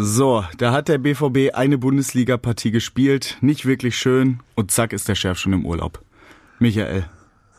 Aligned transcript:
So, 0.00 0.44
da 0.58 0.70
hat 0.70 0.86
der 0.86 0.98
BVB 0.98 1.56
eine 1.56 1.76
Bundesliga-Partie 1.76 2.70
gespielt, 2.70 3.36
nicht 3.40 3.66
wirklich 3.66 3.98
schön 3.98 4.38
und 4.54 4.70
zack 4.70 4.92
ist 4.92 5.08
der 5.08 5.16
Chef 5.16 5.38
schon 5.38 5.52
im 5.52 5.66
Urlaub. 5.66 6.00
Michael, 6.60 7.06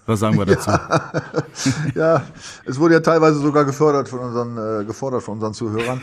was 0.05 0.21
sagen 0.21 0.37
wir 0.37 0.45
dazu? 0.45 0.69
Ja, 0.69 1.11
ja 1.95 2.23
es 2.63 2.79
wurde 2.79 2.93
ja 2.93 2.99
teilweise 3.01 3.39
sogar 3.39 3.65
gefördert 3.65 4.07
von 4.07 4.19
unseren, 4.19 4.57
äh, 4.57 4.85
gefordert 4.85 5.21
von 5.21 5.33
unseren 5.33 5.53
Zuhörern. 5.53 5.99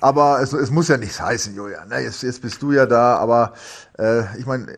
Aber 0.00 0.40
es, 0.40 0.52
es 0.52 0.70
muss 0.70 0.86
ja 0.86 0.96
nichts 0.96 1.20
heißen, 1.20 1.56
Julian. 1.56 1.88
Ne? 1.88 2.02
Jetzt, 2.02 2.22
jetzt 2.22 2.40
bist 2.40 2.62
du 2.62 2.70
ja 2.70 2.86
da, 2.86 3.16
aber 3.16 3.54
äh, 3.98 4.38
ich 4.38 4.46
meine, 4.46 4.68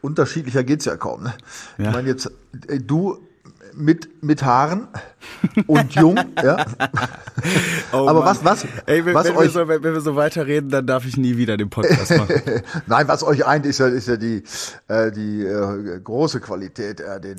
unterschiedlicher 0.00 0.64
geht's 0.64 0.86
ja 0.86 0.96
kaum. 0.96 1.24
Ne? 1.24 1.34
Ja. 1.76 1.88
Ich 1.88 1.92
meine, 1.94 2.08
jetzt, 2.08 2.32
äh, 2.68 2.78
du 2.78 3.18
mit, 3.78 4.22
mit 4.22 4.42
Haaren 4.42 4.88
und 5.66 5.94
jung, 5.94 6.18
ja. 6.42 6.66
Oh 7.92 8.08
Aber 8.08 8.24
Mann. 8.24 8.24
was, 8.24 8.44
was, 8.44 8.66
Ey, 8.86 9.04
wenn, 9.06 9.14
was 9.14 9.26
wenn, 9.26 9.36
euch, 9.36 9.54
wir 9.54 9.66
so, 9.66 9.68
wenn, 9.68 9.82
wir 9.82 10.00
so 10.00 10.16
weiterreden, 10.16 10.70
dann 10.70 10.86
darf 10.86 11.06
ich 11.06 11.16
nie 11.16 11.36
wieder 11.36 11.56
den 11.56 11.70
Podcast 11.70 12.10
machen. 12.10 12.42
Nein, 12.86 13.06
was 13.06 13.22
euch 13.22 13.46
eint, 13.46 13.64
ist 13.64 13.78
ja, 13.78 13.86
ist 13.86 14.08
ja 14.08 14.16
die, 14.16 14.42
äh, 14.88 15.12
die 15.12 15.44
äh, 15.44 16.00
große 16.02 16.40
Qualität, 16.40 17.00
äh, 17.00 17.20
den 17.20 17.38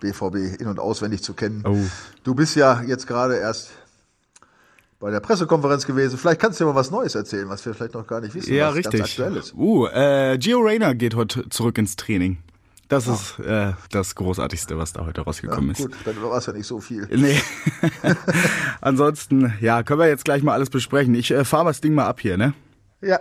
BVB 0.00 0.60
in- 0.60 0.68
und 0.68 0.78
auswendig 0.78 1.22
zu 1.22 1.34
kennen. 1.34 1.64
Oh. 1.66 1.76
Du 2.22 2.34
bist 2.34 2.54
ja 2.54 2.82
jetzt 2.82 3.08
gerade 3.08 3.36
erst 3.36 3.70
bei 5.00 5.10
der 5.10 5.20
Pressekonferenz 5.20 5.86
gewesen. 5.86 6.16
Vielleicht 6.16 6.40
kannst 6.40 6.60
du 6.60 6.64
dir 6.64 6.70
mal 6.70 6.76
was 6.76 6.90
Neues 6.90 7.14
erzählen, 7.14 7.48
was 7.48 7.66
wir 7.66 7.74
vielleicht 7.74 7.94
noch 7.94 8.06
gar 8.06 8.20
nicht 8.20 8.34
wissen, 8.34 8.54
ja, 8.54 8.68
was 8.68 8.76
richtig. 8.76 9.00
ganz 9.00 9.10
aktuell 9.10 9.36
ist. 9.36 9.54
Uh, 9.54 9.86
äh, 9.86 10.38
Gio 10.38 10.60
Reyna 10.60 10.92
geht 10.92 11.16
heute 11.16 11.48
zurück 11.48 11.76
ins 11.78 11.96
Training. 11.96 12.38
Das 12.90 13.06
ja. 13.06 13.14
ist 13.14 13.38
äh, 13.38 13.72
das 13.92 14.16
Großartigste, 14.16 14.76
was 14.76 14.92
da 14.92 15.06
heute 15.06 15.20
rausgekommen 15.20 15.74
ja, 15.76 15.84
gut, 15.84 15.92
ist. 15.92 16.04
Gut, 16.04 16.14
dann 16.16 16.22
war 16.24 16.36
es 16.36 16.46
ja 16.46 16.52
nicht 16.52 16.66
so 16.66 16.80
viel. 16.80 17.08
Nee. 17.20 17.40
Ansonsten, 18.80 19.54
ja, 19.60 19.84
können 19.84 20.00
wir 20.00 20.08
jetzt 20.08 20.24
gleich 20.24 20.42
mal 20.42 20.54
alles 20.54 20.70
besprechen. 20.70 21.14
Ich 21.14 21.30
äh, 21.30 21.44
fahre 21.44 21.66
das 21.66 21.80
Ding 21.80 21.94
mal 21.94 22.06
ab 22.06 22.20
hier, 22.20 22.36
ne? 22.36 22.52
Ja. 23.00 23.20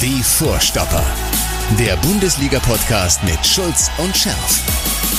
Die 0.00 0.22
Vorstopper. 0.22 1.04
Der 1.78 1.96
Bundesliga-Podcast 1.96 3.22
mit 3.24 3.44
Schulz 3.44 3.90
und 3.98 4.16
Scherf. 4.16 4.62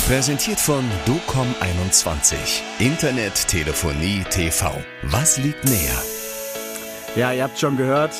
Präsentiert 0.08 0.60
von 0.60 0.84
DOCOM21. 1.06 2.36
Internet, 2.80 3.48
Telefonie, 3.48 4.24
TV. 4.32 4.74
Was 5.04 5.38
liegt 5.38 5.64
näher? 5.66 6.02
Ja, 7.16 7.34
ihr 7.34 7.44
habt 7.44 7.60
schon 7.60 7.78
gehört. 7.78 8.16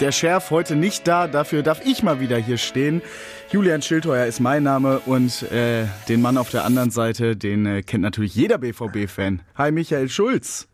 Der 0.00 0.12
Scherf 0.12 0.50
heute 0.50 0.76
nicht 0.76 1.06
da, 1.06 1.26
dafür 1.26 1.62
darf 1.62 1.80
ich 1.84 2.02
mal 2.02 2.20
wieder 2.20 2.36
hier 2.36 2.58
stehen. 2.58 3.02
Julian 3.50 3.82
Schildheuer 3.82 4.26
ist 4.26 4.38
mein 4.38 4.62
Name 4.62 5.00
und 5.06 5.42
äh, 5.50 5.86
den 6.08 6.22
Mann 6.22 6.38
auf 6.38 6.50
der 6.50 6.64
anderen 6.64 6.92
Seite, 6.92 7.34
den 7.34 7.66
äh, 7.66 7.82
kennt 7.82 8.02
natürlich 8.02 8.36
jeder 8.36 8.58
BVB-Fan. 8.58 9.42
Hi 9.56 9.72
Michael 9.72 10.08
Schulz. 10.08 10.68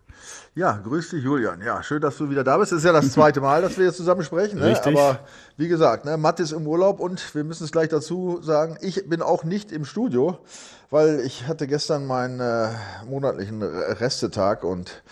Ja, 0.55 0.73
grüß 0.85 1.09
dich 1.09 1.25
Julian. 1.25 1.63
Ja, 1.63 1.83
schön, 1.83 2.03
dass 2.03 2.19
du 2.19 2.29
wieder 2.29 2.45
da 2.45 2.59
bist. 2.59 2.73
Das 2.73 2.81
ist 2.81 2.85
ja 2.85 2.93
das 2.93 3.13
zweite 3.13 3.41
Mal, 3.41 3.63
dass 3.63 3.79
wir 3.79 3.87
jetzt 3.87 3.97
zusammen 3.97 4.23
sprechen. 4.23 4.59
Ne? 4.59 4.67
Richtig. 4.67 4.95
Aber 4.95 5.21
wie 5.57 5.69
gesagt, 5.69 6.05
ne, 6.05 6.19
Matt 6.19 6.39
ist 6.39 6.53
im 6.53 6.67
Urlaub 6.67 7.01
und 7.01 7.35
wir 7.35 7.45
müssen 7.45 7.65
es 7.65 7.73
gleich 7.73 7.89
dazu 7.89 8.41
sagen, 8.43 8.77
ich 8.83 9.09
bin 9.09 9.23
auch 9.23 9.43
nicht 9.43 9.73
im 9.73 9.87
Studio, 9.87 10.39
weil 10.91 11.21
ich 11.21 11.47
hatte 11.47 11.67
gestern 11.67 12.07
meinen 12.07 12.41
äh, 12.41 12.69
monatlichen 13.09 13.63
Restetag 13.63 14.65
und 14.65 15.03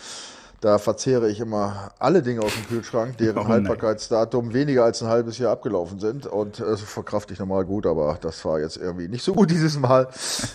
da 0.65 0.79
verzehre 0.79 1.29
ich 1.29 1.41
immer 1.41 1.93
alle 1.99 2.23
Dinge 2.23 2.41
aus 2.41 2.55
dem 2.55 2.67
Kühlschrank, 2.67 3.19
deren 3.19 3.37
oh, 3.45 3.49
Haltbarkeitsdatum 3.49 4.55
weniger 4.55 4.85
als 4.85 5.03
ein 5.03 5.09
halbes 5.11 5.37
Jahr 5.37 5.53
abgelaufen 5.53 6.01
sind. 6.01 6.27
Und 6.27 6.59
das 6.59 6.81
verkrafte 6.81 7.35
ich 7.35 7.39
normal 7.39 7.67
gut, 7.67 7.87
aber 7.87 8.17
das 8.19 8.43
war 8.47 8.59
jetzt 8.61 8.79
irgendwie 8.79 9.09
nicht 9.09 9.23
so 9.23 9.35
gut 9.35 9.51
dieses 9.51 9.79
Mal. 9.79 10.09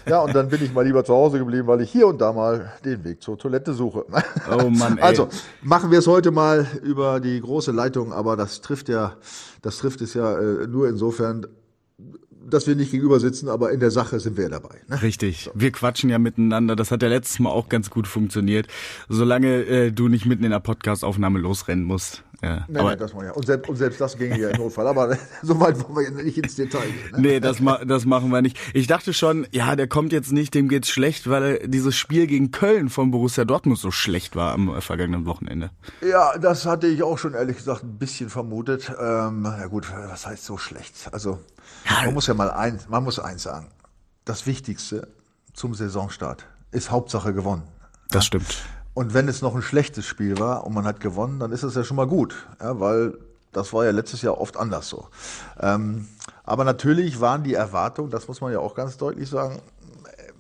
Ja, 0.08 0.22
und 0.22 0.34
dann 0.34 0.50
bin 0.50 0.64
ich 0.64 0.74
mal 0.74 0.84
lieber 0.84 1.06
zu 1.06 1.14
Hause 1.14 1.38
geblieben, 1.38 1.68
weil 1.68 1.82
ich 1.82 1.92
hier 1.92 2.08
und 2.08 2.20
da 2.20 2.34
mal 2.34 2.72
den 2.84 3.04
Weg 3.04 3.22
zur 3.22 3.38
Toilette 3.38 3.74
suche. 3.74 4.04
Oh 4.52 4.70
Mann, 4.72 4.98
ey. 4.98 5.04
Also, 5.04 5.30
machen 5.62 5.92
wir 5.92 6.00
es 6.00 6.08
heute 6.08 6.32
mal 6.32 6.66
über 6.82 7.20
die 7.20 7.40
große 7.40 7.72
Leitung, 7.72 8.12
aber 8.12 8.36
das 8.36 8.62
trifft 8.62 8.90
ja, 8.90 9.14
das 9.62 9.78
trifft 9.78 10.02
es 10.02 10.16
ja 10.16 10.40
äh, 10.40 10.66
nur 10.66 10.90
insofern, 10.90 11.46
dass 12.54 12.68
wir 12.68 12.76
nicht 12.76 12.92
gegenüber 12.92 13.20
sitzen, 13.20 13.50
aber 13.50 13.72
in 13.72 13.80
der 13.80 13.92
Sache 13.92 14.20
sind 14.20 14.38
wir 14.38 14.46
ja 14.46 14.50
dabei. 14.50 14.76
Ne? 14.88 15.02
Richtig. 15.02 15.44
So. 15.46 15.52
Wir 15.54 15.72
quatschen 15.72 16.10
ja 16.10 16.20
miteinander. 16.20 16.76
Das 16.76 16.92
hat 16.92 17.02
ja 17.02 17.10
letztes 17.10 17.40
Mal 17.40 17.50
auch 17.50 17.70
ganz 17.70 17.90
gut 17.90 18.08
funktioniert. 18.08 18.68
Solange 19.08 19.66
äh, 19.66 19.92
du 19.92 20.08
nicht 20.08 20.26
mitten 20.26 20.44
in 20.44 20.52
der 20.52 20.60
Podcastaufnahme 20.60 21.40
losrennen 21.40 21.86
musst. 21.86 22.24
Ja, 22.42 22.66
nee, 22.70 22.80
aber, 22.80 22.92
nee, 22.92 22.96
das 22.96 23.12
ja. 23.12 23.32
Und 23.32 23.46
selbst, 23.46 23.70
und 23.70 23.76
selbst 23.76 24.00
das 24.00 24.18
ging 24.18 24.34
ja 24.36 24.50
im 24.50 24.58
Notfall. 24.58 24.88
Aber 24.88 25.18
so 25.44 25.60
weit 25.60 25.78
wollen 25.90 26.16
wir 26.16 26.24
nicht 26.24 26.38
ins 26.38 26.56
Detail 26.56 26.86
gehen. 26.86 27.12
Ne? 27.12 27.20
Nee, 27.20 27.40
das, 27.40 27.60
ma 27.60 27.84
das 27.84 28.06
machen 28.06 28.30
wir 28.32 28.42
nicht. 28.42 28.58
Ich 28.74 28.88
dachte 28.88 29.14
schon, 29.14 29.46
ja, 29.52 29.76
der 29.76 29.88
kommt 29.88 30.14
jetzt 30.14 30.32
nicht, 30.32 30.54
dem 30.54 30.70
geht's 30.70 30.90
schlecht, 30.90 31.30
weil 31.30 31.68
dieses 31.68 31.98
Spiel 31.98 32.28
gegen 32.28 32.52
Köln 32.52 32.90
von 32.90 33.12
Borussia 33.12 33.44
Dortmund 33.44 33.78
so 33.78 33.92
schlecht 33.92 34.36
war 34.36 34.54
am 34.54 34.82
vergangenen 34.82 35.26
Wochenende. 35.26 35.72
Ja, 36.02 36.38
das 36.38 36.66
hatte 36.66 36.88
ich 36.88 37.04
auch 37.04 37.18
schon 37.18 37.34
ehrlich 37.34 37.58
gesagt 37.58 37.84
ein 37.84 37.98
bisschen 37.98 38.30
vermutet. 38.30 38.90
Ähm, 39.00 39.44
ja 39.44 39.68
gut, 39.68 39.92
was 39.92 40.26
heißt 40.26 40.46
so 40.46 40.58
schlecht? 40.58 41.10
Also 41.12 41.40
ja, 41.90 42.06
man 42.06 42.14
muss 42.14 42.28
ja 42.28 42.34
mal 42.34 42.52
eins, 42.52 42.88
man 42.88 43.04
muss 43.04 43.20
eins 43.20 43.44
sagen. 43.44 43.68
Das 44.24 44.48
Wichtigste 44.48 45.08
zum 45.54 45.74
Saisonstart 45.74 46.46
ist 46.72 46.92
Hauptsache 46.92 47.34
gewonnen. 47.34 47.64
Das 48.10 48.26
stimmt. 48.26 48.64
Und 49.00 49.14
wenn 49.14 49.30
es 49.30 49.42
noch 49.42 49.56
ein 49.56 49.62
schlechtes 49.62 50.06
Spiel 50.06 50.40
war 50.40 50.68
und 50.68 50.74
man 50.74 50.84
hat 50.84 51.00
gewonnen, 51.00 51.40
dann 51.40 51.54
ist 51.54 51.64
es 51.64 51.74
ja 51.74 51.86
schon 51.86 51.96
mal 51.96 52.06
gut, 52.06 52.36
ja, 52.60 52.82
weil 52.82 53.18
das 53.54 53.72
war 53.72 53.86
ja 53.86 53.92
letztes 53.92 54.24
Jahr 54.24 54.42
oft 54.42 54.58
anders 54.58 54.90
so. 54.90 55.08
Ähm, 55.58 56.10
aber 56.44 56.66
natürlich 56.66 57.22
waren 57.22 57.44
die 57.44 57.54
Erwartungen, 57.54 58.12
das 58.12 58.28
muss 58.28 58.42
man 58.42 58.52
ja 58.52 58.60
auch 58.60 58.76
ganz 58.76 58.98
deutlich 58.98 59.30
sagen, 59.30 59.62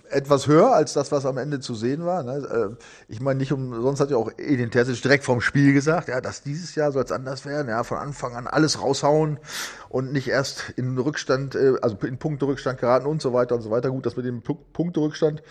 etwas 0.09 0.47
höher 0.47 0.73
als 0.73 0.91
das, 0.91 1.09
was 1.13 1.25
am 1.25 1.37
Ende 1.37 1.61
zu 1.61 1.73
sehen 1.73 2.05
war. 2.05 2.23
Ne? 2.23 2.77
Äh, 2.77 2.83
ich 3.07 3.21
meine, 3.21 3.39
nicht 3.39 3.53
umsonst 3.53 4.01
hat 4.01 4.11
ja 4.11 4.17
auch 4.17 4.29
Edin 4.37 4.71
Terzic 4.71 5.01
direkt 5.01 5.23
vom 5.23 5.39
Spiel 5.39 5.71
gesagt, 5.71 6.09
ja, 6.09 6.19
dass 6.19 6.43
dieses 6.43 6.75
Jahr 6.75 6.91
soll 6.91 7.03
es 7.03 7.13
anders 7.13 7.45
werden, 7.45 7.69
ja, 7.69 7.85
von 7.85 7.97
Anfang 7.97 8.35
an 8.35 8.45
alles 8.45 8.81
raushauen 8.81 9.39
und 9.87 10.11
nicht 10.11 10.27
erst 10.27 10.71
in 10.75 10.97
Rückstand, 10.97 11.55
äh, 11.55 11.75
also 11.81 11.95
in 12.05 12.17
Punkterückstand 12.17 12.79
geraten 12.79 13.05
und 13.05 13.21
so 13.21 13.31
weiter 13.31 13.55
und 13.55 13.61
so 13.61 13.71
weiter. 13.71 13.89
Gut, 13.89 14.05
das 14.05 14.17
mit 14.17 14.25
dem 14.25 14.41
Punkterückstand 14.41 15.43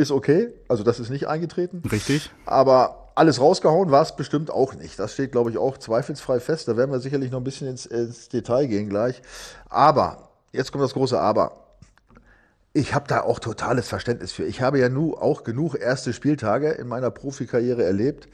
ist 0.00 0.10
okay, 0.10 0.52
also 0.68 0.82
das 0.82 1.00
ist 1.00 1.10
nicht 1.10 1.28
eingetreten. 1.28 1.82
Richtig. 1.90 2.30
Aber 2.46 3.10
alles 3.14 3.40
rausgehauen 3.40 3.90
war 3.90 4.02
es 4.02 4.16
bestimmt 4.16 4.50
auch 4.50 4.74
nicht. 4.74 4.98
Das 4.98 5.12
steht, 5.12 5.32
glaube 5.32 5.50
ich, 5.50 5.58
auch 5.58 5.78
zweifelsfrei 5.78 6.40
fest. 6.40 6.68
Da 6.68 6.76
werden 6.76 6.90
wir 6.90 7.00
sicherlich 7.00 7.30
noch 7.30 7.38
ein 7.40 7.44
bisschen 7.44 7.68
ins, 7.68 7.86
ins 7.86 8.28
Detail 8.28 8.66
gehen 8.66 8.88
gleich. 8.88 9.20
Aber, 9.68 10.30
jetzt 10.52 10.72
kommt 10.72 10.82
das 10.84 10.94
große 10.94 11.20
Aber 11.20 11.52
ich 12.72 12.94
habe 12.94 13.08
da 13.08 13.22
auch 13.22 13.40
totales 13.40 13.88
Verständnis 13.88 14.32
für. 14.32 14.44
Ich 14.44 14.62
habe 14.62 14.78
ja 14.78 14.88
nu 14.88 15.14
auch 15.14 15.42
genug 15.42 15.74
erste 15.74 16.12
Spieltage 16.12 16.70
in 16.70 16.86
meiner 16.86 17.10
Profikarriere 17.10 17.82
erlebt 17.82 18.28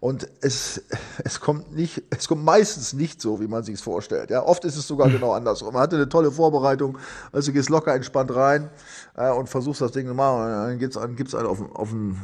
und 0.00 0.26
es, 0.40 0.82
es 1.22 1.38
kommt 1.40 1.76
nicht, 1.76 2.02
es 2.10 2.26
kommt 2.26 2.42
meistens 2.42 2.92
nicht 2.92 3.20
so, 3.20 3.40
wie 3.40 3.46
man 3.46 3.62
sich 3.62 3.74
es 3.74 3.82
vorstellt. 3.82 4.30
Ja, 4.30 4.42
oft 4.44 4.64
ist 4.64 4.76
es 4.76 4.88
sogar 4.88 5.08
genau 5.10 5.32
andersrum. 5.32 5.74
Man 5.74 5.82
hatte 5.82 5.96
eine 5.96 6.08
tolle 6.08 6.32
Vorbereitung, 6.32 6.98
also 7.32 7.52
gehst 7.52 7.68
locker 7.68 7.94
entspannt 7.94 8.34
rein 8.34 8.70
äh, 9.16 9.30
und 9.30 9.48
versuchst 9.48 9.80
das 9.80 9.92
Ding 9.92 10.06
machen. 10.14 10.44
Und 10.44 10.50
dann 10.50 10.78
gibt's 10.78 10.96
einen, 10.96 11.16
gibt's 11.16 11.34
einen 11.34 11.46
auf, 11.46 11.60
auf 11.74 11.90
den, 11.90 12.16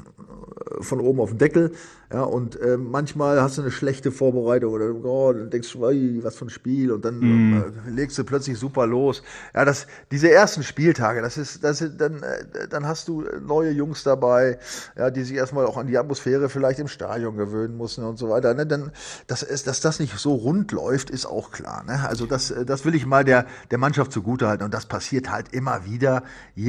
äh, 0.78 0.82
von 0.82 1.00
oben 1.00 1.20
auf 1.20 1.30
den 1.30 1.38
Deckel. 1.38 1.72
Ja, 2.10 2.22
und 2.22 2.58
äh, 2.58 2.78
manchmal 2.78 3.38
hast 3.42 3.58
du 3.58 3.62
eine 3.62 3.70
schlechte 3.70 4.10
Vorbereitung 4.10 4.72
oder 4.72 4.94
oh, 4.94 5.30
dann 5.30 5.50
denkst 5.50 5.70
du, 5.74 5.80
was 6.22 6.36
für 6.36 6.46
ein 6.46 6.50
Spiel 6.50 6.90
und 6.90 7.04
dann 7.04 7.18
mm. 7.18 7.64
äh, 7.86 7.90
legst 7.90 8.16
du 8.16 8.24
plötzlich 8.24 8.58
super 8.58 8.86
los. 8.86 9.22
Ja, 9.54 9.66
das, 9.66 9.86
diese 10.10 10.30
ersten 10.30 10.62
Spieltage, 10.62 11.20
das 11.20 11.36
ist, 11.36 11.62
das 11.62 11.82
ist, 11.82 12.00
dann, 12.00 12.22
äh, 12.22 12.66
dann 12.70 12.86
hast 12.86 13.08
du 13.08 13.24
neue 13.46 13.72
Jungs 13.72 14.04
dabei, 14.04 14.58
ja, 14.96 15.10
die 15.10 15.22
sich 15.22 15.36
erstmal 15.36 15.66
auch 15.66 15.76
an 15.76 15.86
die 15.86 15.98
Atmosphäre 15.98 16.48
vielleicht 16.48 16.78
im 16.78 16.88
Stadion 16.88 17.36
gewöhnen 17.36 17.76
müssen 17.76 18.04
und 18.04 18.18
so 18.18 18.30
weiter. 18.30 18.54
Ne? 18.54 18.66
Dann, 18.66 18.90
das 19.26 19.42
ist, 19.42 19.66
dass 19.66 19.82
das 19.82 20.00
nicht 20.00 20.16
so 20.16 20.34
rund 20.34 20.72
läuft, 20.72 21.10
ist 21.10 21.26
auch 21.26 21.50
klar. 21.50 21.84
Ne? 21.84 22.08
Also 22.08 22.24
das, 22.24 22.54
das 22.64 22.86
will 22.86 22.94
ich 22.94 23.04
mal 23.04 23.24
der, 23.24 23.44
der 23.70 23.76
Mannschaft 23.76 24.12
zugutehalten 24.12 24.64
und 24.64 24.72
das 24.72 24.86
passiert 24.86 25.30
halt 25.30 25.52
immer 25.52 25.84
wieder, 25.84 26.22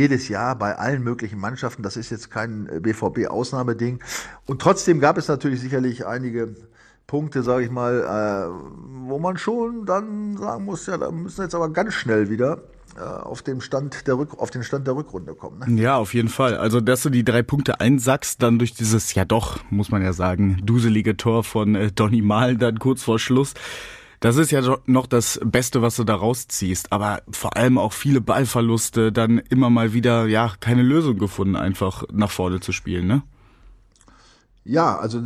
jedes 0.10 0.28
Jahr 0.28 0.56
bei 0.58 0.76
allen 0.76 1.04
möglichen 1.04 1.40
Mannschaften. 1.40 1.84
Das 1.84 1.96
ist 1.96 2.10
jetzt 2.10 2.32
kein 2.32 2.66
BVB-Ausnahmeding. 2.82 4.00
Und 4.48 4.62
trotzdem 4.62 5.00
gab 5.00 5.18
es 5.18 5.28
natürlich 5.28 5.62
sicherlich 5.62 6.06
einige 6.06 6.56
Punkte, 7.06 7.44
sage 7.44 7.66
ich 7.66 7.72
mal, 7.72 8.02
äh, 8.02 9.08
wo 9.08 9.20
man 9.20 9.38
schon 9.38 9.86
dann 9.86 10.38
sagen 10.38 10.66
muss, 10.66 10.86
ja, 10.88 10.98
da 10.98 11.12
müssen 11.12 11.38
wir 11.38 11.44
jetzt 11.44 11.56
aber 11.56 11.70
ganz 11.70 11.94
schnell 11.94 12.30
wieder 12.30 12.64
äh, 12.98 13.02
auf, 13.02 13.44
dem 13.44 13.62
Stand 13.62 14.08
der 14.08 14.18
Rück 14.18 14.40
auf 14.40 14.50
den 14.50 14.64
Stand 14.64 14.88
der 14.88 14.96
Rückrunde 14.96 15.34
kommen. 15.36 15.60
Ne? 15.60 15.82
Ja, 15.82 15.98
auf 15.98 16.14
jeden 16.14 16.30
Fall. 16.30 16.58
Also, 16.58 16.82
dass 16.82 17.04
du 17.04 17.10
die 17.10 17.24
drei 17.24 17.44
Punkte 17.44 17.80
einsackst, 17.80 18.42
dann 18.42 18.58
durch 18.58 18.74
dieses, 18.74 19.14
ja 19.14 19.26
doch, 19.26 19.60
muss 19.70 19.92
man 19.92 20.02
ja 20.02 20.14
sagen, 20.14 20.60
duselige 20.64 21.18
Tor 21.18 21.44
von 21.44 21.76
äh, 21.76 21.92
Donny 21.92 22.22
Mal 22.22 22.58
dann 22.58 22.80
kurz 22.80 23.04
vor 23.04 23.20
Schluss. 23.20 23.54
Das 24.20 24.36
ist 24.36 24.52
ja 24.52 24.62
noch 24.86 25.08
das 25.08 25.40
Beste, 25.44 25.82
was 25.82 25.96
du 25.96 26.04
da 26.04 26.16
rausziehst. 26.16 26.92
Aber 26.92 27.22
vor 27.32 27.56
allem 27.56 27.78
auch 27.78 27.94
viele 27.94 28.20
Ballverluste, 28.20 29.12
dann 29.12 29.38
immer 29.50 29.70
mal 29.70 29.94
wieder, 29.94 30.26
ja, 30.26 30.54
keine 30.60 30.84
Lösung 30.84 31.18
gefunden, 31.18 31.56
einfach 31.56 32.04
nach 32.12 32.32
vorne 32.32 32.60
zu 32.60 32.72
spielen, 32.72 33.08
ne? 33.08 33.24
Ja, 34.66 35.00
also 35.00 35.22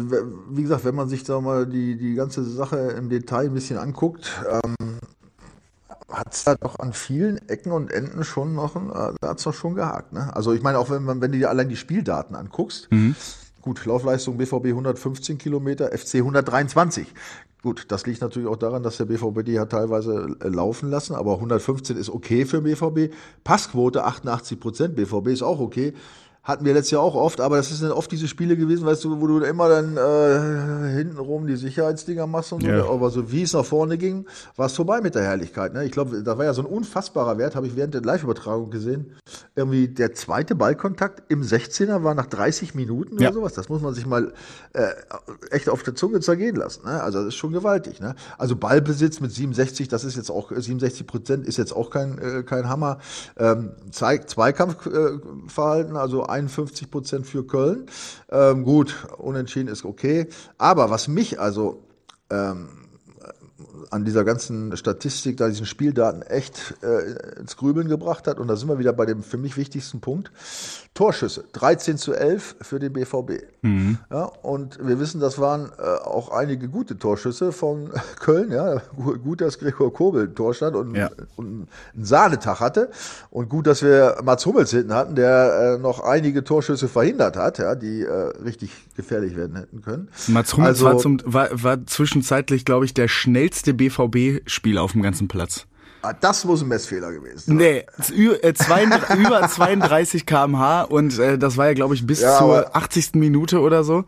wie 0.51 0.61
gesagt, 0.61 0.85
wenn 0.85 0.95
man 0.95 1.09
sich 1.09 1.23
da 1.23 1.41
mal 1.41 1.65
die, 1.65 1.97
die 1.97 2.13
ganze 2.13 2.43
Sache 2.43 2.77
im 2.77 3.09
Detail 3.09 3.47
ein 3.47 3.53
bisschen 3.53 3.77
anguckt, 3.77 4.31
ähm, 4.47 4.99
hat 6.09 6.33
es 6.33 6.43
da 6.43 6.55
doch 6.55 6.79
an 6.79 6.93
vielen 6.93 7.37
Ecken 7.49 7.71
und 7.71 7.91
Enden 7.91 8.23
schon 8.23 8.53
noch, 8.53 8.75
äh, 8.75 9.13
da 9.19 9.29
hat 9.29 9.39
es 9.39 9.43
doch 9.43 9.53
schon 9.53 9.73
gehakt. 9.73 10.13
Ne? 10.13 10.33
Also 10.35 10.53
ich 10.53 10.61
meine, 10.61 10.77
auch 10.77 10.89
wenn 10.89 11.03
man, 11.03 11.19
wenn 11.19 11.31
du 11.31 11.39
dir 11.39 11.49
allein 11.49 11.67
die 11.67 11.75
Spieldaten 11.75 12.35
anguckst, 12.35 12.89
mhm. 12.91 13.15
Gut, 13.63 13.85
Laufleistung 13.85 14.37
BVB 14.37 14.67
115 14.67 15.37
Kilometer, 15.37 15.97
FC 15.97 16.15
123. 16.15 17.07
Gut, 17.61 17.85
das 17.87 18.05
liegt 18.05 18.19
natürlich 18.19 18.49
auch 18.49 18.57
daran, 18.57 18.83
dass 18.83 18.97
der 18.97 19.05
BVB 19.05 19.45
die 19.45 19.57
hat 19.57 19.69
teilweise 19.69 20.35
äh, 20.41 20.49
laufen 20.49 20.89
lassen, 20.89 21.15
aber 21.15 21.35
115 21.35 21.95
ist 21.95 22.09
okay 22.09 22.43
für 22.43 22.59
BVB. 22.59 23.13
Passquote 23.45 24.03
88 24.03 24.59
Prozent, 24.59 24.95
BVB 24.97 25.27
ist 25.27 25.43
auch 25.43 25.61
okay. 25.61 25.93
Hatten 26.43 26.65
wir 26.65 26.73
letztes 26.73 26.91
Jahr 26.91 27.01
auch 27.01 27.15
oft, 27.15 27.39
aber 27.39 27.55
das 27.55 27.69
sind 27.69 27.89
oft 27.91 28.11
diese 28.11 28.27
Spiele 28.27 28.57
gewesen, 28.57 28.85
weißt 28.85 29.01
du, 29.05 29.21
wo 29.21 29.27
du 29.27 29.39
immer 29.39 29.69
dann 29.69 29.95
äh, 29.95 30.93
hintenrum 30.93 31.47
die 31.47 31.55
Sicherheitsdinger 31.55 32.27
machst 32.27 32.51
und 32.51 32.63
so. 32.63 32.67
Ja. 32.67 32.85
Aber 32.89 33.09
so 33.11 33.31
wie 33.31 33.43
es 33.43 33.53
nach 33.53 33.63
vorne 33.63 33.97
ging, 33.97 34.25
war 34.57 34.65
es 34.65 34.73
vorbei 34.73 34.99
mit 34.99 35.15
der 35.15 35.23
Herrlichkeit. 35.23 35.73
Ne? 35.73 35.85
Ich 35.85 35.93
glaube, 35.93 36.21
da 36.21 36.37
war 36.37 36.43
ja 36.43 36.53
so 36.53 36.61
ein 36.61 36.65
unfassbarer 36.65 37.37
Wert, 37.37 37.55
habe 37.55 37.67
ich 37.67 37.77
während 37.77 37.93
der 37.93 38.01
Live-Übertragung 38.01 38.71
gesehen. 38.71 39.13
Irgendwie 39.55 39.87
der 39.87 40.13
zweite 40.15 40.53
Ballkontakt 40.55 41.31
im 41.31 41.43
16er 41.43 42.03
war 42.03 42.13
nach 42.13 42.25
30 42.25 42.75
Minuten 42.75 43.17
Ja. 43.21 43.29
oder 43.29 43.35
sowas. 43.35 43.53
Das 43.53 43.69
muss 43.69 43.81
man 43.81 43.93
sich 43.93 44.05
mal 44.05 44.33
äh, 44.73 44.87
echt 45.49 45.69
auf 45.69 45.81
der 45.83 45.95
Zunge 45.95 46.19
zergehen 46.19 46.57
lassen. 46.57 46.83
Ne? 46.85 47.01
Also 47.01 47.19
das 47.19 47.29
ist 47.29 47.35
schon 47.35 47.53
gewaltig. 47.53 48.01
Ne? 48.01 48.15
Also 48.37 48.57
Ballbesitz 48.57 49.21
mit 49.21 49.31
67, 49.31 49.87
das 49.87 50.03
ist 50.03 50.17
jetzt 50.17 50.29
auch 50.29 50.51
67 50.51 51.07
Prozent, 51.07 51.47
ist 51.47 51.55
jetzt 51.57 51.73
auch 51.73 51.89
kein 51.89 52.17
äh, 52.17 52.43
kein 52.43 52.67
Hammer. 52.67 52.97
Ähm, 53.37 53.71
Zweikampfverhalten, 53.91 55.95
äh, 55.95 55.99
also 55.99 56.32
51 56.33 56.91
Prozent 56.91 57.27
für 57.27 57.45
Köln. 57.45 57.85
Ähm, 58.29 58.63
gut, 58.63 59.07
unentschieden 59.17 59.69
ist 59.69 59.85
okay. 59.85 60.27
Aber 60.57 60.89
was 60.89 61.07
mich 61.07 61.39
also 61.39 61.83
ähm, 62.29 62.82
an 63.91 64.05
dieser 64.05 64.23
ganzen 64.23 64.75
Statistik, 64.77 65.37
da 65.37 65.47
diesen 65.49 65.65
Spieldaten 65.65 66.21
echt 66.21 66.75
äh, 66.83 67.39
ins 67.39 67.57
Grübeln 67.57 67.87
gebracht 67.87 68.27
hat. 68.27 68.39
Und 68.39 68.47
da 68.47 68.55
sind 68.55 68.67
wir 68.69 68.79
wieder 68.79 68.93
bei 68.93 69.05
dem 69.05 69.23
für 69.23 69.37
mich 69.37 69.57
wichtigsten 69.57 69.99
Punkt. 70.01 70.31
Torschüsse, 70.93 71.43
13 71.53 71.97
zu 71.97 72.13
11 72.13 72.55
für 72.61 72.77
den 72.79 72.93
BVB. 72.93 73.31
Ja, 74.11 74.25
und 74.43 74.77
wir 74.85 74.99
wissen, 74.99 75.19
das 75.19 75.39
waren 75.39 75.71
äh, 75.79 75.81
auch 75.81 76.29
einige 76.29 76.67
gute 76.67 76.97
Torschüsse 76.99 77.51
von 77.51 77.89
Köln. 78.19 78.51
Ja, 78.51 78.81
Gu- 78.95 79.17
gut, 79.17 79.41
dass 79.41 79.57
Gregor 79.57 79.91
Kobel 79.91 80.25
ein 80.27 80.35
Tor 80.35 80.53
stand 80.53 80.75
und, 80.75 80.93
Ja. 80.95 81.09
und 81.35 81.67
einen 81.95 82.05
Sahnetag 82.05 82.59
hatte. 82.59 82.89
Und 83.31 83.49
gut, 83.49 83.65
dass 83.65 83.81
wir 83.81 84.17
Mats 84.23 84.45
Hummels 84.45 84.69
hinten 84.71 84.93
hatten, 84.93 85.15
der 85.15 85.77
äh, 85.77 85.81
noch 85.81 86.01
einige 86.01 86.43
Torschüsse 86.43 86.87
verhindert 86.87 87.37
hat, 87.37 87.57
ja, 87.57 87.73
die 87.75 88.01
äh, 88.03 88.11
richtig 88.43 88.71
gefährlich 88.95 89.35
werden 89.35 89.55
hätten 89.55 89.81
können. 89.81 90.09
Mats 90.27 90.53
Hummels 90.53 90.83
Also- 90.83 90.85
war, 90.85 90.97
zum, 90.99 91.19
war, 91.25 91.49
war 91.63 91.85
zwischenzeitlich, 91.87 92.65
glaube 92.65 92.85
ich, 92.85 92.93
der 92.93 93.07
schnellste 93.07 93.52
BVB-Spieler 93.73 94.81
auf 94.81 94.93
dem 94.93 95.01
ganzen 95.01 95.27
Platz. 95.27 95.65
Ah, 96.01 96.11
Das 96.13 96.43
muss 96.43 96.61
ein 96.61 96.67
Messfehler 96.67 97.11
gewesen 97.13 97.39
sein. 97.45 97.55
Nee, 97.55 97.77
äh, 97.79 98.11
über 99.17 99.47
32 99.47 100.25
kmh 100.25 100.81
und 100.83 101.17
äh, 101.17 101.37
das 101.37 101.55
war 101.55 101.67
ja, 101.67 101.73
glaube 101.73 101.95
ich, 101.95 102.05
bis 102.05 102.19
Ja, 102.21 102.37
zur 102.37 102.57
aber- 102.67 102.75
80. 102.75 103.11
Minute 103.13 103.61
oder 103.61 103.83
so. 103.85 104.03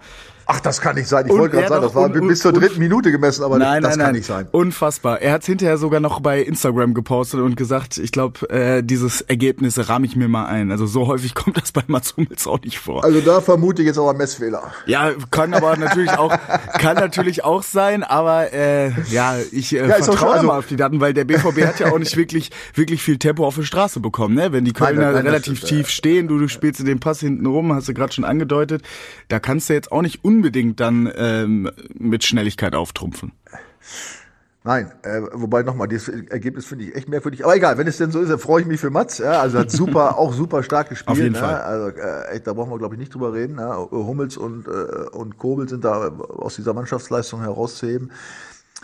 Ach, 0.48 0.60
das 0.60 0.80
kann 0.82 0.96
nicht 0.96 1.08
sein. 1.08 1.26
Ich 1.26 1.32
wollte 1.32 1.58
gerade 1.58 1.66
er 1.66 1.70
sagen, 1.70 1.82
das 1.84 1.96
war 1.96 2.10
bis 2.10 2.40
zur 2.40 2.54
dritten 2.54 2.80
Minute 2.80 3.12
gemessen, 3.12 3.44
aber 3.44 3.58
nein, 3.58 3.82
das 3.82 3.92
nein, 3.92 3.98
kann 3.98 4.08
nein. 4.08 4.16
nicht 4.16 4.26
sein. 4.28 4.48
Unfassbar. 4.52 5.22
Er 5.22 5.34
hat 5.34 5.42
es 5.42 5.48
hinterher 5.48 5.78
sogar 5.78 6.00
noch 6.00 6.20
bei 6.20 6.42
Instagram 6.42 6.94
gepostet 6.94 7.40
und 7.40 7.56
gesagt, 7.56 7.98
ich 7.98 8.12
glaube, 8.12 8.50
äh, 8.50 8.84
dieses 8.84 9.22
Ergebnis 9.22 9.90
rahme 9.90 10.06
ich 10.06 10.16
mir 10.16 10.28
mal 10.28 10.46
ein. 10.46 10.72
Also 10.72 10.86
so 10.86 11.08
häufig 11.08 11.34
kommt 11.36 11.58
das 11.58 11.72
bei 11.72 11.82
Mats 11.88 12.16
Hummels 12.18 12.46
auch 12.48 12.62
nicht 12.62 12.80
vor. 12.80 13.04
Also 13.04 13.22
da 13.22 13.42
vermute 13.42 13.82
ich 13.82 13.88
jetzt 13.88 13.98
aber 13.98 14.14
Messfehler. 14.14 14.72
Ja, 14.86 15.12
kann 15.32 15.54
aber 15.54 15.78
natürlich 15.78 16.12
auch, 16.12 16.38
kann 16.80 16.96
natürlich 16.96 17.44
auch 17.44 17.64
sein, 17.64 18.04
aber 18.04 18.54
äh, 18.54 18.92
ja, 19.12 19.36
ich 19.52 19.74
äh, 19.74 19.88
Ja, 19.88 19.96
vertraue 19.96 20.34
also- 20.34 20.48
mal 20.48 20.60
auf 20.60 20.68
die 20.68 20.76
Daten, 20.76 21.00
weil 21.02 21.14
der 21.14 21.26
BVB 21.26 21.66
hat 21.66 21.80
ja 21.80 21.92
auch 21.92 22.00
nicht 22.00 22.16
wirklich, 22.18 22.52
wirklich 22.74 23.02
viel 23.02 23.18
Tempo 23.18 23.46
auf 23.46 23.56
der 23.56 23.64
Straße 23.64 24.00
bekommen, 24.00 24.36
ne? 24.36 24.52
Wenn 24.52 24.66
die 24.66 24.74
Kölner 24.74 25.12
nein, 25.12 25.14
das 25.16 25.24
relativ 25.24 25.58
stimmt, 25.58 25.70
tief 25.70 25.90
stehen, 25.90 26.28
du, 26.28 26.38
du 26.38 26.48
spielst 26.48 26.86
den 26.86 27.00
Pass 27.00 27.20
hinten 27.20 27.46
rum, 27.46 27.74
hast 27.74 27.88
du 27.90 27.94
gerade 27.94 28.14
schon 28.14 28.26
angedeutet, 28.26 28.84
da 29.28 29.40
kannst 29.40 29.70
du 29.70 29.74
jetzt 29.74 29.92
auch 29.92 30.02
nicht 30.02 30.24
unbedingt 30.36 30.80
dann 30.80 31.12
ähm, 31.16 31.72
mit 31.94 32.24
Schnelligkeit 32.24 32.76
auftrumpfen. 32.76 33.32
Nein, 34.64 34.92
äh, 35.04 35.22
wobei 35.34 35.62
nochmal, 35.62 35.88
dieses 35.88 36.10
Ergebnis 36.10 36.66
finde 36.66 36.86
ich 36.86 36.96
echt 36.96 37.08
merkwürdig. 37.08 37.46
Aber 37.46 37.56
egal, 37.56 37.78
wenn 37.78 37.86
es 37.86 37.98
denn 37.98 38.10
so 38.10 38.20
ist, 38.20 38.30
dann 38.30 38.40
freue 38.40 38.62
ich 38.62 38.68
mich 38.68 38.80
für 38.80 38.90
Mats. 38.90 39.20
Ja, 39.20 39.40
also 39.40 39.60
hat 39.60 39.70
super, 39.70 40.18
auch 40.18 40.34
super 40.34 40.64
stark 40.64 40.90
gespielt. 40.90 41.12
Auf 41.12 41.18
jeden 41.20 41.34
ne? 41.34 41.40
Fall. 41.40 41.62
Also 41.62 41.90
äh, 41.96 42.36
echt, 42.36 42.48
da 42.48 42.54
brauchen 42.54 42.72
wir 42.72 42.80
glaube 42.80 42.96
ich 42.96 43.00
nicht 43.00 43.14
drüber 43.14 43.32
reden. 43.32 43.58
Ne? 43.58 43.88
Hummels 43.92 44.38
und 44.38 44.68
äh, 44.68 44.72
und 45.12 45.38
Kobel 45.38 45.70
sind 45.70 45.86
da 45.86 46.08
aus 46.08 46.56
dieser 46.56 46.74
Mannschaftsleistung 46.74 47.42
herauszuheben. 47.42 48.12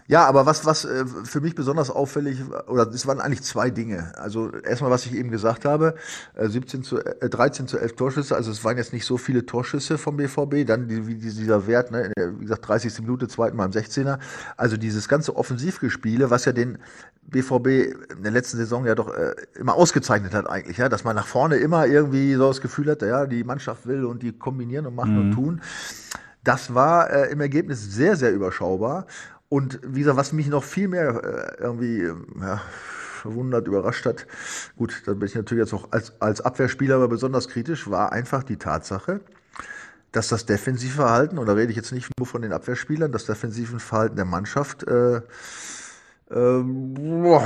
Ja, 0.07 0.25
aber 0.25 0.45
was, 0.45 0.65
was 0.65 0.85
äh, 0.85 1.05
für 1.05 1.41
mich 1.41 1.55
besonders 1.55 1.89
auffällig, 1.89 2.39
oder 2.67 2.87
es 2.87 3.07
waren 3.07 3.21
eigentlich 3.21 3.43
zwei 3.43 3.69
Dinge. 3.69 4.11
Also 4.17 4.51
erstmal, 4.51 4.91
was 4.91 5.05
ich 5.05 5.13
eben 5.13 5.31
gesagt 5.31 5.65
habe, 5.65 5.95
äh, 6.35 6.47
17 6.47 6.83
zu, 6.83 6.99
äh, 6.99 7.29
13 7.29 7.67
zu 7.67 7.77
11 7.77 7.95
Torschüsse, 7.95 8.35
also 8.35 8.51
es 8.51 8.63
waren 8.63 8.77
jetzt 8.77 8.93
nicht 8.93 9.05
so 9.05 9.17
viele 9.17 9.45
Torschüsse 9.45 9.97
vom 9.97 10.17
BVB, 10.17 10.65
dann 10.65 10.87
die, 10.87 11.07
wie 11.07 11.15
dieser 11.15 11.67
Wert, 11.67 11.91
ne, 11.91 12.11
wie 12.17 12.43
gesagt, 12.43 12.67
30. 12.67 12.99
Minute, 13.01 13.27
zweiten 13.27 13.57
Mal 13.57 13.65
im 13.65 13.71
16er. 13.71 14.19
Also 14.57 14.77
dieses 14.77 15.07
ganze 15.07 15.35
Offensivgespiele, 15.35 16.29
was 16.29 16.45
ja 16.45 16.51
den 16.51 16.77
BVB 17.23 17.67
in 18.15 18.23
der 18.23 18.31
letzten 18.31 18.57
Saison 18.57 18.85
ja 18.85 18.95
doch 18.95 19.13
äh, 19.13 19.33
immer 19.55 19.75
ausgezeichnet 19.75 20.33
hat 20.33 20.49
eigentlich, 20.49 20.77
ja, 20.77 20.89
dass 20.89 21.03
man 21.03 21.15
nach 21.15 21.27
vorne 21.27 21.57
immer 21.57 21.85
irgendwie 21.85 22.33
so 22.33 22.47
das 22.47 22.61
Gefühl 22.61 22.89
hatte, 22.91 23.07
ja, 23.07 23.25
die 23.25 23.43
Mannschaft 23.43 23.87
will 23.87 24.05
und 24.05 24.23
die 24.23 24.33
kombinieren 24.33 24.85
und 24.85 24.95
machen 24.95 25.17
und 25.17 25.31
tun. 25.31 25.61
Das 26.43 26.73
war 26.73 27.09
äh, 27.09 27.31
im 27.31 27.39
Ergebnis 27.39 27.83
sehr, 27.93 28.15
sehr 28.15 28.33
überschaubar. 28.33 29.05
Und 29.51 29.81
wie 29.83 29.99
gesagt, 29.99 30.15
was 30.15 30.31
mich 30.31 30.47
noch 30.47 30.63
viel 30.63 30.87
mehr 30.87 31.57
äh, 31.59 31.61
irgendwie 31.61 32.09
ja, 32.39 32.61
verwundert, 33.21 33.67
überrascht 33.67 34.05
hat, 34.05 34.25
gut, 34.77 35.03
da 35.05 35.13
bin 35.13 35.27
ich 35.27 35.35
natürlich 35.35 35.65
jetzt 35.65 35.73
auch 35.73 35.91
als, 35.91 36.13
als 36.21 36.39
Abwehrspieler 36.39 36.95
aber 36.95 37.09
besonders 37.09 37.49
kritisch, 37.49 37.89
war 37.89 38.13
einfach 38.13 38.43
die 38.43 38.55
Tatsache, 38.55 39.19
dass 40.13 40.29
das 40.29 40.45
Defensivverhalten, 40.45 41.37
und 41.37 41.47
da 41.47 41.53
rede 41.53 41.69
ich 41.69 41.75
jetzt 41.75 41.91
nicht 41.91 42.09
nur 42.17 42.25
von 42.25 42.43
den 42.43 42.53
Abwehrspielern, 42.53 43.11
das 43.11 43.25
defensive 43.25 43.81
Verhalten 43.81 44.15
der 44.15 44.23
Mannschaft, 44.23 44.87
äh, 44.87 45.19
ähm, 46.31 46.93
boah, 46.93 47.43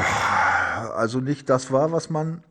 also 0.95 1.21
nicht 1.21 1.49
das 1.49 1.71
war, 1.71 1.91
was 1.91 2.11
man 2.11 2.43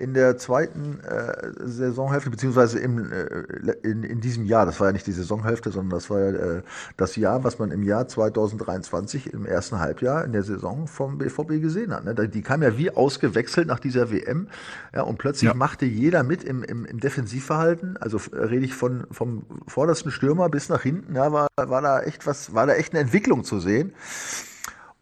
in 0.00 0.14
der 0.14 0.38
zweiten 0.38 1.00
äh, 1.00 1.52
Saisonhälfte, 1.64 2.30
beziehungsweise 2.30 2.78
im, 2.78 3.12
äh, 3.12 3.72
in, 3.82 4.02
in 4.02 4.20
diesem 4.20 4.44
Jahr, 4.46 4.64
das 4.64 4.80
war 4.80 4.88
ja 4.88 4.92
nicht 4.92 5.06
die 5.06 5.12
Saisonhälfte, 5.12 5.70
sondern 5.70 5.90
das 5.90 6.08
war 6.08 6.20
ja 6.20 6.30
äh, 6.30 6.62
das 6.96 7.16
Jahr, 7.16 7.44
was 7.44 7.58
man 7.58 7.70
im 7.70 7.82
Jahr 7.82 8.08
2023 8.08 9.32
im 9.32 9.44
ersten 9.44 9.78
Halbjahr 9.78 10.24
in 10.24 10.32
der 10.32 10.42
Saison 10.42 10.86
vom 10.86 11.18
BVB 11.18 11.60
gesehen 11.60 11.92
hat. 11.94 12.04
Ne? 12.04 12.14
Die 12.28 12.42
kam 12.42 12.62
ja 12.62 12.78
wie 12.78 12.90
ausgewechselt 12.90 13.68
nach 13.68 13.78
dieser 13.78 14.10
WM 14.10 14.48
ja, 14.94 15.02
und 15.02 15.18
plötzlich 15.18 15.48
Ja. 15.48 15.54
machte 15.54 15.84
jeder 15.84 16.22
mit 16.22 16.42
im, 16.44 16.62
im, 16.64 16.86
im 16.86 16.98
Defensivverhalten, 16.98 17.96
also 17.98 18.18
rede 18.32 18.64
ich 18.64 18.74
von 18.74 19.06
vom 19.10 19.44
vordersten 19.68 20.10
Stürmer 20.10 20.48
bis 20.48 20.68
nach 20.70 20.82
hinten, 20.82 21.14
ja, 21.14 21.30
war, 21.30 21.48
war 21.56 21.82
da 21.82 22.00
echt 22.00 22.26
was, 22.26 22.54
war 22.54 22.66
da 22.66 22.74
echt 22.74 22.92
eine 22.92 23.00
Entwicklung 23.00 23.44
zu 23.44 23.60
sehen. 23.60 23.92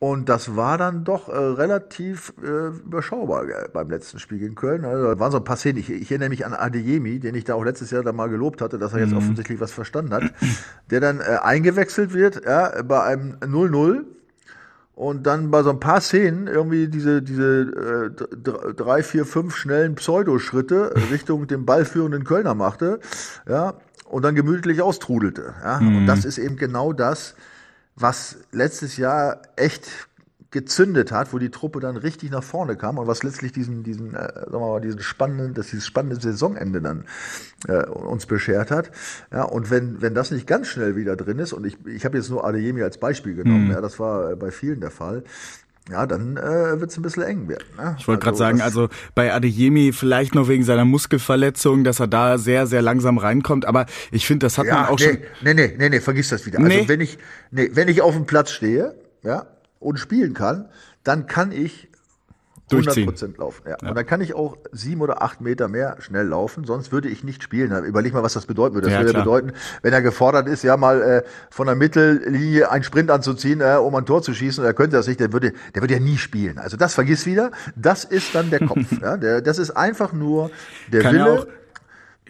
Und 0.00 0.28
das 0.28 0.54
war 0.54 0.78
dann 0.78 1.02
doch 1.02 1.28
äh, 1.28 1.36
relativ 1.36 2.32
äh, 2.40 2.68
überschaubar 2.68 3.46
gell, 3.46 3.68
beim 3.72 3.90
letzten 3.90 4.20
Spiel 4.20 4.38
gegen 4.38 4.54
Köln. 4.54 4.84
Also, 4.84 5.08
da 5.08 5.18
waren 5.18 5.32
so 5.32 5.38
ein 5.38 5.44
paar 5.44 5.56
Szenen. 5.56 5.78
Ich, 5.78 5.90
ich 5.90 6.10
erinnere 6.10 6.28
mich 6.28 6.46
an 6.46 6.54
Adeyemi, 6.54 7.18
den 7.18 7.34
ich 7.34 7.42
da 7.44 7.54
auch 7.54 7.64
letztes 7.64 7.90
Jahr 7.90 8.04
da 8.04 8.12
mal 8.12 8.28
gelobt 8.28 8.60
hatte, 8.62 8.78
dass 8.78 8.92
er 8.92 9.00
jetzt 9.00 9.12
offensichtlich 9.12 9.58
was 9.60 9.72
verstanden 9.72 10.14
hat, 10.14 10.22
der 10.90 11.00
dann 11.00 11.20
äh, 11.20 11.38
eingewechselt 11.42 12.14
wird 12.14 12.44
ja, 12.44 12.82
bei 12.82 13.02
einem 13.02 13.38
0-0 13.40 14.04
und 14.94 15.26
dann 15.26 15.50
bei 15.50 15.62
so 15.62 15.70
ein 15.70 15.80
paar 15.80 16.00
Szenen 16.00 16.46
irgendwie 16.46 16.88
diese, 16.88 17.22
diese 17.22 18.14
äh, 18.14 18.74
drei, 18.74 19.02
vier, 19.02 19.24
fünf 19.24 19.56
schnellen 19.56 19.96
Pseudoschritte 19.96 20.92
Richtung 21.10 21.46
dem 21.46 21.64
ballführenden 21.64 22.24
Kölner 22.24 22.54
machte, 22.54 22.98
ja, 23.48 23.74
und 24.08 24.24
dann 24.24 24.34
gemütlich 24.34 24.82
austrudelte. 24.82 25.54
Ja. 25.62 25.78
Und 25.78 26.06
das 26.06 26.24
ist 26.24 26.38
eben 26.38 26.56
genau 26.56 26.92
das, 26.92 27.36
was 28.00 28.38
letztes 28.52 28.96
Jahr 28.96 29.42
echt 29.56 30.08
gezündet 30.50 31.12
hat, 31.12 31.34
wo 31.34 31.38
die 31.38 31.50
Truppe 31.50 31.80
dann 31.80 31.98
richtig 31.98 32.30
nach 32.30 32.42
vorne 32.42 32.76
kam 32.76 32.96
und 32.96 33.06
was 33.06 33.22
letztlich 33.22 33.52
diesen, 33.52 33.82
diesen, 33.82 34.14
äh, 34.14 34.32
sagen 34.32 34.52
wir 34.52 34.60
mal, 34.60 34.80
diesen 34.80 35.00
spannenden, 35.00 35.52
das 35.52 35.68
dieses 35.68 35.86
spannende 35.86 36.18
Saisonende 36.18 36.80
dann 36.80 37.04
äh, 37.66 37.84
uns 37.84 38.24
beschert 38.24 38.70
hat. 38.70 38.90
Ja, 39.30 39.42
und 39.42 39.70
wenn, 39.70 40.00
wenn 40.00 40.14
das 40.14 40.30
nicht 40.30 40.46
ganz 40.46 40.68
schnell 40.68 40.96
wieder 40.96 41.16
drin 41.16 41.38
ist, 41.38 41.52
und 41.52 41.66
ich, 41.66 41.76
ich 41.86 42.06
habe 42.06 42.16
jetzt 42.16 42.30
nur 42.30 42.46
Adeyemi 42.46 42.82
als 42.82 42.96
Beispiel 42.96 43.34
genommen, 43.34 43.70
ja, 43.70 43.82
das 43.82 43.98
war 43.98 44.30
äh, 44.30 44.36
bei 44.36 44.50
vielen 44.50 44.80
der 44.80 44.90
Fall, 44.90 45.22
ja, 45.90 46.06
dann 46.06 46.36
äh, 46.36 46.80
wird 46.80 46.90
es 46.90 46.96
ein 46.96 47.02
bisschen 47.02 47.22
eng 47.22 47.48
werden. 47.48 47.64
Ne? 47.76 47.96
Ich 47.98 48.06
wollte 48.08 48.22
gerade 48.24 48.36
sagen, 48.36 48.60
also 48.60 48.88
bei 49.14 49.32
Adeyemi 49.32 49.92
vielleicht 49.92 50.34
noch 50.34 50.48
wegen 50.48 50.64
seiner 50.64 50.84
Muskelverletzung, 50.84 51.84
dass 51.84 52.00
er 52.00 52.06
da 52.06 52.38
sehr, 52.38 52.66
sehr 52.66 52.82
langsam 52.82 53.18
reinkommt. 53.18 53.64
Aber 53.64 53.86
ich 54.10 54.26
finde, 54.26 54.46
das 54.46 54.58
hat 54.58 54.66
man 54.66 54.74
Ja, 54.74 54.88
auch 54.88 54.98
nee, 54.98 55.04
schon. 55.06 55.18
nee, 55.42 55.54
nee, 55.54 55.74
nee, 55.78 55.88
nee, 55.88 56.00
vergiss 56.00 56.28
das 56.28 56.46
wieder. 56.46 56.58
Nee. 56.60 56.76
Also 56.78 56.88
wenn 56.88 57.00
ich, 57.00 57.18
nee, 57.50 57.70
wenn 57.72 57.88
ich 57.88 58.02
auf 58.02 58.14
dem 58.14 58.26
Platz 58.26 58.50
stehe, 58.50 58.94
ja, 59.22 59.46
und 59.80 59.98
spielen 59.98 60.34
kann, 60.34 60.68
dann 61.04 61.26
kann 61.26 61.52
ich 61.52 61.87
Durchziehen. 62.68 63.10
100% 63.10 63.38
laufen. 63.38 63.62
Ja. 63.68 63.76
Und 63.88 63.94
dann 63.96 64.06
kann 64.06 64.20
ich 64.20 64.34
auch 64.34 64.56
sieben 64.72 65.00
oder 65.00 65.22
acht 65.22 65.40
Meter 65.40 65.68
mehr 65.68 65.96
schnell 66.00 66.26
laufen, 66.26 66.64
sonst 66.64 66.92
würde 66.92 67.08
ich 67.08 67.24
nicht 67.24 67.42
spielen. 67.42 67.72
Überleg 67.84 68.12
mal, 68.12 68.22
was 68.22 68.34
das 68.34 68.46
bedeuten 68.46 68.74
würde. 68.74 68.86
Das 68.88 68.94
Ja, 68.94 69.00
würde 69.00 69.12
klar. 69.12 69.24
bedeuten, 69.24 69.52
wenn 69.82 69.92
er 69.92 70.02
gefordert 70.02 70.48
ist, 70.48 70.62
ja 70.62 70.76
mal 70.76 71.02
äh, 71.02 71.22
von 71.50 71.66
der 71.66 71.76
Mittellinie 71.76 72.70
einen 72.70 72.84
Sprint 72.84 73.10
anzuziehen, 73.10 73.60
äh, 73.60 73.76
um 73.76 73.94
ein 73.94 74.06
Tor 74.06 74.22
zu 74.22 74.34
schießen, 74.34 74.64
er 74.64 74.74
könnte 74.74 74.96
das 74.96 75.06
nicht, 75.06 75.20
der 75.20 75.32
würde, 75.32 75.52
der 75.74 75.82
würde 75.82 75.94
ja 75.94 76.00
nie 76.00 76.18
spielen. 76.18 76.58
Also 76.58 76.76
das 76.76 76.94
vergiss 76.94 77.26
wieder. 77.26 77.50
Das 77.76 78.04
ist 78.04 78.34
dann 78.34 78.50
der 78.50 78.60
Kopf. 78.66 78.78
ja. 79.02 79.16
der, 79.16 79.40
das 79.40 79.58
ist 79.58 79.70
einfach 79.70 80.12
nur 80.12 80.50
der 80.92 81.02
Kann 81.02 81.14
Wille. 81.14 81.24
ja 81.26 81.32
auch, 81.40 81.46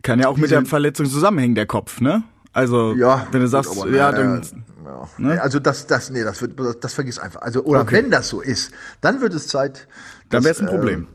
kann 0.02 0.20
ja 0.20 0.28
auch 0.28 0.36
mit 0.36 0.50
der 0.50 0.64
Verletzung 0.64 1.06
zusammenhängen, 1.06 1.54
der 1.54 1.66
Kopf, 1.66 2.00
ne? 2.00 2.22
Also, 2.52 2.94
ja, 2.94 3.26
wenn 3.30 3.40
du 3.42 3.46
sagst, 3.48 3.70
aber, 3.70 3.88
ja, 3.90 4.10
dann. 4.10 4.42
ja. 4.84 5.08
Ne? 5.18 5.40
Also 5.40 5.60
das, 5.60 5.86
das, 5.86 6.10
nee, 6.10 6.24
das 6.24 6.40
wird, 6.40 6.58
das, 6.58 6.80
das 6.80 6.94
vergiss 6.94 7.18
einfach. 7.18 7.42
Also, 7.42 7.62
oder 7.62 7.82
Okay. 7.82 7.96
wenn 7.96 8.10
das 8.10 8.28
so 8.28 8.40
ist, 8.40 8.72
dann 9.00 9.20
wird 9.20 9.34
es 9.34 9.46
Zeit. 9.48 9.86
Dann 10.30 10.42
dass, 10.42 10.44
wär's 10.44 10.60
ein 10.60 10.66
Problem. 10.66 11.06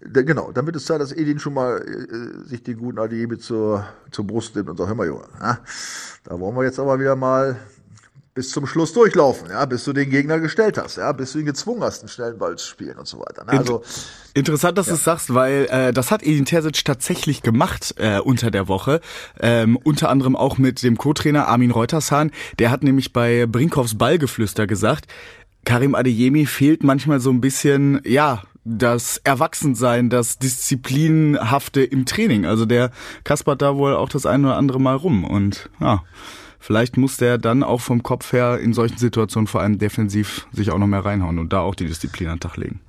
Äh, 0.00 0.08
da- 0.10 0.22
genau, 0.22 0.52
dann 0.52 0.66
wird 0.66 0.76
es 0.76 0.84
Zeit, 0.84 1.00
dass 1.00 1.12
Edin 1.12 1.38
schon 1.38 1.54
mal 1.54 1.78
äh, 1.78 2.48
sich 2.48 2.62
den 2.62 2.78
guten 2.78 2.98
Adiemi 2.98 3.38
zur, 3.38 3.86
zur 4.10 4.26
Brust 4.26 4.54
nimmt 4.56 4.68
und 4.68 4.76
sagt, 4.76 4.88
hör 4.88 4.96
mal, 4.96 5.06
Junge, 5.06 5.24
ja, 5.40 5.58
da 6.24 6.38
wollen 6.40 6.56
wir 6.56 6.64
jetzt 6.64 6.78
aber 6.78 6.98
wieder 6.98 7.16
mal 7.16 7.56
bis 8.34 8.50
zum 8.50 8.66
Schluss 8.66 8.94
durchlaufen, 8.94 9.50
ja, 9.50 9.64
bis 9.66 9.84
du 9.84 9.92
den 9.92 10.08
Gegner 10.08 10.40
gestellt 10.40 10.78
hast, 10.78 10.96
ja, 10.96 11.12
bis 11.12 11.32
du 11.32 11.40
ihn 11.40 11.44
gezwungen 11.44 11.82
hast, 11.82 12.00
einen 12.00 12.08
schnellen 12.08 12.38
Ball 12.38 12.56
zu 12.56 12.66
spielen 12.66 12.96
und 12.96 13.06
so 13.06 13.18
weiter. 13.18 13.44
Ne? 13.44 13.58
Also, 13.58 13.82
Interessant, 14.32 14.78
dass 14.78 14.86
du 14.86 14.94
es 14.94 15.04
sagst, 15.04 15.34
weil 15.34 15.66
äh, 15.70 15.92
das 15.92 16.10
hat 16.10 16.22
Edin 16.22 16.46
Terzic 16.46 16.82
tatsächlich 16.86 17.42
gemacht 17.42 17.94
äh, 17.98 18.18
unter 18.20 18.50
der 18.50 18.68
Woche. 18.68 19.02
Ähm, 19.38 19.76
unter 19.84 20.08
anderem 20.08 20.34
auch 20.34 20.56
mit 20.56 20.82
dem 20.82 20.96
Co-Trainer 20.96 21.48
Armin 21.48 21.70
Reutershahn. 21.70 22.30
Der 22.58 22.70
hat 22.70 22.82
nämlich 22.82 23.12
bei 23.12 23.44
Brinkhoffs 23.44 23.98
Ballgeflüster 23.98 24.66
gesagt, 24.66 25.06
Karim 25.66 25.94
Adeyemi 25.94 26.46
fehlt 26.46 26.82
manchmal 26.82 27.20
so 27.20 27.30
ein 27.30 27.42
bisschen, 27.42 28.00
ja, 28.04 28.42
das 28.64 29.20
Erwachsensein, 29.24 30.08
das 30.08 30.38
Disziplinhafte 30.38 31.82
im 31.82 32.06
Training. 32.06 32.46
Also 32.46 32.64
der 32.64 32.90
kaspert 33.24 33.62
da 33.62 33.76
wohl 33.76 33.94
auch 33.94 34.08
das 34.08 34.26
eine 34.26 34.48
oder 34.48 34.56
andere 34.56 34.80
Mal 34.80 34.96
rum. 34.96 35.24
Und 35.24 35.68
ja, 35.80 36.02
vielleicht 36.58 36.96
muss 36.96 37.16
der 37.16 37.38
dann 37.38 37.62
auch 37.62 37.80
vom 37.80 38.02
Kopf 38.02 38.32
her 38.32 38.58
in 38.58 38.72
solchen 38.72 38.98
Situationen 38.98 39.46
vor 39.46 39.60
allem 39.60 39.78
defensiv 39.78 40.46
sich 40.52 40.70
auch 40.70 40.78
noch 40.78 40.86
mehr 40.86 41.04
reinhauen 41.04 41.38
und 41.38 41.52
da 41.52 41.60
auch 41.60 41.74
die 41.74 41.86
Disziplin 41.86 42.28
an 42.28 42.36
den 42.36 42.40
Tag 42.40 42.56
legen. 42.56 42.80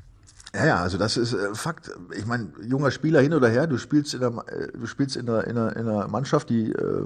Ja, 0.56 0.66
ja, 0.68 0.76
also 0.78 1.00
das 1.00 1.18
ist 1.18 1.34
äh, 1.34 1.56
Fakt. 1.56 1.90
Ich 2.16 2.28
meine, 2.28 2.50
junger 2.62 2.92
Spieler 2.92 3.22
hin 3.22 3.34
oder 3.34 3.50
her, 3.50 3.66
du 3.66 3.80
spielst 3.80 4.14
in 4.14 4.20
der, 4.20 4.30
äh, 4.48 4.68
du 4.78 4.86
spielst 4.86 5.16
in 5.16 5.26
der, 5.26 5.48
in 5.48 5.56
der, 5.56 5.76
in 5.76 5.88
der 5.88 6.08
Mannschaft, 6.08 6.50
die 6.52 6.72
äh, 6.72 7.06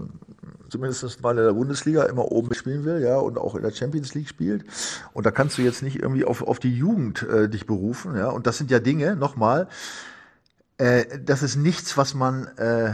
zumindest 0.69 1.21
mal 1.21 1.37
in 1.37 1.45
der 1.45 1.53
Bundesliga 1.53 2.03
immer 2.03 2.31
oben 2.31 2.53
spielen 2.53 2.85
will, 2.85 3.01
ja, 3.01 3.17
und 3.17 3.37
auch 3.37 3.55
in 3.55 3.61
der 3.61 3.71
Champions 3.71 4.13
League 4.13 4.27
spielt. 4.27 4.65
Und 5.13 5.25
da 5.25 5.31
kannst 5.31 5.57
du 5.57 5.61
jetzt 5.61 5.81
nicht 5.81 5.97
irgendwie 6.01 6.25
auf, 6.25 6.41
auf 6.41 6.59
die 6.59 6.75
Jugend 6.75 7.23
äh, 7.23 7.49
dich 7.49 7.65
berufen, 7.65 8.15
ja. 8.15 8.29
Und 8.29 8.47
das 8.47 8.57
sind 8.57 8.71
ja 8.71 8.79
Dinge, 8.79 9.15
nochmal, 9.15 9.67
äh, 10.77 11.05
das 11.19 11.43
ist 11.43 11.55
nichts, 11.55 11.97
was 11.97 12.13
man, 12.13 12.47
äh, 12.57 12.93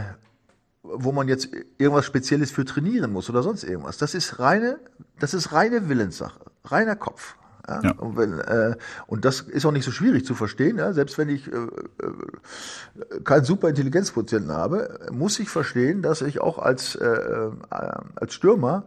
wo 0.82 1.12
man 1.12 1.28
jetzt 1.28 1.48
irgendwas 1.78 2.04
Spezielles 2.06 2.50
für 2.50 2.64
trainieren 2.64 3.12
muss 3.12 3.30
oder 3.30 3.42
sonst 3.42 3.64
irgendwas. 3.64 3.98
Das 3.98 4.14
ist 4.14 4.38
reine, 4.38 4.78
das 5.18 5.34
ist 5.34 5.52
reine 5.52 5.88
Willenssache, 5.88 6.40
reiner 6.64 6.96
Kopf. 6.96 7.36
Ja? 7.68 7.80
Ja. 7.82 7.92
Und, 7.92 8.16
wenn, 8.16 8.38
äh, 8.40 8.76
und 9.06 9.24
das 9.24 9.40
ist 9.40 9.64
auch 9.64 9.72
nicht 9.72 9.84
so 9.84 9.90
schwierig 9.90 10.24
zu 10.24 10.34
verstehen. 10.34 10.78
Ja? 10.78 10.92
Selbst 10.92 11.18
wenn 11.18 11.28
ich 11.28 11.50
äh, 11.52 11.56
äh, 11.56 13.20
keinen 13.24 13.44
super 13.44 13.68
Intelligenzquotienten 13.68 14.52
habe, 14.52 15.00
muss 15.12 15.38
ich 15.38 15.48
verstehen, 15.48 16.02
dass 16.02 16.22
ich 16.22 16.40
auch 16.40 16.58
als, 16.58 16.94
äh, 16.96 17.06
äh, 17.06 17.50
als 17.70 18.34
Stürmer 18.34 18.84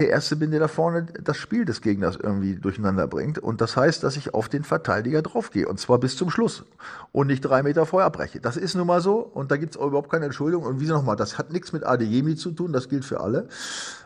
der 0.00 0.08
Erste 0.08 0.36
bin, 0.36 0.50
der 0.50 0.60
da 0.60 0.68
vorne 0.68 1.06
das 1.22 1.36
Spiel 1.36 1.64
des 1.64 1.80
Gegners 1.82 2.16
irgendwie 2.16 2.56
durcheinander 2.56 3.06
bringt. 3.06 3.38
Und 3.38 3.60
das 3.60 3.76
heißt, 3.76 4.02
dass 4.02 4.16
ich 4.16 4.34
auf 4.34 4.48
den 4.48 4.64
Verteidiger 4.64 5.22
draufgehe. 5.22 5.68
Und 5.68 5.78
zwar 5.78 5.98
bis 5.98 6.16
zum 6.16 6.30
Schluss. 6.30 6.64
Und 7.12 7.26
nicht 7.26 7.42
drei 7.42 7.62
Meter 7.62 7.86
vorher 7.86 8.06
abbreche. 8.06 8.40
Das 8.40 8.56
ist 8.56 8.74
nun 8.74 8.86
mal 8.86 9.00
so. 9.00 9.18
Und 9.18 9.50
da 9.50 9.56
gibt 9.56 9.76
es 9.76 9.80
überhaupt 9.80 10.10
keine 10.10 10.24
Entschuldigung. 10.24 10.64
Und 10.64 10.80
wie 10.80 10.86
nochmal, 10.86 11.16
das 11.16 11.38
hat 11.38 11.52
nichts 11.52 11.72
mit 11.72 11.84
Adeyemi 11.84 12.34
zu 12.34 12.52
tun. 12.52 12.72
Das 12.72 12.88
gilt 12.88 13.04
für 13.04 13.20
alle. 13.20 13.48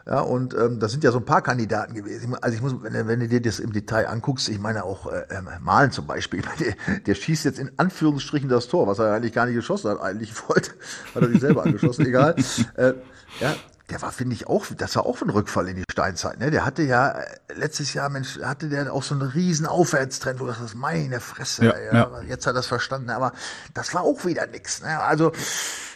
Ja, 0.07 0.21
und 0.21 0.53
ähm, 0.55 0.81
das 0.81 0.93
sind 0.93 1.03
ja 1.03 1.13
so 1.13 1.19
ein 1.19 1.25
paar 1.25 1.41
Kandidaten 1.41 1.95
gewesen. 1.95 2.35
Also 2.41 2.57
ich 2.57 2.63
muss, 2.63 2.75
wenn, 2.83 3.07
wenn 3.07 3.21
du 3.21 3.29
dir 3.29 3.41
das 3.41 3.59
im 3.59 3.73
Detail 3.73 4.09
anguckst, 4.09 4.49
ich 4.49 4.59
meine 4.59 4.85
auch 4.85 5.11
äh, 5.11 5.25
ähm, 5.31 5.49
Malen 5.63 5.93
zum 5.93 6.07
Beispiel, 6.07 6.43
der, 6.61 6.75
der 7.07 7.15
schießt 7.15 7.45
jetzt 7.45 7.59
in 7.59 7.71
Anführungsstrichen 7.77 8.49
das 8.49 8.69
Tor, 8.69 8.87
was 8.87 8.99
er 8.99 9.15
eigentlich 9.15 9.33
gar 9.33 9.47
nicht 9.47 9.55
geschossen 9.55 9.91
hat. 9.91 10.01
Eigentlich 10.01 10.33
wollte, 10.49 10.73
hat 11.15 11.23
er 11.23 11.29
sich 11.29 11.41
selber 11.41 11.65
angeschossen, 11.65 12.05
egal. 12.07 12.35
Äh, 12.77 12.95
ja, 13.41 13.55
der 13.95 14.03
war, 14.03 14.11
finde 14.11 14.35
ich, 14.35 14.49
auch, 14.49 14.67
das 14.77 14.97
war 14.97 15.07
auch 15.07 15.23
ein 15.23 15.31
Rückfall 15.31 15.69
in 15.69 15.77
die 15.77 15.85
Steinzeit. 15.89 16.41
Ne? 16.41 16.51
Der 16.51 16.65
hatte 16.65 16.83
ja 16.83 17.11
äh, 17.13 17.25
letztes 17.55 17.95
Jahr, 17.95 18.09
Mensch, 18.11 18.41
hatte 18.43 18.69
der 18.69 18.93
auch 18.93 19.05
so 19.05 19.15
einen 19.15 19.23
riesen 19.31 19.67
Aufwärtstrend, 19.67 20.41
wo 20.41 20.47
du 20.47 20.53
sagst, 20.53 20.75
meine 20.75 21.21
Fresse, 21.21 21.67
Ja, 21.67 21.75
ja, 21.79 21.95
ja. 21.95 22.11
jetzt 22.29 22.45
hat 22.47 22.55
er 22.55 22.57
das 22.57 22.67
verstanden, 22.67 23.11
aber 23.11 23.33
das 23.73 23.95
war 23.95 24.03
auch 24.03 24.25
wieder 24.27 24.49
nix. 24.49 24.83
Ne? 24.83 24.99
Also 25.01 25.31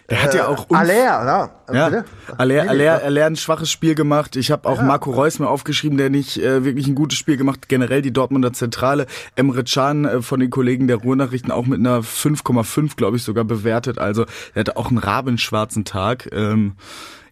Der 0.08 0.22
hat 0.22 0.32
ja 0.32 0.46
auch 0.46 0.68
unf- 0.68 0.76
Aller, 0.76 0.94
ja. 0.94 1.50
Ja, 1.72 1.88
Bitte? 1.88 2.04
Aller, 2.36 2.68
Aller, 2.70 3.02
Aller 3.02 3.26
ein 3.26 3.34
schwaches 3.34 3.68
Spiel 3.68 3.96
gemacht. 3.96 4.36
Ich 4.36 4.52
habe 4.52 4.68
auch 4.68 4.78
Ja. 4.78 4.84
Marco 4.84 5.10
Reus 5.10 5.40
mir 5.40 5.48
aufgeschrieben, 5.48 5.98
der 5.98 6.08
nicht 6.08 6.38
äh, 6.40 6.64
wirklich 6.64 6.86
ein 6.86 6.94
gutes 6.94 7.18
Spiel 7.18 7.36
gemacht. 7.36 7.68
Generell 7.68 8.00
die 8.00 8.12
Dortmunder 8.12 8.52
Zentrale. 8.52 9.06
Emre 9.34 9.64
Can 9.64 10.04
äh, 10.04 10.22
von 10.22 10.38
den 10.38 10.50
Kollegen 10.50 10.86
der 10.86 10.98
Ruhrnachrichten 10.98 11.50
auch 11.50 11.66
mit 11.66 11.80
einer 11.80 11.98
5,5, 12.02 12.94
glaube 12.96 13.16
ich, 13.16 13.24
sogar 13.24 13.42
bewertet. 13.44 13.98
Also 13.98 14.24
er 14.54 14.60
hatte 14.60 14.76
auch 14.76 14.86
einen 14.88 14.98
rabenschwarzen 14.98 15.84
Tag. 15.84 16.28
Ähm, 16.32 16.76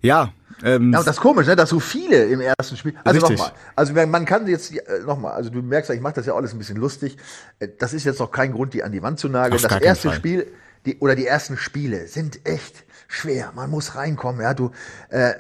ja, 0.02 0.28
ähm, 0.64 0.92
Ja, 0.92 0.98
und 1.00 1.06
das 1.06 1.16
ist 1.16 1.20
komisch, 1.22 1.46
ne, 1.46 1.56
dass 1.56 1.70
so 1.70 1.80
viele 1.80 2.25
im 2.25 2.40
ersten 2.40 2.76
Spiel. 2.76 2.94
Also 3.04 3.20
nochmal, 3.20 3.52
also 3.75 3.92
man 3.92 4.25
kann 4.25 4.46
jetzt 4.46 4.75
äh, 4.75 5.00
nochmal, 5.04 5.32
also 5.32 5.50
du 5.50 5.62
merkst 5.62 5.88
ja, 5.90 5.94
ich 5.94 6.00
mache 6.00 6.14
das 6.14 6.26
ja 6.26 6.34
alles 6.34 6.52
ein 6.52 6.58
bisschen 6.58 6.76
lustig. 6.76 7.16
Äh, 7.58 7.68
Das 7.78 7.92
ist 7.92 8.04
jetzt 8.04 8.20
noch 8.20 8.30
kein 8.30 8.52
Grund, 8.52 8.75
die 8.75 8.82
an 8.82 8.92
die 8.92 9.02
Wand 9.02 9.18
zu 9.18 9.28
nageln. 9.28 9.60
Das 9.60 9.80
erste 9.80 10.08
Fall. 10.08 10.16
Spiel, 10.16 10.46
die 10.84 10.98
oder 10.98 11.14
die 11.14 11.26
ersten 11.26 11.56
Spiele 11.56 12.06
sind 12.06 12.40
echt 12.44 12.84
schwer. 13.08 13.52
Man 13.54 13.70
muss 13.70 13.94
reinkommen, 13.96 14.40
ja. 14.40 14.54
Du, 14.54 14.70
äh, 15.10 15.30
äh, 15.30 15.34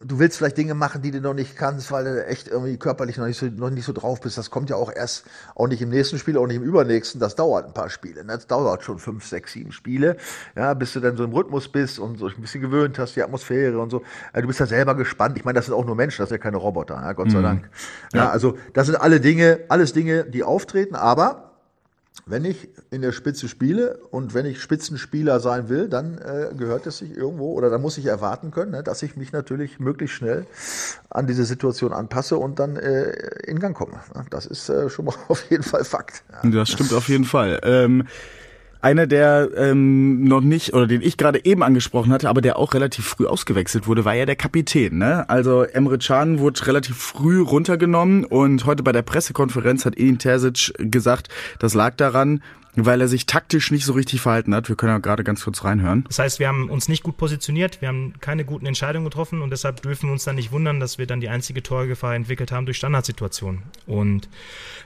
du 0.00 0.18
willst 0.18 0.36
vielleicht 0.36 0.58
Dinge 0.58 0.74
machen, 0.74 1.02
die 1.02 1.10
du 1.10 1.20
noch 1.20 1.34
nicht 1.34 1.56
kannst, 1.56 1.90
weil 1.90 2.04
du 2.04 2.26
echt 2.26 2.48
irgendwie 2.48 2.76
körperlich 2.76 3.16
noch 3.16 3.26
nicht 3.26 3.38
so, 3.38 3.46
noch 3.46 3.70
nicht 3.70 3.84
so 3.84 3.92
drauf 3.92 4.20
bist. 4.20 4.36
Das 4.36 4.50
kommt 4.50 4.68
ja 4.68 4.76
auch 4.76 4.92
erst, 4.94 5.24
auch 5.54 5.68
nicht 5.68 5.80
im 5.80 5.88
nächsten 5.88 6.18
Spiel, 6.18 6.36
auch 6.36 6.46
nicht 6.46 6.56
im 6.56 6.62
übernächsten. 6.62 7.20
Das 7.20 7.34
dauert 7.34 7.66
ein 7.66 7.72
paar 7.72 7.88
Spiele. 7.88 8.24
Ne? 8.24 8.34
Das 8.34 8.46
dauert 8.46 8.84
schon 8.84 8.98
fünf, 8.98 9.24
sechs, 9.24 9.52
sieben 9.52 9.72
Spiele, 9.72 10.16
ja, 10.54 10.74
bis 10.74 10.92
du 10.92 11.00
dann 11.00 11.16
so 11.16 11.24
im 11.24 11.32
Rhythmus 11.32 11.68
bist 11.68 11.98
und 11.98 12.18
so 12.18 12.26
ein 12.28 12.40
bisschen 12.40 12.60
gewöhnt 12.60 12.98
hast, 12.98 13.16
die 13.16 13.22
Atmosphäre 13.22 13.78
und 13.78 13.90
so. 13.90 14.02
Äh, 14.32 14.42
Du 14.46 14.48
bist 14.48 14.60
ja 14.60 14.66
selber 14.66 14.94
gespannt. 14.94 15.36
Ich 15.38 15.44
meine, 15.44 15.56
das 15.56 15.66
sind 15.66 15.74
auch 15.74 15.84
nur 15.84 15.96
Menschen, 15.96 16.22
das 16.22 16.28
sind 16.28 16.38
ja 16.38 16.42
keine 16.42 16.58
Roboter, 16.58 16.94
ja, 16.94 17.12
Gott 17.14 17.32
sei 17.32 17.42
Dank. 17.42 17.68
Ja, 18.12 18.30
also 18.30 18.56
das 18.74 18.86
sind 18.86 18.94
alle 18.94 19.20
Dinge, 19.20 19.60
alles 19.68 19.92
Dinge, 19.92 20.24
die 20.24 20.44
auftreten, 20.44 20.94
aber 20.94 21.45
wenn 22.24 22.44
ich 22.44 22.68
in 22.90 23.02
der 23.02 23.12
Spitze 23.12 23.48
spiele 23.48 23.98
und 24.10 24.34
wenn 24.34 24.46
ich 24.46 24.60
Spitzenspieler 24.60 25.38
sein 25.38 25.68
will, 25.68 25.88
dann 25.88 26.18
äh, 26.18 26.54
gehört 26.56 26.86
es 26.86 26.98
sich 26.98 27.16
irgendwo 27.16 27.52
oder 27.52 27.70
dann 27.70 27.82
muss 27.82 27.98
ich 27.98 28.06
erwarten 28.06 28.50
können, 28.50 28.72
ne, 28.72 28.82
dass 28.82 29.02
ich 29.02 29.16
mich 29.16 29.32
natürlich 29.32 29.78
möglichst 29.78 30.16
schnell 30.16 30.46
an 31.10 31.26
diese 31.26 31.44
Situation 31.44 31.92
anpasse 31.92 32.36
und 32.36 32.58
dann 32.58 32.76
äh, 32.76 33.10
in 33.46 33.60
Gang 33.60 33.76
komme. 33.76 34.00
Das 34.30 34.46
ist 34.46 34.68
äh, 34.68 34.88
schon 34.88 35.04
mal 35.04 35.14
auf 35.28 35.48
jeden 35.50 35.62
Fall 35.62 35.84
Fakt. 35.84 36.24
Ja. 36.42 36.50
Das 36.50 36.70
stimmt 36.70 36.92
auf 36.92 37.08
jeden 37.08 37.24
Fall. 37.24 37.60
Ähm, 37.62 38.06
einer, 38.86 39.08
der 39.08 39.48
ähm, 39.56 40.22
noch 40.22 40.42
nicht, 40.42 40.72
oder 40.72 40.86
den 40.86 41.02
ich 41.02 41.16
gerade 41.16 41.44
eben 41.44 41.64
angesprochen 41.64 42.12
hatte, 42.12 42.28
aber 42.28 42.40
der 42.40 42.56
auch 42.56 42.72
relativ 42.72 43.04
früh 43.04 43.26
ausgewechselt 43.26 43.88
wurde, 43.88 44.04
war 44.04 44.14
ja 44.14 44.26
der 44.26 44.36
Kapitän. 44.36 44.98
Ne? 44.98 45.28
Also 45.28 45.64
Emre 45.64 45.98
Can 45.98 46.38
wurde 46.38 46.64
relativ 46.68 46.96
früh 46.96 47.40
runtergenommen 47.40 48.24
und 48.24 48.64
heute 48.64 48.84
bei 48.84 48.92
der 48.92 49.02
Pressekonferenz 49.02 49.86
hat 49.86 49.98
Edin 49.98 50.18
Terzic 50.18 50.72
gesagt, 50.78 51.28
das 51.58 51.74
lag 51.74 51.96
daran, 51.96 52.42
weil 52.76 53.00
er 53.00 53.08
sich 53.08 53.26
taktisch 53.26 53.70
nicht 53.70 53.84
so 53.84 53.94
richtig 53.94 54.20
verhalten 54.20 54.54
hat. 54.54 54.68
Wir 54.68 54.76
können 54.76 54.92
ja 54.92 54.98
gerade 54.98 55.24
ganz 55.24 55.42
kurz 55.44 55.64
reinhören. 55.64 56.04
Das 56.08 56.18
heißt, 56.18 56.38
wir 56.38 56.48
haben 56.48 56.68
uns 56.68 56.88
nicht 56.88 57.02
gut 57.02 57.16
positioniert, 57.16 57.80
wir 57.80 57.88
haben 57.88 58.14
keine 58.20 58.44
guten 58.44 58.66
Entscheidungen 58.66 59.06
getroffen 59.06 59.42
und 59.42 59.50
deshalb 59.50 59.82
dürfen 59.82 60.08
wir 60.08 60.12
uns 60.12 60.24
dann 60.24 60.36
nicht 60.36 60.52
wundern, 60.52 60.78
dass 60.78 60.98
wir 60.98 61.06
dann 61.06 61.20
die 61.20 61.28
einzige 61.28 61.62
Torgefahr 61.62 62.14
entwickelt 62.14 62.52
haben 62.52 62.66
durch 62.66 62.76
Standardsituationen. 62.76 63.62
Und 63.86 64.28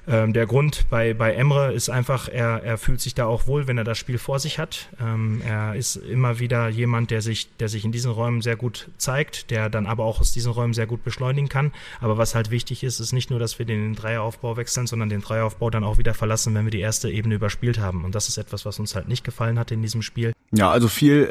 ähm, 0.06 0.32
der 0.32 0.46
Grund 0.46 0.86
bei, 0.88 1.14
bei 1.14 1.34
Emre 1.34 1.72
ist 1.72 1.90
einfach, 1.90 2.28
er, 2.28 2.62
er 2.62 2.78
fühlt 2.78 3.00
sich 3.00 3.14
da 3.14 3.26
auch 3.26 3.46
wohl, 3.46 3.66
wenn 3.66 3.76
er 3.76 3.84
das 3.84 3.98
Spiel 3.98 4.18
vor 4.18 4.38
sich 4.38 4.58
hat. 4.58 4.88
Ähm, 5.00 5.42
er 5.44 5.74
ist 5.74 5.96
immer 5.96 6.38
wieder 6.38 6.68
jemand, 6.68 7.10
der 7.10 7.22
sich, 7.22 7.54
der 7.56 7.68
sich 7.68 7.84
in 7.84 7.92
diesen 7.92 8.12
Räumen 8.12 8.40
sehr 8.40 8.56
gut 8.56 8.88
zeigt, 8.98 9.50
der 9.50 9.68
dann 9.68 9.86
aber 9.86 10.04
auch 10.04 10.20
aus 10.20 10.32
diesen 10.32 10.52
Räumen 10.52 10.74
sehr 10.74 10.86
gut 10.86 11.02
beschleunigen 11.02 11.48
kann. 11.48 11.72
Aber 12.00 12.18
was 12.18 12.34
halt 12.34 12.50
wichtig 12.50 12.84
ist, 12.84 13.00
ist 13.00 13.12
nicht 13.12 13.30
nur, 13.30 13.38
dass 13.38 13.58
wir 13.58 13.66
den 13.66 13.94
Dreieraufbau 13.94 14.56
wechseln, 14.56 14.86
sondern 14.86 15.08
den 15.08 15.22
Dreieraufbau 15.22 15.70
dann 15.70 15.84
auch 15.84 15.98
wieder 15.98 16.14
verlassen, 16.14 16.54
wenn 16.54 16.64
wir 16.64 16.70
die 16.70 16.80
erste 16.80 17.10
Ebene 17.10 17.34
überspielt 17.34 17.78
haben. 17.78 17.79
Und 18.04 18.14
das 18.14 18.28
ist 18.28 18.36
etwas, 18.38 18.64
was 18.66 18.78
uns 18.78 18.94
halt 18.94 19.08
nicht 19.08 19.24
gefallen 19.24 19.58
hat 19.58 19.70
in 19.70 19.82
diesem 19.82 20.02
Spiel. 20.02 20.32
Ja, 20.52 20.70
also 20.70 20.88
viel 20.88 21.24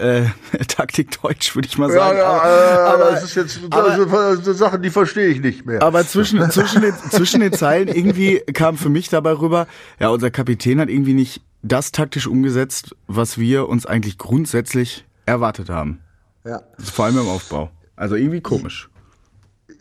äh, 0.52 0.58
Taktikdeutsch, 0.68 1.56
würde 1.56 1.68
ich 1.68 1.78
mal 1.78 1.90
Ja, 1.90 1.96
sagen. 1.96 2.18
ja, 2.18 2.26
aber, 2.28 2.48
äh, 2.50 2.94
aber, 3.04 3.12
das 3.12 3.24
ist 3.24 3.36
jetzt 3.36 3.60
aber- 3.70 4.36
sind 4.38 4.56
Sachen, 4.58 4.82
die 4.82 4.90
verstehe 4.90 5.28
ich 5.28 5.40
nicht 5.42 5.66
mehr. 5.66 5.82
Aber 5.84 6.06
zwischen, 6.06 6.50
zwischen, 6.52 6.82
den, 6.82 6.94
zwischen 7.12 7.42
den 7.42 7.54
Zeilen 7.54 7.88
irgendwie 7.88 8.40
kam 8.54 8.78
für 8.78 8.90
mich 8.90 9.10
dabei 9.10 9.34
rüber, 9.34 9.68
ja, 10.00 10.10
unser 10.10 10.32
Kapitän 10.32 10.80
hat 10.80 10.90
irgendwie 10.90 11.14
nicht 11.14 11.42
das 11.62 11.92
taktisch 11.92 12.28
umgesetzt, 12.28 12.96
was 13.08 13.38
wir 13.38 13.68
uns 13.68 13.86
eigentlich 13.86 14.18
grundsätzlich 14.18 15.06
erwartet 15.26 15.70
haben. 15.70 16.00
ja. 16.46 16.62
Vor 16.80 17.06
allem 17.06 17.20
im 17.20 17.28
Aufbau. 17.28 17.70
Also 17.96 18.16
irgendwie 18.16 18.40
komisch. 18.42 18.90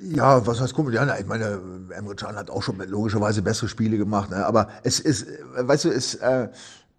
Ja, 0.00 0.47
was 0.47 0.61
heißt 0.61 0.75
komisch? 0.75 0.95
Ja, 0.95 1.05
na, 1.05 1.19
ich 1.19 1.26
meine, 1.26 1.61
Emre 1.90 2.14
Can 2.14 2.37
hat 2.37 2.50
auch 2.50 2.62
schon 2.62 2.78
logischerweise 2.87 3.43
bessere 3.43 3.69
Spiele 3.69 3.99
gemacht, 3.99 4.31
ne? 4.31 4.47
aber 4.47 4.69
es 4.85 5.00
ist, 5.00 5.26
weißt 5.57 5.87
du, 5.87 5.90
es, 5.90 6.14
äh, 6.17 6.49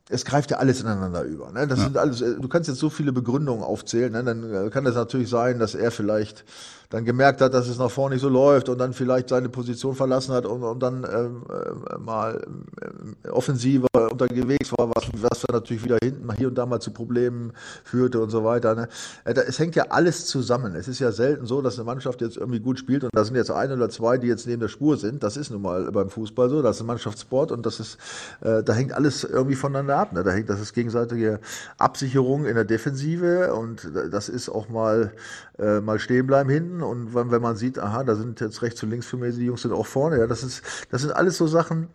es 0.09 0.25
greift 0.25 0.51
ja 0.51 0.57
alles 0.57 0.81
ineinander 0.81 1.23
über. 1.23 1.51
Ne? 1.51 1.65
Das 1.65 1.79
sind 1.79 1.95
alles, 1.97 2.21
äh, 2.21 2.35
du 2.39 2.47
kannst 2.49 2.67
jetzt 2.67 2.79
so 2.79 2.89
viele 2.89 3.13
Begründungen 3.13 3.63
aufzählen, 3.63 4.11
ne? 4.11 4.23
dann 4.23 4.67
äh, 4.67 4.69
kann 4.69 4.85
es 4.85 4.95
natürlich 4.95 5.29
sein, 5.29 5.59
dass 5.59 5.75
er 5.75 5.91
vielleicht 5.91 6.43
dann 6.89 7.05
gemerkt 7.05 7.39
hat, 7.41 7.53
dass 7.53 7.67
es 7.67 7.77
nach 7.77 7.91
vorne 7.91 8.15
nicht 8.15 8.23
so 8.23 8.29
läuft 8.29 8.67
und 8.67 8.79
dann 8.79 8.93
vielleicht 8.93 9.29
seine 9.29 9.47
Position 9.47 9.93
verlassen 9.93 10.33
hat 10.33 10.47
und, 10.47 10.63
und 10.63 10.81
dann 10.81 11.03
ähm, 11.03 11.43
äh, 11.47 11.97
mal 11.99 12.41
äh, 12.81 13.29
offensiver 13.29 13.87
unterwegs 14.11 14.71
war, 14.75 14.89
was, 14.95 15.07
was 15.13 15.41
dann 15.41 15.55
natürlich 15.55 15.83
wieder 15.83 15.97
hinten 16.01 16.27
hier 16.35 16.47
und 16.47 16.55
da 16.57 16.65
mal 16.65 16.79
zu 16.79 16.91
Problemen 16.91 17.53
führte 17.83 18.19
und 18.19 18.31
so 18.31 18.43
weiter. 18.43 18.73
Ne? 18.73 18.87
Äh, 19.23 19.33
es 19.33 19.59
hängt 19.59 19.75
ja 19.75 19.85
alles 19.89 20.25
zusammen. 20.25 20.73
Es 20.73 20.87
ist 20.87 20.97
ja 20.97 21.11
selten 21.11 21.45
so, 21.45 21.61
dass 21.61 21.75
eine 21.75 21.85
Mannschaft 21.85 22.21
jetzt 22.21 22.37
irgendwie 22.37 22.59
gut 22.59 22.79
spielt 22.79 23.03
und 23.03 23.11
da 23.13 23.23
sind 23.23 23.35
jetzt 23.35 23.51
ein 23.51 23.71
oder 23.71 23.89
zwei, 23.89 24.17
die 24.17 24.27
jetzt 24.27 24.47
neben 24.47 24.59
der 24.59 24.67
Spur 24.67 24.97
sind. 24.97 25.21
Das 25.21 25.37
ist 25.37 25.51
nun 25.51 25.61
mal 25.61 25.91
beim 25.91 26.09
Fußball 26.09 26.49
so. 26.49 26.63
Das 26.63 26.77
ist 26.77 26.81
ein 26.81 26.87
Mannschaftssport 26.87 27.51
und 27.51 27.67
das 27.67 27.79
ist, 27.79 27.97
äh, 28.41 28.63
da 28.63 28.73
hängt 28.73 28.93
alles 28.93 29.23
irgendwie 29.23 29.55
voneinander 29.55 29.97
ab. 29.97 30.13
Ne? 30.13 30.23
Da 30.23 30.31
hängt 30.31 30.49
das 30.49 30.59
ist 30.59 30.73
gegenseitige 30.73 31.39
Absicherung 31.77 32.45
in 32.45 32.55
der 32.55 32.65
Defensive 32.65 33.53
und 33.53 33.87
das 34.11 34.27
ist 34.27 34.49
auch 34.49 34.69
mal 34.69 35.13
äh, 35.59 35.81
mal 35.81 35.99
stehen 35.99 36.25
bleiben 36.25 36.49
hinten 36.49 36.78
und 36.81 37.13
wenn, 37.13 37.41
man 37.41 37.55
sieht, 37.55 37.79
aha, 37.79 38.03
da 38.03 38.15
sind 38.15 38.39
jetzt 38.41 38.61
rechts 38.61 38.81
und 38.83 38.89
links 38.89 39.05
für 39.05 39.17
mich 39.17 39.35
die 39.35 39.45
Jungs 39.45 39.61
sind 39.61 39.71
auch 39.73 39.85
vorne. 39.85 40.19
Ja, 40.19 40.27
das 40.27 40.43
ist 40.43 40.63
das 40.91 41.01
sind 41.01 41.11
alles 41.11 41.37
so 41.37 41.47
Sachen 41.47 41.89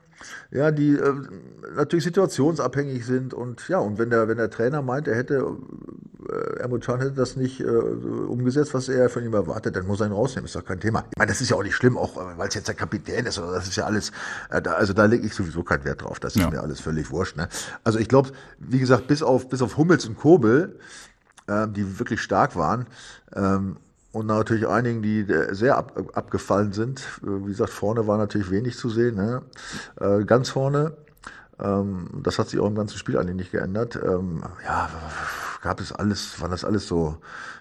ja, 0.50 0.70
die 0.70 0.94
äh, 0.94 1.14
natürlich 1.76 2.04
situationsabhängig 2.04 3.04
sind 3.04 3.34
und 3.34 3.68
ja, 3.68 3.78
und 3.78 3.98
wenn 3.98 4.10
der, 4.10 4.28
wenn 4.28 4.36
der 4.36 4.50
Trainer 4.50 4.82
meint, 4.82 5.08
er 5.08 5.16
hätte, 5.16 5.46
äh, 6.28 6.60
Ermut 6.60 6.84
Can 6.84 7.00
hätte 7.00 7.12
das 7.12 7.36
nicht 7.36 7.60
äh, 7.60 7.64
umgesetzt, 7.64 8.74
was 8.74 8.88
er 8.88 9.08
von 9.08 9.24
ihm 9.24 9.34
erwartet, 9.34 9.76
dann 9.76 9.86
muss 9.86 10.00
er 10.00 10.06
ihn 10.06 10.12
rausnehmen, 10.12 10.46
ist 10.46 10.56
doch 10.56 10.64
kein 10.64 10.80
Thema. 10.80 11.04
Ich 11.10 11.18
meine, 11.18 11.30
das 11.30 11.40
ist 11.40 11.50
ja 11.50 11.56
auch 11.56 11.62
nicht 11.62 11.74
schlimm, 11.74 11.98
auch 11.98 12.16
weil 12.16 12.48
es 12.48 12.54
jetzt 12.54 12.68
der 12.68 12.74
Kapitän 12.74 13.26
ist, 13.26 13.38
oder 13.38 13.52
das 13.52 13.68
ist 13.68 13.76
ja 13.76 13.84
alles, 13.84 14.12
äh, 14.50 14.62
da, 14.62 14.72
also 14.72 14.92
da 14.92 15.04
lege 15.04 15.26
ich 15.26 15.34
sowieso 15.34 15.62
keinen 15.62 15.84
Wert 15.84 16.02
drauf, 16.02 16.20
das 16.20 16.36
ist 16.36 16.42
ja. 16.42 16.50
mir 16.50 16.62
alles 16.62 16.80
völlig 16.80 17.10
wurscht. 17.10 17.36
Ne? 17.36 17.48
Also 17.82 17.98
ich 17.98 18.08
glaube, 18.08 18.30
wie 18.58 18.78
gesagt, 18.78 19.06
bis 19.06 19.22
auf, 19.22 19.48
bis 19.48 19.62
auf 19.62 19.76
Hummels 19.76 20.06
und 20.06 20.16
Kobel, 20.16 20.78
äh, 21.46 21.66
die 21.68 21.98
wirklich 21.98 22.20
stark 22.20 22.56
waren, 22.56 22.86
ähm, 23.34 23.76
und 24.14 24.26
natürlich 24.26 24.68
einigen, 24.68 25.02
die 25.02 25.20
äh, 25.20 25.52
sehr 25.54 25.76
ab, 25.76 26.00
abgefallen 26.14 26.72
sind. 26.72 27.00
Äh, 27.22 27.44
wie 27.44 27.50
gesagt, 27.50 27.70
vorne 27.70 28.06
war 28.06 28.16
natürlich 28.16 28.50
wenig 28.50 28.78
zu 28.78 28.88
sehen. 28.88 29.16
Ne? 29.16 29.42
Äh, 30.00 30.24
ganz 30.24 30.50
vorne, 30.50 30.92
ähm, 31.60 32.08
das 32.22 32.38
hat 32.38 32.48
sich 32.48 32.60
auch 32.60 32.68
im 32.68 32.76
ganzen 32.76 32.96
Spiel 32.96 33.18
eigentlich 33.18 33.36
nicht 33.36 33.52
geändert. 33.52 33.96
Ähm, 33.96 34.44
ja, 34.64 34.88
gab 35.62 35.80
es 35.80 35.92
alles, 35.92 36.40
waren 36.40 36.52
das 36.52 36.64
alles 36.64 36.86
so, 36.86 37.16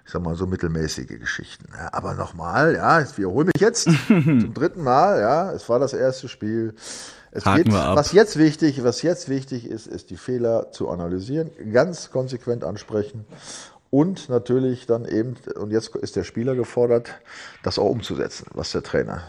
ich 0.06 0.12
sag 0.12 0.22
mal, 0.22 0.36
so 0.36 0.46
mittelmäßige 0.46 1.20
Geschichten. 1.20 1.72
Ne? 1.72 1.92
Aber 1.92 2.14
nochmal, 2.14 2.76
ja, 2.76 3.02
ich 3.02 3.18
wiederhole 3.18 3.46
mich 3.46 3.60
jetzt 3.60 3.90
zum 4.08 4.54
dritten 4.54 4.84
Mal, 4.84 5.22
ja, 5.22 5.52
es 5.54 5.68
war 5.70 5.80
das 5.80 5.94
erste 5.94 6.30
Spiel. 6.30 6.76
Es 7.32 7.48
Haken 7.48 7.64
geht, 7.64 7.74
was 7.74 8.12
jetzt 8.12 8.38
wichtig, 8.38 8.84
was 8.84 9.02
jetzt 9.02 9.28
wichtig 9.28 9.68
ist, 9.68 9.88
ist 9.88 10.12
die 10.12 10.18
Fehler 10.18 10.72
zu 10.72 10.90
analysieren, 10.90 11.50
ganz 11.72 12.12
konsequent 12.12 12.64
ansprechen 12.64 13.26
und 13.94 14.28
natürlich 14.28 14.88
dann 14.88 15.06
eben, 15.06 15.36
und 15.54 15.70
jetzt 15.70 15.96
ist 15.98 16.16
der 16.16 16.24
Spieler 16.24 16.56
gefordert, 16.56 17.14
das 17.62 17.78
auch 17.78 17.92
umzusetzen, 17.92 18.48
was 18.56 18.72
der 18.72 18.82
Trainer 18.82 19.22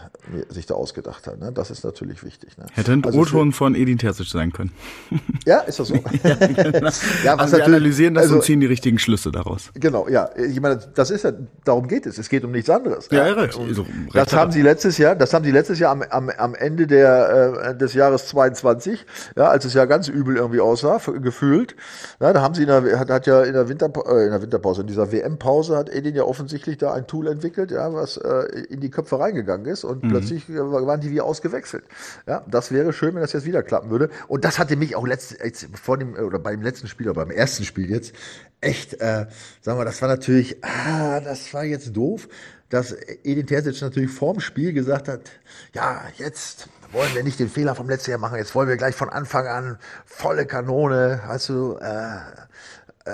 sich 0.49 0.65
da 0.65 0.73
ausgedacht 0.73 1.27
hat. 1.27 1.39
Ne? 1.39 1.51
Das 1.51 1.69
ist 1.69 1.83
natürlich 1.83 2.23
wichtig. 2.23 2.57
Ne? 2.57 2.65
Hätte 2.73 2.93
ein 2.93 3.05
Also 3.05 3.19
O-Ton 3.19 3.51
von 3.51 3.75
Edin 3.75 3.99
Terzic 3.99 4.27
sein 4.27 4.51
können. 4.51 4.71
Ja, 5.45 5.59
ist 5.59 5.79
das 5.79 5.89
so? 5.89 5.93
ja, 6.23 6.33
genau. 6.33 6.89
Ja, 7.23 7.35
also 7.35 7.57
wir 7.57 7.65
analysieren 7.65 8.15
das 8.15 8.23
also- 8.23 8.37
und 8.37 8.43
ziehen 8.43 8.59
die 8.59 8.65
richtigen 8.65 8.97
Schlüsse 8.97 9.31
daraus. 9.31 9.69
Genau, 9.75 10.07
ja. 10.07 10.31
Ich 10.35 10.59
meine, 10.59 10.79
das 10.95 11.11
ist 11.11 11.23
ja, 11.23 11.33
darum 11.63 11.87
geht 11.87 12.07
es. 12.07 12.17
Es 12.17 12.29
geht 12.29 12.43
um 12.43 12.51
nichts 12.51 12.67
anderes. 12.67 13.09
Ja, 13.11 13.27
ja, 13.27 13.33
recht. 13.33 13.55
Also, 13.55 13.83
das 13.83 14.15
recht 14.15 14.15
hat 14.15 14.33
haben 14.33 14.51
sie 14.51 14.63
letztes 14.63 14.97
Jahr, 14.97 15.15
das 15.15 15.35
haben 15.35 15.45
sie 15.45 15.51
letztes 15.51 15.77
Jahr 15.77 15.91
am, 15.91 16.01
am, 16.01 16.29
am 16.31 16.55
Ende 16.55 16.87
der, 16.87 17.63
äh, 17.63 17.77
des 17.77 17.93
Jahres 17.93 18.25
22, 18.29 19.05
ja, 19.35 19.49
als 19.49 19.65
es 19.65 19.75
ja 19.75 19.85
ganz 19.85 20.07
übel 20.07 20.37
irgendwie 20.37 20.61
aussah, 20.61 20.99
gefühlt. 21.21 21.75
Ja, 22.19 22.33
da 22.33 22.41
haben 22.41 22.55
sie 22.55 22.63
in 22.63 22.69
der, 22.69 22.97
hat, 22.97 23.11
hat 23.11 23.27
ja 23.27 23.43
in 23.43 23.53
der, 23.53 23.69
Winter, 23.69 23.91
äh, 24.07 24.25
in 24.25 24.31
der 24.31 24.41
Winterpause, 24.55 24.81
in 24.81 24.87
dieser 24.87 25.11
WM-Pause 25.11 25.77
hat 25.77 25.89
Edin 25.89 26.15
ja 26.15 26.23
offensichtlich 26.23 26.77
da 26.77 26.93
ein 26.93 27.07
Tool 27.07 27.27
entwickelt, 27.27 27.71
ja, 27.71 27.93
was 27.93 28.17
äh, 28.17 28.63
in 28.69 28.79
die 28.79 28.89
Köpfe 28.89 29.19
reingegangen 29.19 29.65
ist 29.65 29.83
und 29.83 30.01
plötzlich 30.01 30.49
äh, 30.49 30.59
waren 30.59 31.01
die 31.01 31.11
wie 31.11 31.21
ausgewechselt. 31.21 31.83
Ja, 32.27 32.43
das 32.47 32.71
wäre 32.71 32.93
schön, 32.93 33.13
wenn 33.15 33.21
das 33.21 33.33
jetzt 33.33 33.45
wieder 33.45 33.63
klappen 33.63 33.89
würde. 33.89 34.09
Und 34.27 34.45
das 34.45 34.59
hatte 34.59 34.75
mich 34.75 34.95
auch 34.95 35.05
letzt, 35.05 35.37
jetzt 35.43 35.67
vor 35.77 35.97
dem, 35.97 36.15
oder 36.15 36.39
beim 36.39 36.61
letzten 36.61 36.87
Spiel 36.87 37.09
oder 37.09 37.25
beim 37.25 37.31
ersten 37.31 37.63
Spiel 37.65 37.89
jetzt 37.89 38.13
echt, 38.61 38.93
äh, 38.95 39.27
sagen 39.61 39.79
wir, 39.79 39.85
das 39.85 40.01
war 40.01 40.09
natürlich, 40.09 40.63
ah, 40.63 41.19
das 41.19 41.53
war 41.53 41.63
jetzt 41.63 41.95
doof, 41.95 42.27
dass 42.69 42.93
Edin 43.23 43.45
Terzic 43.45 43.81
natürlich 43.81 44.11
vorm 44.11 44.39
Spiel 44.39 44.73
gesagt 44.73 45.07
hat, 45.07 45.21
ja, 45.73 46.01
jetzt 46.17 46.67
wollen 46.91 47.13
wir 47.13 47.23
nicht 47.23 47.39
den 47.39 47.49
Fehler 47.49 47.75
vom 47.75 47.89
letzten 47.89 48.11
Jahr 48.11 48.19
machen, 48.19 48.37
jetzt 48.37 48.55
wollen 48.55 48.67
wir 48.67 48.77
gleich 48.77 48.95
von 48.95 49.09
Anfang 49.09 49.47
an 49.47 49.77
volle 50.05 50.45
Kanone, 50.45 51.21
äh, 51.29 51.35
äh, 51.35 52.19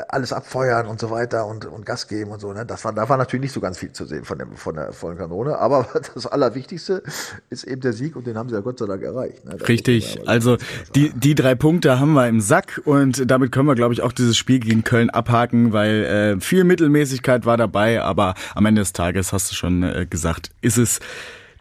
alles 0.07 0.31
abfeuern 0.31 0.87
und 0.87 1.01
so 1.01 1.11
weiter 1.11 1.45
und, 1.45 1.65
und 1.65 1.85
Gas 1.85 2.07
geben 2.07 2.31
und 2.31 2.39
so. 2.39 2.53
Ne? 2.53 2.65
Das 2.65 2.85
war, 2.85 2.93
da 2.93 3.09
war 3.09 3.17
natürlich 3.17 3.43
nicht 3.43 3.53
so 3.53 3.59
ganz 3.59 3.77
viel 3.77 3.91
zu 3.91 4.05
sehen 4.05 4.23
von, 4.23 4.39
dem, 4.39 4.55
von 4.55 4.75
der 4.75 4.93
vollen 4.93 5.17
Kanone. 5.17 5.57
Aber 5.57 5.85
das 6.13 6.25
Allerwichtigste 6.25 7.03
ist 7.49 7.65
eben 7.65 7.81
der 7.81 7.91
Sieg 7.91 8.15
und 8.15 8.25
den 8.25 8.37
haben 8.37 8.47
sie 8.47 8.55
ja 8.55 8.61
Gott 8.61 8.79
sei 8.79 8.85
Dank 8.85 9.03
erreicht. 9.03 9.43
Ne? 9.43 9.57
Richtig, 9.67 10.19
also 10.27 10.57
die, 10.95 11.11
die 11.13 11.35
drei 11.35 11.55
Punkte 11.55 11.99
haben 11.99 12.13
wir 12.13 12.27
im 12.27 12.39
Sack 12.39 12.81
und 12.85 13.29
damit 13.29 13.51
können 13.51 13.67
wir, 13.67 13.75
glaube 13.75 13.93
ich, 13.93 14.01
auch 14.01 14.13
dieses 14.13 14.37
Spiel 14.37 14.59
gegen 14.59 14.83
Köln 14.83 15.09
abhaken, 15.09 15.73
weil 15.73 16.05
äh, 16.05 16.39
viel 16.39 16.63
Mittelmäßigkeit 16.63 17.45
war 17.45 17.57
dabei, 17.57 18.01
aber 18.01 18.35
am 18.55 18.65
Ende 18.65 18.81
des 18.81 18.93
Tages, 18.93 19.33
hast 19.33 19.51
du 19.51 19.55
schon 19.55 19.83
äh, 19.83 20.07
gesagt, 20.09 20.51
ist 20.61 20.77
es 20.77 21.01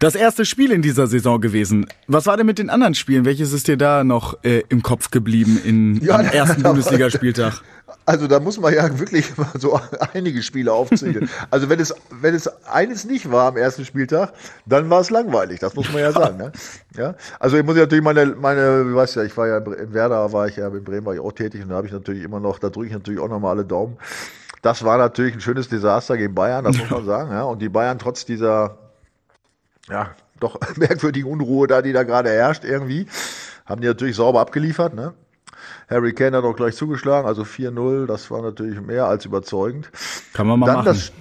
das 0.00 0.14
erste 0.14 0.46
Spiel 0.46 0.72
in 0.72 0.80
dieser 0.82 1.06
Saison 1.06 1.40
gewesen. 1.40 1.86
Was 2.08 2.26
war 2.26 2.36
denn 2.36 2.46
mit 2.46 2.58
den 2.58 2.70
anderen 2.70 2.94
Spielen? 2.94 3.26
Welches 3.26 3.52
ist 3.52 3.68
dir 3.68 3.76
da 3.76 4.02
noch 4.02 4.42
äh, 4.42 4.64
im 4.70 4.82
Kopf 4.82 5.10
geblieben 5.10 5.60
in, 5.62 6.00
Ja, 6.02 6.18
am 6.18 6.26
ersten 6.26 6.62
Bundesligaspieltag? 6.64 7.62
Also 8.06 8.26
da 8.26 8.40
muss 8.40 8.58
man 8.58 8.72
ja 8.72 8.98
wirklich 8.98 9.36
mal 9.36 9.50
so 9.58 9.78
einige 10.14 10.42
Spiele 10.42 10.72
aufzählen. 10.72 11.28
Also 11.50 11.68
wenn 11.68 11.78
es, 11.78 11.94
wenn 12.10 12.34
es 12.34 12.48
eines 12.64 13.04
nicht 13.04 13.30
war 13.30 13.48
am 13.48 13.58
ersten 13.58 13.84
Spieltag, 13.84 14.32
dann 14.64 14.88
war 14.88 15.02
es 15.02 15.10
langweilig, 15.10 15.60
das 15.60 15.74
muss 15.74 15.92
man 15.92 16.00
ja 16.00 16.12
sagen. 16.12 16.38
Ne? 16.38 16.52
Ja? 16.96 17.14
Also 17.38 17.58
ich 17.58 17.64
muss 17.64 17.76
ja 17.76 17.82
natürlich 17.82 18.04
meine, 18.04 18.24
meine, 18.26 18.84
du 18.84 18.94
weißt 18.94 19.16
ja, 19.16 19.22
ich 19.24 19.36
war 19.36 19.48
ja 19.48 19.58
in 19.58 19.92
Werder, 19.92 20.32
war 20.32 20.48
ich 20.48 20.56
ja, 20.56 20.68
in 20.68 20.82
Bremen 20.82 21.04
war 21.04 21.12
ich 21.12 21.20
auch 21.20 21.32
tätig 21.32 21.62
und 21.62 21.68
da 21.68 21.74
habe 21.76 21.86
ich 21.86 21.92
natürlich 21.92 22.24
immer 22.24 22.40
noch, 22.40 22.58
da 22.58 22.70
drücke 22.70 22.86
ich 22.86 22.92
natürlich 22.94 23.20
auch 23.20 23.28
nochmal 23.28 23.50
alle 23.50 23.66
Daumen. 23.66 23.98
Das 24.62 24.82
war 24.82 24.96
natürlich 24.96 25.34
ein 25.34 25.40
schönes 25.42 25.68
Desaster 25.68 26.16
gegen 26.16 26.34
Bayern, 26.34 26.64
das 26.64 26.78
muss 26.78 26.88
man 26.88 27.04
sagen. 27.04 27.30
Ja? 27.32 27.42
Und 27.42 27.60
die 27.60 27.68
Bayern 27.68 27.98
trotz 27.98 28.24
dieser 28.24 28.78
ja, 29.90 30.14
doch 30.38 30.58
merkwürdigen 30.76 31.30
Unruhe 31.30 31.66
da, 31.66 31.82
die 31.82 31.92
da 31.92 32.02
gerade 32.02 32.30
herrscht 32.30 32.64
irgendwie, 32.64 33.06
haben 33.66 33.80
die 33.80 33.88
natürlich 33.88 34.16
sauber 34.16 34.40
abgeliefert. 34.40 34.94
Ne? 34.94 35.12
Harry 35.88 36.12
Kane 36.12 36.36
hat 36.36 36.44
auch 36.44 36.56
gleich 36.56 36.76
zugeschlagen, 36.76 37.26
also 37.26 37.42
4-0, 37.42 38.06
das 38.06 38.30
war 38.30 38.42
natürlich 38.42 38.80
mehr 38.80 39.06
als 39.06 39.24
überzeugend. 39.24 39.90
Kann 40.32 40.46
man 40.46 40.58
mal 40.58 40.66
Dann 40.66 40.76
machen. 40.76 40.86
das, 40.86 41.12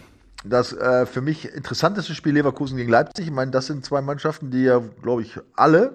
das 0.44 0.74
äh, 0.74 1.06
für 1.06 1.22
mich 1.22 1.54
interessanteste 1.54 2.16
Spiel 2.16 2.34
Leverkusen 2.34 2.78
gegen 2.78 2.90
Leipzig. 2.90 3.28
Ich 3.28 3.34
meine, 3.34 3.52
das 3.52 3.68
sind 3.68 3.84
zwei 3.84 4.02
Mannschaften, 4.02 4.52
die 4.52 4.64
ja, 4.64 4.82
glaube 5.02 5.24
ich, 5.24 5.38
alle 5.56 5.94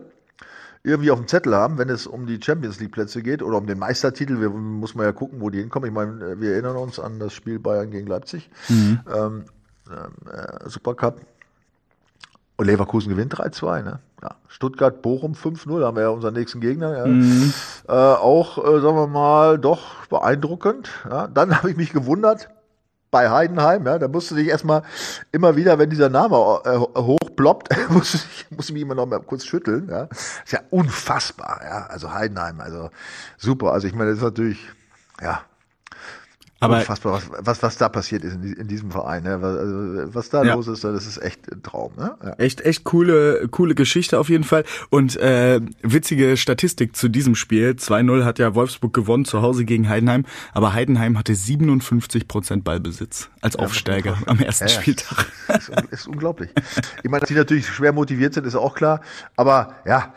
irgendwie 0.82 1.10
auf 1.10 1.18
dem 1.18 1.26
Zettel 1.26 1.54
haben, 1.54 1.78
wenn 1.78 1.88
es 1.88 2.06
um 2.06 2.26
die 2.26 2.38
Champions 2.42 2.78
League 2.78 2.92
Plätze 2.92 3.22
geht 3.22 3.42
oder 3.42 3.56
um 3.56 3.66
den 3.66 3.78
Meistertitel. 3.78 4.38
Wir, 4.40 4.50
muss 4.50 4.94
man 4.94 5.06
ja 5.06 5.12
gucken, 5.12 5.40
wo 5.40 5.48
die 5.48 5.58
hinkommen. 5.58 5.88
Ich 5.88 5.94
meine, 5.94 6.38
wir 6.38 6.52
erinnern 6.52 6.76
uns 6.76 7.00
an 7.00 7.18
das 7.18 7.32
Spiel 7.32 7.58
Bayern 7.58 7.90
gegen 7.90 8.06
Leipzig. 8.06 8.50
Ähm, 9.14 9.44
ähm, 9.90 10.30
äh, 10.30 10.68
Supercup. 10.68 11.20
Und 12.56 12.66
Leverkusen 12.66 13.10
gewinnt 13.10 13.34
3-2. 13.34 13.82
Ne? 13.82 13.98
Ja. 14.22 14.36
Stuttgart, 14.48 15.02
Bochum 15.02 15.32
5-0, 15.32 15.84
haben 15.84 15.96
wir 15.96 16.04
ja 16.04 16.08
unseren 16.10 16.34
nächsten 16.34 16.60
Gegner. 16.60 17.06
Ja. 17.06 17.06
Äh, 17.88 18.16
auch, 18.16 18.58
äh, 18.58 18.80
sagen 18.80 18.96
wir 18.96 19.06
mal, 19.08 19.58
doch 19.58 20.06
beeindruckend. 20.06 20.88
Ja. 21.08 21.26
Dann 21.26 21.56
habe 21.56 21.70
ich 21.70 21.76
mich 21.76 21.92
gewundert 21.92 22.48
bei 23.10 23.30
Heidenheim. 23.30 23.86
Ja. 23.86 23.98
Da 23.98 24.06
musste 24.06 24.34
sich 24.34 24.48
erstmal 24.48 24.82
immer 25.32 25.56
wieder, 25.56 25.78
wenn 25.78 25.90
dieser 25.90 26.10
Name 26.10 26.36
äh, 26.64 26.78
hochploppt, 26.78 27.70
musste 27.90 28.18
ich, 28.18 28.50
musste 28.50 28.72
mich 28.72 28.82
immer 28.82 28.94
noch 28.94 29.06
mal 29.06 29.20
kurz 29.20 29.44
schütteln. 29.44 29.88
Ja. 29.88 30.04
Ist 30.44 30.52
ja 30.52 30.60
unfassbar. 30.70 31.60
Ja. 31.64 31.86
Also 31.86 32.12
Heidenheim, 32.12 32.60
also 32.60 32.90
super. 33.36 33.72
Also 33.72 33.88
ich 33.88 33.94
meine, 33.94 34.10
das 34.10 34.18
ist 34.18 34.24
natürlich, 34.24 34.68
ja, 35.20 35.42
Aber 36.60 36.78
unfassbar, 36.78 37.12
was, 37.14 37.30
was, 37.40 37.62
was 37.62 37.76
da 37.76 37.88
passiert 37.88 38.24
ist 38.24 38.34
in, 38.36 38.52
in 38.54 38.68
diesem 38.68 38.90
Verein. 38.90 39.24
Ne? 39.24 39.42
Was, 39.42 39.56
also, 39.58 40.14
was 40.14 40.28
da 40.30 40.44
Ja. 40.44 40.54
los 40.54 40.66
ist, 40.68 40.82
das 40.84 41.06
ist 41.06 41.18
echt 41.18 41.50
ein 41.52 41.62
Traum. 41.62 41.92
Ne? 41.98 42.14
Ja. 42.24 42.32
Echt, 42.34 42.60
echt 42.62 42.84
coole, 42.84 43.48
coole 43.48 43.74
Geschichte 43.74 44.18
auf 44.18 44.28
jeden 44.30 44.44
Fall. 44.44 44.64
Und 44.88 45.16
äh, 45.16 45.60
witzige 45.82 46.36
Statistik 46.36 46.96
zu 46.96 47.08
diesem 47.08 47.34
Spiel. 47.34 47.70
2-0 47.78 48.24
hat 48.24 48.38
ja 48.38 48.54
Wolfsburg 48.54 48.94
gewonnen 48.94 49.24
zu 49.24 49.42
Hause 49.42 49.64
gegen 49.64 49.88
Heidenheim, 49.88 50.24
aber 50.52 50.72
Heidenheim 50.72 51.18
hatte 51.18 51.34
57 51.34 52.28
Prozent 52.28 52.64
Ballbesitz 52.64 53.28
als 53.42 53.56
Aufsteiger 53.56 54.16
am 54.26 54.38
ersten 54.38 54.68
Ja, 54.68 54.74
ja. 54.74 54.80
Spieltag. 54.80 55.26
ist, 55.48 55.70
ist 55.90 56.06
unglaublich. 56.08 56.50
Ich 57.02 57.10
meine, 57.10 57.20
dass 57.20 57.28
die 57.28 57.34
natürlich 57.34 57.66
schwer 57.68 57.92
motiviert 57.92 58.32
sind, 58.34 58.46
ist 58.46 58.54
auch 58.54 58.74
klar. 58.74 59.00
Aber 59.36 59.74
ja, 59.84 60.14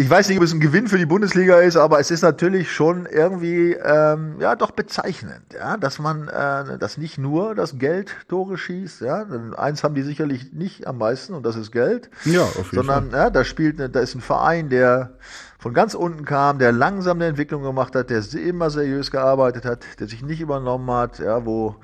ich 0.00 0.08
weiß 0.08 0.30
nicht, 0.30 0.38
ob 0.38 0.44
es 0.44 0.54
ein 0.54 0.60
Gewinn 0.60 0.88
für 0.88 0.96
die 0.96 1.04
Bundesliga 1.04 1.60
ist, 1.60 1.76
aber 1.76 2.00
es 2.00 2.10
ist 2.10 2.22
natürlich 2.22 2.72
schon 2.72 3.04
irgendwie 3.04 3.74
ähm, 3.74 4.36
ja 4.40 4.56
doch 4.56 4.70
bezeichnend, 4.70 5.42
ja, 5.52 5.76
dass 5.76 5.98
man 5.98 6.26
äh, 6.28 6.78
dass 6.78 6.96
nicht 6.96 7.18
nur 7.18 7.54
das 7.54 7.78
Geld 7.78 8.16
Tore 8.26 8.56
schießt, 8.56 9.02
ja, 9.02 9.26
eins 9.58 9.84
haben 9.84 9.94
die 9.94 10.00
sicherlich 10.00 10.54
nicht 10.54 10.86
am 10.86 10.96
meisten 10.96 11.34
und 11.34 11.44
das 11.44 11.56
ist 11.56 11.70
Geld, 11.70 12.08
Ja, 12.24 12.44
auf 12.44 12.72
jeden 12.72 12.76
sondern 12.76 13.10
ja, 13.10 13.28
da 13.28 13.44
spielt 13.44 13.78
eine, 13.78 13.90
da 13.90 14.00
ist 14.00 14.14
ein 14.14 14.22
Verein, 14.22 14.70
der 14.70 15.18
von 15.58 15.74
ganz 15.74 15.92
unten 15.92 16.24
kam, 16.24 16.58
der 16.58 16.72
langsam 16.72 17.18
eine 17.18 17.26
Entwicklung 17.26 17.62
gemacht 17.62 17.94
hat, 17.94 18.08
der 18.08 18.22
immer 18.34 18.70
seriös 18.70 19.10
gearbeitet 19.10 19.66
hat, 19.66 19.84
der 19.98 20.06
sich 20.06 20.22
nicht 20.22 20.40
übernommen 20.40 20.90
hat, 20.90 21.18
ja, 21.18 21.44
wo 21.44 21.76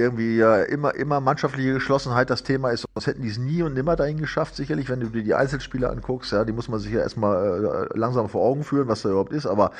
irgendwie 0.00 0.36
ja 0.36 0.62
immer, 0.62 0.94
immer 0.94 1.20
mannschaftliche 1.20 1.74
Geschlossenheit 1.74 2.30
das 2.30 2.42
Thema 2.42 2.70
ist. 2.70 2.86
Sonst 2.94 3.06
hätten 3.06 3.22
die 3.22 3.28
es 3.28 3.38
nie 3.38 3.62
und 3.62 3.74
nimmer 3.74 3.96
dahin 3.96 4.18
geschafft, 4.18 4.56
sicherlich, 4.56 4.88
wenn 4.88 5.00
du 5.00 5.08
dir 5.08 5.22
die 5.22 5.34
Einzelspieler 5.34 5.90
anguckst. 5.90 6.32
Ja, 6.32 6.44
die 6.44 6.52
muss 6.52 6.68
man 6.68 6.80
sich 6.80 6.92
ja 6.92 7.00
erstmal 7.00 7.88
äh, 7.92 7.98
langsam 7.98 8.28
vor 8.28 8.42
Augen 8.42 8.64
führen, 8.64 8.88
was 8.88 9.02
da 9.02 9.10
überhaupt 9.10 9.32
ist. 9.32 9.46
Aber 9.46 9.72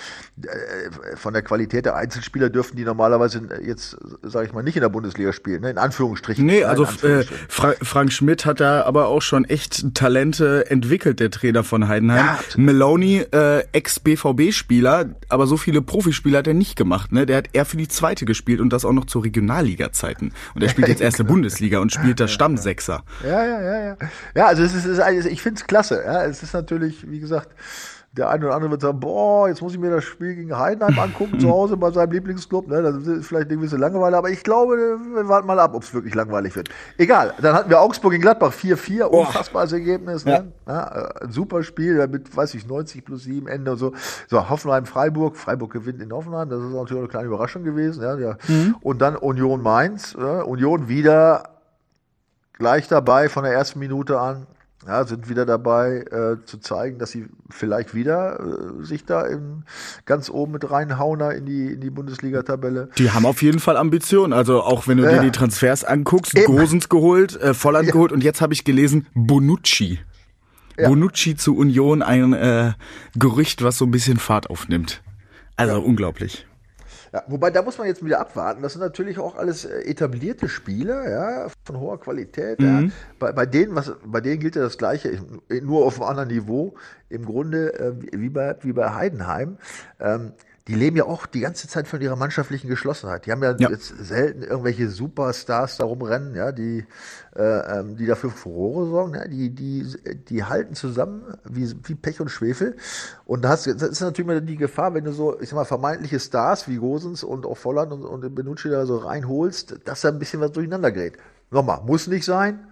äh, 0.43 1.17
von 1.17 1.33
der 1.33 1.43
Qualität 1.43 1.87
der 1.87 1.97
Einzelspieler 1.97 2.51
dürfen 2.51 2.77
die 2.77 2.85
normalerweise 2.85 3.43
jetzt, 3.65 3.97
sage 4.23 4.47
ich 4.47 4.53
mal, 4.53 4.63
nicht 4.63 4.77
in 4.77 4.83
der 4.83 4.89
Bundesliga 4.89 5.33
spielen, 5.33 5.63
ne? 5.63 5.71
in 5.71 5.79
Anführungsstrichen. 5.79 6.45
Nee, 6.45 6.65
also 6.65 6.85
äh, 7.07 7.25
Fra 7.49 7.75
Frank 7.83 8.13
Schmidt 8.13 8.47
hat 8.47 8.61
da 8.61 8.83
aber 8.83 9.07
auch 9.07 9.23
schon 9.23 9.45
echt 9.45 9.95
Talente 9.95 10.71
entwickelt, 10.71 11.21
der 11.21 11.31
Trainer 11.31 11.65
von 11.65 11.89
Heidenheim. 11.89 12.27
Ja, 12.27 12.39
Maloney, 12.57 13.27
äh, 13.33 13.65
Ex-BVB-Spieler, 13.73 15.11
aber 15.29 15.47
so 15.47 15.57
viele 15.57 15.83
Profispieler 15.83 16.39
hat 16.39 16.47
er 16.47 16.55
nicht 16.55 16.77
gemacht. 16.77 17.13
Ne? 17.13 17.27
Der 17.27 17.39
hat 17.39 17.49
eher 17.53 17.65
für 17.65 17.77
die 17.77 17.89
zweite 17.89 18.25
gespielt 18.25 18.61
und 18.61 18.73
das 18.73 18.85
auch 18.85 18.93
noch 18.93 19.07
zur 19.07 19.23
Regionalliga-Zeiten. 20.11 20.33
Und 20.55 20.63
er 20.63 20.69
spielt 20.69 20.89
jetzt 20.89 21.01
erste 21.01 21.25
Bundesliga 21.31 21.79
und 21.79 21.93
spielt 21.93 22.21
da 22.21 22.29
Stammsechser. 22.29 23.03
Ja, 23.25 23.45
ja, 23.45 23.63
ja, 23.63 23.85
ja. 23.85 23.97
Ja, 24.35 24.47
also 24.47 24.63
es 24.63 24.75
ist 24.75 25.01
ich 25.27 25.43
finde 25.43 25.61
es 25.61 25.67
klasse. 25.67 26.03
Ja, 26.05 26.25
es 26.25 26.43
ist 26.43 26.55
natürlich, 26.55 27.11
wie 27.11 27.21
gesagt, 27.21 27.51
der 28.13 28.29
eine 28.29 28.47
oder 28.47 28.57
andere 28.57 28.73
wird 28.73 28.81
sagen, 28.81 28.99
boah, 28.99 29.49
jetzt 29.49 29.63
muss 29.63 29.73
ich 29.73 29.79
mir 29.79 29.91
das 29.91 30.03
Spiel 30.03 30.35
gegen 30.35 30.59
Heidenheim 30.59 30.99
angucken, 30.99 31.39
zu 31.39 31.49
Hause 31.49 31.77
bei 31.77 31.93
seinem 31.93 32.11
Lieblingsclub. 32.11 32.67
Ne? 32.67 32.83
Das 32.83 32.97
ist 32.97 33.27
vielleicht 33.27 33.49
eine 33.49 33.57
gewisse 33.57 33.77
Langeweile, 33.77 34.17
aber 34.17 34.31
ich 34.31 34.43
glaube, 34.43 34.77
wir 34.77 35.29
warten 35.29 35.47
mal 35.47 35.61
ab, 35.61 35.75
ob 35.75 35.85
es 35.85 35.95
wirklich 35.95 36.15
langweilig 36.15 36.57
wird. 36.57 36.71
Egal, 36.99 37.35
dann 37.41 37.55
hatten 37.55 37.71
wir 37.71 37.81
Augsburg 37.81 38.13
in 38.15 38.21
Gladbach 38.21 38.53
4-4, 38.53 39.05
unfassbares 39.05 39.73
Ergebnis. 39.73 40.25
Ne? 40.25 40.53
Ja. 40.67 41.11
Äh, 41.23 41.29
super 41.29 41.63
Spiel, 41.63 42.05
mit, 42.09 42.37
weiß 42.37 42.55
ich, 42.55 42.67
90 42.67 43.05
plus 43.05 43.23
7 43.23 43.47
Ende 43.47 43.73
und 43.73 43.79
so. 43.79 43.93
So, 44.29 44.51
Hoffenheim-Freiburg, 44.51 45.37
Freiburg 45.37 45.73
gewinnt 45.73 46.03
in 46.03 46.13
Hoffenheim, 46.13 46.49
das 46.49 46.61
ist 46.61 46.73
natürlich 46.73 47.03
eine 47.03 47.09
kleine 47.09 47.29
Überraschung 47.29 47.63
gewesen. 47.63 48.03
Ja, 48.03 48.19
ja. 48.19 48.37
Mhm. 48.49 48.75
Und 48.81 49.01
dann 49.01 49.15
Union 49.15 49.63
Mainz, 49.63 50.15
Union 50.15 50.89
wieder 50.89 51.45
gleich 52.55 52.89
dabei 52.89 53.29
von 53.29 53.45
der 53.45 53.53
ersten 53.53 53.79
Minute 53.79 54.19
an 54.19 54.49
ja, 54.87 55.05
sind 55.05 55.29
wieder 55.29 55.45
dabei 55.45 56.05
äh, 56.11 56.45
zu 56.47 56.59
zeigen, 56.59 56.99
dass 56.99 57.11
sie 57.11 57.27
vielleicht 57.51 57.95
wieder 57.95 58.41
äh, 58.41 58.85
sich 58.85 59.05
da 59.05 59.27
in, 59.27 59.65
ganz 60.07 60.31
oben 60.31 60.53
mit 60.53 60.71
reinhauen 60.71 61.21
in 61.33 61.45
die, 61.45 61.73
in 61.73 61.81
die 61.81 61.91
Bundesliga-Tabelle. 61.91 62.89
Die 62.97 63.11
haben 63.11 63.27
auf 63.27 63.43
jeden 63.43 63.61
Fall 63.61 63.77
Ambitionen. 63.77 64.33
Also 64.33 64.63
auch 64.63 64.89
wenn 64.89 64.97
du 64.97 65.05
ja. 65.05 65.13
dir 65.13 65.21
die 65.21 65.31
Transfers 65.33 65.85
anguckst, 65.85 66.35
Eben. 66.37 66.47
Gosens 66.47 66.89
geholt, 66.89 67.39
äh, 67.41 67.53
Volland 67.53 67.89
ja. 67.89 67.93
geholt 67.93 68.11
und 68.11 68.25
jetzt 68.25 68.41
habe 68.41 68.55
ich 68.55 68.65
gelesen, 68.65 69.07
Bonucci. 69.15 69.99
Ja. 70.79 70.89
Bonucci 70.89 71.37
zu 71.37 71.57
Union, 71.57 72.01
ein 72.01 72.33
äh, 72.33 72.73
Gerücht, 73.17 73.63
was 73.63 73.77
so 73.77 73.85
ein 73.85 73.91
bisschen 73.91 74.17
Fahrt 74.17 74.49
aufnimmt. 74.49 75.03
Also 75.57 75.79
unglaublich. 75.83 76.47
Ja, 77.13 77.25
wobei, 77.27 77.51
da 77.51 77.63
muss 77.63 77.77
man 77.79 77.89
jetzt 77.89 78.05
wieder 78.05 78.21
abwarten. 78.21 78.63
Das 78.63 78.75
sind 78.75 78.83
natürlich 78.83 79.19
auch 79.19 79.37
alles 79.37 79.65
äh, 79.65 79.81
etablierte 79.83 80.49
Spieler, 80.49 81.11
ja, 81.11 81.49
von 81.65 81.81
hoher 81.81 81.99
Qualität. 81.99 82.61
Mhm. 82.61 82.67
Ja. 82.67 82.91
Bei, 83.19 83.33
bei, 83.33 83.47
denen, 83.47 83.75
was, 83.75 83.93
bei 84.05 84.21
denen 84.21 84.39
gilt 84.39 84.55
ja 84.55 84.63
das 84.63 84.79
Gleiche, 84.79 85.21
nur 85.63 85.85
auf 85.85 86.01
einem 86.01 86.11
anderen 86.11 86.29
Niveau. 86.29 86.75
Im 87.09 87.25
Grunde 87.25 87.75
äh, 87.79 87.93
wie, 88.13 88.29
bei, 88.29 88.57
wie 88.63 88.73
bei 88.73 88.95
Heidenheim. 88.95 89.59
Ähm, 89.99 90.33
die 90.69 90.75
leben 90.75 90.97
ja 90.97 91.05
auch 91.05 91.27
die 91.27 91.41
ganze 91.41 91.69
Zeit 91.69 91.89
von 91.89 92.01
ihrer 92.01 92.17
mannschaftlichen 92.17 92.69
Geschlossenheit. 92.69 93.27
Die 93.27 93.33
haben 93.33 93.43
ja, 93.43 93.57
ja. 93.59 93.71
jetzt 93.71 93.89
selten 93.99 94.43
irgendwelche 94.43 94.89
Superstars 94.89 95.79
da 95.79 95.85
rumrennen, 95.85 96.35
ja, 96.35 96.53
die, 96.53 96.87
äh, 97.35 97.43
ähm, 97.43 97.97
die 97.97 98.07
dafür 98.07 98.31
Furore 98.31 98.87
sorgen. 98.89 99.15
Ja, 99.15 99.27
die, 99.27 99.51
die, 99.51 99.87
die 100.29 100.45
halten 100.45 100.75
zusammen 100.75 101.23
wie, 101.45 101.75
wie 101.85 101.95
Pech 101.95 102.21
und 102.21 102.29
Schwefel. 102.29 102.77
Und 103.25 103.43
das, 103.43 103.65
das 103.65 103.83
ist 103.83 104.01
natürlich 104.01 104.27
mal 104.27 104.41
die 104.41 104.57
Gefahr, 104.57 104.95
wenn 104.95 105.05
du 105.05 105.13
so, 105.13 105.41
ich 105.41 105.49
sag 105.49 105.57
mal, 105.57 105.65
vermeintliche 105.65 106.21
Stars 106.21 106.69
wie 106.69 106.77
Gosens 106.77 107.25
und 107.25 107.47
auch 107.47 107.57
Volland 107.57 107.93
und, 107.93 108.05
und 108.05 108.35
Benucci 108.35 108.69
da 108.69 108.87
so 108.87 108.99
reinholst, 108.99 109.79
dass 109.87 110.03
da 110.03 110.09
ein 110.09 110.19
bisschen 110.19 110.41
was 110.41 110.53
durcheinander 110.53 110.93
gerät. 110.93 111.17
Nochmal, 111.51 111.81
muss 111.85 112.07
nicht 112.07 112.25
sein, 112.25 112.70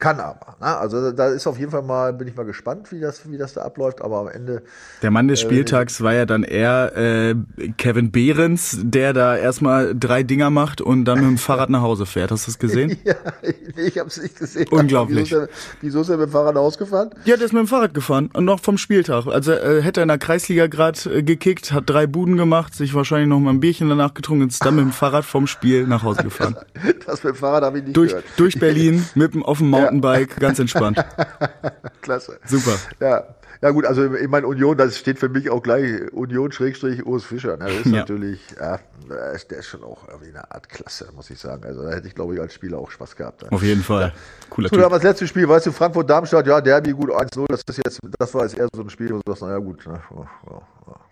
kann 0.00 0.18
aber. 0.18 0.56
Ne? 0.60 0.66
Also 0.66 1.12
da 1.12 1.28
ist 1.28 1.46
auf 1.46 1.58
jeden 1.58 1.70
Fall 1.70 1.82
mal, 1.82 2.12
bin 2.12 2.26
ich 2.26 2.34
mal 2.34 2.46
gespannt, 2.46 2.90
wie 2.90 3.00
das, 3.00 3.30
wie 3.30 3.36
das 3.36 3.52
da 3.52 3.62
abläuft. 3.62 4.00
Aber 4.00 4.18
am 4.20 4.28
Ende. 4.28 4.62
Der 5.02 5.10
Mann 5.10 5.28
des 5.28 5.40
äh, 5.40 5.44
Spieltags 5.44 6.00
äh, 6.00 6.04
war 6.04 6.14
ja 6.14 6.26
dann 6.26 6.42
eher 6.42 6.96
äh, 6.96 7.34
Kevin 7.76 8.10
Behrens, 8.10 8.78
der 8.82 9.12
da 9.12 9.36
erstmal 9.36 9.94
drei 9.94 10.22
Dinger 10.22 10.50
macht 10.50 10.80
und 10.80 11.04
dann 11.04 11.20
mit 11.20 11.28
dem 11.28 11.38
Fahrrad 11.38 11.70
nach 11.70 11.82
Hause 11.82 12.06
fährt. 12.06 12.30
Hast 12.30 12.46
du 12.46 12.50
es 12.50 12.58
gesehen? 12.58 12.98
ja, 13.04 13.14
nee, 13.42 13.82
ich 13.82 13.98
habe 13.98 14.08
es 14.08 14.20
nicht 14.20 14.38
gesehen. 14.38 14.66
Unglaublich. 14.70 15.30
Wieso 15.30 15.42
ist, 15.42 15.48
er, 15.50 15.54
wieso 15.82 16.00
ist 16.00 16.08
er 16.08 16.16
mit 16.16 16.28
dem 16.28 16.32
Fahrrad 16.32 16.54
nach 16.54 16.62
Hause 16.62 16.78
gefahren? 16.78 17.10
Ja, 17.26 17.36
der 17.36 17.44
ist 17.44 17.52
mit 17.52 17.60
dem 17.60 17.68
Fahrrad 17.68 17.92
gefahren 17.92 18.30
und 18.32 18.46
noch 18.46 18.60
vom 18.60 18.78
Spieltag. 18.78 19.26
Also 19.26 19.52
äh, 19.52 19.82
hätte 19.82 20.00
er 20.00 20.02
in 20.02 20.08
der 20.08 20.18
Kreisliga 20.18 20.66
gerade 20.66 20.98
äh, 21.10 21.22
gekickt, 21.22 21.72
hat 21.72 21.84
drei 21.90 22.06
Buden 22.06 22.38
gemacht, 22.38 22.74
sich 22.74 22.94
wahrscheinlich 22.94 23.28
noch 23.28 23.38
mal 23.38 23.50
ein 23.50 23.60
Bierchen 23.60 23.90
danach 23.90 24.14
getrunken 24.14 24.44
und 24.44 24.52
ist 24.52 24.64
dann 24.64 24.76
mit 24.76 24.84
dem 24.84 24.92
Fahrrad 24.92 25.26
vom 25.26 25.46
Spiel 25.46 25.86
nach 25.86 26.02
Hause 26.02 26.22
gefahren. 26.22 26.56
das 27.06 27.22
mit 27.22 27.34
dem 27.34 27.36
Fahrrad 27.36 27.64
habe 27.64 27.78
ich 27.78 27.84
nicht 27.84 27.96
durch, 27.96 28.10
gehört. 28.10 28.24
Durch 28.38 28.58
Berlin 28.58 29.04
mit 29.14 29.34
dem 29.34 29.42
auf 29.42 29.58
dem 29.58 29.70
Mountainbike, 29.90 30.34
ja. 30.34 30.38
ganz 30.38 30.58
entspannt. 30.58 31.04
Klasse. 32.02 32.38
Super. 32.46 32.76
Ja. 33.00 33.24
Ja 33.62 33.72
gut, 33.72 33.84
also 33.84 34.14
ich 34.14 34.28
meine 34.28 34.46
Union, 34.46 34.74
das 34.78 34.96
steht 34.96 35.18
für 35.18 35.28
mich 35.28 35.50
auch 35.50 35.62
gleich 35.62 36.10
Union 36.12 36.50
Schrägstrich 36.50 37.04
Urs 37.04 37.24
Fischer. 37.24 37.58
Ne? 37.58 37.66
Das 37.66 37.74
ist 37.74 37.86
ja. 37.86 37.92
natürlich, 37.92 38.40
ja, 38.58 38.78
der 39.06 39.58
ist 39.58 39.66
schon 39.66 39.84
auch 39.84 40.08
irgendwie 40.08 40.30
eine 40.30 40.50
Art 40.50 40.66
Klasse, 40.70 41.10
muss 41.14 41.28
ich 41.28 41.38
sagen. 41.38 41.64
Also 41.64 41.82
da 41.82 41.90
hätte 41.90 42.08
ich, 42.08 42.14
glaube 42.14 42.34
ich, 42.34 42.40
als 42.40 42.54
Spieler 42.54 42.78
auch 42.78 42.90
Spaß 42.90 43.16
gehabt. 43.16 43.42
Ne? 43.42 43.52
Auf 43.52 43.62
jeden 43.62 43.82
Fall. 43.82 44.14
Ja. 44.14 44.48
Cooler 44.48 44.70
Typ. 44.70 44.88
das 44.88 45.02
letzte 45.02 45.26
Spiel, 45.26 45.46
weißt 45.46 45.66
du, 45.66 45.72
Frankfurt-Darmstadt, 45.72 46.46
ja, 46.46 46.58
Derby 46.62 46.92
gut 46.92 47.10
1-0, 47.10 47.44
das 47.48 47.60
ist 47.68 47.80
jetzt, 47.84 48.00
das 48.18 48.32
war 48.32 48.44
jetzt 48.44 48.56
eher 48.56 48.68
so 48.74 48.80
ein 48.80 48.88
Spiel, 48.88 49.10
wo 49.10 49.16
du 49.18 49.22
sagst, 49.26 49.42
naja 49.42 49.58
gut, 49.58 49.86
ne? 49.86 50.00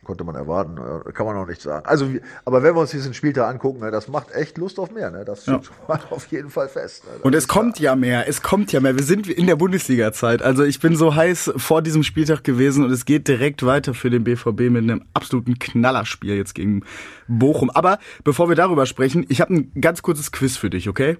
Konnte 0.09 0.25
man 0.25 0.37
erwarten, 0.37 0.77
kann 1.13 1.27
man 1.27 1.37
auch 1.37 1.47
nicht 1.47 1.61
sagen. 1.61 1.85
Also, 1.85 2.09
aber 2.47 2.63
wenn 2.63 2.75
wir 2.75 2.81
uns 2.81 2.93
diesen 2.93 3.13
Spieltag 3.13 3.47
angucken, 3.47 3.81
ne, 3.81 3.91
das 3.91 4.09
macht 4.09 4.31
echt 4.31 4.57
Lust 4.57 4.79
auf 4.79 4.91
mehr, 4.91 5.11
ne? 5.11 5.23
das 5.23 5.43
steht 5.43 5.71
ja. 5.87 6.01
auf 6.11 6.25
jeden 6.29 6.49
Fall 6.49 6.71
fest. 6.71 7.05
Ne? 7.05 7.11
Und 7.21 7.35
es 7.35 7.47
kommt 7.47 7.77
klar. 7.77 7.93
ja 7.93 7.97
mehr, 7.97 8.27
es 8.27 8.41
kommt 8.41 8.73
ja 8.73 8.81
mehr. 8.81 8.97
Wir 8.97 9.03
sind 9.03 9.29
in 9.29 9.47
der 9.47 9.57
Bundesliga-Zeit. 9.57 10.41
Also 10.41 10.65
ich 10.65 10.81
bin 10.81 10.97
so 10.97 11.15
heiß 11.15 11.53
vor 11.59 11.83
diesem 11.83 12.05
Spieltag 12.05 12.43
gewesen 12.43 12.87
und 12.87 12.91
es 12.91 13.05
geht 13.05 13.29
direkt 13.29 13.67
weiter 13.67 13.93
für 13.93 14.09
den 14.09 14.25
BVB 14.25 14.71
mit 14.71 14.85
einem 14.85 15.05
absoluten 15.13 15.59
Knallerspiel 15.59 16.37
jetzt 16.37 16.55
gegen 16.55 16.85
Bochum. 17.27 17.69
Aber 17.69 17.99
bevor 18.25 18.49
wir 18.49 18.57
darüber 18.57 18.87
sprechen, 18.87 19.27
ich 19.29 19.43
habe 19.43 19.53
ein 19.53 19.73
ganz 19.79 20.01
kurzes 20.01 20.33
Quiz 20.33 20.57
für 20.57 20.71
dich, 20.71 20.89
okay? 20.89 21.19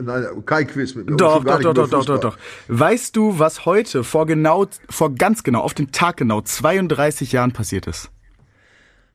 Nein, 0.00 0.26
kein 0.44 0.66
Quiz 0.66 0.94
mit 0.94 1.08
mir. 1.08 1.16
Doch, 1.16 1.42
doch, 1.42 1.60
doch, 1.60 1.72
doch, 1.72 1.88
doch, 1.88 2.04
doch, 2.04 2.20
doch. 2.20 2.38
Weißt 2.68 3.16
du, 3.16 3.38
was 3.38 3.64
heute 3.64 4.04
vor 4.04 4.26
genau, 4.26 4.66
vor 4.90 5.14
ganz 5.14 5.42
genau, 5.44 5.60
auf 5.60 5.72
den 5.72 5.92
Tag 5.92 6.18
genau 6.18 6.42
32 6.42 7.32
Jahren 7.32 7.52
passiert 7.52 7.86
ist? 7.86 8.10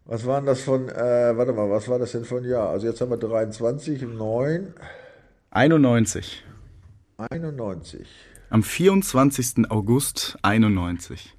Was 0.06 0.26
waren 0.26 0.46
das 0.46 0.62
von, 0.62 0.89
äh, 0.89 1.38
warte 1.38 1.54
mal, 1.54 1.70
was 1.70 1.88
war 1.88 1.98
das 1.98 2.12
denn 2.12 2.26
von 2.26 2.44
Jahr? 2.44 2.70
Also 2.70 2.88
jetzt 2.88 3.00
haben 3.00 3.10
wir 3.10 3.18
23, 3.18 4.02
9. 4.02 4.74
91. 5.52 6.44
91. 7.18 8.08
Am 8.50 8.63
24. 8.63 9.70
August 9.72 10.38
91. 10.42 11.38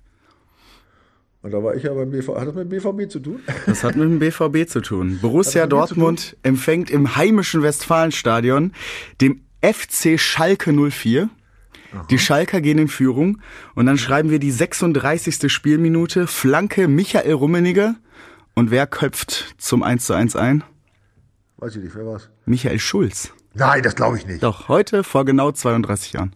Und 1.42 1.50
da 1.50 1.62
war 1.62 1.74
ich 1.74 1.82
ja 1.82 1.92
beim 1.92 2.10
BVB. 2.10 2.36
Hat 2.38 2.48
das 2.48 2.54
mit 2.54 2.64
dem 2.64 2.68
BVB 2.70 3.10
zu 3.10 3.20
tun? 3.20 3.40
Das 3.66 3.84
hat 3.84 3.96
mit 3.96 4.04
dem 4.08 4.18
BVB 4.18 4.66
zu 4.66 4.80
tun. 4.80 5.18
Borussia 5.20 5.66
Dortmund 5.66 6.30
tun? 6.30 6.38
empfängt 6.42 6.90
im 6.90 7.16
heimischen 7.16 7.62
Westfalenstadion 7.62 8.72
dem 9.20 9.42
FC 9.60 10.18
Schalke 10.18 10.72
04. 10.72 11.28
Aha. 11.92 12.06
Die 12.08 12.18
Schalker 12.18 12.62
gehen 12.62 12.78
in 12.78 12.88
Führung 12.88 13.42
und 13.74 13.84
dann 13.84 13.98
schreiben 13.98 14.30
wir 14.30 14.38
die 14.38 14.50
36. 14.50 15.52
Spielminute. 15.52 16.26
Flanke 16.26 16.88
Michael 16.88 17.34
Rummeniger. 17.34 17.96
Und 18.54 18.70
wer 18.70 18.86
köpft 18.86 19.54
zum 19.58 19.82
1 19.82 20.06
zu 20.06 20.14
1 20.14 20.36
ein? 20.36 20.64
Weiß 21.56 21.74
ich 21.76 21.82
nicht, 21.82 21.94
wer 21.94 22.06
war's? 22.06 22.30
Michael 22.46 22.78
Schulz. 22.78 23.30
Nein, 23.52 23.82
das 23.82 23.94
glaube 23.96 24.18
ich 24.18 24.26
nicht. 24.26 24.42
Doch, 24.42 24.68
heute 24.68 25.04
vor 25.04 25.24
genau 25.24 25.52
32 25.52 26.12
Jahren. 26.12 26.34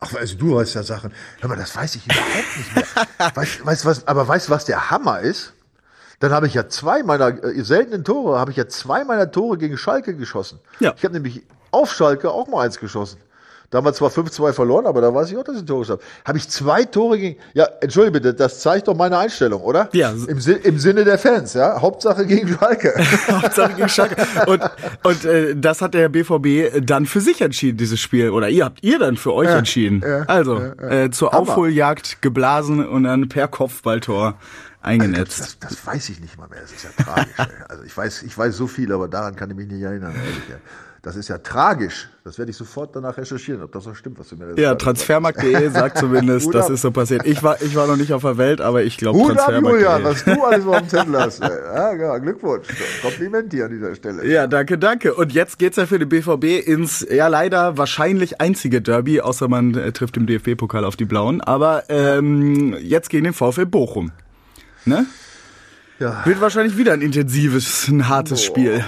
Ach, 0.00 0.14
also 0.14 0.36
du 0.36 0.56
weißt 0.56 0.74
ja 0.74 0.82
Sachen. 0.82 1.12
Hör 1.40 1.48
mal, 1.48 1.56
das 1.56 1.76
weiß 1.76 1.94
ich 1.94 2.04
überhaupt 2.06 2.56
nicht 2.56 2.74
mehr. 2.74 2.84
weißt, 3.34 3.64
weißt 3.64 3.84
was, 3.86 4.08
aber 4.08 4.26
weißt 4.26 4.48
du, 4.48 4.52
was 4.52 4.64
der 4.64 4.90
Hammer 4.90 5.20
ist? 5.20 5.54
Dann 6.18 6.32
habe 6.32 6.46
ich 6.46 6.54
ja 6.54 6.68
zwei 6.68 7.02
meiner 7.02 7.42
äh, 7.42 7.62
seltenen 7.62 8.04
Tore, 8.04 8.38
habe 8.38 8.50
ich 8.50 8.56
ja 8.56 8.68
zwei 8.68 9.04
meiner 9.04 9.30
Tore 9.30 9.58
gegen 9.58 9.76
Schalke 9.76 10.16
geschossen. 10.16 10.60
Ja. 10.80 10.94
Ich 10.96 11.04
habe 11.04 11.14
nämlich 11.14 11.42
auf 11.70 11.92
Schalke 11.92 12.30
auch 12.30 12.48
mal 12.48 12.64
eins 12.64 12.78
geschossen. 12.78 13.18
Da 13.72 13.78
haben 13.78 13.86
wir 13.86 13.94
zwar 13.94 14.10
5-2 14.10 14.52
verloren, 14.52 14.84
aber 14.84 15.00
da 15.00 15.14
weiß 15.14 15.30
ich 15.30 15.36
auch, 15.38 15.44
dass 15.44 15.56
ich 15.56 15.62
ein 15.62 15.66
Tor 15.66 15.80
geschossen 15.80 16.02
habe. 16.02 16.26
Habe 16.26 16.36
ich 16.36 16.46
zwei 16.50 16.84
Tore 16.84 17.18
gegen. 17.18 17.40
Ja, 17.54 17.66
entschuldige 17.80 18.20
bitte, 18.20 18.34
das 18.34 18.60
zeigt 18.60 18.86
doch 18.86 18.94
meine 18.94 19.16
Einstellung, 19.16 19.62
oder? 19.62 19.88
Ja. 19.94 20.10
Im, 20.10 20.38
Im 20.38 20.78
Sinne 20.78 21.04
der 21.06 21.18
Fans, 21.18 21.54
ja. 21.54 21.80
Hauptsache 21.80 22.26
gegen 22.26 22.48
Schalke. 22.48 22.92
Hauptsache 23.30 23.72
gegen 23.72 23.88
Schalke. 23.88 24.26
Und, 24.46 24.60
und 25.04 25.24
äh, 25.24 25.56
das 25.56 25.80
hat 25.80 25.94
der 25.94 26.10
BVB 26.10 26.84
dann 26.84 27.06
für 27.06 27.22
sich 27.22 27.40
entschieden, 27.40 27.78
dieses 27.78 27.98
Spiel. 27.98 28.28
Oder 28.28 28.50
ihr 28.50 28.66
habt 28.66 28.84
ihr 28.84 28.98
dann 28.98 29.16
für 29.16 29.32
euch 29.32 29.48
ja, 29.48 29.56
entschieden. 29.56 30.02
Ja, 30.06 30.24
also, 30.24 30.60
ja, 30.60 30.90
äh, 30.90 31.10
zur 31.10 31.32
Hammer. 31.32 31.40
Aufholjagd 31.40 32.20
geblasen 32.20 32.86
und 32.86 33.04
dann 33.04 33.30
per 33.30 33.48
Kopfballtor 33.48 34.34
eingenetzt. 34.82 35.40
Also 35.40 35.54
das, 35.60 35.70
das, 35.70 35.86
weiß 35.86 36.10
ich 36.10 36.20
nicht 36.20 36.36
mal 36.36 36.46
mehr. 36.48 36.60
Das 36.60 36.72
ist 36.72 36.84
ja 36.84 36.90
tragisch. 37.02 37.32
also 37.70 37.84
ich 37.84 37.96
weiß, 37.96 38.22
ich 38.24 38.36
weiß 38.36 38.54
so 38.54 38.66
viel, 38.66 38.92
aber 38.92 39.08
daran 39.08 39.34
kann 39.34 39.48
ich 39.48 39.56
mich 39.56 39.68
nicht 39.68 39.82
erinnern. 39.82 40.14
Ehrlich, 40.14 40.60
Das 41.02 41.16
ist 41.16 41.26
ja 41.26 41.38
tragisch. 41.38 42.08
Das 42.22 42.38
werde 42.38 42.52
ich 42.52 42.56
sofort 42.56 42.94
danach 42.94 43.16
recherchieren, 43.16 43.60
ob 43.60 43.72
das 43.72 43.82
so 43.82 43.92
stimmt, 43.92 44.20
was 44.20 44.28
du 44.28 44.36
mir 44.36 44.54
da 44.54 44.62
Ja, 44.62 44.76
transfermarkt.de 44.76 45.68
sagt 45.70 45.98
zumindest, 45.98 46.48
das 46.54 46.70
ist 46.70 46.82
so 46.82 46.92
passiert. 46.92 47.26
Ich 47.26 47.42
war, 47.42 47.60
ich 47.60 47.74
war 47.74 47.88
noch 47.88 47.96
nicht 47.96 48.12
auf 48.12 48.22
der 48.22 48.38
Welt, 48.38 48.60
aber 48.60 48.84
ich 48.84 48.98
glaube 48.98 49.18
Transfermarkt.de. 49.18 49.82
Julian, 49.82 50.04
was 50.04 50.24
du 50.24 50.40
alles 50.44 50.64
auf 50.64 50.78
dem 50.78 50.88
Zettel 50.88 51.18
hast. 51.18 51.42
Ja, 51.42 51.92
ja, 51.92 52.18
Glückwunsch. 52.18 52.68
Kompliment 53.02 53.52
hier 53.52 53.64
an 53.64 53.72
dieser 53.72 53.96
Stelle. 53.96 54.24
Ja, 54.28 54.46
danke, 54.46 54.78
danke. 54.78 55.14
Und 55.14 55.32
jetzt 55.32 55.58
geht's 55.58 55.76
ja 55.76 55.86
für 55.86 55.98
den 55.98 56.08
BVB 56.08 56.64
ins, 56.64 57.04
ja 57.10 57.26
leider 57.26 57.76
wahrscheinlich 57.76 58.40
einzige 58.40 58.80
Derby, 58.80 59.20
außer 59.20 59.48
man 59.48 59.74
äh, 59.74 59.90
trifft 59.90 60.16
im 60.16 60.26
DFB-Pokal 60.26 60.84
auf 60.84 60.94
die 60.94 61.04
Blauen. 61.04 61.40
Aber 61.40 61.82
ähm, 61.88 62.76
jetzt 62.80 63.10
gegen 63.10 63.24
den 63.24 63.34
VfL 63.34 63.66
Bochum. 63.66 64.12
Ne? 64.84 65.06
Ja. 65.98 66.24
Wird 66.24 66.40
wahrscheinlich 66.40 66.78
wieder 66.78 66.92
ein 66.92 67.00
intensives, 67.00 67.88
ein 67.88 68.08
hartes 68.08 68.46
Boah. 68.46 68.46
Spiel. 68.46 68.84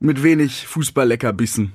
Mit 0.00 0.22
wenig 0.22 0.66
Fußball-Leckerbissen. 0.66 1.72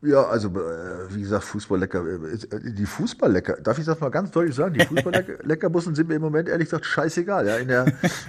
Ja, 0.00 0.28
also 0.28 0.48
äh, 0.48 1.12
wie 1.12 1.22
gesagt, 1.22 1.42
Fußballlecker, 1.42 2.04
äh, 2.06 2.72
die 2.72 2.86
Fußballlecker, 2.86 3.56
darf 3.56 3.80
ich 3.80 3.84
das 3.84 3.98
mal 3.98 4.10
ganz 4.10 4.30
deutlich 4.30 4.54
sagen, 4.54 4.74
die 4.74 4.84
Fußballleckerbussen 4.84 5.96
sind 5.96 6.08
mir 6.08 6.14
im 6.14 6.22
Moment 6.22 6.48
ehrlich 6.48 6.66
gesagt 6.66 6.86
scheißegal. 6.86 7.48
Ja, 7.48 7.56
in 7.56 7.66
der 7.66 7.86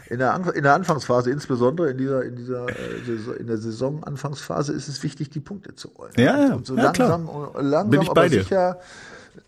in 0.09 0.17
der, 0.17 0.55
in 0.55 0.63
der 0.63 0.73
Anfangsphase, 0.73 1.29
insbesondere 1.29 1.91
in 1.91 1.97
dieser 1.99 2.23
in 2.23 2.35
dieser 2.37 2.69
äh, 2.69 3.39
in 3.39 3.45
der 3.45 3.57
Saisonanfangsphase, 3.57 4.73
ist 4.73 4.87
es 4.87 5.03
wichtig, 5.03 5.29
die 5.29 5.41
Punkte 5.41 5.75
zu 5.75 5.91
holen. 5.95 6.11
Ja, 6.17 6.55
und 6.55 6.65
so 6.65 6.75
ja, 6.75 6.85
langsam, 6.85 7.27
klar. 7.27 7.61
langsam 7.61 7.89
Bin 7.91 8.01
ich 8.01 8.07
bei 8.07 8.21
aber 8.21 8.29
dir. 8.29 8.41
sicher 8.41 8.79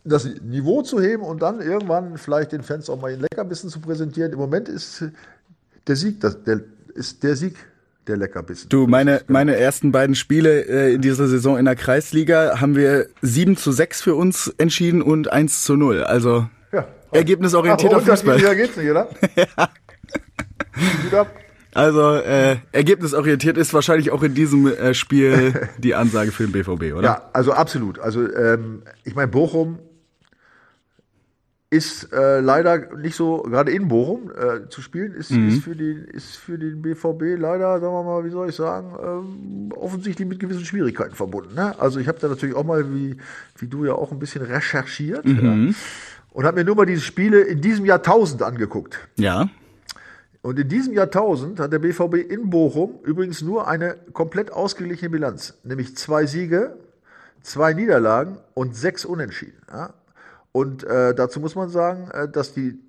das 0.04 0.26
Niveau 0.44 0.84
zu 0.84 1.02
heben 1.02 1.24
und 1.24 1.42
dann 1.42 1.60
irgendwann 1.60 2.20
vielleicht 2.20 2.52
den 2.52 2.62
Fans 2.62 2.88
auch 2.88 3.02
mal 3.02 3.12
ein 3.12 3.20
Leckerbissen 3.20 3.72
zu 3.72 3.80
präsentieren. 3.80 4.32
Im 4.32 4.38
Moment 4.38 4.70
ist 4.70 5.06
der 5.88 5.96
Sieg, 5.96 6.22
das, 6.22 6.44
der 6.44 6.62
ist 6.94 7.24
der 7.24 7.36
Sieg 7.36 7.56
der 8.08 8.18
Leckerbissen. 8.18 8.70
Du, 8.70 8.88
meine, 8.88 9.22
meine 9.28 9.56
ersten 9.58 9.92
beiden 9.92 10.16
Spiele 10.16 10.62
äh, 10.66 10.94
in 10.94 11.02
dieser 11.02 11.28
Saison 11.28 11.58
in 11.58 11.66
der 11.66 11.76
Kreisliga 11.76 12.60
haben 12.60 12.76
wir 12.76 13.08
7 13.22 13.58
zu 13.58 13.72
6 13.72 14.02
für 14.02 14.16
uns 14.16 14.48
entschieden 14.58 15.02
und 15.02 15.32
1 15.32 15.64
zu 15.64 15.76
0. 15.76 16.04
Also 16.04 16.48
ja. 16.72 16.88
ergebnisorientierter 17.12 17.98
Ach, 17.98 18.06
Fußball. 18.06 18.42
Ja, 18.42 18.54
geht's 18.54 18.76
nicht, 18.78 18.90
oder? 18.90 19.08
ja. 19.36 19.70
Gut 21.04 21.14
ab. 21.14 21.36
Also 21.74 22.16
äh, 22.16 22.58
ergebnisorientiert 22.74 23.58
ist 23.58 23.74
wahrscheinlich 23.74 24.12
auch 24.12 24.24
in 24.24 24.34
diesem 24.34 24.68
äh, 24.68 24.94
Spiel 24.94 25.70
die 25.78 25.96
Ansage 25.96 26.32
für 26.32 26.44
den 26.44 26.52
BVB, 26.52 26.98
oder? 26.98 27.04
Ja, 27.04 27.30
also 27.34 27.54
absolut. 27.54 28.00
Also 28.00 28.22
ähm, 28.34 28.84
ich 29.04 29.16
meine, 29.16 29.30
Bochum 29.30 29.80
ist 31.72 32.12
äh, 32.12 32.42
leider 32.42 32.98
nicht 32.98 33.16
so, 33.16 33.44
gerade 33.44 33.72
in 33.72 33.88
Bochum 33.88 34.30
äh, 34.30 34.68
zu 34.68 34.82
spielen, 34.82 35.14
ist, 35.14 35.32
mhm. 35.32 35.48
ist, 35.48 35.64
für 35.64 35.74
den, 35.74 36.04
ist 36.04 36.36
für 36.36 36.58
den 36.58 36.82
BVB 36.82 37.40
leider, 37.40 37.80
sagen 37.80 37.94
wir 37.94 38.04
mal, 38.04 38.26
wie 38.26 38.30
soll 38.30 38.50
ich 38.50 38.56
sagen, 38.56 38.94
ähm, 39.02 39.72
offensichtlich 39.72 40.28
mit 40.28 40.42
gewissen 40.42 40.66
Schwierigkeiten 40.66 41.16
verbunden. 41.16 41.56
Ne? 41.56 41.74
Also 41.80 42.02
ich 42.02 42.10
habe 42.10 42.20
da 42.20 42.28
natürlich 42.28 42.58
auch 42.58 42.66
mal, 42.66 42.94
wie, 42.94 43.16
wie 43.58 43.68
du 43.68 43.86
ja 43.86 43.94
auch 43.94 44.12
ein 44.12 44.20
bisschen 44.20 44.42
recherchiert 44.42 45.24
mhm. 45.24 45.68
ja, 45.70 45.74
und 46.32 46.46
habe 46.46 46.58
mir 46.58 46.66
nur 46.66 46.76
mal 46.76 46.86
diese 46.86 47.02
Spiele 47.02 47.40
in 47.40 47.62
diesem 47.62 47.86
Jahrtausend 47.86 48.44
angeguckt. 48.44 49.00
Ja. 49.16 49.48
Und 50.42 50.60
in 50.60 50.68
diesem 50.68 50.94
Jahrtausend 50.94 51.62
hat 51.62 51.72
der 51.72 51.80
BVB 51.80 52.16
in 52.16 52.50
Bochum 52.50 53.00
übrigens 53.04 53.42
nur 53.42 53.70
eine 53.70 53.96
komplett 54.12 54.52
ausgeglichene 54.52 55.10
Bilanz, 55.10 55.54
nämlich 55.64 55.96
zwei 55.96 56.26
Siege, 56.26 56.76
zwei 57.42 57.74
Niederlagen 57.74 58.40
und 58.56 58.76
sechs 58.76 59.06
Unentschieden. 59.06 59.62
Ja? 59.72 59.94
Und 60.52 60.84
äh, 60.84 61.16
dazu 61.16 61.40
muss 61.40 61.56
man 61.56 61.70
sagen, 61.70 62.10
äh, 62.12 62.30
dass 62.30 62.54
die, 62.54 62.80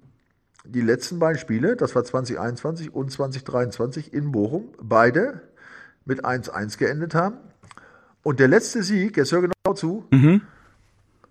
die 0.64 0.80
letzten 0.80 1.18
beiden 1.18 1.38
Spiele, 1.38 1.76
das 1.76 1.94
war 1.94 2.04
2021 2.04 2.94
und 2.94 3.10
2023 3.10 4.12
in 4.12 4.32
Bochum, 4.32 4.68
beide 4.82 5.42
mit 6.04 6.24
1-1 6.24 6.78
geendet 6.78 7.14
haben. 7.14 7.38
Und 8.22 8.40
der 8.40 8.48
letzte 8.48 8.82
Sieg, 8.82 9.16
jetzt 9.16 9.32
hör 9.32 9.42
genau 9.42 9.74
zu, 9.74 10.06
mhm. 10.10 10.42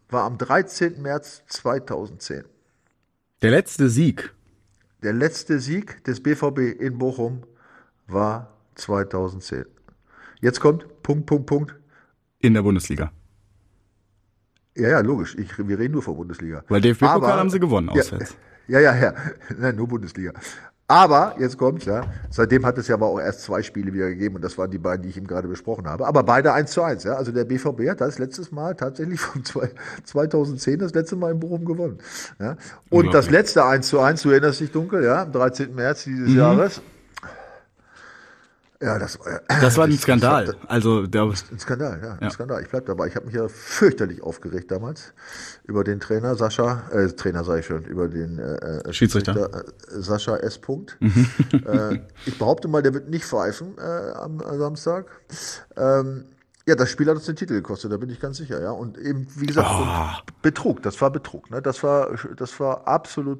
war 0.09 0.23
am 0.23 0.37
13. 0.37 1.01
März 1.01 1.43
2010. 1.47 2.43
Der 3.41 3.51
letzte 3.51 3.89
Sieg? 3.89 4.33
Der 5.01 5.13
letzte 5.13 5.59
Sieg 5.59 6.03
des 6.03 6.21
BVB 6.21 6.79
in 6.79 6.97
Bochum 6.97 7.43
war 8.07 8.53
2010. 8.75 9.65
Jetzt 10.41 10.59
kommt 10.59 11.01
Punkt, 11.01 11.25
Punkt, 11.25 11.45
Punkt. 11.47 11.75
In 12.39 12.53
der 12.53 12.61
Bundesliga. 12.61 13.11
Ja, 14.75 14.89
ja, 14.89 14.99
logisch. 15.01 15.35
Ich, 15.37 15.57
wir 15.57 15.77
reden 15.77 15.93
nur 15.93 16.01
von 16.01 16.15
Bundesliga. 16.15 16.63
Weil 16.69 16.81
DFB-Pokal 16.81 17.33
haben 17.33 17.49
sie 17.49 17.59
gewonnen 17.59 17.89
auswärts. 17.89 18.35
Ja, 18.67 18.79
ja, 18.79 18.95
ja. 18.95 19.01
ja. 19.01 19.13
Nein, 19.57 19.75
nur 19.75 19.87
Bundesliga. 19.87 20.31
Aber, 20.91 21.35
jetzt 21.39 21.57
kommt's, 21.57 21.85
ja. 21.85 22.03
Seitdem 22.29 22.65
hat 22.65 22.77
es 22.77 22.89
ja 22.89 22.95
aber 22.95 23.05
auch 23.05 23.17
erst 23.17 23.43
zwei 23.43 23.61
Spiele 23.61 23.93
wieder 23.93 24.09
gegeben 24.09 24.35
und 24.35 24.43
das 24.43 24.57
waren 24.57 24.69
die 24.69 24.77
beiden, 24.77 25.03
die 25.03 25.09
ich 25.09 25.15
ihm 25.15 25.25
gerade 25.25 25.47
besprochen 25.47 25.87
habe. 25.87 26.05
Aber 26.05 26.21
beide 26.23 26.51
eins 26.51 26.71
zu 26.71 26.81
eins, 26.81 27.05
ja. 27.05 27.13
Also 27.13 27.31
der 27.31 27.45
BVB 27.45 27.89
hat 27.89 28.01
das 28.01 28.19
letztes 28.19 28.51
Mal 28.51 28.75
tatsächlich 28.75 29.21
von 29.21 29.41
2010 30.03 30.79
das 30.79 30.93
letzte 30.93 31.15
Mal 31.15 31.31
in 31.31 31.39
Bochum 31.39 31.63
gewonnen. 31.63 31.99
Ja. 32.39 32.57
Und 32.89 33.13
das 33.13 33.29
letzte 33.29 33.63
eins 33.63 33.87
zu 33.87 34.01
eins, 34.01 34.21
du 34.21 34.31
erinnerst 34.31 34.59
dich 34.59 34.73
dunkel, 34.73 35.05
ja, 35.05 35.21
am 35.21 35.31
13. 35.31 35.73
März 35.73 36.03
dieses 36.03 36.29
mhm. 36.29 36.37
Jahres, 36.37 36.81
ja, 38.81 38.97
das, 38.97 39.15
äh, 39.17 39.39
das 39.47 39.77
war 39.77 39.85
ein 39.87 39.97
Skandal. 39.97 40.45
Das, 40.45 40.55
also 40.67 41.05
der, 41.05 41.23
ein 41.23 41.59
Skandal, 41.59 41.99
ja, 42.03 42.17
ein 42.19 42.31
Skandal. 42.31 42.61
Ich 42.61 42.69
bleib 42.69 42.85
dabei. 42.85 43.07
Ich 43.07 43.15
habe 43.15 43.27
mich 43.27 43.35
ja 43.35 43.47
fürchterlich 43.47 44.23
aufgeregt 44.23 44.71
damals 44.71 45.13
über 45.65 45.83
den 45.83 45.99
Trainer 45.99 46.35
Sascha, 46.35 46.89
äh, 46.91 47.07
Trainer 47.09 47.43
sage 47.43 47.59
ich 47.59 47.65
schon, 47.67 47.83
über 47.85 48.07
den 48.07 48.39
äh, 48.39 48.55
äh 48.55 48.93
Schiedsrichter, 48.93 49.33
Schiedsrichter 49.33 49.97
äh, 49.97 50.01
Sascha 50.01 50.37
S. 50.37 50.57
Punkt. 50.57 50.97
Mhm. 51.11 51.27
äh, 51.65 51.99
ich 52.25 52.37
behaupte 52.37 52.67
mal, 52.67 52.81
der 52.81 52.93
wird 52.93 53.09
nicht 53.09 53.25
pfeifen 53.25 53.77
äh, 53.77 53.81
am, 53.81 54.39
am 54.39 54.57
Samstag. 54.57 55.07
Ähm, 55.75 56.25
ja, 56.67 56.75
das 56.75 56.89
Spiel 56.89 57.07
hat 57.07 57.15
uns 57.15 57.25
den 57.25 57.35
Titel 57.35 57.53
gekostet, 57.53 57.91
da 57.91 57.97
bin 57.97 58.09
ich 58.09 58.19
ganz 58.19 58.37
sicher, 58.37 58.61
ja. 58.61 58.71
Und 58.71 58.97
eben, 58.97 59.27
wie 59.35 59.45
gesagt, 59.45 59.67
oh. 59.69 60.31
Betrug, 60.41 60.81
das 60.83 61.01
war 61.01 61.09
Betrug, 61.09 61.49
ne? 61.49 61.61
Das 61.61 61.83
war, 61.83 62.15
das 62.37 62.59
war 62.59 62.87
absolut 62.87 63.39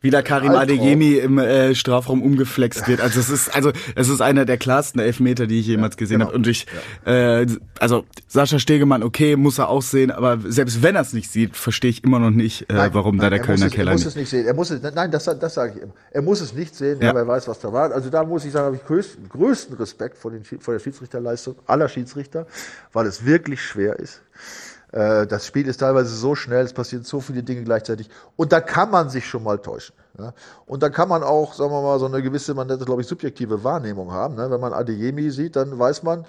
äh, 0.00 0.04
wieder 0.04 0.22
Karim 0.22 0.52
Adeyemi 0.52 1.14
im 1.14 1.38
äh, 1.38 1.74
Strafraum 1.74 2.22
umgeflext 2.22 2.88
wird. 2.88 3.00
Also 3.00 3.20
es 3.20 3.30
ist 3.30 3.54
also 3.54 3.72
es 3.94 4.08
ist 4.08 4.20
einer 4.20 4.44
der 4.44 4.56
klarsten 4.56 5.00
Elfmeter, 5.00 5.46
die 5.46 5.60
ich 5.60 5.66
jemals 5.66 5.96
gesehen 5.96 6.18
genau. 6.18 6.28
habe. 6.28 6.36
Und 6.36 6.46
ich 6.46 6.66
ja. 7.06 7.40
äh, 7.40 7.46
also 7.78 8.04
Sascha 8.26 8.58
Stegemann, 8.58 9.02
okay, 9.02 9.36
muss 9.36 9.58
er 9.58 9.68
auch 9.68 9.82
sehen, 9.82 10.10
aber 10.10 10.38
selbst 10.44 10.82
wenn 10.82 10.94
er 10.94 11.02
es 11.02 11.12
nicht 11.12 11.30
sieht, 11.30 11.56
verstehe 11.56 11.90
ich 11.90 12.04
immer 12.04 12.18
noch 12.18 12.30
nicht, 12.30 12.70
äh, 12.70 12.74
nein, 12.74 12.90
warum 12.94 13.16
nein, 13.16 13.24
da 13.24 13.30
der 13.30 13.40
Kölner 13.40 13.66
es, 13.66 13.72
Keller 13.72 13.90
Er 13.90 13.94
muss 13.94 14.06
es 14.06 14.16
nicht 14.16 14.30
sehen. 14.30 14.46
Er 14.46 14.54
muss 14.54 14.70
es 14.70 14.82
nein, 14.82 15.10
das 15.10 15.24
das 15.24 15.54
sage 15.54 15.74
ich 15.76 15.82
immer. 15.82 15.94
Er 16.10 16.22
muss 16.22 16.40
es 16.40 16.54
nicht 16.54 16.74
sehen, 16.74 17.00
ja. 17.00 17.14
weil 17.14 17.22
er 17.22 17.28
weiß, 17.28 17.48
was 17.48 17.60
da 17.60 17.72
war. 17.72 17.92
Also 17.92 18.10
da 18.10 18.24
muss 18.24 18.44
ich 18.44 18.52
sagen, 18.52 18.66
habe 18.66 18.76
ich 18.76 18.84
größten, 18.84 19.28
größten 19.28 19.76
Respekt 19.76 20.16
vor, 20.18 20.30
den, 20.30 20.44
vor 20.44 20.74
der 20.74 20.80
Schiedsrichterleistung 20.80 21.56
aller 21.66 21.88
Schiedsrichter, 21.88 22.46
weil 22.92 23.06
es 23.06 23.24
wirklich 23.24 23.62
schwer 23.62 23.98
ist. 23.98 24.22
Äh, 24.92 25.26
das 25.26 25.46
Spiel 25.46 25.68
ist 25.68 25.78
teilweise 25.78 26.14
so 26.14 26.34
schnell, 26.34 26.64
es 26.64 26.72
passieren 26.72 27.04
so 27.04 27.20
viele 27.20 27.42
Dinge 27.42 27.62
gleichzeitig. 27.62 28.08
Und 28.36 28.52
da 28.52 28.60
kann 28.60 28.90
man 28.90 29.10
sich 29.10 29.26
schon 29.26 29.42
mal 29.42 29.58
täuschen. 29.58 29.94
Ja? 30.18 30.32
Und 30.66 30.82
da 30.82 30.88
kann 30.88 31.08
man 31.08 31.22
auch, 31.22 31.54
sagen 31.54 31.70
wir 31.70 31.82
mal, 31.82 31.98
so 31.98 32.06
eine 32.06 32.22
gewisse, 32.22 32.54
man 32.54 32.66
nennt 32.66 32.80
das, 32.80 32.86
glaube 32.86 33.02
ich, 33.02 33.08
subjektive 33.08 33.62
Wahrnehmung 33.62 34.12
haben. 34.12 34.34
Ne? 34.34 34.50
Wenn 34.50 34.60
man 34.60 34.72
Adeyemi 34.72 35.30
sieht, 35.30 35.56
dann 35.56 35.78
weiß 35.78 36.02
man, 36.02 36.24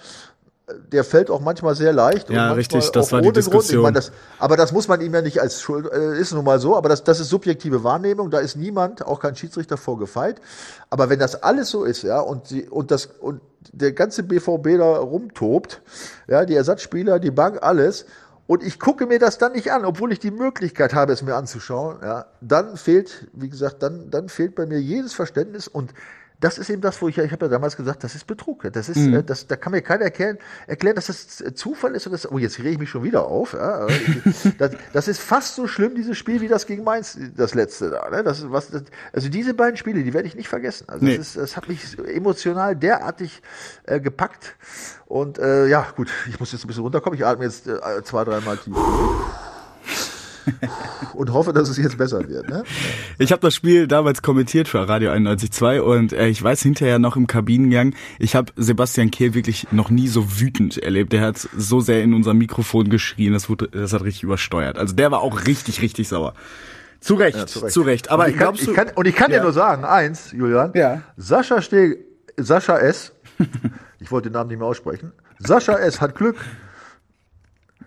der 0.92 1.04
fällt 1.04 1.30
auch 1.30 1.40
manchmal 1.40 1.76
sehr 1.76 1.94
leicht. 1.94 2.30
Ja, 2.30 2.52
richtig, 2.54 2.90
das 2.92 3.12
war 3.12 3.22
die 3.22 3.32
Diskussion. 3.32 3.84
Meine, 3.84 3.96
das, 3.96 4.12
aber 4.40 4.58
das 4.58 4.72
muss 4.72 4.88
man 4.88 5.02
ihm 5.02 5.14
ja 5.14 5.22
nicht 5.22 5.42
als 5.42 5.62
Schuld, 5.62 5.92
äh, 5.92 6.18
ist 6.18 6.34
nun 6.34 6.46
mal 6.46 6.60
so, 6.60 6.76
aber 6.78 6.90
das, 6.90 7.04
das 7.04 7.20
ist 7.20 7.30
subjektive 7.30 7.84
Wahrnehmung, 7.84 8.30
da 8.30 8.40
ist 8.40 8.56
niemand, 8.56 9.06
auch 9.06 9.20
kein 9.20 9.36
Schiedsrichter 9.36 9.78
vorgefeit. 9.78 10.42
Aber 10.90 11.10
wenn 11.10 11.20
das 11.20 11.44
alles 11.44 11.70
so 11.70 11.84
ist, 11.84 12.04
ja, 12.04 12.20
und, 12.20 12.50
die, 12.50 12.70
und, 12.70 12.92
das, 12.92 13.08
und 13.20 13.42
der 13.72 13.92
ganze 13.92 14.24
BVB 14.24 14.78
da 14.78 14.98
rumtobt, 14.98 15.82
ja, 16.28 16.46
die 16.46 16.56
Ersatzspieler, 16.56 17.20
die 17.20 17.32
Bank, 17.32 17.60
alles, 17.62 18.06
und 18.52 18.64
ich 18.64 18.82
gucke 18.82 19.06
mir 19.06 19.18
das 19.18 19.38
dann 19.38 19.54
nicht 19.54 19.72
an, 19.72 19.86
obwohl 19.86 20.12
ich 20.12 20.20
die 20.20 20.30
Möglichkeit 20.30 20.94
habe, 20.94 21.14
es 21.14 21.22
mir 21.22 21.36
anzuschauen, 21.36 22.00
ja, 22.02 22.26
dann 22.42 22.76
fehlt, 22.76 23.30
wie 23.32 23.48
gesagt, 23.48 23.82
dann, 23.82 24.12
dann 24.12 24.28
fehlt 24.28 24.56
bei 24.56 24.66
mir 24.66 24.82
jedes 24.82 25.14
Verständnis 25.14 25.70
und 25.70 25.94
das 26.42 26.58
ist 26.58 26.70
eben 26.70 26.82
das, 26.82 27.02
wo 27.02 27.08
ich, 27.08 27.18
ich 27.20 27.32
habe 27.32 27.46
ja 27.46 27.50
damals 27.50 27.78
gesagt, 27.78 28.04
das 28.04 28.16
ist 28.16 28.26
Betrug. 28.26 28.68
Das 28.74 28.90
ist, 28.90 28.98
mhm. 28.98 29.14
Äh, 29.14 29.24
das, 29.24 29.48
da 29.48 29.56
kann 29.56 29.72
mir 29.72 29.82
keiner 29.82 30.06
erklären, 30.06 30.40
erklären, 30.66 30.96
dass 30.96 31.06
das 31.06 31.44
Zufall 31.56 31.96
ist. 31.96 32.08
Und 32.08 32.14
das, 32.14 32.30
oh, 32.30 32.40
jetzt 32.40 32.58
rege 32.60 32.72
ich 32.72 32.80
mich 32.80 32.90
schon 32.90 33.04
wieder 33.04 33.26
auf. 33.26 33.54
Ja. 33.54 33.88
Das, 34.58 34.72
das, 34.94 35.08
ist 35.08 35.20
fast 35.20 35.56
so 35.56 35.68
schlimm, 35.68 35.96
dieses 35.96 36.18
Spiel, 36.18 36.42
wie 36.42 36.48
das 36.48 36.66
gegen 36.66 36.84
Mainz, 36.84 37.18
das 37.36 37.54
letzte 37.54 37.90
da. 37.90 38.10
Ne? 38.10 38.24
Das 38.24 38.40
ist 38.40 38.52
was, 38.52 38.70
das, 38.70 38.84
also 39.14 39.30
diese 39.30 39.54
beiden 39.54 39.78
Spiele, 39.78 40.04
die 40.04 40.14
werde 40.14 40.28
ich 40.28 40.36
nicht 40.36 40.50
vergessen. 40.50 40.90
Also 40.90 41.06
nee. 41.06 41.18
das, 41.18 41.28
ist, 41.28 41.38
das 41.38 41.58
hat 41.58 41.68
mich 41.68 41.98
emotional 42.00 42.76
derartig 42.76 43.42
äh, 43.84 44.00
gepackt. 44.00 44.56
Und 45.06 45.38
äh, 45.38 45.68
ja, 45.68 45.88
gut, 45.96 46.12
ich 46.28 46.40
muss 46.40 46.52
jetzt 46.52 46.64
ein 46.64 46.68
bisschen 46.68 46.84
runterkommen. 46.84 47.18
Ich 47.18 47.26
atme 47.26 47.46
jetzt 47.46 47.68
äh, 47.68 48.04
zwei, 48.04 48.24
dreimal 48.24 48.58
tief. 48.58 48.76
und 51.14 51.34
hoffe, 51.34 51.54
dass 51.54 51.70
es 51.70 51.78
jetzt 51.78 51.98
besser 51.98 52.28
wird. 52.28 52.50
Ne? 52.50 52.64
Ich 53.18 53.32
habe 53.32 53.42
das 53.42 53.56
Spiel 53.56 53.88
damals 53.88 54.22
kommentiert 54.22 54.68
für 54.68 54.88
Radio 54.88 55.12
91.2 55.12 55.80
und 55.80 56.14
äh, 56.14 56.28
ich 56.28 56.42
weiß 56.42 56.62
hinterher 56.62 57.00
noch 57.00 57.16
im 57.16 57.28
Kabinengang, 57.28 57.94
ich 58.20 58.36
habe 58.36 58.52
Sebastian 58.56 59.12
Kehl 59.12 59.34
wirklich 59.34 59.68
noch 59.72 59.90
nie 59.90 60.08
so 60.08 60.40
wütend 60.40 60.78
erlebt. 60.78 61.14
Der 61.14 61.22
hat 61.22 61.38
so 61.38 61.80
sehr 61.80 62.04
in 62.04 62.14
unser 62.14 62.34
Mikrofon 62.34 62.90
geschrien, 62.90 63.34
das, 63.34 63.50
wurde, 63.50 63.68
das 63.70 63.94
hat 63.94 64.04
richtig 64.04 64.24
übersteuert. 64.24 64.78
Also 64.78 64.96
der 64.96 65.12
war 65.12 65.22
auch 65.22 65.46
richtig, 65.46 65.82
richtig 65.82 66.08
sauer. 66.08 66.34
Zu 67.00 67.16
Recht, 67.16 67.38
ja, 67.38 67.48
zu 67.48 67.60
Recht. 67.60 67.74
Zu 67.74 67.82
Recht. 67.82 68.12
Aber 68.12 68.26
und 68.26 68.30
ich 68.30 68.36
kann, 68.36 68.44
glaubst 68.44 68.68
du, 68.68 68.72
ich 68.72 68.78
kann, 68.78 68.90
und 68.94 69.08
ich 69.08 69.16
kann 69.16 69.32
ja. 69.32 69.38
dir 69.38 69.44
nur 69.44 69.54
sagen, 69.54 69.84
eins, 69.84 70.32
Julian, 70.32 70.72
ja. 70.76 71.02
Sascha 71.18 71.62
Steg, 71.62 72.06
Sascha 72.38 72.78
S. 72.78 73.12
ich 74.00 74.12
wollte 74.12 74.30
den 74.30 74.34
Namen 74.34 74.50
nicht 74.50 74.60
mehr 74.60 74.68
aussprechen. 74.68 75.12
Sascha 75.40 75.74
S. 75.74 76.00
hat 76.00 76.14
Glück, 76.16 76.38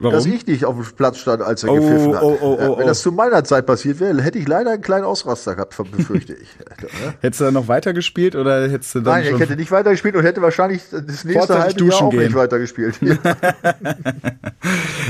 Warum? 0.05 0.17
dass 0.17 0.27
ich 0.27 0.47
nicht 0.47 0.64
auf 0.64 0.77
dem 0.77 0.85
Platz 0.97 1.19
stand, 1.19 1.43
als 1.43 1.64
er 1.64 1.71
Oh, 1.73 1.75
gepfiffen 1.75 2.14
hat. 2.14 2.23
oh, 2.23 2.38
oh, 2.40 2.59
oh, 2.61 2.79
Wenn 2.79 2.85
oh. 2.85 2.88
das 2.88 3.03
zu 3.03 3.12
meiner 3.12 3.43
Zeit 3.45 3.67
passiert 3.67 4.01
wäre, 4.01 4.23
hätte 4.23 4.38
ich 4.38 4.47
leider 4.47 4.71
einen 4.73 4.83
kleinen 4.83 5.05
Ausraster 5.05 5.55
gehabt, 5.55 5.77
befürchte 5.90 6.35
ich. 6.35 6.49
Hättest 7.21 7.40
du 7.40 7.45
dann 7.45 7.55
noch 7.55 7.69
weitergespielt 7.69 8.37
oder 8.37 8.69
hättest 8.69 8.95
du 8.95 9.01
dann 9.01 9.23
Nein, 9.23 9.35
ich 9.35 9.40
hätte 9.40 9.57
nicht 9.57 9.71
weitergespielt 9.71 10.14
und 10.17 10.23
hätte 10.25 10.40
wahrscheinlich 10.43 10.83
das 10.90 11.25
nächste 11.25 11.59
halbe 11.59 11.85
Jahr 11.85 12.03
auch 12.03 12.11
gehen. 12.11 12.21
nicht 12.21 12.35
weitergespielt. 12.35 12.95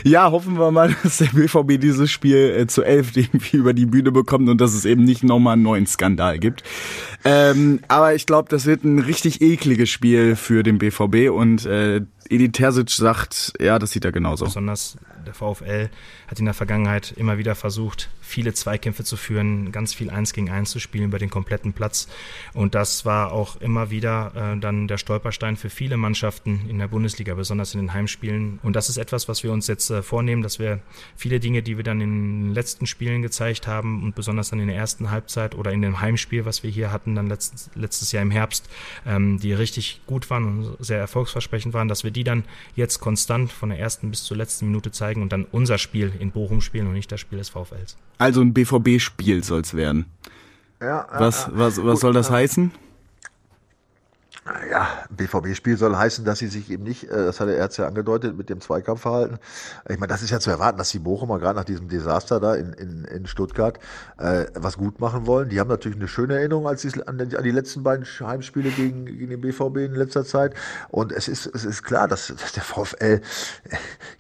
Ja, 0.03 0.31
hoffen 0.31 0.59
wir 0.59 0.71
mal, 0.71 0.95
dass 1.03 1.19
der 1.19 1.27
BVB 1.27 1.81
dieses 1.81 2.11
Spiel 2.11 2.55
äh, 2.59 2.67
zu 2.67 2.83
elf 2.83 3.17
irgendwie 3.17 3.57
über 3.57 3.73
die 3.73 3.87
Bühne 3.87 4.13
bekommt 4.13 4.49
und 4.49 4.61
dass 4.61 4.75
es 4.75 4.85
eben 4.85 5.05
nicht 5.05 5.23
nochmal 5.25 5.55
einen 5.55 5.63
neuen 5.63 5.87
Skandal 5.87 6.39
gibt. 6.39 6.63
Ähm, 7.25 7.81
aber 7.89 8.15
ich 8.15 8.27
glaube, 8.27 8.49
das 8.51 8.67
wird 8.67 8.85
ein 8.85 8.99
richtig 8.99 9.41
ekliges 9.41 9.89
Spiel 9.89 10.37
für 10.37 10.63
den 10.63 10.79
BVB 10.79 11.31
und 11.31 11.65
äh, 11.65 12.03
Edi 12.29 12.51
Terzic 12.51 12.91
sagt, 12.91 13.53
ja, 13.61 13.79
das 13.79 13.91
sieht 13.91 14.05
er 14.05 14.13
genauso. 14.13 14.45
Besonders 14.45 14.97
der 15.25 15.35
VfL 15.35 15.91
hat 16.29 16.39
in 16.39 16.45
der 16.45 16.55
Vergangenheit 16.55 17.13
immer 17.17 17.39
wieder 17.39 17.55
versucht, 17.55 18.11
viele 18.21 18.55
Zweikämpfe 18.55 19.05
zu 19.05 19.17
führen, 19.17 19.71
ganz 19.73 19.95
viel 19.95 20.11
Eins 20.11 20.33
gegen 20.33 20.51
Eins 20.51 20.71
zu 20.71 20.81
spielen 20.81 21.05
über 21.05 21.19
den 21.19 21.31
kompletten 21.31 21.73
Platz. 21.73 22.09
Und 22.53 22.75
das 22.75 23.05
war 23.05 23.33
auch 23.33 23.61
immer 23.61 23.91
wieder 23.91 24.33
äh, 24.35 24.59
dann 24.59 24.89
der 24.89 24.99
Stolperstein 24.99 25.57
für 25.57 25.71
viele 25.71 25.97
Mannschaften 25.97 26.67
in 26.69 26.79
der 26.79 26.89
Bundesliga, 26.89 27.35
besonders 27.35 27.75
in 27.75 27.81
den 27.81 27.93
Heimspielen. 27.93 28.59
Und 28.63 28.77
das 28.77 28.89
ist 28.89 28.97
etwas, 28.97 29.29
was 29.29 29.43
wir 29.43 29.53
uns 29.53 29.67
jetzt 29.67 29.91
äh, 29.91 30.03
vornehmen, 30.03 30.43
dass 30.43 30.59
wir 30.59 30.81
viele 31.17 31.41
Dinge, 31.41 31.63
die 31.63 31.77
wir 31.77 31.85
dann 31.85 32.01
in 32.01 32.47
den 32.47 32.55
letzten 32.55 32.87
Spielen 32.87 33.23
gezeigt 33.23 33.67
haben 33.67 34.03
und 34.03 34.15
besonders 34.15 34.51
dann 34.51 34.61
in 34.61 34.69
der 34.69 34.77
ersten 34.77 35.11
Halbzeit 35.11 35.55
oder 35.55 35.73
in 35.73 35.83
dem 35.83 36.01
Heimspiel, 36.01 36.45
was 36.45 36.63
wir 36.63 36.71
hier 36.71 36.91
hatten, 36.93 37.15
dann 37.15 37.29
letztes, 37.29 37.71
letztes 37.75 38.13
Jahr 38.13 38.23
im 38.23 38.31
Herbst, 38.31 38.69
ähm, 39.07 39.39
die 39.39 39.53
richtig 39.53 40.01
gut 40.07 40.31
waren 40.31 40.45
und 40.45 40.77
sehr 40.85 40.99
erfolgsversprechend 40.99 41.75
waren, 41.75 41.89
dass 41.89 42.05
wir 42.05 42.11
die 42.11 42.25
dann 42.25 42.45
jetzt 42.75 43.01
konstant 43.01 43.53
von 43.53 43.69
der 43.69 43.79
ersten 43.79 44.11
bis 44.11 44.25
zur 44.25 44.37
letzten 44.37 44.67
Minute 44.67 44.91
zeigen 44.91 45.14
und 45.23 45.33
dann 45.33 45.47
unser 45.51 45.79
Spiel 45.79 46.13
in 46.19 46.31
Bochum 46.31 46.61
spielen 46.61 46.87
und 46.87 46.95
nicht 46.95 47.11
das 47.13 47.21
Spiel 47.21 47.39
des 47.39 47.49
VfLs. 47.49 47.97
Also 48.19 48.41
ein 48.41 48.53
BVB-Spiel 48.55 49.45
soll's 49.45 49.75
werden. 49.75 50.07
ja, 50.81 51.07
Was, 51.19 51.49
was, 51.53 51.83
was 51.85 52.01
soll 52.01 52.13
das 52.13 52.31
heißen? 52.31 52.71
Ja, 54.71 55.05
BVB-Spiel 55.09 55.79
soll 55.79 55.97
heißen, 55.97 56.23
dass 56.27 56.39
sie 56.39 56.49
sich 56.49 56.71
eben 56.71 56.85
nicht, 56.85 57.05
äh, 57.05 57.25
das 57.25 57.41
hat 57.41 57.49
der 57.49 57.57
Erz 57.57 57.79
ja 57.79 57.87
angedeutet, 57.87 58.37
mit 58.37 58.51
dem 58.51 58.61
Zweikampfverhalten. 58.61 59.39
Ich 59.89 59.99
meine, 59.99 60.09
das 60.09 60.23
ist 60.23 60.31
ja 60.31 60.39
zu 60.39 60.51
erwarten, 60.51 60.77
dass 60.77 60.91
die 60.91 60.99
Bochumer 60.99 61.39
gerade 61.39 61.59
nach 61.59 61.65
diesem 61.65 61.89
Desaster 61.89 62.41
da 62.41 62.55
in, 62.55 62.75
in, 62.75 63.05
in 63.05 63.27
Stuttgart 63.27 63.79
äh, 64.19 64.45
was 64.55 64.77
gut 64.77 65.01
machen 65.01 65.27
wollen. 65.27 65.49
Die 65.49 65.61
haben 65.61 65.69
natürlich 65.69 65.97
eine 65.97 66.09
schöne 66.09 66.37
Erinnerung 66.37 66.69
als 66.69 66.83
die, 66.83 67.07
an, 67.07 67.17
die, 67.17 67.51
letzten 67.51 67.83
beiden 67.83 68.05
Heimspiele 68.05 68.69
gegen, 68.69 69.07
gegen 69.07 69.31
den 69.31 69.41
BVB 69.41 69.79
in 69.79 69.95
letzter 69.95 70.27
Zeit. 70.27 70.53
Und 70.91 71.13
es 71.13 71.27
ist, 71.27 71.47
es 71.47 71.65
ist 71.65 71.83
klar, 71.83 72.07
dass, 72.07 72.27
dass 72.27 72.53
der 72.53 72.65
VfL 72.65 73.23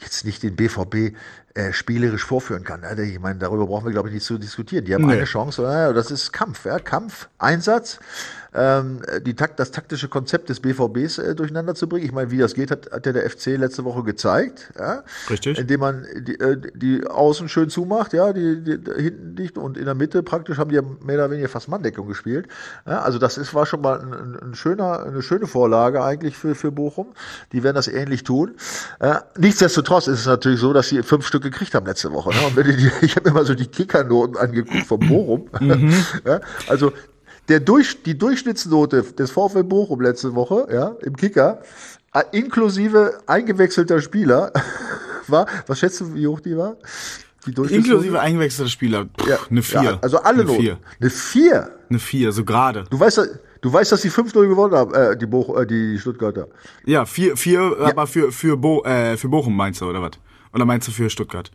jetzt 0.00 0.24
nicht 0.24 0.42
den 0.42 0.56
BVB 0.56 1.14
äh, 1.56 1.72
spielerisch 1.72 2.24
vorführen 2.24 2.64
kann. 2.64 2.80
Ne? 2.80 3.00
Ich 3.04 3.20
meine, 3.20 3.38
darüber 3.38 3.66
brauchen 3.66 3.84
wir, 3.84 3.92
glaube 3.92 4.08
ich, 4.08 4.14
nicht 4.14 4.26
zu 4.26 4.38
diskutieren. 4.38 4.84
Die 4.86 4.94
haben 4.94 5.06
Nee. 5.06 5.12
eine 5.12 5.24
Chance, 5.24 5.62
ja, 5.62 5.92
das 5.92 6.10
ist 6.10 6.32
Kampf, 6.32 6.64
ja, 6.64 6.80
Kampf, 6.80 7.28
Einsatz, 7.38 8.00
ähm, 8.54 9.02
die 9.26 9.34
Takt, 9.34 9.58
das 9.58 9.70
taktische 9.70 10.08
Konzept 10.08 10.48
des 10.48 10.60
BVBs 10.60 11.18
äh, 11.18 11.34
durcheinander 11.34 11.74
zu 11.74 11.88
bringen. 11.88 12.04
Ich 12.04 12.12
meine, 12.12 12.30
wie 12.30 12.38
das 12.38 12.54
geht, 12.54 12.70
hat, 12.70 12.90
hat 12.92 13.06
ja 13.06 13.12
der 13.12 13.28
FC 13.28 13.46
letzte 13.58 13.84
Woche 13.84 14.02
gezeigt, 14.04 14.72
ja? 14.78 15.02
Richtig. 15.28 15.58
indem 15.58 15.80
man 15.80 16.06
die, 16.20 16.38
äh, 16.38 16.56
die 16.74 17.06
Außen 17.06 17.48
schön 17.48 17.68
zumacht, 17.68 18.12
ja, 18.12 18.32
die, 18.32 18.62
die, 18.62 18.78
die 18.78 19.02
hinten 19.02 19.36
dicht 19.36 19.58
und 19.58 19.76
in 19.76 19.86
der 19.86 19.94
Mitte 19.94 20.22
praktisch 20.22 20.58
haben 20.58 20.70
die 20.70 20.76
ja 20.76 20.82
mehr 20.82 21.16
oder 21.16 21.30
weniger 21.30 21.48
fast 21.48 21.68
Manndeckung 21.68 22.06
gespielt. 22.06 22.46
Ja? 22.86 23.00
Also 23.02 23.18
das 23.18 23.38
ist, 23.38 23.54
war 23.54 23.66
schon 23.66 23.80
mal 23.80 24.00
ein, 24.00 24.36
ein, 24.40 24.54
schöner, 24.54 25.04
eine 25.04 25.22
schöne 25.22 25.46
Vorlage 25.46 26.02
eigentlich 26.02 26.36
für, 26.36 26.54
für 26.54 26.70
Bochum. 26.70 27.08
Die 27.52 27.62
werden 27.62 27.76
das 27.76 27.88
ähnlich 27.88 28.22
tun. 28.22 28.54
Äh, 29.00 29.16
nichtsdestotrotz 29.36 30.06
ist 30.06 30.20
es 30.20 30.26
natürlich 30.26 30.60
so, 30.60 30.72
dass 30.72 30.88
sie 30.88 31.02
fünf 31.02 31.26
Stück 31.26 31.42
gekriegt 31.42 31.74
haben 31.74 31.86
letzte 31.86 32.12
Woche. 32.12 32.30
Ne? 32.30 32.46
Und 32.46 32.56
wenn 32.56 32.66
die, 32.66 32.90
ich 33.02 33.16
habe 33.16 33.28
mir 33.28 33.34
mal 33.34 33.44
so 33.44 33.54
die 33.54 33.66
Kickernoten 33.66 34.36
angeguckt 34.36 34.86
vom 34.86 35.00
Bochum. 35.00 35.48
ja? 36.24 36.40
Also 36.68 36.92
der 37.48 37.60
durch, 37.60 38.02
die 38.02 38.16
Durchschnittsnote 38.16 39.02
des 39.02 39.30
VfL 39.30 39.64
Bochum 39.64 40.00
letzte 40.00 40.34
Woche, 40.34 40.66
ja, 40.72 40.96
im 41.02 41.16
Kicker, 41.16 41.60
äh, 42.14 42.22
inklusive 42.32 43.20
eingewechselter 43.26 44.00
Spieler, 44.00 44.52
war, 45.28 45.46
was 45.66 45.78
schätzt 45.78 46.00
du, 46.00 46.14
wie 46.14 46.26
hoch 46.26 46.40
die 46.40 46.56
war? 46.56 46.76
Die 47.46 47.52
Durchschnittsnote? 47.52 47.96
Inklusive 47.96 48.20
eingewechselter 48.20 48.70
Spieler. 48.70 49.04
Pff, 49.06 49.28
ja, 49.28 49.38
eine 49.50 49.62
vier. 49.62 49.82
Ja, 49.82 49.98
also 50.00 50.18
alle 50.18 50.40
eine 50.40 50.44
Noten. 50.44 50.60
Vier. 50.62 50.78
Eine 51.00 51.10
vier. 51.10 51.70
Eine 51.90 51.98
vier, 51.98 52.32
so 52.32 52.44
gerade. 52.44 52.84
Du 52.90 52.98
weißt, 52.98 53.20
du 53.60 53.72
weißt, 53.72 53.92
dass 53.92 54.00
die 54.00 54.10
5-0 54.10 54.48
gewonnen 54.48 54.74
haben, 54.74 54.94
äh, 54.94 55.16
die, 55.16 55.26
Boch, 55.26 55.54
äh, 55.58 55.66
die 55.66 55.98
Stuttgarter. 55.98 56.48
Ja, 56.86 57.04
vier, 57.04 57.36
vier, 57.36 57.76
aber 57.80 58.06
für, 58.06 58.32
für, 58.32 58.56
Bo, 58.56 58.82
äh, 58.84 59.16
für 59.18 59.28
Bochum 59.28 59.54
meinst 59.54 59.80
du, 59.82 59.86
oder 59.86 60.00
was? 60.00 60.12
Oder 60.54 60.64
meinst 60.64 60.88
du 60.88 60.92
für 60.92 61.10
Stuttgart? 61.10 61.50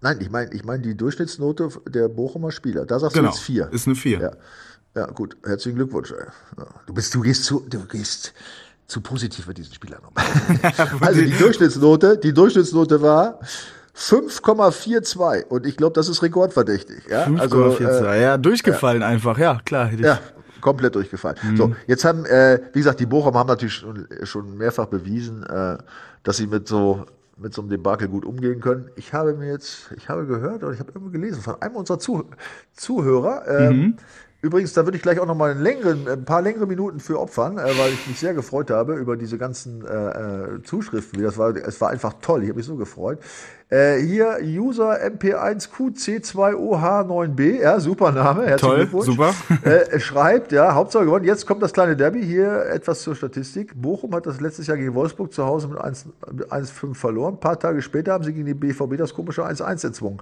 Nein, 0.00 0.18
ich 0.20 0.30
meine 0.30 0.52
ich 0.54 0.64
mein 0.64 0.80
die 0.80 0.96
Durchschnittsnote 0.96 1.70
der 1.88 2.08
Bochumer 2.08 2.52
Spieler. 2.52 2.86
Da 2.86 3.00
sagst 3.00 3.16
Genau. 3.16 3.30
du 3.30 3.34
jetzt 3.34 3.42
vier. 3.44 3.68
Ist 3.72 3.86
eine 3.88 3.96
vier. 3.96 4.20
Ja. 4.20 4.30
Ja, 4.94 5.06
gut. 5.06 5.36
Herzlichen 5.44 5.76
Glückwunsch. 5.76 6.10
Ja. 6.10 6.66
Du 6.86 6.94
bist, 6.94 7.14
du 7.14 7.20
gehst 7.20 7.44
zu, 7.44 7.64
du 7.68 7.84
gehst 7.86 8.32
zu 8.86 9.00
positiv 9.00 9.46
mit 9.46 9.58
diesen 9.58 9.74
Spielern 9.74 10.00
um. 10.04 10.12
also 11.00 11.20
die 11.20 11.36
Durchschnittsnote, 11.36 12.18
die 12.18 12.32
Durchschnittsnote 12.32 13.00
war 13.02 13.40
5,42 13.96 15.46
und 15.48 15.66
ich 15.66 15.76
glaube, 15.76 15.92
das 15.94 16.08
ist 16.08 16.22
rekordverdächtig. 16.22 17.06
Ja, 17.08 17.24
also, 17.38 17.66
5,42. 17.66 18.12
äh, 18.12 18.22
ja, 18.22 18.38
durchgefallen 18.38 19.02
einfach. 19.02 19.38
Ja, 19.38 19.60
klar. 19.64 19.92
Ja, 19.92 20.20
komplett 20.60 20.94
durchgefallen. 20.94 21.36
Mhm. 21.42 21.56
So, 21.56 21.76
jetzt 21.86 22.04
haben, 22.04 22.24
äh, 22.24 22.60
wie 22.72 22.78
gesagt, 22.78 23.00
die 23.00 23.06
Bochum 23.06 23.34
haben 23.34 23.48
natürlich 23.48 23.74
schon, 23.74 24.06
schon 24.22 24.56
mehrfach 24.56 24.86
bewiesen, 24.86 25.42
äh, 25.44 25.78
dass 26.22 26.36
sie 26.36 26.46
mit 26.46 26.68
so 26.68 27.04
mit 27.40 27.54
so 27.54 27.62
einem 27.62 27.70
Debakel 27.70 28.08
gut 28.08 28.24
umgehen 28.24 28.60
können. 28.60 28.90
Ich 28.96 29.12
habe 29.12 29.32
mir 29.34 29.46
jetzt, 29.52 29.92
ich 29.96 30.08
habe 30.08 30.26
gehört 30.26 30.64
oder 30.64 30.72
ich 30.72 30.80
habe 30.80 30.90
irgendwo 30.90 31.10
gelesen 31.10 31.40
von 31.40 31.62
einem 31.62 31.76
unserer 31.76 32.00
Zuh 32.00 32.24
Zuhörer. 32.74 33.46
Ähm, 33.46 33.76
Mhm. 33.76 33.96
Übrigens, 34.40 34.72
da 34.72 34.86
würde 34.86 34.96
ich 34.96 35.02
gleich 35.02 35.18
auch 35.18 35.26
noch 35.26 35.34
mal 35.34 35.58
längeren, 35.58 36.06
ein 36.06 36.24
paar 36.24 36.42
längere 36.42 36.64
Minuten 36.66 37.00
für 37.00 37.18
opfern, 37.18 37.58
äh, 37.58 37.76
weil 37.76 37.92
ich 37.92 38.06
mich 38.06 38.20
sehr 38.20 38.34
gefreut 38.34 38.70
habe 38.70 38.94
über 38.94 39.16
diese 39.16 39.36
ganzen 39.36 39.84
äh, 39.84 39.88
äh, 39.88 40.62
Zuschriften. 40.62 41.20
Das 41.20 41.36
war, 41.38 41.56
es 41.56 41.80
war 41.80 41.90
einfach 41.90 42.14
toll. 42.20 42.44
Ich 42.44 42.48
habe 42.48 42.58
mich 42.58 42.66
so 42.66 42.76
gefreut. 42.76 43.18
Äh, 43.68 43.96
hier 43.98 44.38
User 44.40 44.96
MP1QC2OH9B, 45.04 47.62
ja, 47.62 47.80
super 47.80 48.12
Name. 48.12 48.46
Herzlichen 48.46 48.58
Toll, 48.60 48.76
Glückwunsch. 48.86 49.06
super. 49.06 49.34
äh, 49.64 49.98
schreibt, 49.98 50.52
ja, 50.52 50.72
Hauptsache 50.72 51.04
gewonnen. 51.04 51.24
Jetzt 51.24 51.44
kommt 51.44 51.60
das 51.60 51.72
kleine 51.72 51.96
Derby. 51.96 52.24
Hier 52.24 52.66
etwas 52.66 53.02
zur 53.02 53.16
Statistik. 53.16 53.72
Bochum 53.74 54.14
hat 54.14 54.26
das 54.26 54.40
letztes 54.40 54.68
Jahr 54.68 54.76
gegen 54.76 54.94
Wolfsburg 54.94 55.32
zu 55.32 55.44
Hause 55.44 55.66
mit 55.66 55.80
1 55.80 56.06
mit 56.32 56.52
1-5 56.52 56.94
verloren. 56.94 57.34
Ein 57.34 57.40
paar 57.40 57.58
Tage 57.58 57.82
später 57.82 58.12
haben 58.12 58.22
sie 58.22 58.32
gegen 58.32 58.46
die 58.46 58.54
BVB 58.54 58.96
das 58.96 59.14
komische 59.14 59.44
1-1 59.44 59.84
erzwungen. 59.84 60.20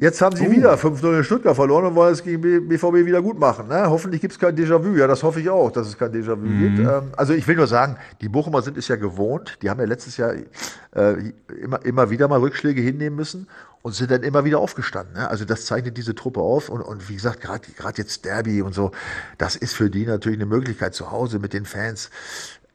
Jetzt 0.00 0.22
haben 0.22 0.34
sie 0.34 0.48
Oh. 0.48 0.50
wieder 0.50 0.78
5-0 0.78 1.18
in 1.18 1.24
Stuttgart 1.24 1.54
verloren 1.54 1.84
und 1.84 1.94
wollen 1.94 2.14
es 2.14 2.22
gegen 2.24 2.40
BVB 2.68 3.04
wieder 3.04 3.20
gut 3.20 3.38
machen. 3.38 3.68
Ne? 3.68 3.84
Hoffentlich 3.90 4.22
gibt 4.22 4.32
es 4.32 4.38
kein 4.38 4.56
Déjà-vu. 4.56 4.96
Ja, 4.96 5.06
das 5.06 5.22
hoffe 5.22 5.40
ich 5.40 5.50
auch, 5.50 5.70
dass 5.70 5.88
es 5.88 5.98
kein 5.98 6.10
Déjà-vu 6.10 6.36
Mhm. 6.46 6.60
gibt. 6.76 6.78
Ähm, 6.88 7.02
also 7.18 7.34
ich 7.34 7.46
will 7.46 7.56
nur 7.56 7.66
sagen, 7.66 7.96
die 8.22 8.30
Bochumer 8.30 8.62
sind 8.62 8.78
es 8.78 8.88
ja 8.88 8.96
gewohnt. 8.96 9.58
Die 9.60 9.68
haben 9.68 9.78
ja 9.78 9.84
letztes 9.86 10.16
Jahr 10.16 10.32
äh, 10.32 11.32
immer, 11.60 11.84
immer 11.84 12.08
wieder 12.08 12.28
mal 12.28 12.38
Rückschläge 12.40 12.80
hinnehmen 12.80 13.14
müssen 13.16 13.46
und 13.82 13.94
sind 13.94 14.10
dann 14.10 14.22
immer 14.22 14.44
wieder 14.46 14.58
aufgestanden. 14.58 15.14
Ne? 15.16 15.28
Also 15.28 15.44
das 15.44 15.66
zeichnet 15.66 15.98
diese 15.98 16.14
Truppe 16.14 16.40
auf. 16.40 16.70
Und, 16.70 16.80
und 16.80 17.10
wie 17.10 17.14
gesagt, 17.16 17.42
gerade 17.42 17.60
gerade 17.76 17.98
jetzt 17.98 18.24
Derby 18.24 18.62
und 18.62 18.74
so, 18.74 18.92
das 19.36 19.54
ist 19.54 19.74
für 19.74 19.90
die 19.90 20.06
natürlich 20.06 20.38
eine 20.38 20.46
Möglichkeit 20.46 20.94
zu 20.94 21.10
Hause 21.10 21.38
mit 21.40 21.52
den 21.52 21.66
Fans. 21.66 22.08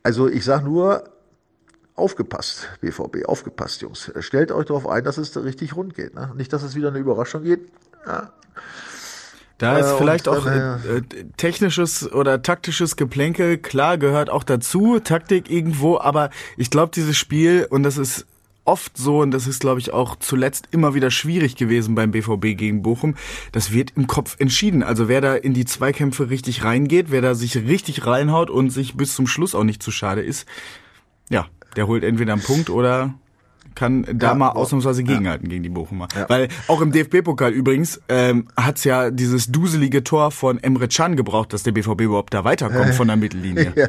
Also 0.04 0.28
ich 0.30 0.46
sage 0.46 0.64
nur, 0.66 1.04
aufgepasst, 1.96 2.70
BVB, 2.82 3.26
aufgepasst, 3.26 3.82
Jungs. 3.82 4.12
Stellt 4.20 4.52
euch 4.52 4.66
darauf 4.66 4.88
ein, 4.88 5.04
dass 5.04 5.18
es 5.18 5.32
da 5.32 5.42
richtig 5.42 5.76
rund 5.76 5.96
geht. 5.96 6.14
Ne? 6.14 6.32
Nicht, 6.36 6.52
dass 6.54 6.64
es 6.64 6.76
wieder 6.76 6.90
eine 6.90 7.00
Überraschung 7.00 7.44
geht. 7.44 7.62
Ja, 8.06 8.32
Da 9.58 9.78
ist 9.80 9.92
Äh, 9.92 9.98
vielleicht 9.98 10.28
und 10.28 10.38
auch 10.38 10.46
dann, 10.46 10.82
äh, 10.84 10.98
äh, 10.98 11.02
technisches 11.38 12.12
oder 12.12 12.42
taktisches 12.42 12.98
Geplänkel, 12.98 13.58
klar, 13.58 13.98
gehört 13.98 14.30
auch 14.30 14.44
dazu, 14.44 15.00
Taktik 15.00 15.50
irgendwo, 15.50 15.98
aber 15.98 16.30
ich 16.58 16.70
glaube, 16.70 16.92
dieses 16.94 17.18
Spiel, 17.18 17.66
und 17.70 17.84
das 17.84 17.98
ist 17.98 18.26
oft 18.66 18.98
so, 18.98 19.22
und 19.22 19.32
das 19.32 19.48
ist, 19.48 19.62
glaube 19.62 19.80
ich, 19.80 19.94
auch 19.94 20.18
zuletzt 20.18 20.68
immer 20.72 20.94
wieder 20.94 21.12
schwierig 21.12 21.56
gewesen 21.56 21.96
beim 21.96 22.12
BVB 22.12 22.58
gegen 22.58 22.82
Bochum, 22.82 23.16
das 23.54 23.72
wird 23.72 23.94
im 23.96 24.08
Kopf 24.08 24.36
entschieden. 24.40 24.84
Also 24.84 25.08
wer 25.08 25.22
da 25.22 25.36
in 25.36 25.54
die 25.54 25.66
Zweikämpfe 25.66 26.30
richtig 26.30 26.64
reingeht, 26.64 27.12
wer 27.12 27.22
da 27.22 27.36
sich 27.36 27.56
richtig 27.56 28.06
reinhaut 28.06 28.50
und 28.50 28.72
sich 28.72 28.98
bis 28.98 29.16
zum 29.16 29.28
Schluss 29.28 29.56
auch 29.56 29.64
nicht 29.64 29.82
zu 29.82 29.92
schade 29.92 30.22
ist, 30.22 30.46
der 31.76 31.88
holt 31.88 32.04
entweder 32.04 32.34
einen 32.34 32.42
Punkt 32.42 32.70
oder 32.70 33.14
kann 33.76 34.06
da 34.14 34.28
Ja, 34.28 34.34
mal 34.34 34.52
ausnahmsweise 34.52 35.04
gegenhalten 35.04 35.50
gegen 35.50 35.64
die 35.64 35.70
Bochumer. 35.70 36.08
Weil 36.28 36.48
auch 36.68 36.82
im 36.82 36.92
DFB-Pokal 36.92 37.52
übrigens 37.52 38.02
ähm, 38.10 38.48
hat's 38.58 38.84
ja 38.84 39.12
dieses 39.12 39.52
duselige 39.52 40.04
Tor 40.04 40.32
von 40.32 40.62
Emre 40.64 40.88
Can 40.88 41.16
gebraucht, 41.16 41.54
dass 41.54 41.64
der 41.64 41.74
BVB 41.74 42.02
überhaupt 42.02 42.34
da 42.34 42.44
weiterkommt 42.44 42.96
von 42.96 43.08
der 43.08 43.18
Mittellinie. 43.18 43.74
ja, 43.76 43.88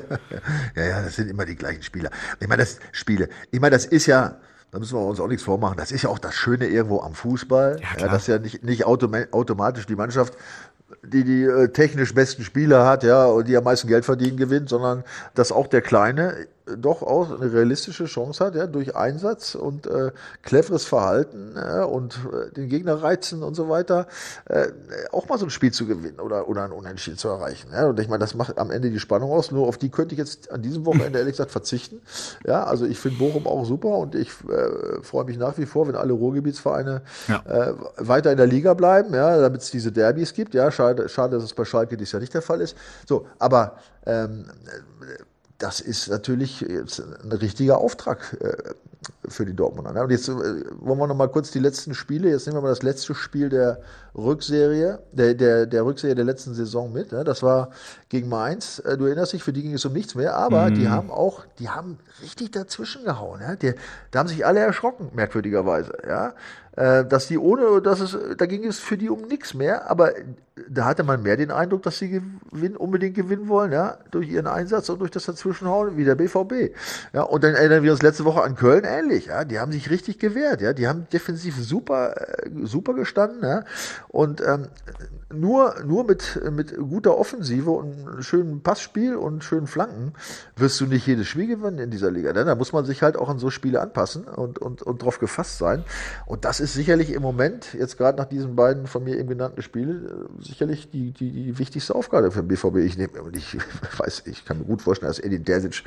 ja, 0.75 0.85
ja, 0.85 1.03
das 1.03 1.17
sind 1.17 1.31
immer 1.31 1.45
die 1.45 1.57
gleichen 1.57 1.83
Spieler. 1.83 2.11
Ich 2.41 2.49
meine, 2.49 2.63
das 2.63 2.79
Spiele. 2.93 3.29
Ich 3.51 3.61
meine, 3.61 3.77
das 3.77 3.87
ist 3.87 4.07
ja, 4.07 4.37
da 4.73 4.79
müssen 4.79 4.99
wir 4.99 5.05
uns 5.05 5.21
auch 5.21 5.29
nichts 5.29 5.45
vormachen. 5.45 5.77
Das 5.77 5.93
ist 5.93 6.03
ja 6.03 6.11
auch 6.11 6.19
das 6.19 6.35
Schöne 6.35 6.67
irgendwo 6.67 7.01
am 7.01 7.15
Fußball. 7.15 7.79
Ja, 7.81 7.95
klar. 7.97 8.11
dass 8.11 8.27
ja 8.27 8.39
nicht, 8.39 8.65
nicht 8.65 8.85
automa 8.85 9.19
automatisch 9.31 9.87
die 9.87 9.97
Mannschaft 9.97 10.35
die 11.03 11.25
die 11.25 11.43
äh, 11.43 11.69
technisch 11.69 12.15
besten 12.15 12.45
Spieler 12.45 12.87
hat, 12.87 13.03
ja, 13.03 13.27
und 13.27 13.49
die 13.49 13.57
am 13.57 13.65
meisten 13.65 13.89
Geld 13.89 14.05
verdienen, 14.05 14.37
gewinnt, 14.37 14.69
sondern 14.69 15.03
dass 15.35 15.51
auch 15.51 15.67
der 15.67 15.83
Kleine 15.83 16.47
doch 16.79 17.03
auch 17.03 17.41
eine 17.41 17.53
realistische 17.53 18.07
Chance 18.07 18.45
hat, 18.45 18.55
ja, 18.55 18.67
durch 18.67 18.97
Einsatz 18.97 19.55
und 19.55 19.87
äh, 19.87 20.11
cleveres 20.43 20.85
Verhalten 20.85 21.55
äh, 21.57 21.85
und 21.85 22.19
äh, 22.33 22.53
den 22.53 22.69
Gegner 22.69 23.03
reizen 23.03 23.43
und 23.43 23.55
so 23.55 23.69
weiter, 23.69 24.07
äh, 24.47 24.69
auch 25.13 25.29
mal 25.29 25.39
so 25.39 25.47
ein 25.47 25.51
Spiel 25.51 25.73
zu 25.73 25.87
gewinnen 25.87 26.19
oder, 26.19 26.49
oder 26.49 26.65
ein 26.65 26.73
Unentschieden 26.73 27.19
zu 27.19 27.29
erreichen. 27.29 27.69
Ja. 27.73 27.87
Und 27.87 28.01
ich 28.01 28.09
meine, 28.09 28.19
das 28.19 28.35
macht 28.35 28.59
am 28.59 28.71
Ende 28.71 28.91
die 28.91 28.99
Spannung 28.99 29.31
aus. 29.31 29.53
Nur 29.53 29.69
auf 29.69 29.79
die 29.79 29.91
könnte 29.91 30.15
ich 30.15 30.19
jetzt 30.19 30.51
an 30.51 30.63
diesem 30.63 30.85
Wochenende 30.87 31.19
ehrlich 31.19 31.35
gesagt 31.35 31.53
verzichten. 31.53 32.01
Ja, 32.45 32.65
also 32.65 32.85
ich 32.85 32.99
finde 32.99 33.19
Bochum 33.19 33.47
auch 33.47 33.65
super 33.65 33.99
und 33.99 34.15
ich 34.15 34.31
äh, 34.49 35.03
freue 35.03 35.25
mich 35.25 35.39
nach 35.39 35.59
wie 35.59 35.67
vor, 35.67 35.87
wenn 35.87 35.95
alle 35.95 36.13
Ruhrgebietsvereine 36.13 37.03
ja. 37.29 37.43
äh, 37.47 37.75
weiter 37.99 38.33
in 38.33 38.39
der 38.39 38.47
Liga 38.47 38.75
bleiben, 38.75 39.15
ja, 39.15 39.41
damit 39.41 39.63
es 39.63 39.71
diese 39.71 39.93
Derbys 39.93 40.35
gibt. 40.35 40.55
Ja, 40.55 40.71
schade, 40.71 41.09
schade, 41.09 41.37
dass 41.37 41.45
es 41.45 41.55
bei 41.55 41.65
Schalke 41.65 41.97
dies 41.97 42.11
ja 42.11 42.19
nicht 42.19 42.35
der 42.35 42.43
Fall 42.43 42.61
ist. 42.61 42.77
So, 43.07 43.27
aber 43.39 43.77
ähm, 44.05 44.47
das 45.59 45.81
ist 45.81 46.09
natürlich 46.09 46.61
jetzt 46.61 47.01
ein 47.01 47.33
richtiger 47.33 47.79
Auftrag 47.79 48.37
äh, 48.41 48.75
für 49.29 49.45
die 49.45 49.55
Dortmunder. 49.55 49.93
Ne? 49.93 50.03
Und 50.03 50.11
jetzt 50.11 50.29
äh, 50.29 50.33
wollen 50.33 50.99
wir 50.99 51.07
noch 51.07 51.17
mal 51.17 51.29
kurz 51.29 51.51
die 51.51 51.59
letzten 51.59 51.95
Spiele. 51.95 52.31
Jetzt 52.31 52.47
nehmen 52.47 52.59
wir 52.59 52.63
mal 52.63 52.69
das 52.69 52.83
letzte 52.83 53.15
Spiel 53.15 53.49
der 53.49 53.81
Rückserie, 54.17 55.01
der, 55.13 55.35
der, 55.35 55.67
der 55.67 55.85
Rückserie 55.85 56.15
der 56.15 56.25
letzten 56.25 56.55
Saison 56.55 56.93
mit. 56.93 57.13
Ne? 57.13 57.25
Das 57.25 57.43
war 57.43 57.71
gegen 58.09 58.29
Mainz. 58.29 58.79
Äh, 58.81 58.97
du 58.97 59.07
erinnerst 59.07 59.33
dich, 59.33 59.43
für 59.43 59.53
die 59.53 59.63
ging 59.63 59.75
es 59.75 59.85
um 59.85 59.93
nichts 59.93 60.15
mehr. 60.15 60.37
Aber 60.37 60.71
mhm. 60.71 60.75
die 60.75 60.89
haben 60.89 61.11
auch, 61.11 61.45
die 61.59 61.69
haben 61.69 61.99
richtig 62.23 62.53
dazwischen 62.53 63.05
gehauen. 63.05 63.41
Die, 63.63 63.75
da 64.11 64.19
haben 64.21 64.29
sich 64.29 64.45
alle 64.45 64.61
erschrocken, 64.61 65.11
merkwürdigerweise. 65.15 65.99
Ja? 66.07 66.35
dass 66.79 67.27
die 67.27 67.39
ohne, 67.39 67.81
dass 67.81 68.01
es, 68.01 68.15
da 68.37 68.45
ging 68.45 68.67
es 68.67 68.79
für 68.79 68.99
die 68.99 69.09
um 69.09 69.23
nichts 69.23 69.55
mehr, 69.55 69.91
aber 69.91 70.13
da 70.69 70.87
hatte 70.87 71.03
man 71.03 71.23
mehr 71.23 71.37
den 71.37 71.51
Eindruck, 71.51 71.83
dass 71.83 71.99
sie 71.99 72.09
gewinnen, 72.09 72.77
unbedingt 72.77 73.15
gewinnen 73.15 73.49
wollen, 73.49 73.73
ja, 73.73 73.99
durch 74.11 74.29
ihren 74.29 74.47
Einsatz 74.47 74.89
und 74.89 75.01
durch 75.01 75.11
das 75.11 75.27
Dazwischenhauen 75.27 75.97
wie 75.97 76.05
der 76.05 76.15
BVB. 76.15 76.75
Ja, 77.13 77.23
und 77.23 77.45
dann 77.45 77.55
erinnern 77.55 77.83
wir 77.83 77.93
uns 77.93 78.03
letzte 78.03 78.25
Woche 78.25 78.43
an 78.43 78.55
Köln 78.57 78.85
ähnlich, 78.87 79.27
ja, 79.27 79.45
die 79.45 79.59
haben 79.59 79.73
sich 79.73 79.91
richtig 79.91 80.19
gewehrt, 80.19 80.61
ja, 80.61 80.73
die 80.73 80.87
haben 80.89 81.07
defensiv 81.13 81.57
super, 81.57 82.15
äh, 82.17 82.51
super 82.63 82.95
gestanden, 82.95 83.43
ja, 83.43 83.65
und 84.09 84.41
ähm, 84.41 84.69
nur, 85.33 85.75
nur 85.85 86.05
mit, 86.05 86.41
mit 86.53 86.77
guter 86.77 87.19
Offensive 87.19 87.71
und 87.71 88.23
schönem 88.23 88.61
Passspiel 88.61 89.17
und 89.17 89.43
schönen 89.43 89.67
Flanken 89.67 90.13
wirst 90.55 90.81
du 90.81 90.87
nicht 90.87 91.07
jedes 91.07 91.27
Spiel 91.27 91.49
gewinnen 91.49 91.79
in 91.79 91.91
dieser 91.91 92.13
Liga. 92.13 92.33
Denn 92.33 92.47
da 92.47 92.55
muss 92.55 92.73
man 92.73 92.85
sich 92.85 93.03
halt 93.03 93.17
auch 93.17 93.29
an 93.29 93.41
so 93.41 93.51
Spiele 93.51 93.81
anpassen 93.81 94.25
und, 94.25 94.61
und, 94.61 94.83
und 94.83 95.03
drauf 95.03 95.19
gefasst 95.19 95.59
sein. 95.59 95.85
Und 96.27 96.45
das 96.45 96.61
ist 96.61 96.75
sicherlich 96.75 97.11
im 97.13 97.23
Moment, 97.23 97.75
jetzt 97.75 97.97
gerade 97.97 98.17
nach 98.19 98.27
diesen 98.27 98.55
beiden 98.55 98.87
von 98.87 99.03
mir 99.03 99.19
eben 99.19 99.29
genannten 99.29 99.63
Spielen, 99.63 100.07
äh, 100.07 100.45
sicherlich 100.45 100.91
die, 100.91 101.11
die, 101.11 101.33
die 101.33 101.59
wichtigste 101.59 101.97
Aufgabe 101.97 102.31
für 102.31 102.43
den 102.43 102.49
BVB. 102.49 102.77
Ich 102.77 102.97
nehme, 102.97 103.11
ich 103.33 103.57
weiß, 103.99 104.23
ich 104.27 104.45
kann 104.45 104.59
mir 104.59 104.65
gut 104.65 104.83
vorstellen, 104.83 105.11
dass 105.11 105.19
Edin 105.19 105.45
Dersic 105.45 105.83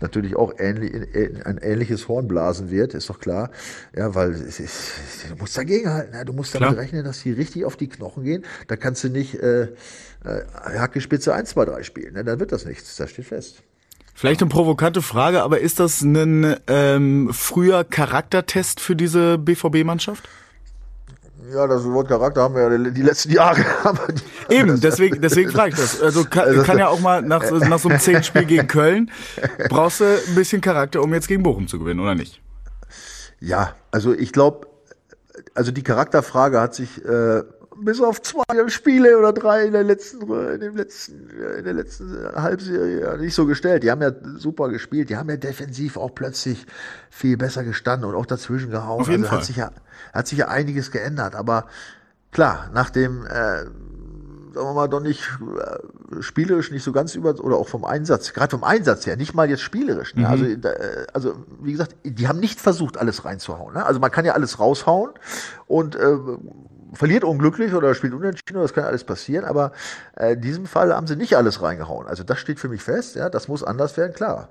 natürlich 0.00 0.34
auch 0.34 0.54
ähnlich, 0.58 0.92
ein 1.46 1.58
ähnliches 1.58 2.08
Horn 2.08 2.26
blasen 2.26 2.70
wird, 2.70 2.94
ist 2.94 3.08
doch 3.08 3.20
klar. 3.20 3.50
Ja, 3.94 4.16
weil 4.16 4.32
ist, 4.32 4.60
du 5.28 5.36
musst 5.36 5.56
dagegenhalten. 5.56 6.14
Ja, 6.14 6.24
du 6.24 6.32
musst 6.32 6.54
damit 6.56 6.70
klar. 6.70 6.80
rechnen, 6.80 7.04
dass 7.04 7.22
die 7.22 7.30
richtig 7.30 7.64
auf 7.64 7.76
die 7.76 7.88
Knochen 7.88 8.24
gehen. 8.24 8.44
Da 8.66 8.79
kannst 8.80 9.04
du 9.04 9.08
nicht 9.08 9.34
äh, 9.34 9.62
äh, 9.62 9.68
Hackespitze 10.78 11.34
1, 11.34 11.50
2, 11.50 11.64
3 11.66 11.82
spielen. 11.82 12.14
Ne? 12.14 12.24
Dann 12.24 12.40
wird 12.40 12.52
das 12.52 12.64
nichts. 12.64 12.96
Das 12.96 13.10
steht 13.10 13.26
fest. 13.26 13.62
Vielleicht 14.14 14.42
eine 14.42 14.50
provokante 14.50 15.00
Frage, 15.00 15.42
aber 15.42 15.60
ist 15.60 15.80
das 15.80 16.02
ein 16.02 16.56
ähm, 16.66 17.30
früher 17.32 17.84
Charaktertest 17.84 18.80
für 18.80 18.94
diese 18.94 19.38
BVB-Mannschaft? 19.38 20.28
Ja, 21.52 21.66
das 21.66 21.84
Wort 21.84 22.08
Charakter 22.08 22.42
haben 22.42 22.54
wir 22.54 22.70
ja 22.70 22.90
die 22.90 23.02
letzten 23.02 23.32
Jahre. 23.32 23.64
Eben, 24.50 24.78
deswegen, 24.80 25.22
deswegen 25.22 25.50
frage 25.50 25.70
ich 25.70 25.76
das. 25.76 26.00
Also 26.02 26.24
kann, 26.24 26.48
also 26.48 26.62
kann 26.62 26.78
ja 26.78 26.88
auch 26.88 27.00
mal 27.00 27.22
nach, 27.22 27.50
nach 27.50 27.78
so 27.78 27.88
einem 27.88 27.98
zehn 27.98 28.22
Spiel 28.22 28.44
gegen 28.44 28.68
Köln, 28.68 29.10
brauchst 29.68 30.00
du 30.00 30.04
ein 30.04 30.34
bisschen 30.34 30.60
Charakter, 30.60 31.02
um 31.02 31.14
jetzt 31.14 31.26
gegen 31.26 31.42
Bochum 31.42 31.66
zu 31.66 31.78
gewinnen, 31.78 32.00
oder 32.00 32.14
nicht? 32.14 32.42
Ja, 33.40 33.74
also 33.90 34.12
ich 34.12 34.32
glaube, 34.32 34.68
also 35.54 35.72
die 35.72 35.82
Charakterfrage 35.82 36.60
hat 36.60 36.74
sich 36.74 37.02
äh, 37.04 37.42
bis 37.80 38.00
auf 38.00 38.20
zwei 38.22 38.68
Spiele 38.68 39.18
oder 39.18 39.32
drei 39.32 39.64
in 39.66 39.72
der 39.72 39.84
letzten, 39.84 40.22
in 40.22 40.60
dem 40.60 40.76
letzten, 40.76 41.30
in 41.58 41.64
der 41.64 41.74
letzten 41.74 42.16
Halbserie 42.34 43.18
nicht 43.18 43.34
so 43.34 43.46
gestellt. 43.46 43.82
Die 43.82 43.90
haben 43.90 44.02
ja 44.02 44.12
super 44.36 44.68
gespielt. 44.68 45.10
Die 45.10 45.16
haben 45.16 45.30
ja 45.30 45.36
defensiv 45.36 45.96
auch 45.96 46.14
plötzlich 46.14 46.66
viel 47.10 47.36
besser 47.36 47.64
gestanden 47.64 48.08
und 48.08 48.14
auch 48.14 48.26
dazwischen 48.26 48.70
gehauen. 48.70 49.00
Auf 49.00 49.08
jeden 49.08 49.24
also 49.24 49.30
Fall. 49.30 49.38
hat 49.38 49.46
sich 49.46 49.56
ja, 49.56 49.70
hat 50.12 50.26
sich 50.26 50.38
ja 50.38 50.48
einiges 50.48 50.90
geändert. 50.90 51.34
Aber 51.34 51.66
klar, 52.30 52.70
nach 52.72 52.90
dem, 52.90 53.26
äh, 53.26 53.64
sagen 54.52 54.66
wir 54.68 54.74
mal, 54.74 54.88
doch 54.88 55.00
nicht 55.00 55.22
äh, 55.40 56.22
spielerisch 56.22 56.70
nicht 56.70 56.82
so 56.82 56.92
ganz 56.92 57.14
über 57.14 57.38
oder 57.40 57.56
auch 57.56 57.68
vom 57.68 57.84
Einsatz, 57.84 58.32
gerade 58.32 58.50
vom 58.50 58.64
Einsatz 58.64 59.06
her, 59.06 59.16
nicht 59.16 59.34
mal 59.34 59.48
jetzt 59.48 59.62
spielerisch. 59.62 60.14
Ne? 60.14 60.22
Mhm. 60.22 60.26
Also, 60.26 60.44
äh, 60.44 61.06
also 61.12 61.34
wie 61.60 61.72
gesagt, 61.72 61.96
die 62.04 62.28
haben 62.28 62.40
nicht 62.40 62.60
versucht, 62.60 62.98
alles 62.98 63.24
reinzuhauen. 63.24 63.74
Ne? 63.74 63.84
Also 63.84 64.00
man 64.00 64.10
kann 64.10 64.24
ja 64.24 64.34
alles 64.34 64.58
raushauen 64.58 65.12
und 65.66 65.96
äh, 65.96 66.16
verliert 66.92 67.24
unglücklich 67.24 67.74
oder 67.74 67.94
spielt 67.94 68.14
unentschieden, 68.14 68.60
das 68.60 68.72
kann 68.72 68.84
alles 68.84 69.04
passieren, 69.04 69.44
aber 69.44 69.72
äh, 70.16 70.34
in 70.34 70.40
diesem 70.40 70.66
Fall 70.66 70.94
haben 70.94 71.06
sie 71.06 71.16
nicht 71.16 71.36
alles 71.36 71.62
reingehauen. 71.62 72.06
Also 72.06 72.24
das 72.24 72.38
steht 72.38 72.60
für 72.60 72.68
mich 72.68 72.82
fest, 72.82 73.16
ja, 73.16 73.28
das 73.28 73.48
muss 73.48 73.62
anders 73.62 73.96
werden, 73.96 74.12
klar. 74.12 74.48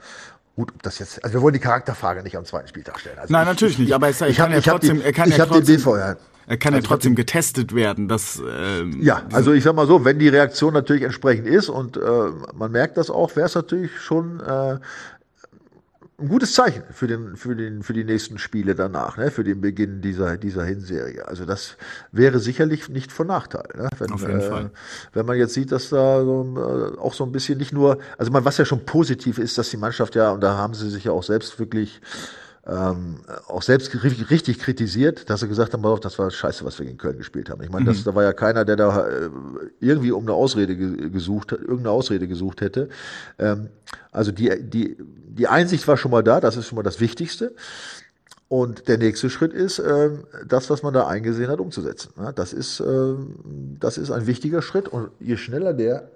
Gut, 0.55 0.71
ob 0.73 0.83
das 0.83 0.99
jetzt, 0.99 1.23
also 1.23 1.35
wir 1.35 1.41
wollen 1.41 1.53
die 1.53 1.59
Charakterfrage 1.59 2.21
nicht 2.21 2.35
am 2.35 2.43
zweiten 2.43 2.67
Spieltag 2.67 2.99
stellen. 2.99 3.17
Also 3.17 3.31
Nein, 3.31 3.43
ich, 3.43 3.47
natürlich 3.47 3.73
ich, 3.75 3.79
nicht, 3.79 3.93
aber 3.93 4.09
es, 4.09 4.19
ich, 4.21 4.37
kann 4.37 4.51
ja 4.51 4.59
trotzdem, 4.59 5.01
er 5.01 5.13
kann 5.13 5.29
ja 5.31 5.45
trotzdem, 5.45 5.77
BV, 5.77 5.97
ja. 5.97 6.15
Er 6.47 6.57
kann 6.57 6.73
also 6.73 6.83
ja 6.83 6.87
trotzdem 6.89 7.15
getestet 7.15 7.75
werden. 7.75 8.07
Dass, 8.07 8.41
ähm, 8.59 8.99
ja, 9.01 9.21
also 9.31 9.53
ich 9.53 9.63
sag 9.63 9.75
mal 9.75 9.85
so, 9.85 10.03
wenn 10.03 10.17
die 10.17 10.29
Reaktion 10.29 10.73
natürlich 10.73 11.03
entsprechend 11.03 11.47
ist 11.47 11.69
und 11.69 11.95
äh, 11.95 12.01
man 12.55 12.71
merkt 12.71 12.97
das 12.97 13.11
auch, 13.11 13.35
wäre 13.35 13.45
es 13.45 13.53
natürlich 13.53 14.01
schon 14.01 14.39
äh, 14.39 14.79
ein 16.21 16.27
gutes 16.27 16.53
Zeichen 16.53 16.83
für 16.91 17.07
den 17.07 17.35
für 17.35 17.55
den 17.55 17.83
für 17.83 17.93
die 17.93 18.03
nächsten 18.03 18.37
Spiele 18.37 18.75
danach, 18.75 19.17
ne, 19.17 19.31
für 19.31 19.43
den 19.43 19.61
Beginn 19.61 20.01
dieser 20.01 20.37
dieser 20.37 20.63
Hinserie. 20.65 21.27
Also 21.27 21.45
das 21.45 21.77
wäre 22.11 22.39
sicherlich 22.39 22.89
nicht 22.89 23.11
von 23.11 23.27
Nachteil, 23.27 23.67
ne? 23.75 23.89
wenn, 23.97 24.11
Auf 24.11 24.21
jeden 24.21 24.39
äh, 24.39 24.49
Fall. 24.49 24.71
wenn 25.13 25.25
man 25.25 25.37
jetzt 25.37 25.53
sieht, 25.53 25.71
dass 25.71 25.89
da 25.89 26.23
so, 26.23 26.55
äh, 26.57 26.99
auch 26.99 27.13
so 27.13 27.23
ein 27.23 27.31
bisschen 27.31 27.57
nicht 27.57 27.73
nur, 27.73 27.99
also 28.17 28.31
man 28.31 28.45
was 28.45 28.57
ja 28.57 28.65
schon 28.65 28.85
positiv 28.85 29.37
ist, 29.37 29.57
dass 29.57 29.69
die 29.69 29.77
Mannschaft 29.77 30.15
ja 30.15 30.31
und 30.31 30.41
da 30.41 30.57
haben 30.57 30.73
sie 30.73 30.89
sich 30.89 31.05
ja 31.05 31.11
auch 31.11 31.23
selbst 31.23 31.59
wirklich 31.59 32.01
ähm, 32.69 33.15
auch 33.47 33.63
selbst 33.63 33.91
richtig, 34.03 34.59
kritisiert, 34.59 35.29
dass 35.29 35.39
sie 35.39 35.47
gesagt 35.47 35.73
haben, 35.73 35.99
das 36.01 36.19
war 36.19 36.29
scheiße, 36.29 36.63
was 36.65 36.77
wir 36.77 36.85
gegen 36.85 36.97
Köln 36.97 37.17
gespielt 37.17 37.49
haben. 37.49 37.63
Ich 37.63 37.69
meine, 37.69 37.83
mhm. 37.83 37.87
das, 37.87 38.03
da 38.03 38.13
war 38.13 38.23
ja 38.23 38.33
keiner, 38.33 38.63
der 38.63 38.75
da 38.75 39.07
äh, 39.07 39.29
irgendwie 39.79 40.11
um 40.11 40.23
eine 40.23 40.33
Ausrede 40.33 40.75
gesucht, 40.75 41.51
irgendeine 41.51 41.91
Ausrede 41.91 42.27
gesucht 42.27 42.61
hätte. 42.61 42.89
Ähm, 43.39 43.69
also 44.11 44.31
die, 44.31 44.51
die, 44.61 44.97
die 44.99 45.47
Einsicht 45.47 45.87
war 45.87 45.97
schon 45.97 46.11
mal 46.11 46.23
da, 46.23 46.39
das 46.39 46.57
ist 46.57 46.67
schon 46.67 46.75
mal 46.75 46.83
das 46.83 46.99
Wichtigste. 46.99 47.55
Und 48.49 48.87
der 48.87 48.97
nächste 48.97 49.29
Schritt 49.29 49.53
ist, 49.53 49.79
äh, 49.79 50.09
das, 50.47 50.69
was 50.69 50.83
man 50.83 50.93
da 50.93 51.07
eingesehen 51.07 51.49
hat, 51.49 51.59
umzusetzen. 51.59 52.13
Ja, 52.17 52.31
das, 52.31 52.53
ist, 52.53 52.79
äh, 52.79 53.13
das 53.79 53.97
ist 53.97 54.11
ein 54.11 54.27
wichtiger 54.27 54.61
Schritt. 54.61 54.87
Und 54.87 55.09
je 55.19 55.37
schneller 55.37 55.73
der 55.73 56.09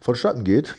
vonstatten 0.00 0.44
geht, 0.44 0.74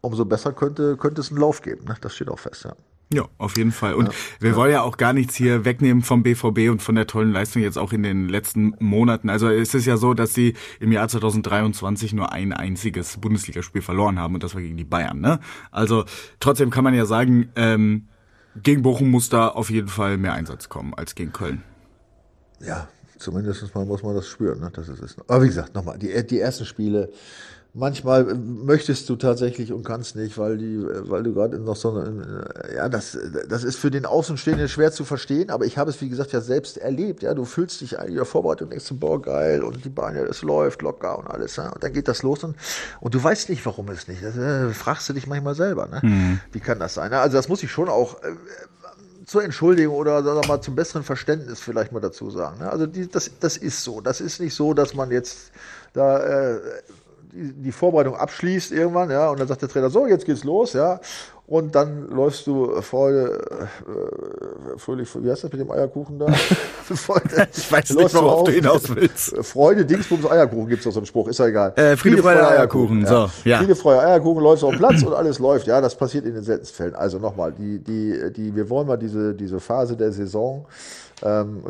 umso 0.00 0.24
besser 0.24 0.52
könnte, 0.52 0.96
könnte 0.96 1.20
es 1.20 1.30
einen 1.30 1.40
Lauf 1.40 1.62
geben. 1.62 1.84
Ne? 1.86 1.96
Das 2.00 2.14
steht 2.14 2.28
auch 2.28 2.38
fest, 2.38 2.64
ja. 2.64 2.74
Ja, 3.12 3.28
auf 3.38 3.56
jeden 3.56 3.70
Fall. 3.70 3.94
Und 3.94 4.06
ja, 4.06 4.12
wir 4.40 4.50
ja. 4.50 4.56
wollen 4.56 4.72
ja 4.72 4.82
auch 4.82 4.96
gar 4.96 5.12
nichts 5.12 5.36
hier 5.36 5.64
wegnehmen 5.64 6.02
vom 6.02 6.24
BVB 6.24 6.70
und 6.70 6.82
von 6.82 6.96
der 6.96 7.06
tollen 7.06 7.32
Leistung 7.32 7.62
jetzt 7.62 7.78
auch 7.78 7.92
in 7.92 8.02
den 8.02 8.28
letzten 8.28 8.74
Monaten. 8.80 9.30
Also 9.30 9.48
es 9.48 9.74
ist 9.74 9.86
ja 9.86 9.96
so, 9.96 10.12
dass 10.12 10.34
sie 10.34 10.54
im 10.80 10.90
Jahr 10.90 11.06
2023 11.06 12.14
nur 12.14 12.32
ein 12.32 12.52
einziges 12.52 13.18
Bundesligaspiel 13.18 13.80
verloren 13.80 14.18
haben 14.18 14.34
und 14.34 14.42
das 14.42 14.54
war 14.54 14.60
gegen 14.60 14.76
die 14.76 14.84
Bayern. 14.84 15.20
Ne? 15.20 15.38
Also 15.70 16.04
trotzdem 16.40 16.70
kann 16.70 16.82
man 16.82 16.94
ja 16.94 17.06
sagen, 17.06 17.50
ähm, 17.54 18.08
gegen 18.60 18.82
Bochum 18.82 19.10
muss 19.10 19.28
da 19.28 19.48
auf 19.48 19.70
jeden 19.70 19.88
Fall 19.88 20.18
mehr 20.18 20.32
Einsatz 20.32 20.68
kommen 20.68 20.92
als 20.94 21.14
gegen 21.14 21.32
Köln. 21.32 21.62
Ja, 22.60 22.88
zumindest 23.18 23.72
mal 23.72 23.84
muss 23.84 24.02
man 24.02 24.16
das 24.16 24.26
spüren. 24.26 24.58
Ne? 24.58 24.70
Das 24.72 24.88
ist, 24.88 25.16
aber 25.28 25.44
wie 25.44 25.48
gesagt, 25.48 25.76
nochmal, 25.76 25.98
die, 25.98 26.26
die 26.26 26.40
ersten 26.40 26.64
Spiele 26.64 27.10
manchmal 27.76 28.24
möchtest 28.34 29.08
du 29.08 29.16
tatsächlich 29.16 29.72
und 29.72 29.84
kannst 29.84 30.16
nicht, 30.16 30.38
weil 30.38 30.56
die, 30.56 30.82
weil 30.82 31.22
du 31.22 31.34
gerade 31.34 31.58
noch 31.58 31.76
so 31.76 31.90
eine, 31.90 32.48
ja, 32.74 32.88
das, 32.88 33.18
das 33.48 33.64
ist 33.64 33.76
für 33.76 33.90
den 33.90 34.06
Außenstehenden 34.06 34.68
schwer 34.68 34.92
zu 34.92 35.04
verstehen, 35.04 35.50
aber 35.50 35.66
ich 35.66 35.76
habe 35.76 35.90
es, 35.90 36.00
wie 36.00 36.08
gesagt, 36.08 36.32
ja 36.32 36.40
selbst 36.40 36.78
erlebt, 36.78 37.22
ja, 37.22 37.34
du 37.34 37.44
fühlst 37.44 37.82
dich 37.82 37.98
eigentlich 37.98 38.12
in 38.12 38.16
der 38.16 38.24
Vorbereitung, 38.24 38.70
denkst 38.70 38.86
boah, 38.92 39.20
geil, 39.20 39.62
und 39.62 39.84
die 39.84 39.90
Beine, 39.90 40.20
es 40.20 40.42
läuft 40.42 40.80
locker 40.82 41.18
und 41.18 41.26
alles, 41.26 41.56
ja, 41.56 41.68
und 41.68 41.84
dann 41.84 41.92
geht 41.92 42.08
das 42.08 42.22
los 42.22 42.42
und, 42.44 42.56
und 43.00 43.14
du 43.14 43.22
weißt 43.22 43.50
nicht, 43.50 43.64
warum 43.66 43.88
es 43.90 44.08
nicht, 44.08 44.24
das 44.24 44.36
äh, 44.36 44.70
fragst 44.70 45.08
du 45.10 45.12
dich 45.12 45.26
manchmal 45.26 45.54
selber, 45.54 45.86
ne, 45.86 46.00
mhm. 46.02 46.40
wie 46.52 46.60
kann 46.60 46.78
das 46.78 46.94
sein, 46.94 47.12
also 47.12 47.36
das 47.36 47.48
muss 47.48 47.62
ich 47.62 47.70
schon 47.70 47.90
auch, 47.90 48.22
äh, 48.22 48.32
zur 49.26 49.42
Entschuldigung 49.42 49.96
oder 49.96 50.22
sagen 50.22 50.46
mal 50.46 50.60
zum 50.60 50.76
besseren 50.76 51.02
Verständnis 51.02 51.58
vielleicht 51.58 51.90
mal 51.90 51.98
dazu 51.98 52.30
sagen. 52.30 52.60
Ne? 52.60 52.70
Also 52.70 52.86
die, 52.86 53.10
das, 53.10 53.28
das 53.40 53.56
ist 53.56 53.82
so. 53.82 54.00
Das 54.00 54.20
ist 54.20 54.38
nicht 54.38 54.54
so, 54.54 54.72
dass 54.72 54.94
man 54.94 55.10
jetzt 55.10 55.50
da 55.94 56.20
äh, 56.20 56.60
die, 57.36 57.72
Vorbereitung 57.72 58.16
abschließt 58.16 58.72
irgendwann, 58.72 59.10
ja, 59.10 59.30
und 59.30 59.40
dann 59.40 59.48
sagt 59.48 59.62
der 59.62 59.68
Trainer, 59.68 59.90
so, 59.90 60.06
jetzt 60.06 60.24
geht's 60.24 60.44
los, 60.44 60.72
ja, 60.72 61.00
und 61.46 61.74
dann 61.74 62.08
läufst 62.08 62.46
du 62.46 62.80
Freude, 62.82 63.38
äh, 63.86 64.78
fröhlich, 64.78 65.08
wie 65.14 65.30
heißt 65.30 65.44
das 65.44 65.52
mit 65.52 65.60
dem 65.60 65.70
Eierkuchen 65.70 66.18
da? 66.18 66.26
Freude, 66.82 67.48
ich 67.56 67.70
weiß 67.70 67.90
nicht, 67.90 68.14
worauf 68.14 68.44
du 68.44 68.52
hinaus 68.52 68.94
willst. 68.94 69.36
Freude, 69.44 69.84
Dingsbums, 69.84 70.28
Eierkuchen 70.28 70.68
gibt's 70.68 70.84
doch 70.84 70.92
so 70.92 70.98
einen 71.00 71.06
Spruch, 71.06 71.28
ist 71.28 71.38
ja 71.38 71.46
egal. 71.46 71.72
Äh, 71.76 71.96
Friede, 71.96 72.18
Freude, 72.18 72.48
Eierkuchen, 72.48 73.04
Eierkuchen, 73.04 73.30
so, 73.42 73.48
ja. 73.48 73.58
Friede, 73.58 73.76
Freude, 73.76 74.00
Eierkuchen, 74.00 74.42
läufst 74.42 74.64
auf 74.64 74.70
den 74.70 74.78
Platz 74.78 75.02
und 75.04 75.14
alles 75.14 75.38
läuft, 75.38 75.66
ja, 75.68 75.80
das 75.80 75.94
passiert 75.94 76.24
in 76.24 76.34
den 76.34 76.42
seltensten 76.42 76.76
Fällen. 76.76 76.94
Also 76.96 77.18
nochmal, 77.18 77.52
die, 77.52 77.78
die, 77.78 78.32
die, 78.32 78.54
wir 78.54 78.68
wollen 78.68 78.88
mal 78.88 78.96
diese, 78.96 79.34
diese 79.34 79.60
Phase 79.60 79.96
der 79.96 80.10
Saison, 80.10 80.66
ähm, 81.22 81.62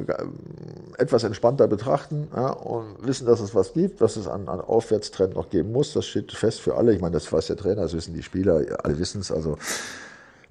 etwas 0.99 1.23
entspannter 1.23 1.69
betrachten 1.69 2.29
ja, 2.35 2.49
und 2.49 3.07
wissen, 3.07 3.27
dass 3.27 3.41
es 3.41 3.55
was 3.55 3.75
gibt, 3.75 4.01
was 4.01 4.17
es 4.17 4.27
an, 4.27 4.49
an 4.49 4.61
Aufwärtstrend 4.61 5.35
noch 5.35 5.51
geben 5.51 5.73
muss. 5.73 5.93
Das 5.93 6.07
steht 6.07 6.33
fest 6.33 6.61
für 6.61 6.77
alle. 6.77 6.95
Ich 6.95 7.01
meine, 7.01 7.13
das 7.13 7.33
weiß 7.33 7.47
der 7.47 7.57
Trainer, 7.57 7.83
das 7.83 7.95
wissen 7.95 8.15
die 8.15 8.23
Spieler, 8.23 8.61
alle 8.83 8.99
wissen 8.99 9.21
es. 9.21 9.31
Also 9.31 9.57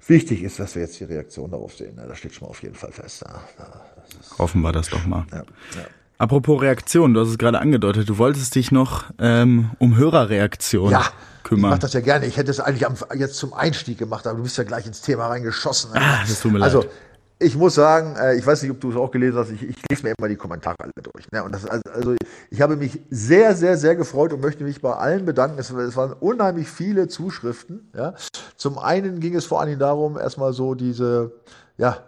wichtig 0.06 0.42
ist, 0.42 0.58
dass 0.58 0.74
wir 0.74 0.82
jetzt 0.82 0.98
die 0.98 1.04
Reaktion 1.04 1.50
darauf 1.50 1.74
sehen. 1.74 1.94
Ja, 1.98 2.06
das 2.06 2.18
steht 2.18 2.34
schon 2.34 2.46
mal 2.46 2.50
auf 2.50 2.62
jeden 2.62 2.74
Fall 2.74 2.92
fest. 2.92 3.22
Ja, 3.26 3.42
Hoffen 4.38 4.62
wir 4.62 4.72
das 4.72 4.88
doch 4.88 5.04
mal. 5.06 5.26
Ja. 5.32 5.42
Apropos 6.18 6.62
Reaktion, 6.62 7.12
du 7.12 7.20
hast 7.20 7.28
es 7.28 7.36
gerade 7.36 7.58
angedeutet, 7.58 8.08
du 8.08 8.16
wolltest 8.16 8.54
dich 8.54 8.72
noch 8.72 9.04
ähm, 9.18 9.72
um 9.78 9.98
Hörerreaktion 9.98 10.90
ja. 10.90 11.04
kümmern. 11.42 11.72
Ich 11.72 11.74
mach 11.74 11.78
das 11.80 11.92
ja 11.92 12.00
gerne. 12.00 12.24
Ich 12.24 12.38
hätte 12.38 12.50
es 12.50 12.60
eigentlich 12.60 12.86
am, 12.86 12.94
jetzt 13.14 13.34
zum 13.34 13.52
Einstieg 13.52 13.98
gemacht, 13.98 14.26
aber 14.26 14.38
du 14.38 14.44
bist 14.44 14.56
ja 14.56 14.64
gleich 14.64 14.86
ins 14.86 15.02
Thema 15.02 15.26
reingeschossen. 15.26 15.90
Ah, 15.92 16.20
das 16.26 16.40
tut 16.40 16.52
mir 16.52 16.62
also, 16.62 16.80
leid 16.80 16.90
ich 17.38 17.56
muss 17.56 17.74
sagen, 17.74 18.16
äh, 18.16 18.36
ich 18.36 18.46
weiß 18.46 18.62
nicht, 18.62 18.70
ob 18.70 18.80
du 18.80 18.90
es 18.90 18.96
auch 18.96 19.10
gelesen 19.10 19.38
hast, 19.38 19.50
ich, 19.50 19.62
ich 19.62 19.76
lese 19.90 20.04
mir 20.04 20.14
immer 20.16 20.28
die 20.28 20.36
Kommentare 20.36 20.76
alle 20.78 20.92
durch. 21.02 21.30
Ne? 21.32 21.44
Und 21.44 21.54
das, 21.54 21.66
also, 21.66 21.82
also 21.92 22.14
ich 22.50 22.60
habe 22.62 22.76
mich 22.76 23.00
sehr, 23.10 23.54
sehr, 23.54 23.76
sehr 23.76 23.94
gefreut 23.94 24.32
und 24.32 24.40
möchte 24.40 24.64
mich 24.64 24.80
bei 24.80 24.94
allen 24.94 25.26
bedanken. 25.26 25.58
Es, 25.58 25.70
es, 25.70 25.96
waren 25.96 26.14
unheimlich 26.14 26.68
viele 26.68 27.08
Zuschriften. 27.08 27.90
Ja? 27.94 28.14
Zum 28.56 28.78
einen 28.78 29.20
ging 29.20 29.34
es 29.34 29.44
vor 29.44 29.60
allen 29.60 29.68
Dingen 29.68 29.80
darum, 29.80 30.16
erstmal 30.16 30.54
so 30.54 30.74
diese, 30.74 31.32
ja, 31.76 31.98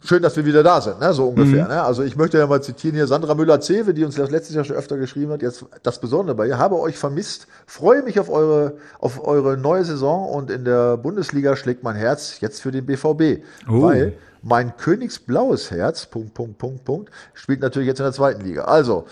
schön, 0.00 0.22
dass 0.22 0.36
wir 0.36 0.44
wieder 0.44 0.64
da 0.64 0.80
sind, 0.80 0.98
ne? 0.98 1.12
so 1.12 1.28
ungefähr. 1.28 1.64
Mhm. 1.64 1.70
Ne? 1.70 1.82
Also 1.82 2.02
ich 2.02 2.16
möchte 2.16 2.38
ja 2.38 2.46
mal 2.48 2.60
zitieren 2.60 2.96
hier 2.96 3.06
Sandra 3.06 3.36
Müller-Zewe, 3.36 3.94
die 3.94 4.04
uns 4.04 4.16
das 4.16 4.30
letztes 4.30 4.56
Jahr 4.56 4.64
schon 4.64 4.74
öfter 4.74 4.96
geschrieben 4.96 5.30
hat. 5.30 5.42
Jetzt 5.42 5.66
das 5.84 6.00
Besondere 6.00 6.34
bei 6.34 6.48
ihr, 6.48 6.58
habe 6.58 6.80
euch 6.80 6.98
vermisst, 6.98 7.46
freue 7.66 8.02
mich 8.02 8.18
auf 8.18 8.28
eure, 8.28 8.74
auf 8.98 9.24
eure 9.24 9.56
neue 9.56 9.84
Saison 9.84 10.28
und 10.28 10.50
in 10.50 10.64
der 10.64 10.96
Bundesliga 10.96 11.54
schlägt 11.54 11.84
mein 11.84 11.94
Herz 11.94 12.40
jetzt 12.40 12.60
für 12.60 12.72
den 12.72 12.86
BVB. 12.86 13.44
Oh. 13.68 13.82
Weil 13.82 14.14
mein 14.42 14.76
königsblaues 14.76 15.70
Herz, 15.70 16.06
Punkt, 16.06 16.34
Punkt, 16.34 16.58
Punkt, 16.58 16.84
Punkt, 16.84 17.10
spielt 17.34 17.60
natürlich 17.60 17.88
jetzt 17.88 18.00
in 18.00 18.04
der 18.04 18.12
zweiten 18.12 18.42
Liga. 18.44 18.64
Also, 18.64 19.06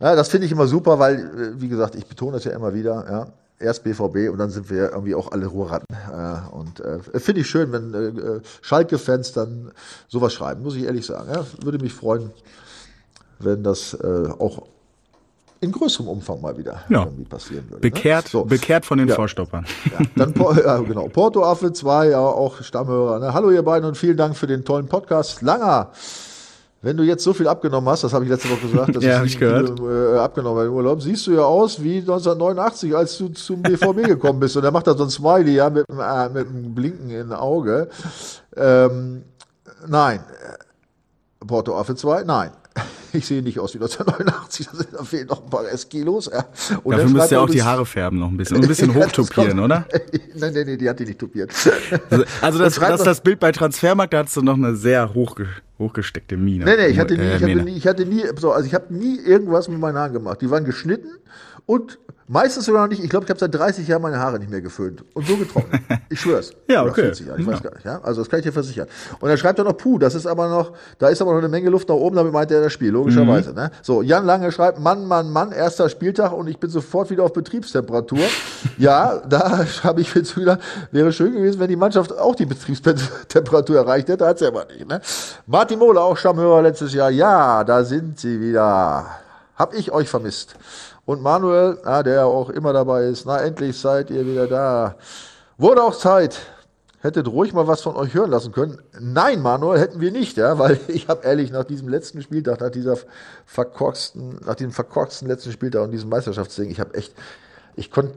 ja, 0.00 0.14
das 0.14 0.28
finde 0.28 0.46
ich 0.46 0.52
immer 0.52 0.66
super, 0.66 0.98
weil, 0.98 1.16
äh, 1.16 1.60
wie 1.60 1.68
gesagt, 1.68 1.94
ich 1.94 2.06
betone 2.06 2.32
das 2.32 2.44
ja 2.44 2.52
immer 2.52 2.74
wieder, 2.74 3.06
ja, 3.08 3.26
erst 3.58 3.84
BVB 3.84 4.30
und 4.30 4.38
dann 4.38 4.50
sind 4.50 4.70
wir 4.70 4.92
irgendwie 4.92 5.14
auch 5.14 5.32
alle 5.32 5.46
Ruhrratten. 5.46 5.94
Äh, 5.94 6.54
und 6.54 6.80
äh, 6.80 6.98
finde 7.20 7.40
ich 7.40 7.48
schön, 7.48 7.72
wenn 7.72 7.94
äh, 7.94 8.36
äh, 8.36 8.40
Schalke-Fans 8.62 9.32
dann 9.32 9.72
sowas 10.08 10.32
schreiben, 10.32 10.62
muss 10.62 10.76
ich 10.76 10.84
ehrlich 10.84 11.06
sagen. 11.06 11.30
Ja. 11.32 11.44
Würde 11.62 11.78
mich 11.78 11.92
freuen, 11.92 12.30
wenn 13.38 13.62
das 13.62 13.94
äh, 13.94 14.28
auch 14.38 14.66
in 15.64 15.72
größerem 15.72 16.08
Umfang 16.08 16.40
mal 16.40 16.56
wieder 16.56 16.82
ja. 16.88 17.04
irgendwie 17.04 17.24
passieren 17.24 17.64
würde. 17.64 17.86
Ne? 17.86 17.90
Bekehrt, 17.90 18.26
ne? 18.26 18.30
so. 18.30 18.44
bekehrt 18.44 18.84
von 18.84 18.98
den 18.98 19.08
ja. 19.08 19.14
Vorstoppern. 19.14 19.66
Ja. 19.86 20.06
Dann 20.16 20.34
ja, 20.64 20.78
genau. 20.78 21.08
Porto 21.08 21.42
Affe 21.42 21.72
2, 21.72 22.10
ja 22.10 22.20
auch 22.20 22.62
Stammhörer. 22.62 23.18
Ne? 23.18 23.34
Hallo 23.34 23.50
ihr 23.50 23.62
beiden 23.62 23.88
und 23.88 23.96
vielen 23.96 24.16
Dank 24.16 24.36
für 24.36 24.46
den 24.46 24.64
tollen 24.64 24.86
Podcast. 24.86 25.42
Langer. 25.42 25.90
Wenn 26.82 26.98
du 26.98 27.02
jetzt 27.02 27.24
so 27.24 27.32
viel 27.32 27.48
abgenommen 27.48 27.88
hast, 27.88 28.04
das 28.04 28.12
habe 28.12 28.24
ich 28.24 28.30
letzte 28.30 28.50
Woche 28.50 28.68
gesagt, 28.68 28.94
dass 28.94 29.04
ja, 29.04 29.24
ich 29.24 29.38
gehört. 29.38 29.80
Äh, 29.84 30.18
abgenommen 30.18 30.58
habe 30.58 30.68
im 30.68 30.74
Urlaub, 30.74 31.02
siehst 31.02 31.26
du 31.26 31.32
ja 31.32 31.42
aus 31.42 31.82
wie 31.82 31.98
1989, 31.98 32.94
als 32.94 33.16
du 33.16 33.28
zum 33.28 33.62
BVB 33.62 34.06
gekommen 34.06 34.38
bist. 34.38 34.56
Und 34.56 34.64
er 34.64 34.70
macht 34.70 34.86
da 34.86 34.94
so 34.94 35.04
ein 35.04 35.10
Smiley, 35.10 35.54
ja, 35.54 35.70
mit, 35.70 35.86
äh, 35.88 36.28
mit 36.28 36.46
einem 36.46 36.74
Blinken 36.74 37.10
in 37.10 37.32
Auge. 37.32 37.88
Ähm, 38.54 39.22
nein. 39.86 40.20
Porto 41.46 41.78
Affe 41.78 41.94
2, 41.94 42.24
nein. 42.24 42.50
Ich 43.12 43.26
sehe 43.26 43.42
nicht 43.42 43.60
aus 43.60 43.72
wie 43.74 43.78
1989, 43.78 44.68
da 44.90 45.04
fehlen 45.04 45.28
noch 45.28 45.44
ein 45.44 45.48
paar 45.48 45.62
Restkilos. 45.62 46.28
Ja. 46.32 46.46
Und 46.82 46.96
Dafür 46.96 47.10
müsst 47.10 47.30
ihr 47.30 47.40
auch 47.40 47.48
die 47.48 47.62
Haare 47.62 47.86
färben 47.86 48.18
noch 48.18 48.28
ein 48.28 48.36
bisschen. 48.36 48.56
Und 48.56 48.64
ein 48.64 48.68
bisschen 48.68 48.92
hochtopieren, 48.96 49.60
oder? 49.60 49.86
nein, 50.34 50.52
nein, 50.52 50.66
nein, 50.66 50.78
die 50.78 50.88
hat 50.88 50.98
die 50.98 51.04
nicht 51.04 51.20
topiert. 51.20 51.52
Also 52.40 52.58
das, 52.58 52.74
das, 52.74 53.04
das 53.04 53.20
Bild 53.20 53.38
bei 53.38 53.52
Transfermarkt, 53.52 54.12
da 54.12 54.24
hast 54.24 54.36
du 54.36 54.42
noch 54.42 54.54
eine 54.54 54.74
sehr 54.74 55.14
hochge 55.14 55.46
hochgesteckte 55.78 56.36
Mine. 56.36 56.64
Nee, 56.64 56.76
nee, 56.76 56.86
ich 56.86 56.98
hatte 56.98 57.16
nie, 57.16 57.26
ich 57.26 57.42
hatte 57.42 57.56
nie, 57.56 57.76
ich 57.76 57.86
hatte 57.86 58.06
nie, 58.06 58.24
so, 58.38 58.52
also 58.52 58.66
ich 58.66 58.74
habe 58.74 58.92
nie 58.94 59.18
irgendwas 59.18 59.68
mit 59.68 59.78
meinen 59.78 59.96
Haaren 59.96 60.12
gemacht. 60.12 60.40
Die 60.40 60.50
waren 60.50 60.64
geschnitten 60.64 61.10
und 61.66 61.98
Meistens 62.26 62.64
sogar 62.64 62.82
noch 62.82 62.88
nicht. 62.88 63.04
Ich 63.04 63.10
glaube, 63.10 63.24
ich 63.24 63.30
habe 63.30 63.38
seit 63.38 63.54
30 63.54 63.86
Jahren 63.86 64.00
meine 64.00 64.18
Haare 64.18 64.38
nicht 64.38 64.50
mehr 64.50 64.62
geföhnt. 64.62 65.04
Und 65.12 65.26
so 65.26 65.36
getrocknet. 65.36 65.82
Ich 66.10 66.20
schwör's. 66.20 66.52
ja, 66.68 66.84
okay. 66.84 67.10
ich 67.10 67.20
ja. 67.20 67.34
weiß 67.34 67.62
gar 67.62 67.74
nicht. 67.74 67.84
Ja? 67.84 68.00
Also 68.02 68.20
das 68.20 68.30
kann 68.30 68.38
ich 68.38 68.44
dir 68.44 68.52
versichern. 68.52 68.86
Und 69.20 69.30
er 69.30 69.36
schreibt 69.36 69.58
dann 69.58 69.66
noch, 69.66 69.76
puh, 69.76 69.98
das 69.98 70.14
ist 70.14 70.26
aber 70.26 70.48
noch, 70.48 70.72
da 70.98 71.08
ist 71.08 71.20
aber 71.20 71.32
noch 71.32 71.38
eine 71.38 71.48
Menge 71.48 71.70
Luft 71.70 71.88
nach 71.88 71.96
oben, 71.96 72.14
damit 72.14 72.32
meint 72.32 72.52
er 72.52 72.62
das 72.62 72.72
Spiel, 72.72 72.90
logischerweise. 72.90 73.50
Mhm. 73.50 73.56
Ne? 73.56 73.70
So, 73.82 74.02
Jan 74.02 74.24
Lange 74.24 74.52
schreibt, 74.52 74.78
Mann, 74.78 75.06
Mann, 75.06 75.30
Mann, 75.30 75.50
erster 75.50 75.88
Spieltag 75.88 76.32
und 76.32 76.46
ich 76.46 76.58
bin 76.58 76.70
sofort 76.70 77.10
wieder 77.10 77.24
auf 77.24 77.32
Betriebstemperatur. 77.32 78.20
ja, 78.78 79.18
da 79.26 79.66
habe 79.82 80.02
ich 80.02 80.14
jetzt 80.14 80.36
wieder, 80.36 80.60
wäre 80.92 81.12
schön 81.12 81.32
gewesen, 81.32 81.58
wenn 81.58 81.68
die 81.68 81.76
Mannschaft 81.76 82.16
auch 82.16 82.36
die 82.36 82.46
Betriebstemperatur 82.46 83.76
erreicht 83.76 84.08
hätte, 84.08 84.26
hat 84.26 84.38
sie 84.38 84.46
aber 84.46 84.66
nicht. 84.66 84.88
Ne? 84.88 85.00
Martin 85.46 85.80
Mohle, 85.80 86.00
auch 86.00 86.16
Stammhörer 86.16 86.62
letztes 86.62 86.94
Jahr, 86.94 87.10
ja, 87.10 87.64
da 87.64 87.82
sind 87.82 88.20
sie 88.20 88.40
wieder. 88.40 89.06
Hab 89.56 89.74
ich 89.74 89.90
euch 89.90 90.08
vermisst. 90.08 90.56
Und 91.06 91.22
Manuel, 91.22 91.78
ah, 91.84 92.02
der 92.02 92.26
auch 92.26 92.48
immer 92.50 92.72
dabei 92.72 93.04
ist, 93.04 93.26
na 93.26 93.38
endlich 93.40 93.78
seid 93.78 94.10
ihr 94.10 94.26
wieder 94.26 94.46
da. 94.46 94.96
Wurde 95.58 95.82
auch 95.82 95.96
Zeit. 95.96 96.40
Hättet 97.00 97.28
ruhig 97.28 97.52
mal 97.52 97.66
was 97.66 97.82
von 97.82 97.96
euch 97.96 98.14
hören 98.14 98.30
lassen 98.30 98.52
können. 98.52 98.80
Nein, 98.98 99.42
Manuel, 99.42 99.78
hätten 99.78 100.00
wir 100.00 100.10
nicht, 100.10 100.38
ja, 100.38 100.58
weil 100.58 100.80
ich 100.88 101.08
habe 101.08 101.26
ehrlich 101.26 101.52
nach 101.52 101.64
diesem 101.64 101.88
letzten 101.88 102.22
Spieltag, 102.22 102.60
nach 102.60 102.70
dieser 102.70 102.96
verkorksten, 103.44 104.40
nach 104.46 104.54
diesem 104.54 104.72
verkorksten 104.72 105.28
letzten 105.28 105.52
Spieltag 105.52 105.82
und 105.82 105.90
diesem 105.90 106.08
Meisterschaftsding, 106.08 106.70
ich 106.70 106.80
habe 106.80 106.94
echt, 106.94 107.14
ich 107.76 107.90
konnte 107.90 108.14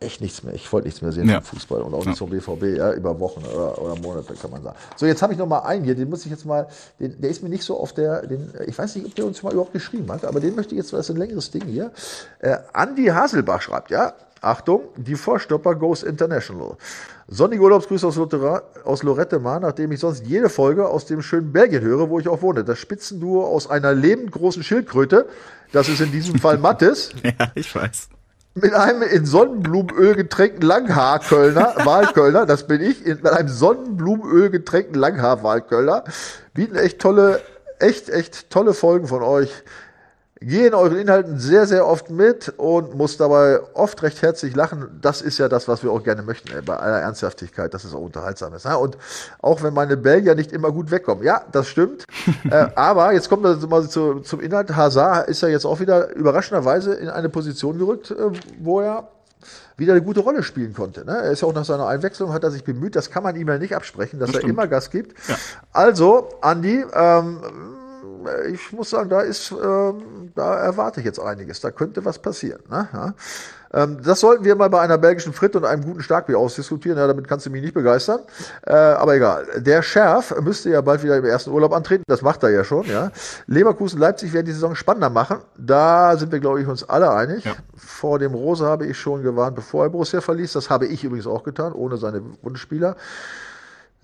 echt 0.00 0.20
nichts 0.20 0.42
mehr. 0.42 0.54
Ich 0.54 0.72
wollte 0.72 0.86
nichts 0.86 1.02
mehr 1.02 1.12
sehen 1.12 1.28
ja. 1.28 1.40
vom 1.40 1.58
Fußball 1.58 1.82
und 1.82 1.94
auch 1.94 2.04
nicht 2.04 2.20
ja. 2.20 2.26
vom 2.26 2.30
BVB, 2.30 2.78
ja, 2.78 2.92
über 2.92 3.18
Wochen 3.18 3.44
oder, 3.44 3.80
oder 3.80 3.96
Monate 4.00 4.34
kann 4.34 4.50
man 4.50 4.62
sagen. 4.62 4.76
So, 4.96 5.06
jetzt 5.06 5.22
habe 5.22 5.32
ich 5.32 5.38
noch 5.38 5.46
mal 5.46 5.60
einen 5.60 5.84
hier, 5.84 5.94
den 5.94 6.10
muss 6.10 6.24
ich 6.24 6.30
jetzt 6.30 6.44
mal, 6.44 6.68
den, 7.00 7.20
der 7.20 7.30
ist 7.30 7.42
mir 7.42 7.48
nicht 7.48 7.64
so 7.64 7.78
auf 7.78 7.92
der, 7.92 8.26
den, 8.26 8.52
ich 8.66 8.76
weiß 8.76 8.96
nicht, 8.96 9.06
ob 9.06 9.14
der 9.14 9.26
uns 9.26 9.42
mal 9.42 9.52
überhaupt 9.52 9.72
geschrieben 9.72 10.10
hat, 10.12 10.24
aber 10.24 10.40
den 10.40 10.54
möchte 10.54 10.74
ich 10.74 10.78
jetzt, 10.78 10.92
das 10.92 11.08
ist 11.08 11.10
ein 11.10 11.16
längeres 11.16 11.50
Ding 11.50 11.64
hier. 11.66 11.92
Äh, 12.40 12.56
Andi 12.72 13.06
Haselbach 13.06 13.62
schreibt, 13.62 13.90
ja, 13.90 14.14
Achtung, 14.40 14.82
die 14.96 15.14
Vorstopper 15.14 15.74
goes 15.74 16.02
international. 16.02 16.76
Sonnige 17.26 17.62
Urlaubsgrüße 17.62 18.06
aus, 18.06 18.18
aus 18.84 19.02
Lorette 19.02 19.40
Mar, 19.40 19.60
nachdem 19.60 19.90
ich 19.92 20.00
sonst 20.00 20.24
jede 20.26 20.48
Folge 20.48 20.88
aus 20.88 21.06
dem 21.06 21.22
schönen 21.22 21.52
Belgien 21.52 21.82
höre, 21.82 22.08
wo 22.10 22.20
ich 22.20 22.28
auch 22.28 22.42
wohne. 22.42 22.62
Das 22.62 22.78
Spitzenduo 22.78 23.44
aus 23.44 23.68
einer 23.68 23.92
lebend 23.94 24.30
großen 24.30 24.62
Schildkröte, 24.62 25.26
das 25.72 25.88
ist 25.88 26.00
in 26.00 26.12
diesem 26.12 26.38
Fall 26.38 26.58
Mattes. 26.58 27.10
ja, 27.24 27.50
ich 27.54 27.74
weiß 27.74 28.10
mit 28.56 28.72
einem 28.72 29.02
in 29.02 29.26
Sonnenblumenöl 29.26 30.14
getränkten 30.14 30.62
Langhaarkölner, 30.62 31.74
Wahlkölner, 31.84 32.46
das 32.46 32.66
bin 32.66 32.80
ich, 32.80 33.04
mit 33.04 33.26
einem 33.26 33.48
Sonnenblumenöl 33.48 34.50
getränkten 34.50 34.98
Langhaar-Wahlkölner, 34.98 36.04
bieten 36.54 36.76
echt 36.76 36.98
tolle, 36.98 37.42
echt, 37.78 38.08
echt 38.08 38.50
tolle 38.50 38.72
Folgen 38.72 39.06
von 39.06 39.22
euch. 39.22 39.52
Gehe 40.46 40.68
in 40.68 40.74
euren 40.74 40.96
Inhalten 40.96 41.40
sehr, 41.40 41.66
sehr 41.66 41.88
oft 41.88 42.08
mit 42.08 42.54
und 42.56 42.94
muss 42.94 43.16
dabei 43.16 43.58
oft 43.74 44.00
recht 44.04 44.22
herzlich 44.22 44.54
lachen. 44.54 44.86
Das 45.02 45.20
ist 45.20 45.38
ja 45.38 45.48
das, 45.48 45.66
was 45.66 45.82
wir 45.82 45.90
auch 45.90 46.04
gerne 46.04 46.22
möchten, 46.22 46.52
ey, 46.54 46.62
bei 46.62 46.76
aller 46.76 47.00
Ernsthaftigkeit, 47.00 47.74
dass 47.74 47.82
es 47.82 47.92
auch 47.92 48.00
unterhaltsam 48.00 48.54
ist. 48.54 48.64
Ne? 48.64 48.78
Und 48.78 48.96
auch 49.42 49.64
wenn 49.64 49.74
meine 49.74 49.96
Belgier 49.96 50.36
nicht 50.36 50.52
immer 50.52 50.70
gut 50.70 50.92
wegkommen. 50.92 51.24
Ja, 51.24 51.42
das 51.50 51.66
stimmt. 51.66 52.04
äh, 52.50 52.68
aber 52.76 53.12
jetzt 53.12 53.28
kommt 53.28 53.42
wir 53.42 53.56
mal 53.66 53.88
zu, 53.88 54.20
zum 54.20 54.40
Inhalt. 54.40 54.76
Hazard 54.76 55.28
ist 55.28 55.40
ja 55.40 55.48
jetzt 55.48 55.64
auch 55.64 55.80
wieder 55.80 56.14
überraschenderweise 56.14 56.94
in 56.94 57.08
eine 57.08 57.28
Position 57.28 57.76
gerückt, 57.78 58.12
äh, 58.12 58.30
wo 58.60 58.80
er 58.80 59.08
wieder 59.76 59.94
eine 59.94 60.02
gute 60.02 60.20
Rolle 60.20 60.44
spielen 60.44 60.74
konnte. 60.74 61.04
Ne? 61.04 61.24
Er 61.24 61.32
ist 61.32 61.42
ja 61.42 61.48
auch 61.48 61.54
nach 61.54 61.64
seiner 61.64 61.88
Einwechslung, 61.88 62.32
hat 62.32 62.44
er 62.44 62.52
sich 62.52 62.62
bemüht, 62.62 62.94
das 62.94 63.10
kann 63.10 63.24
man 63.24 63.34
ihm 63.34 63.48
ja 63.48 63.58
nicht 63.58 63.74
absprechen, 63.74 64.20
dass 64.20 64.30
das 64.30 64.44
er 64.44 64.48
immer 64.48 64.68
Gas 64.68 64.90
gibt. 64.90 65.12
Ja. 65.28 65.34
Also, 65.72 66.28
Andi, 66.40 66.84
ähm, 66.94 67.40
ich 68.48 68.72
muss 68.72 68.90
sagen, 68.90 69.10
da 69.10 69.20
ist, 69.20 69.52
ähm, 69.52 70.32
da 70.34 70.56
erwarte 70.56 71.00
ich 71.00 71.06
jetzt 71.06 71.20
einiges. 71.20 71.60
Da 71.60 71.70
könnte 71.70 72.04
was 72.04 72.18
passieren. 72.18 72.60
Ne? 72.68 72.88
Ja. 72.92 73.14
Ähm, 73.72 73.98
das 74.02 74.20
sollten 74.20 74.44
wir 74.44 74.54
mal 74.54 74.70
bei 74.70 74.80
einer 74.80 74.98
belgischen 74.98 75.32
Fritte 75.32 75.58
und 75.58 75.64
einem 75.64 75.84
guten 75.84 76.02
Starkbier 76.02 76.38
ausdiskutieren. 76.38 76.98
Ja, 76.98 77.06
damit 77.06 77.28
kannst 77.28 77.46
du 77.46 77.50
mich 77.50 77.62
nicht 77.62 77.74
begeistern. 77.74 78.20
Äh, 78.66 78.74
aber 78.74 79.16
egal. 79.16 79.46
Der 79.56 79.82
Schärf 79.82 80.34
müsste 80.40 80.70
ja 80.70 80.80
bald 80.80 81.02
wieder 81.02 81.16
im 81.16 81.24
ersten 81.24 81.50
Urlaub 81.50 81.72
antreten. 81.72 82.04
Das 82.06 82.22
macht 82.22 82.42
er 82.42 82.50
ja 82.50 82.64
schon. 82.64 82.84
Ja. 82.86 83.10
Leverkusen, 83.46 83.98
Leipzig 83.98 84.32
werden 84.32 84.46
die 84.46 84.52
Saison 84.52 84.74
spannender 84.74 85.10
machen. 85.10 85.38
Da 85.56 86.16
sind 86.16 86.32
wir, 86.32 86.40
glaube 86.40 86.60
ich, 86.62 86.66
uns 86.66 86.88
alle 86.88 87.10
einig. 87.12 87.44
Ja. 87.44 87.54
Vor 87.76 88.18
dem 88.18 88.34
Rose 88.34 88.64
habe 88.64 88.86
ich 88.86 88.98
schon 88.98 89.22
gewarnt, 89.22 89.56
bevor 89.56 89.84
er 89.84 89.90
Borussia 89.90 90.20
verließ. 90.20 90.52
Das 90.52 90.70
habe 90.70 90.86
ich 90.86 91.04
übrigens 91.04 91.26
auch 91.26 91.42
getan, 91.42 91.72
ohne 91.72 91.96
seine 91.96 92.22
Wunschspieler. 92.42 92.96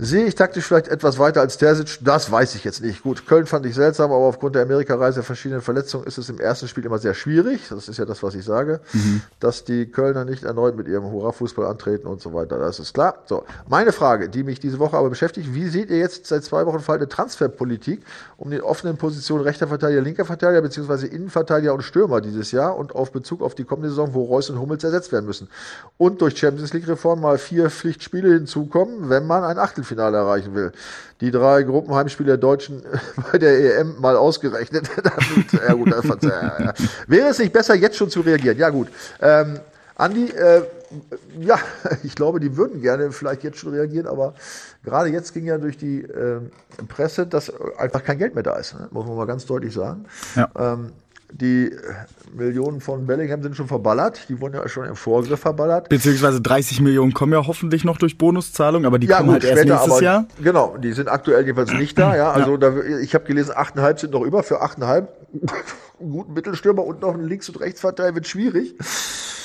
Sehe 0.04 0.26
ich 0.26 0.34
taktisch 0.34 0.64
vielleicht 0.64 0.88
etwas 0.88 1.20
weiter 1.20 1.40
als 1.40 1.58
Terzic? 1.58 2.00
Das 2.00 2.28
weiß 2.28 2.56
ich 2.56 2.64
jetzt 2.64 2.82
nicht. 2.82 3.04
Gut, 3.04 3.24
Köln 3.24 3.46
fand 3.46 3.64
ich 3.66 3.76
seltsam, 3.76 4.10
aber 4.10 4.24
aufgrund 4.24 4.56
der 4.56 4.62
Amerikareise 4.62 5.22
verschiedenen 5.22 5.60
Verletzungen 5.60 6.08
ist 6.08 6.18
es 6.18 6.28
im 6.28 6.40
ersten 6.40 6.66
Spiel 6.66 6.84
immer 6.84 6.98
sehr 6.98 7.14
schwierig. 7.14 7.68
Das 7.70 7.88
ist 7.88 7.98
ja 8.00 8.04
das, 8.04 8.20
was 8.20 8.34
ich 8.34 8.44
sage, 8.44 8.80
mhm. 8.92 9.22
dass 9.38 9.62
die 9.62 9.86
Kölner 9.86 10.24
nicht 10.24 10.42
erneut 10.42 10.76
mit 10.76 10.88
ihrem 10.88 11.04
Hurra-Fußball 11.04 11.66
antreten 11.66 12.08
und 12.08 12.20
so 12.20 12.34
weiter. 12.34 12.58
Das 12.58 12.80
ist 12.80 12.94
klar. 12.94 13.18
So, 13.26 13.44
meine 13.68 13.92
Frage, 13.92 14.28
die 14.28 14.42
mich 14.42 14.58
diese 14.58 14.80
Woche 14.80 14.96
aber 14.96 15.08
beschäftigt, 15.08 15.54
wie 15.54 15.68
seht 15.68 15.88
ihr 15.88 15.98
jetzt 15.98 16.26
seit 16.26 16.42
zwei 16.42 16.66
Wochen 16.66 16.80
fallende 16.80 17.08
Transferpolitik 17.08 18.02
um 18.38 18.50
die 18.50 18.60
offenen 18.60 18.96
Positionen 18.96 19.44
rechter 19.44 19.68
Verteidiger, 19.68 20.00
linker 20.00 20.24
Verteidiger 20.24 20.62
beziehungsweise 20.62 21.06
Innenverteidiger 21.06 21.74
und 21.74 21.82
Stürmer 21.82 22.20
dieses 22.20 22.50
Jahr 22.50 22.76
und 22.76 22.92
auf 22.96 23.12
Bezug 23.12 23.40
auf 23.40 23.54
die 23.54 23.62
kommende 23.62 23.90
Saison, 23.90 24.14
wo 24.14 24.24
Reus 24.24 24.50
und 24.50 24.58
Hummels 24.58 24.82
ersetzt 24.82 25.12
werden 25.12 25.26
müssen? 25.26 25.46
Und 25.96 26.20
durch 26.22 26.36
Champions 26.36 26.72
League-Reform 26.72 27.20
mal 27.20 27.38
vier 27.38 27.70
Pflichtspiele 27.70 28.32
hinzukommen, 28.32 29.08
wenn 29.08 29.28
man 29.28 29.44
ein 29.44 29.58
Achtelfinale 29.58 29.91
Achtelfinale 29.92 30.16
erreichen 30.16 30.54
will. 30.54 30.72
Die 31.20 31.30
drei 31.30 31.62
Gruppenheimspiele 31.62 32.28
der 32.28 32.36
Deutschen 32.36 32.82
bei 33.32 33.38
der 33.38 33.78
EM 33.78 34.00
mal 34.00 34.16
ausgerechnet. 34.16 34.88
ja 35.66 35.72
gut, 35.74 35.88
ja, 36.22 36.60
ja. 36.60 36.74
Wäre 37.06 37.28
es 37.28 37.38
nicht 37.38 37.52
besser, 37.52 37.74
jetzt 37.74 37.96
schon 37.96 38.10
zu 38.10 38.20
reagieren? 38.20 38.58
Ja 38.58 38.70
gut. 38.70 38.88
Ähm, 39.20 39.60
Andi, 39.94 40.30
äh, 40.30 40.62
ja, 41.38 41.58
ich 42.02 42.14
glaube, 42.14 42.40
die 42.40 42.56
würden 42.56 42.80
gerne 42.80 43.12
vielleicht 43.12 43.44
jetzt 43.44 43.58
schon 43.58 43.72
reagieren, 43.72 44.06
aber 44.06 44.34
gerade 44.82 45.10
jetzt 45.10 45.32
ging 45.34 45.44
ja 45.44 45.58
durch 45.58 45.76
die 45.76 46.02
äh, 46.02 46.40
Presse, 46.88 47.26
dass 47.26 47.52
einfach 47.78 48.02
kein 48.02 48.18
Geld 48.18 48.34
mehr 48.34 48.42
da 48.42 48.56
ist, 48.56 48.74
ne? 48.74 48.88
muss 48.90 49.06
man 49.06 49.16
mal 49.16 49.26
ganz 49.26 49.46
deutlich 49.46 49.74
sagen. 49.74 50.06
Ja. 50.34 50.50
Ähm, 50.56 50.92
die 51.32 51.74
Millionen 52.34 52.80
von 52.80 53.06
Bellingham 53.06 53.42
sind 53.42 53.56
schon 53.56 53.66
verballert. 53.66 54.26
Die 54.28 54.40
wurden 54.40 54.54
ja 54.54 54.68
schon 54.68 54.86
im 54.86 54.96
Vorgriff 54.96 55.40
verballert. 55.40 55.88
Beziehungsweise 55.88 56.40
30 56.40 56.80
Millionen 56.80 57.14
kommen 57.14 57.32
ja 57.32 57.46
hoffentlich 57.46 57.84
noch 57.84 57.96
durch 57.96 58.18
Bonuszahlung, 58.18 58.84
aber 58.84 58.98
die 58.98 59.06
ja, 59.06 59.18
kommen 59.18 59.34
gut, 59.34 59.42
halt 59.42 59.44
erst 59.44 59.62
später, 59.62 59.74
nächstes 59.74 60.00
Jahr. 60.00 60.26
Genau, 60.42 60.76
die 60.76 60.92
sind 60.92 61.08
aktuell 61.08 61.44
jedenfalls 61.44 61.72
nicht 61.72 61.98
da. 61.98 62.14
Ja, 62.16 62.32
also 62.32 62.52
ja. 62.52 62.56
Da, 62.58 62.82
ich 63.00 63.14
habe 63.14 63.24
gelesen, 63.24 63.52
8,5 63.52 64.00
sind 64.00 64.12
noch 64.12 64.22
über. 64.22 64.42
Für 64.42 64.62
8,5 64.62 65.06
einen 66.00 66.10
guten 66.12 66.34
Mittelstürmer 66.34 66.84
und 66.84 67.00
noch 67.00 67.14
einen 67.14 67.26
Links- 67.26 67.48
und 67.48 67.60
Rechtsverteidiger 67.60 68.14
wird 68.16 68.26
schwierig. 68.26 68.74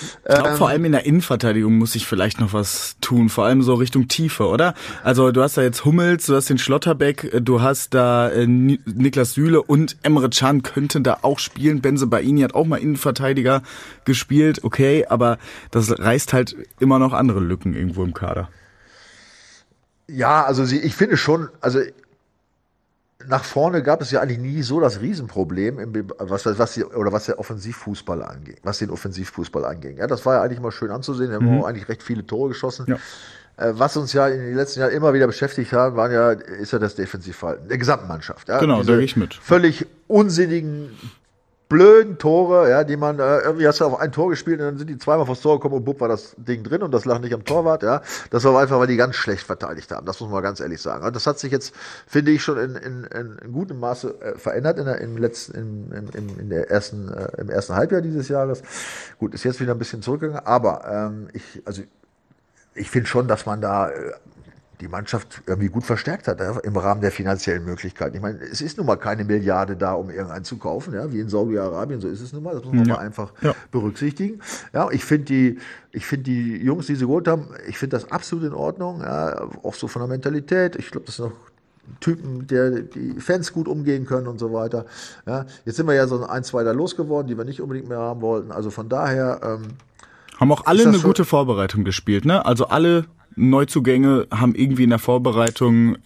Ich 0.01 0.35
glaube, 0.35 0.49
ähm, 0.49 0.55
vor 0.57 0.69
allem 0.69 0.85
in 0.85 0.91
der 0.91 1.05
Innenverteidigung 1.05 1.77
muss 1.77 1.95
ich 1.95 2.05
vielleicht 2.05 2.39
noch 2.39 2.53
was 2.53 2.97
tun, 3.01 3.29
vor 3.29 3.45
allem 3.45 3.61
so 3.61 3.73
Richtung 3.75 4.07
Tiefe, 4.07 4.47
oder? 4.47 4.73
Also 5.03 5.31
du 5.31 5.41
hast 5.41 5.57
da 5.57 5.61
jetzt 5.61 5.85
Hummels, 5.85 6.25
du 6.25 6.35
hast 6.35 6.49
den 6.49 6.57
Schlotterbeck, 6.57 7.31
du 7.41 7.61
hast 7.61 7.93
da 7.93 8.29
äh, 8.29 8.45
Niklas 8.47 9.33
Süle 9.33 9.61
und 9.61 9.97
Emre 10.03 10.29
Can 10.29 10.63
könnten 10.63 11.03
da 11.03 11.19
auch 11.21 11.39
spielen. 11.39 11.81
Benze 11.81 12.07
Baini 12.07 12.41
hat 12.41 12.53
auch 12.53 12.65
mal 12.65 12.77
Innenverteidiger 12.77 13.63
gespielt, 14.05 14.63
okay, 14.63 15.05
aber 15.07 15.37
das 15.71 15.97
reißt 15.97 16.33
halt 16.33 16.55
immer 16.79 16.99
noch 16.99 17.13
andere 17.13 17.39
Lücken 17.39 17.73
irgendwo 17.73 18.03
im 18.03 18.13
Kader. 18.13 18.49
Ja, 20.07 20.45
also 20.45 20.63
sie, 20.63 20.79
ich 20.79 20.95
finde 20.95 21.17
schon, 21.17 21.49
also 21.59 21.79
nach 23.28 23.43
vorne 23.43 23.84
gab 23.84 24.01
es 24.01 24.11
ja 24.11 24.21
eigentlich 24.21 24.39
nie 24.39 24.61
so 24.61 24.80
das 24.80 25.01
Riesenproblem, 25.01 25.80
im, 25.80 26.11
was, 26.17 26.45
was 26.45 26.73
die, 26.73 26.84
oder 26.84 27.11
was 27.11 27.25
der 27.25 27.39
Offensivfußball 27.39 28.23
anging, 28.23 28.57
was 28.63 28.80
den 28.80 28.89
Offensivfußball 28.89 29.65
anging. 29.65 29.97
Ja, 29.97 30.07
das 30.07 30.25
war 30.25 30.36
ja 30.36 30.41
eigentlich 30.41 30.59
mal 30.59 30.71
schön 30.71 30.91
anzusehen. 30.91 31.32
Wir 31.32 31.39
mhm. 31.39 31.49
haben 31.49 31.61
auch 31.61 31.67
eigentlich 31.67 31.89
recht 31.89 32.03
viele 32.03 32.25
Tore 32.25 32.49
geschossen. 32.49 32.86
Ja. 32.88 32.95
Äh, 33.57 33.73
was 33.78 33.97
uns 33.97 34.13
ja 34.13 34.28
in 34.28 34.39
den 34.39 34.55
letzten 34.55 34.80
Jahren 34.80 34.91
immer 34.91 35.13
wieder 35.13 35.28
beschäftigt 35.28 35.71
hat, 35.73 35.95
waren 35.95 36.11
ja, 36.11 36.32
ist 36.32 36.71
ja 36.71 36.80
das 36.80 36.95
Defensivverhalten 36.95 37.67
der 37.67 37.78
gesamten 37.78 38.07
Mannschaft. 38.07 38.47
Ja? 38.47 38.59
Genau, 38.59 38.84
da 38.84 38.95
gehe 38.95 39.03
ich 39.03 39.17
mit. 39.17 39.34
Völlig 39.34 39.86
unsinnigen 40.07 40.97
blöden 41.70 42.18
Tore, 42.18 42.70
ja, 42.70 42.84
die 42.84 42.97
man, 42.97 43.20
äh, 43.20 43.39
irgendwie 43.39 43.68
hast 43.68 43.82
du 43.82 43.86
auf 43.86 43.99
ein 43.99 44.11
Tor 44.11 44.30
gespielt 44.30 44.59
und 44.59 44.65
dann 44.65 44.78
sind 44.78 44.89
die 44.89 44.97
zweimal 44.97 45.26
vors 45.26 45.41
Tor 45.41 45.57
gekommen 45.57 45.76
und 45.76 45.86
bupp 45.86 45.99
war 45.99 46.07
das 46.07 46.36
Ding 46.38 46.63
drin 46.63 46.82
und 46.82 46.91
das 46.91 47.05
lag 47.05 47.20
nicht 47.20 47.34
am 47.34 47.43
Torwart, 47.43 47.84
ja. 47.84 48.01
Das 48.30 48.43
war 48.43 48.59
einfach, 48.59 48.80
weil 48.80 48.88
die 48.88 48.95
ganz 48.95 49.15
schlecht 49.15 49.43
verteidigt 49.43 49.91
haben. 49.91 50.05
Das 50.05 50.20
muss 50.20 50.30
man 50.30 50.41
ganz 50.41 50.59
ehrlich 50.59 50.82
sagen. 50.82 51.05
Und 51.05 51.15
das 51.15 51.28
hat 51.28 51.39
sich 51.39 51.51
jetzt, 51.51 51.74
finde 52.07 52.32
ich, 52.32 52.41
schon 52.43 52.57
in, 52.57 52.76
in, 52.76 53.03
in 53.43 53.51
gutem 53.51 53.80
Maße 53.80 54.15
äh, 54.22 54.38
verändert 54.38 54.80
in 54.80 54.86
der, 54.86 55.01
im 55.01 55.18
letzten, 55.18 55.91
in, 55.91 56.09
in, 56.13 56.39
in 56.39 56.49
der 56.49 56.70
ersten, 56.70 57.11
äh, 57.11 57.41
im 57.41 57.49
ersten 57.49 57.76
Halbjahr 57.76 58.01
dieses 58.01 58.30
Jahres. 58.30 58.61
Gut, 59.20 59.34
ist 59.34 59.43
jetzt 59.43 59.59
wieder 59.59 59.74
ein 59.74 59.80
bisschen 59.80 60.01
zurückgegangen, 60.01 60.45
aber 60.45 60.86
ähm, 60.89 61.28
ich, 61.34 61.61
also 61.65 61.82
ich 62.76 62.89
finde 62.89 63.07
schon, 63.07 63.28
dass 63.28 63.45
man 63.45 63.59
da 63.59 63.89
äh, 63.89 64.13
die 64.82 64.88
Mannschaft 64.88 65.41
irgendwie 65.47 65.69
gut 65.69 65.84
verstärkt 65.84 66.28
hat 66.28 66.39
ja, 66.39 66.57
im 66.59 66.78
Rahmen 66.78 67.01
der 67.01 67.11
finanziellen 67.11 67.65
Möglichkeiten. 67.65 68.15
Ich 68.15 68.21
meine, 68.21 68.39
es 68.39 68.61
ist 68.61 68.78
nun 68.78 68.86
mal 68.86 68.97
keine 68.97 69.23
Milliarde 69.23 69.75
da, 69.75 69.93
um 69.93 70.09
irgendeinen 70.09 70.45
zu 70.45 70.57
kaufen, 70.57 70.93
ja, 70.93 71.11
wie 71.11 71.19
in 71.19 71.30
Saudi-Arabien, 71.30 71.99
so 71.99 72.07
ist 72.07 72.21
es 72.21 72.34
nun 72.34 72.43
mal. 72.43 72.53
Das 72.53 72.63
muss 72.63 72.73
man 72.73 72.86
ja. 72.86 72.95
mal 72.95 72.99
einfach 72.99 73.32
ja. 73.41 73.55
berücksichtigen. 73.71 74.41
Ja, 74.73 74.89
ich 74.91 75.03
finde 75.03 75.25
die, 75.25 75.59
ich 75.91 76.05
finde 76.05 76.25
die 76.25 76.57
Jungs, 76.57 76.86
die 76.86 76.95
sie 76.95 77.05
geholt 77.05 77.28
haben, 77.28 77.47
ich 77.67 77.78
finde 77.78 77.97
das 77.97 78.11
absolut 78.11 78.45
in 78.45 78.53
Ordnung, 78.53 79.01
ja, 79.01 79.49
auch 79.63 79.73
so 79.73 79.88
von 79.88 80.01
der 80.01 80.09
Mentalität. 80.09 80.75
Ich 80.75 80.91
glaube, 80.91 81.07
das 81.07 81.15
sind 81.15 81.25
noch 81.25 81.36
Typen, 81.99 82.47
der 82.47 82.82
die 82.82 83.19
Fans 83.19 83.53
gut 83.53 83.67
umgehen 83.67 84.05
können 84.05 84.28
und 84.28 84.39
so 84.39 84.53
weiter. 84.53 84.86
Ja, 85.25 85.45
jetzt 85.65 85.78
sind 85.78 85.88
wir 85.88 85.95
ja 85.95 86.07
so 86.07 86.25
ein, 86.25 86.43
zwei 86.43 86.63
da 86.63 86.71
losgeworden, 86.71 87.28
die 87.28 87.38
wir 87.38 87.45
nicht 87.45 87.61
unbedingt 87.61 87.88
mehr 87.88 87.99
haben 87.99 88.21
wollten. 88.21 88.51
Also 88.51 88.69
von 88.69 88.89
daher 88.89 89.39
ähm, 89.41 89.67
haben 90.39 90.51
auch 90.51 90.65
alle 90.65 90.86
eine 90.86 90.99
gute 90.99 91.25
Vorbereitung 91.25 91.84
gespielt, 91.84 92.25
ne? 92.25 92.45
Also 92.45 92.67
alle 92.67 93.05
Neuzugänge 93.38 94.27
haben 94.31 94.55
irgendwie 94.55 94.83
in 94.83 94.89
der 94.89 94.99
Vorbereitung 94.99 95.97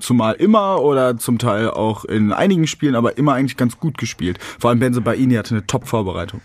zumal 0.00 0.34
immer 0.34 0.80
oder 0.82 1.18
zum 1.18 1.38
Teil 1.38 1.70
auch 1.70 2.04
in 2.04 2.32
einigen 2.32 2.66
Spielen, 2.66 2.94
aber 2.94 3.18
immer 3.18 3.34
eigentlich 3.34 3.56
ganz 3.56 3.78
gut 3.78 3.98
gespielt. 3.98 4.38
Vor 4.58 4.70
allem 4.70 4.78
Benze 4.78 5.00
Baini 5.00 5.34
hatte 5.34 5.54
eine 5.54 5.66
Top-Vorbereitung. 5.66 6.40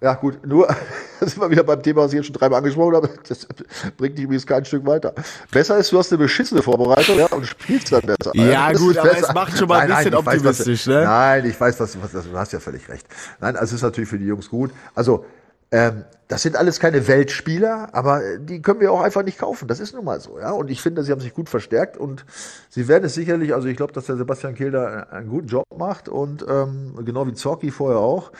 Ja, 0.00 0.14
gut, 0.14 0.46
nur 0.46 0.68
sind 1.20 1.40
wir 1.40 1.50
wieder 1.50 1.64
beim 1.64 1.82
Thema, 1.82 2.02
was 2.02 2.12
ich 2.12 2.18
jetzt 2.18 2.26
schon 2.26 2.34
dreimal 2.34 2.58
angesprochen 2.58 2.96
habe. 2.96 3.10
Das 3.28 3.46
bringt 3.96 4.16
dich 4.16 4.24
übrigens 4.24 4.46
kein 4.46 4.64
Stück 4.64 4.86
weiter. 4.86 5.14
Besser 5.50 5.78
ist, 5.78 5.90
du 5.90 5.98
hast 5.98 6.12
eine 6.12 6.18
beschissene 6.18 6.62
Vorbereitung 6.62 7.18
ja, 7.18 7.26
und 7.26 7.46
spielst 7.46 7.90
dann 7.90 8.02
besser. 8.02 8.30
Ja, 8.34 8.70
das 8.70 8.80
gut, 8.80 8.96
aber 8.98 9.08
besser. 9.08 9.28
es 9.28 9.34
macht 9.34 9.58
schon 9.58 9.68
mal 9.68 9.80
ein 9.80 9.88
bisschen 9.88 10.12
nein, 10.12 10.14
optimistisch, 10.14 10.86
weiß, 10.86 10.94
was, 10.94 11.02
ne? 11.02 11.04
Nein, 11.04 11.46
ich 11.46 11.60
weiß, 11.60 11.80
was, 11.80 11.98
was, 12.00 12.12
du 12.12 12.38
hast 12.38 12.52
ja 12.52 12.60
völlig 12.60 12.88
recht. 12.88 13.06
Nein, 13.40 13.56
also 13.56 13.70
es 13.70 13.72
ist 13.72 13.82
natürlich 13.82 14.08
für 14.08 14.18
die 14.18 14.26
Jungs 14.26 14.48
gut. 14.48 14.70
Also, 14.94 15.24
ähm, 15.76 16.04
das 16.28 16.42
sind 16.42 16.56
alles 16.56 16.80
keine 16.80 17.06
Weltspieler, 17.06 17.90
aber 17.92 18.38
die 18.38 18.62
können 18.62 18.80
wir 18.80 18.90
auch 18.90 19.02
einfach 19.02 19.22
nicht 19.22 19.38
kaufen. 19.38 19.68
Das 19.68 19.78
ist 19.78 19.94
nun 19.94 20.06
mal 20.06 20.20
so, 20.20 20.38
ja. 20.38 20.52
Und 20.52 20.70
ich 20.70 20.80
finde, 20.80 21.02
sie 21.04 21.12
haben 21.12 21.20
sich 21.20 21.34
gut 21.34 21.50
verstärkt 21.50 21.98
und 21.98 22.24
sie 22.70 22.88
werden 22.88 23.04
es 23.04 23.14
sicherlich, 23.14 23.52
also 23.52 23.68
ich 23.68 23.76
glaube, 23.76 23.92
dass 23.92 24.06
der 24.06 24.16
Sebastian 24.16 24.54
Kilder 24.54 25.12
einen 25.12 25.28
guten 25.28 25.48
Job 25.48 25.64
macht 25.76 26.08
und 26.08 26.44
ähm, 26.48 26.94
genau 27.04 27.26
wie 27.26 27.34
Zorki 27.34 27.70
vorher 27.70 28.00
auch. 28.00 28.32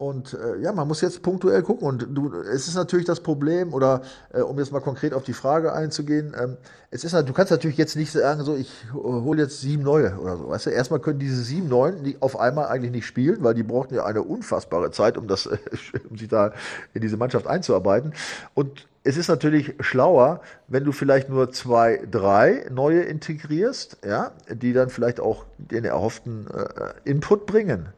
Und 0.00 0.32
äh, 0.32 0.56
ja, 0.62 0.72
man 0.72 0.88
muss 0.88 1.02
jetzt 1.02 1.20
punktuell 1.20 1.60
gucken. 1.62 1.86
Und 1.86 2.06
du, 2.12 2.32
es 2.40 2.66
ist 2.66 2.74
natürlich 2.74 3.04
das 3.04 3.20
Problem, 3.20 3.74
oder 3.74 4.00
äh, 4.32 4.40
um 4.40 4.58
jetzt 4.58 4.72
mal 4.72 4.80
konkret 4.80 5.12
auf 5.12 5.24
die 5.24 5.34
Frage 5.34 5.74
einzugehen, 5.74 6.34
ähm, 6.42 6.56
es 6.90 7.04
ist, 7.04 7.12
du 7.12 7.32
kannst 7.34 7.50
natürlich 7.50 7.76
jetzt 7.76 7.96
nicht 7.96 8.10
sagen, 8.10 8.42
so 8.42 8.56
ich 8.56 8.72
hole 8.94 9.42
jetzt 9.42 9.60
sieben 9.60 9.82
neue 9.82 10.18
oder 10.18 10.38
so. 10.38 10.48
Weißt 10.48 10.64
du, 10.64 10.70
erstmal 10.70 11.00
können 11.00 11.18
diese 11.18 11.42
sieben 11.42 11.68
neuen 11.68 12.02
die 12.02 12.16
auf 12.20 12.40
einmal 12.40 12.68
eigentlich 12.68 12.92
nicht 12.92 13.04
spielen, 13.04 13.44
weil 13.44 13.52
die 13.52 13.62
brauchten 13.62 13.94
ja 13.94 14.06
eine 14.06 14.22
unfassbare 14.22 14.90
Zeit, 14.90 15.18
um 15.18 15.28
das, 15.28 15.46
um 16.10 16.16
sich 16.16 16.28
da 16.28 16.54
in 16.94 17.02
diese 17.02 17.18
Mannschaft 17.18 17.46
einzuarbeiten. 17.46 18.14
Und 18.54 18.88
es 19.04 19.18
ist 19.18 19.28
natürlich 19.28 19.74
schlauer, 19.80 20.40
wenn 20.66 20.84
du 20.84 20.92
vielleicht 20.92 21.28
nur 21.28 21.52
zwei, 21.52 22.00
drei 22.10 22.64
neue 22.70 23.02
integrierst, 23.02 23.98
ja, 24.02 24.32
die 24.50 24.72
dann 24.72 24.88
vielleicht 24.88 25.20
auch 25.20 25.44
den 25.58 25.84
erhofften 25.84 26.46
äh, 26.46 26.92
Input 27.04 27.44
bringen. 27.44 27.90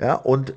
Ja, 0.00 0.14
und 0.14 0.54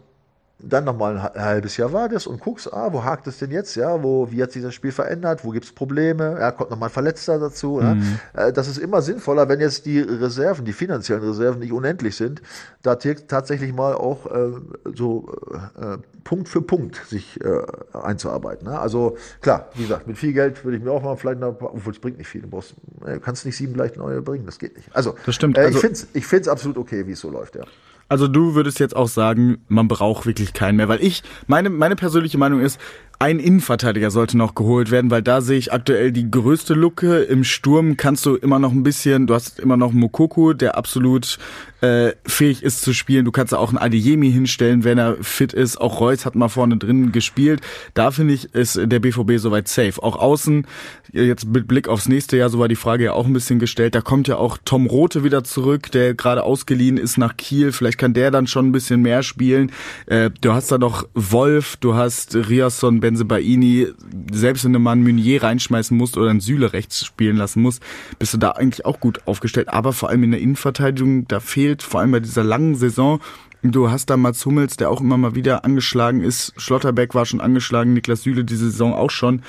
dann 0.61 0.83
nochmal 0.83 1.17
ein 1.17 1.41
halbes 1.41 1.77
Jahr 1.77 1.93
wartest 1.93 2.27
und 2.27 2.41
guckst, 2.41 2.71
ah, 2.73 2.91
wo 2.91 3.03
hakt 3.03 3.27
es 3.27 3.39
denn 3.39 3.51
jetzt, 3.51 3.75
ja, 3.75 4.01
wo, 4.03 4.29
wie 4.31 4.43
hat 4.43 4.51
sich 4.51 4.61
das 4.61 4.73
Spiel 4.73 4.91
verändert, 4.91 5.45
wo 5.45 5.51
gibt 5.51 5.65
es 5.65 5.71
Probleme, 5.71 6.37
ja, 6.39 6.51
kommt 6.51 6.69
nochmal 6.69 6.89
ein 6.89 6.93
Verletzter 6.93 7.39
dazu. 7.39 7.79
Mhm. 7.81 8.19
Ja. 8.35 8.51
Das 8.51 8.67
ist 8.67 8.77
immer 8.77 9.01
sinnvoller, 9.01 9.47
wenn 9.47 9.61
jetzt 9.61 9.85
die 9.85 9.99
Reserven, 9.99 10.65
die 10.65 10.73
finanziellen 10.73 11.23
Reserven 11.23 11.59
nicht 11.59 11.71
unendlich 11.71 12.15
sind, 12.15 12.41
da 12.81 12.95
tatsächlich 12.95 13.73
mal 13.73 13.93
auch 13.93 14.25
äh, 14.25 14.51
so 14.95 15.33
äh, 15.79 15.97
Punkt 16.23 16.49
für 16.49 16.61
Punkt 16.61 17.01
sich 17.07 17.39
äh, 17.41 17.61
einzuarbeiten. 17.93 18.67
Ne? 18.67 18.77
Also 18.77 19.17
klar, 19.41 19.69
wie 19.75 19.83
gesagt, 19.83 20.07
mit 20.07 20.17
viel 20.17 20.33
Geld 20.33 20.63
würde 20.65 20.77
ich 20.77 20.83
mir 20.83 20.91
auch 20.91 21.01
mal 21.01 21.15
vielleicht, 21.15 21.39
noch, 21.39 21.55
obwohl 21.59 21.93
es 21.93 21.99
bringt 21.99 22.17
nicht 22.17 22.27
viel, 22.27 22.41
du, 22.41 22.49
brauchst, 22.49 22.75
äh, 23.05 23.13
du 23.13 23.19
kannst 23.19 23.45
nicht 23.45 23.55
sieben 23.55 23.73
gleich 23.73 23.95
neue 23.95 24.21
bringen, 24.21 24.45
das 24.45 24.59
geht 24.59 24.75
nicht. 24.75 24.93
Also, 24.93 25.15
das 25.25 25.35
stimmt. 25.35 25.57
Äh, 25.57 25.61
also, 25.61 25.75
ich 25.75 25.81
finde 25.81 25.93
es 25.93 26.07
ich 26.13 26.27
find's 26.27 26.47
absolut 26.47 26.77
okay, 26.77 27.07
wie 27.07 27.13
es 27.13 27.19
so 27.19 27.29
läuft, 27.29 27.55
ja. 27.55 27.63
Also 28.09 28.27
du 28.27 28.55
würdest 28.55 28.79
jetzt 28.79 28.95
auch 28.95 29.07
sagen, 29.07 29.59
man 29.67 29.87
braucht 29.87 30.25
wirklich 30.25 30.53
keinen 30.53 30.77
mehr, 30.77 30.89
weil 30.89 31.03
ich, 31.03 31.23
meine, 31.47 31.69
meine 31.69 31.95
persönliche 31.95 32.37
Meinung 32.37 32.59
ist, 32.59 32.79
ein 33.21 33.39
Innenverteidiger 33.39 34.11
sollte 34.11 34.37
noch 34.37 34.55
geholt 34.55 34.91
werden, 34.91 35.11
weil 35.11 35.21
da 35.21 35.41
sehe 35.41 35.57
ich 35.57 35.73
aktuell 35.73 36.13
die 36.13 36.31
größte 36.31 36.73
Lücke. 36.73 37.19
Im 37.19 37.43
Sturm 37.43 37.97
kannst 37.97 38.25
du 38.25 38.35
immer 38.35 38.59
noch 38.59 38.71
ein 38.71 38.81
bisschen, 38.81 39.27
du 39.27 39.33
hast 39.33 39.59
immer 39.59 39.75
noch 39.75 39.91
Mokoko, 39.91 40.53
der 40.53 40.77
absolut 40.77 41.37
äh, 41.81 42.13
fähig 42.25 42.63
ist 42.63 42.81
zu 42.81 42.93
spielen. 42.93 43.25
Du 43.25 43.31
kannst 43.31 43.53
auch 43.53 43.69
einen 43.69 43.77
Adeyemi 43.77 44.31
hinstellen, 44.31 44.85
wenn 44.85 44.97
er 44.97 45.17
fit 45.21 45.51
ist. 45.51 45.81
Auch 45.81 45.99
Reus 45.99 46.25
hat 46.25 46.35
mal 46.35 46.47
vorne 46.47 46.77
drin 46.77 47.11
gespielt. 47.11 47.59
Da 47.93 48.11
finde 48.11 48.35
ich, 48.35 48.53
ist 48.55 48.79
der 48.81 48.99
BVB 48.99 49.37
soweit 49.37 49.67
safe. 49.67 50.01
Auch 50.01 50.17
außen, 50.17 50.65
jetzt 51.11 51.45
mit 51.45 51.67
Blick 51.67 51.89
aufs 51.89 52.07
nächste 52.07 52.37
Jahr, 52.37 52.49
so 52.49 52.59
war 52.59 52.69
die 52.69 52.75
Frage 52.75 53.03
ja 53.03 53.13
auch 53.13 53.25
ein 53.25 53.33
bisschen 53.33 53.59
gestellt. 53.59 53.95
Da 53.95 54.01
kommt 54.01 54.29
ja 54.29 54.37
auch 54.37 54.57
Tom 54.63 54.87
Rote 54.87 55.25
wieder 55.25 55.43
zurück, 55.43 55.91
der 55.91 56.13
gerade 56.13 56.43
ausgeliehen 56.43 56.97
ist 56.97 57.17
nach 57.17 57.35
Kiel. 57.35 57.73
Vielleicht 57.73 57.97
kann 57.99 58.13
der 58.13 58.31
dann 58.31 58.47
schon 58.47 58.67
ein 58.67 58.71
bisschen 58.71 59.03
mehr 59.03 59.21
spielen. 59.21 59.71
Äh, 60.07 60.31
du 60.41 60.53
hast 60.53 60.71
da 60.71 60.79
noch 60.79 61.07
Wolf, 61.13 61.77
du 61.77 61.93
hast 61.93 62.35
Riasson, 62.35 62.99
Benzebaini, 62.99 63.89
selbst 64.31 64.65
wenn 64.65 64.73
du 64.73 64.79
mal 64.79 64.93
einen 64.93 65.03
Meunier 65.03 65.43
reinschmeißen 65.43 65.95
musst 65.95 66.17
oder 66.17 66.31
einen 66.31 66.39
Süle 66.39 66.73
rechts 66.73 67.05
spielen 67.05 67.37
lassen 67.37 67.61
musst, 67.61 67.83
bist 68.17 68.33
du 68.33 68.37
da 68.37 68.51
eigentlich 68.51 68.85
auch 68.85 68.99
gut 68.99 69.27
aufgestellt. 69.27 69.69
Aber 69.69 69.93
vor 69.93 70.09
allem 70.09 70.23
in 70.23 70.31
der 70.31 70.41
Innenverteidigung, 70.41 71.27
da 71.27 71.39
fehlt 71.39 71.83
vor 71.83 71.99
allem 71.99 72.11
bei 72.11 72.19
dieser 72.19 72.43
langen 72.43 72.73
Saison 72.73 73.19
Du 73.61 73.91
hast 73.91 74.09
da 74.09 74.15
Mats 74.15 74.45
Hummels, 74.45 74.77
der 74.77 74.89
auch 74.89 75.01
immer 75.01 75.17
mal 75.17 75.35
wieder 75.35 75.65
angeschlagen 75.65 76.21
ist. 76.21 76.53
Schlotterbeck 76.55 77.13
war 77.13 77.25
schon 77.25 77.41
angeschlagen, 77.41 77.91
Niklas 77.91 78.23
Süle 78.23 78.45
diese 78.45 78.71
Saison 78.71 78.93
auch 78.93 79.11
schon. 79.11 79.41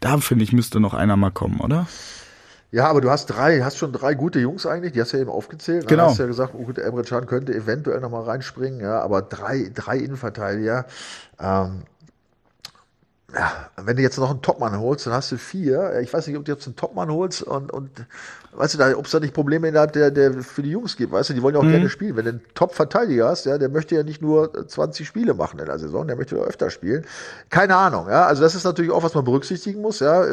Da 0.00 0.16
finde 0.18 0.44
ich, 0.44 0.54
müsste 0.54 0.80
noch 0.80 0.94
einer 0.94 1.18
mal 1.18 1.30
kommen, 1.30 1.60
oder? 1.60 1.86
Ja, 2.70 2.86
aber 2.86 3.00
du 3.00 3.10
hast 3.10 3.26
drei, 3.26 3.60
hast 3.62 3.78
schon 3.78 3.92
drei 3.92 4.14
gute 4.14 4.40
Jungs 4.40 4.66
eigentlich, 4.66 4.92
die 4.92 5.00
hast 5.00 5.12
du 5.12 5.16
ja 5.16 5.22
eben 5.22 5.30
aufgezählt. 5.30 5.88
Genau. 5.88 6.04
Du 6.04 6.10
hast 6.10 6.18
ja 6.18 6.26
gesagt, 6.26 6.54
oh 6.54 6.64
gut, 6.64 6.78
Emre 6.78 7.02
Can 7.02 7.26
könnte 7.26 7.54
eventuell 7.54 8.00
nochmal 8.00 8.24
reinspringen, 8.24 8.80
ja, 8.80 9.00
aber 9.00 9.22
drei, 9.22 9.70
drei 9.74 9.96
Innenverteidiger. 9.96 10.84
Ähm, 11.40 11.84
ja, 13.34 13.70
wenn 13.76 13.96
du 13.96 14.02
jetzt 14.02 14.18
noch 14.18 14.30
einen 14.30 14.42
Topmann 14.42 14.78
holst, 14.78 15.06
dann 15.06 15.14
hast 15.14 15.32
du 15.32 15.38
vier. 15.38 16.00
Ich 16.00 16.12
weiß 16.12 16.26
nicht, 16.26 16.36
ob 16.36 16.44
du 16.44 16.52
jetzt 16.52 16.66
einen 16.66 16.76
Topmann 16.76 17.10
holst 17.10 17.42
und, 17.42 17.70
und 17.72 17.90
weißt 18.52 18.74
du, 18.74 18.78
da, 18.78 18.96
ob 18.96 19.06
es 19.06 19.10
da 19.10 19.20
nicht 19.20 19.34
Probleme 19.34 19.68
innerhalb 19.68 19.92
der, 19.92 20.10
der 20.10 20.32
für 20.42 20.62
die 20.62 20.70
Jungs 20.70 20.96
gibt, 20.96 21.12
weißt 21.12 21.30
du, 21.30 21.34
die 21.34 21.42
wollen 21.42 21.54
ja 21.54 21.60
auch 21.60 21.64
mhm. 21.64 21.72
gerne 21.72 21.88
spielen. 21.88 22.16
Wenn 22.16 22.24
du 22.24 22.30
einen 22.32 22.40
Top-Verteidiger 22.54 23.28
hast, 23.28 23.46
ja, 23.46 23.58
der 23.58 23.68
möchte 23.68 23.94
ja 23.94 24.02
nicht 24.02 24.22
nur 24.22 24.66
20 24.66 25.06
Spiele 25.06 25.34
machen 25.34 25.58
in 25.58 25.66
der 25.66 25.78
Saison, 25.78 26.06
der 26.06 26.16
möchte 26.16 26.36
ja 26.36 26.42
öfter 26.42 26.70
spielen. 26.70 27.04
Keine 27.50 27.76
Ahnung, 27.76 28.08
ja. 28.08 28.26
Also 28.26 28.42
das 28.42 28.54
ist 28.54 28.64
natürlich 28.64 28.90
auch, 28.90 29.02
was 29.02 29.14
man 29.14 29.24
berücksichtigen 29.24 29.80
muss, 29.80 30.00
ja. 30.00 30.24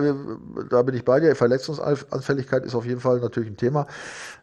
Da 0.70 0.82
bin 0.82 0.95
ich 0.95 1.05
bei 1.05 1.20
dir. 1.20 1.36
Verletzungsanfälligkeit 1.36 2.66
ist 2.66 2.76
auf 2.76 2.86
jeden 2.86 2.99
Fall 2.99 3.20
natürlich 3.20 3.49
ein 3.49 3.57
Thema. 3.57 3.88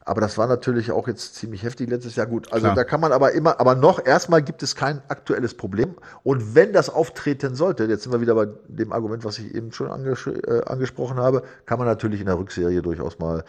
Aber 0.05 0.21
das 0.21 0.37
war 0.37 0.49
natürlich 0.49 0.91
auch 0.91 1.07
jetzt 1.07 1.37
ziemlich 1.37 1.63
heftig 1.63 1.89
letztes 1.89 2.17
Jahr. 2.17 2.27
Gut, 2.27 2.53
also 2.53 2.65
Klar. 2.65 2.75
da 2.75 2.85
kann 2.85 3.01
man 3.01 3.13
aber 3.13 3.33
immer, 3.33 3.61
aber 3.61 3.77
noch 3.77 4.05
erstmal 4.05 4.43
gibt 4.43 4.63
es 4.63 4.75
kein 4.75 5.01
aktuelles 5.09 5.55
Problem. 5.55 5.95
Und 6.25 6.57
wenn 6.57 6.73
das 6.73 6.91
auftreten 6.91 7.55
sollte, 7.55 7.85
jetzt 7.85 8.03
sind 8.03 8.13
wir 8.13 8.21
wieder 8.21 8.35
bei 8.35 8.49
dem 8.67 8.93
Argument, 8.93 9.25
was 9.25 9.39
ich 9.39 9.55
eben 9.55 9.71
schon 9.73 9.91
anges 9.91 10.27
äh, 10.27 10.63
angesprochen 10.67 11.19
habe, 11.19 11.45
kann 11.67 11.79
man 11.79 11.87
natürlich 11.87 12.21
in 12.21 12.27
der 12.27 12.39
Rückserie 12.39 12.83
durchaus 12.83 13.19
mal 13.21 13.45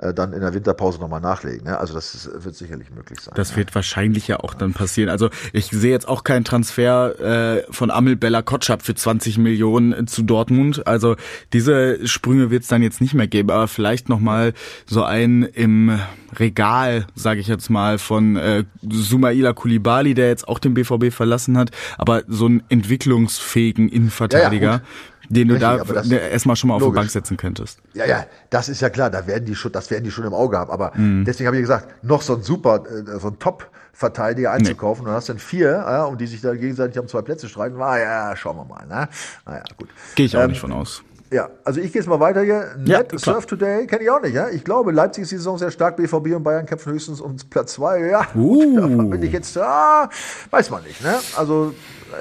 äh, 0.00 0.14
dann 0.14 0.32
in 0.32 0.40
der 0.40 0.54
Winterpause 0.54 1.00
nochmal 1.00 1.20
nachlegen. 1.20 1.64
Ne? 1.64 1.78
Also 1.78 1.94
das 1.94 2.14
ist, 2.14 2.44
wird 2.44 2.54
sicherlich 2.54 2.90
möglich 2.90 3.20
sein. 3.20 3.34
Das 3.36 3.50
ja. 3.50 3.56
wird 3.56 3.74
wahrscheinlich 3.74 4.28
ja 4.28 4.40
auch 4.40 4.54
dann 4.54 4.72
passieren. 4.72 5.10
Also 5.10 5.30
ich 5.52 5.66
sehe 5.66 5.90
jetzt 5.90 6.08
auch 6.08 6.24
keinen 6.24 6.44
Transfer 6.44 7.58
äh, 7.58 7.64
von 7.70 7.90
Amel 7.90 8.16
Bella 8.16 8.42
Kotschap 8.42 8.82
für 8.82 8.94
20 8.94 9.38
Millionen 9.38 10.06
zu 10.06 10.22
Dortmund. 10.22 10.86
Also 10.86 11.16
diese 11.52 12.06
Sprünge 12.06 12.50
wird 12.50 12.62
es 12.62 12.68
dann 12.68 12.82
jetzt 12.82 13.00
nicht 13.00 13.14
mehr 13.14 13.26
geben, 13.26 13.50
aber 13.50 13.68
vielleicht 13.68 14.08
nochmal 14.08 14.52
so 14.86 15.02
ein 15.02 15.42
im 15.42 15.98
Regal, 16.36 17.06
sage 17.14 17.40
ich 17.40 17.48
jetzt 17.48 17.70
mal, 17.70 17.98
von 17.98 18.36
äh, 18.36 18.64
Sumaila 18.88 19.52
Kulibali, 19.52 20.14
der 20.14 20.28
jetzt 20.28 20.46
auch 20.46 20.58
den 20.58 20.74
BVB 20.74 21.12
verlassen 21.12 21.56
hat, 21.56 21.70
aber 21.96 22.22
so 22.28 22.46
einen 22.46 22.62
entwicklungsfähigen 22.68 23.88
Innenverteidiger. 23.88 24.66
Ja, 24.66 24.72
ja, 24.76 24.82
den 25.28 25.48
du 25.48 25.58
da 25.58 25.84
ne, 26.04 26.18
erstmal 26.30 26.56
schon 26.56 26.68
mal 26.68 26.74
auf 26.74 26.80
logisch. 26.80 26.94
die 26.94 27.00
Bank 27.00 27.10
setzen 27.10 27.36
könntest. 27.36 27.80
Ja, 27.94 28.06
ja, 28.06 28.26
das 28.50 28.68
ist 28.68 28.80
ja 28.80 28.90
klar, 28.90 29.10
da 29.10 29.26
werden 29.26 29.44
die 29.44 29.54
schon, 29.54 29.72
das 29.72 29.90
werden 29.90 30.04
die 30.04 30.10
schon 30.10 30.24
im 30.24 30.34
Auge 30.34 30.58
haben. 30.58 30.70
Aber 30.70 30.92
mhm. 30.94 31.24
deswegen 31.24 31.46
habe 31.46 31.56
ich 31.56 31.62
gesagt, 31.62 32.04
noch 32.04 32.22
so 32.22 32.36
ein 32.36 32.42
super, 32.42 32.84
äh, 32.86 33.18
so 33.18 33.28
ein 33.28 33.38
Top-Verteidiger 33.38 34.52
einzukaufen 34.52 35.04
nee. 35.04 35.10
und 35.10 35.16
hast 35.16 35.28
dann 35.28 35.38
vier, 35.38 35.70
ja, 35.70 36.04
und 36.04 36.20
die 36.20 36.26
sich 36.26 36.40
da 36.40 36.54
gegenseitig 36.54 36.98
um 36.98 37.08
zwei 37.08 37.22
Plätze 37.22 37.48
streiten, 37.48 37.78
war 37.78 37.98
ja, 37.98 38.34
schauen 38.36 38.56
wir 38.56 38.64
mal. 38.64 38.86
Ne? 38.86 39.08
Naja, 39.44 39.64
gut. 39.76 39.88
Gehe 40.14 40.26
ich 40.26 40.36
auch 40.36 40.42
ähm, 40.42 40.50
nicht 40.50 40.60
von 40.60 40.72
aus. 40.72 41.02
Ja, 41.30 41.50
also 41.62 41.80
ich 41.80 41.92
gehe 41.92 42.00
jetzt 42.00 42.08
mal 42.08 42.20
weiter 42.20 42.42
hier. 42.42 42.74
Net 42.78 43.12
ja, 43.12 43.18
Surf 43.18 43.44
Today 43.44 43.86
kenne 43.86 44.02
ich 44.02 44.10
auch 44.10 44.22
nicht. 44.22 44.34
Ja? 44.34 44.48
Ich 44.48 44.64
glaube, 44.64 44.92
Leipzig 44.92 45.22
ist 45.22 45.32
die 45.32 45.36
Saison 45.36 45.58
sehr 45.58 45.70
stark. 45.70 45.96
BVB 45.96 46.34
und 46.34 46.42
Bayern 46.42 46.64
kämpfen 46.64 46.92
höchstens 46.92 47.20
um 47.20 47.36
Platz 47.50 47.74
zwei. 47.74 48.00
Ja, 48.06 48.26
uh. 48.34 48.96
gut, 48.96 49.10
bin 49.10 49.22
ich 49.22 49.32
jetzt, 49.32 49.58
ah, 49.58 50.08
weiß 50.50 50.70
man 50.70 50.82
nicht. 50.84 51.02
Ne? 51.02 51.14
Also 51.36 51.74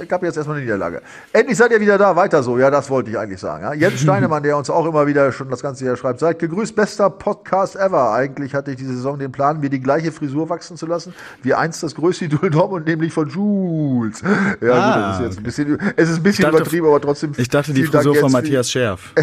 ich 0.03 0.11
habe 0.11 0.25
jetzt 0.25 0.37
erstmal 0.37 0.57
eine 0.57 0.65
Niederlage. 0.65 1.01
Endlich 1.33 1.57
seid 1.57 1.71
ihr 1.71 1.79
wieder 1.79 1.97
da, 1.97 2.15
weiter 2.15 2.43
so. 2.43 2.57
Ja, 2.57 2.69
das 2.69 2.89
wollte 2.89 3.09
ich 3.09 3.17
eigentlich 3.17 3.39
sagen. 3.39 3.63
Ja? 3.63 3.73
Jens 3.73 3.99
Steinemann, 4.01 4.43
der 4.43 4.57
uns 4.57 4.69
auch 4.69 4.85
immer 4.85 5.07
wieder 5.07 5.31
schon 5.31 5.49
das 5.49 5.61
ganze 5.61 5.85
Jahr 5.85 5.97
schreibt, 5.97 6.19
seid 6.19 6.39
gegrüßt, 6.39 6.75
bester 6.75 7.09
Podcast 7.09 7.75
ever. 7.75 8.13
Eigentlich 8.13 8.53
hatte 8.53 8.71
ich 8.71 8.77
diese 8.77 8.93
Saison 8.93 9.19
den 9.19 9.31
Plan, 9.31 9.59
mir 9.59 9.69
die 9.69 9.79
gleiche 9.79 10.11
Frisur 10.11 10.49
wachsen 10.49 10.77
zu 10.77 10.85
lassen, 10.85 11.13
wie 11.43 11.53
einst 11.53 11.83
das 11.83 11.95
größte 11.95 12.25
Idol 12.25 12.49
Dortmund, 12.49 12.87
nämlich 12.87 13.13
von 13.13 13.29
Jules. 13.29 14.21
Ja, 14.61 14.73
ah, 14.73 14.93
gut, 14.93 15.03
das 15.03 15.19
ist 15.19 15.25
jetzt 15.25 15.37
ein 15.37 15.43
bisschen, 15.43 15.93
es 15.95 16.09
ist 16.09 16.17
ein 16.17 16.23
bisschen 16.23 16.43
dachte, 16.43 16.57
übertrieben, 16.57 16.87
aber 16.87 17.01
trotzdem. 17.01 17.33
Ich 17.37 17.49
dachte, 17.49 17.73
die 17.73 17.83
Frisur 17.83 18.15
von 18.15 18.31
Matthias 18.31 18.71
Scherf. 18.71 19.13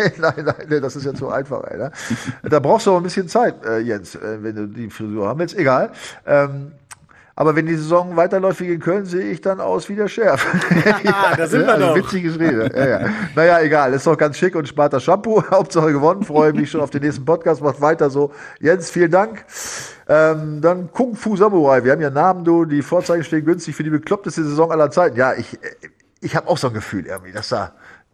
nein, 0.18 0.34
nein, 0.44 0.82
das 0.82 0.96
ist 0.96 1.04
ja 1.04 1.14
zu 1.14 1.28
einfach, 1.28 1.62
Alter. 1.64 1.92
Da 2.42 2.58
brauchst 2.58 2.86
du 2.86 2.92
auch 2.92 2.96
ein 2.96 3.02
bisschen 3.02 3.28
Zeit, 3.28 3.64
äh, 3.64 3.78
Jens, 3.78 4.14
äh, 4.14 4.38
wenn 4.42 4.54
du 4.54 4.66
die 4.66 4.90
Frisur 4.90 5.28
haben 5.28 5.38
willst. 5.40 5.56
Egal. 5.56 5.90
Ähm, 6.26 6.72
aber 7.36 7.56
wenn 7.56 7.66
die 7.66 7.76
Saison 7.76 8.16
weiterläuft 8.16 8.60
wie 8.60 8.72
in 8.72 8.80
Köln, 8.80 9.06
sehe 9.06 9.30
ich 9.30 9.40
dann 9.40 9.60
aus 9.60 9.88
wie 9.88 9.96
der 9.96 10.08
Chef. 10.08 10.44
ja, 11.04 11.34
da 11.36 11.46
sind 11.48 11.66
wir 11.66 11.74
also, 11.74 11.86
doch. 11.86 11.96
Witziges 11.96 12.38
Rede. 12.38 12.70
Ja, 12.74 12.86
ja. 12.86 13.08
Naja, 13.34 13.60
egal. 13.60 13.94
Ist 13.94 14.06
doch 14.06 14.16
ganz 14.16 14.36
schick 14.36 14.54
und 14.54 14.66
smarter 14.66 15.00
Shampoo. 15.00 15.42
Hauptsache 15.50 15.92
gewonnen. 15.92 16.22
Freue 16.22 16.52
mich 16.52 16.70
schon 16.70 16.80
auf 16.80 16.90
den 16.90 17.02
nächsten 17.02 17.24
Podcast. 17.24 17.62
Macht 17.62 17.80
weiter 17.80 18.10
so. 18.10 18.32
Jens, 18.60 18.90
vielen 18.90 19.10
Dank. 19.10 19.44
Ähm, 20.08 20.60
dann 20.60 20.92
Kung 20.92 21.14
Fu 21.14 21.36
Samurai. 21.36 21.84
Wir 21.84 21.92
haben 21.92 22.00
ja 22.00 22.10
Namen, 22.10 22.44
du. 22.44 22.64
Die 22.64 22.82
Vorzeichen 22.82 23.24
stehen 23.24 23.44
günstig 23.44 23.74
für 23.74 23.84
die 23.84 23.90
bekloppteste 23.90 24.44
Saison 24.44 24.70
aller 24.72 24.90
Zeiten. 24.90 25.16
Ja, 25.16 25.34
ich, 25.34 25.58
ich 26.20 26.36
habe 26.36 26.48
auch 26.48 26.58
so 26.58 26.68
ein 26.68 26.74
Gefühl 26.74 27.06
irgendwie, 27.06 27.32
dass 27.32 27.48
da 27.48 27.72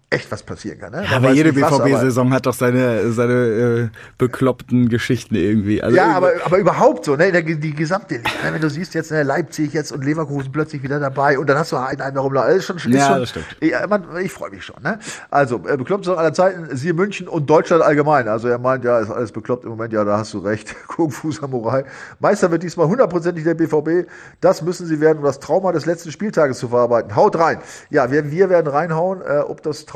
echt 0.09 0.31
was 0.31 0.45
passieren 0.45 0.79
kann. 0.79 0.93
Ne? 0.93 1.05
Ja, 1.05 1.17
aber 1.17 1.33
jede 1.33 1.53
BVB-Saison 1.53 2.33
hat 2.33 2.47
doch 2.47 2.55
seine, 2.55 3.11
seine 3.11 3.33
äh, 3.33 3.89
bekloppten 4.19 4.89
Geschichten 4.89 5.35
irgendwie. 5.35 5.83
Also 5.83 5.97
ja, 5.97 6.13
aber, 6.13 6.33
aber 6.45 6.59
überhaupt 6.59 7.05
so, 7.05 7.17
ne? 7.17 7.33
Die, 7.43 7.59
die 7.59 7.75
gesamte 7.75 8.17
Liga, 8.17 8.31
ne? 8.45 8.55
wenn 8.55 8.61
du 8.61 8.71
siehst 8.71 8.95
jetzt 8.95 9.11
ne, 9.11 9.25
Leipzig 9.25 9.73
jetzt 9.73 9.91
und 9.91 10.05
Leverkusen 10.05 10.53
plötzlich 10.53 10.85
wieder 10.85 11.01
dabei 11.01 11.39
und 11.39 11.49
dann 11.49 11.59
hast 11.59 11.73
du 11.73 11.77
einen, 11.77 12.01
einen 12.01 12.19
rumlaufen. 12.19 12.51
Alles 12.51 12.65
schon, 12.65 12.79
ja, 12.93 13.09
schon, 13.09 13.21
das 13.21 13.31
stimmt. 13.31 13.47
Man, 13.89 14.05
ich 14.23 14.31
freue 14.31 14.51
mich 14.51 14.65
schon. 14.65 14.81
Ne? 14.81 15.01
Also, 15.29 15.57
äh, 15.67 15.77
bekloppt 15.77 16.05
Saison 16.05 16.19
aller 16.19 16.33
Zeiten, 16.33 16.77
siehe 16.77 16.95
München 16.95 17.27
und 17.27 17.51
Deutschland 17.51 17.83
allgemein. 17.83 18.29
Also 18.29 18.47
er 18.47 18.59
meint, 18.59 18.85
ja, 18.85 19.01
ist 19.01 19.11
alles 19.11 19.33
bekloppt 19.33 19.65
im 19.65 19.71
Moment, 19.71 19.93
ja, 19.93 20.05
da 20.05 20.19
hast 20.19 20.33
du 20.35 20.39
recht. 20.39 20.73
Kung 20.87 21.11
Fu 21.11 21.33
Samurai. 21.33 21.85
Meister 22.21 22.53
wird 22.53 22.63
diesmal 22.63 22.87
hundertprozentig 22.87 23.43
der 23.43 23.55
BVB. 23.55 24.09
Das 24.41 24.63
müssen 24.63 24.87
sie 24.87 25.01
werden, 25.01 25.19
um 25.19 25.25
das 25.25 25.41
Trauma 25.41 25.73
des 25.73 25.85
letzten 25.85 26.13
Spieltages 26.13 26.59
zu 26.59 26.69
verarbeiten. 26.69 27.17
Haut 27.17 27.37
rein. 27.37 27.59
Ja, 27.91 28.13
wir, 28.13 28.31
wir 28.31 28.49
werden 28.49 28.69
reinhauen, 28.69 29.21
äh, 29.21 29.41
ob 29.41 29.63
das 29.63 29.85
Trauma 29.85 29.96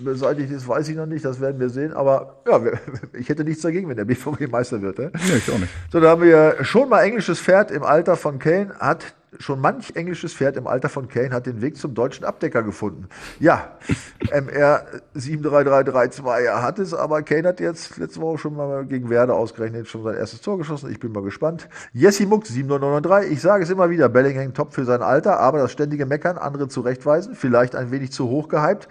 beseitigt 0.00 0.50
ist, 0.50 0.66
weiß 0.66 0.88
ich 0.88 0.96
noch 0.96 1.06
nicht, 1.06 1.24
das 1.24 1.40
werden 1.40 1.60
wir 1.60 1.68
sehen. 1.68 1.92
Aber 1.92 2.42
ja, 2.48 2.60
ich 3.12 3.28
hätte 3.28 3.44
nichts 3.44 3.62
dagegen, 3.62 3.88
wenn 3.88 3.96
der 3.96 4.04
BVB 4.04 4.50
Meister 4.50 4.80
wird. 4.82 4.98
Ne? 4.98 5.12
Nee, 5.14 5.36
ich 5.36 5.52
auch 5.52 5.58
nicht. 5.58 5.72
So, 5.92 6.00
da 6.00 6.10
haben 6.10 6.22
wir 6.22 6.56
schon 6.62 6.88
mal 6.88 7.02
englisches 7.02 7.40
Pferd 7.40 7.70
im 7.70 7.82
Alter 7.82 8.16
von 8.16 8.38
Kane, 8.38 8.74
hat 8.78 9.14
schon 9.38 9.60
manch 9.60 9.94
englisches 9.94 10.34
Pferd 10.34 10.56
im 10.56 10.66
Alter 10.66 10.88
von 10.88 11.08
Kane 11.08 11.30
hat 11.30 11.46
den 11.46 11.60
Weg 11.62 11.76
zum 11.76 11.94
deutschen 11.94 12.24
Abdecker 12.24 12.62
gefunden. 12.62 13.08
Ja, 13.38 13.76
MR 14.30 14.84
73332, 15.14 16.24
er 16.46 16.62
hat 16.62 16.78
es, 16.78 16.94
aber 16.94 17.22
Kane 17.22 17.48
hat 17.48 17.60
jetzt 17.60 17.96
letzte 17.98 18.20
Woche 18.20 18.38
schon 18.38 18.56
mal 18.56 18.84
gegen 18.86 19.08
Werder 19.08 19.34
ausgerechnet 19.34 19.88
schon 19.88 20.02
sein 20.02 20.16
erstes 20.16 20.40
Tor 20.40 20.58
geschossen. 20.58 20.90
Ich 20.90 20.98
bin 20.98 21.12
mal 21.12 21.22
gespannt. 21.22 21.68
Jesse 21.92 22.26
Muck 22.26 22.46
7993, 22.46 23.32
ich 23.32 23.40
sage 23.40 23.62
es 23.62 23.70
immer 23.70 23.90
wieder, 23.90 24.08
Bellingham 24.08 24.52
top 24.54 24.72
für 24.74 24.84
sein 24.84 25.02
Alter, 25.02 25.38
aber 25.38 25.58
das 25.58 25.72
ständige 25.72 26.06
Meckern, 26.06 26.36
andere 26.36 26.68
zurechtweisen, 26.68 27.34
vielleicht 27.34 27.76
ein 27.76 27.90
wenig 27.90 28.12
zu 28.12 28.28
hoch 28.28 28.48
gehypt. 28.48 28.88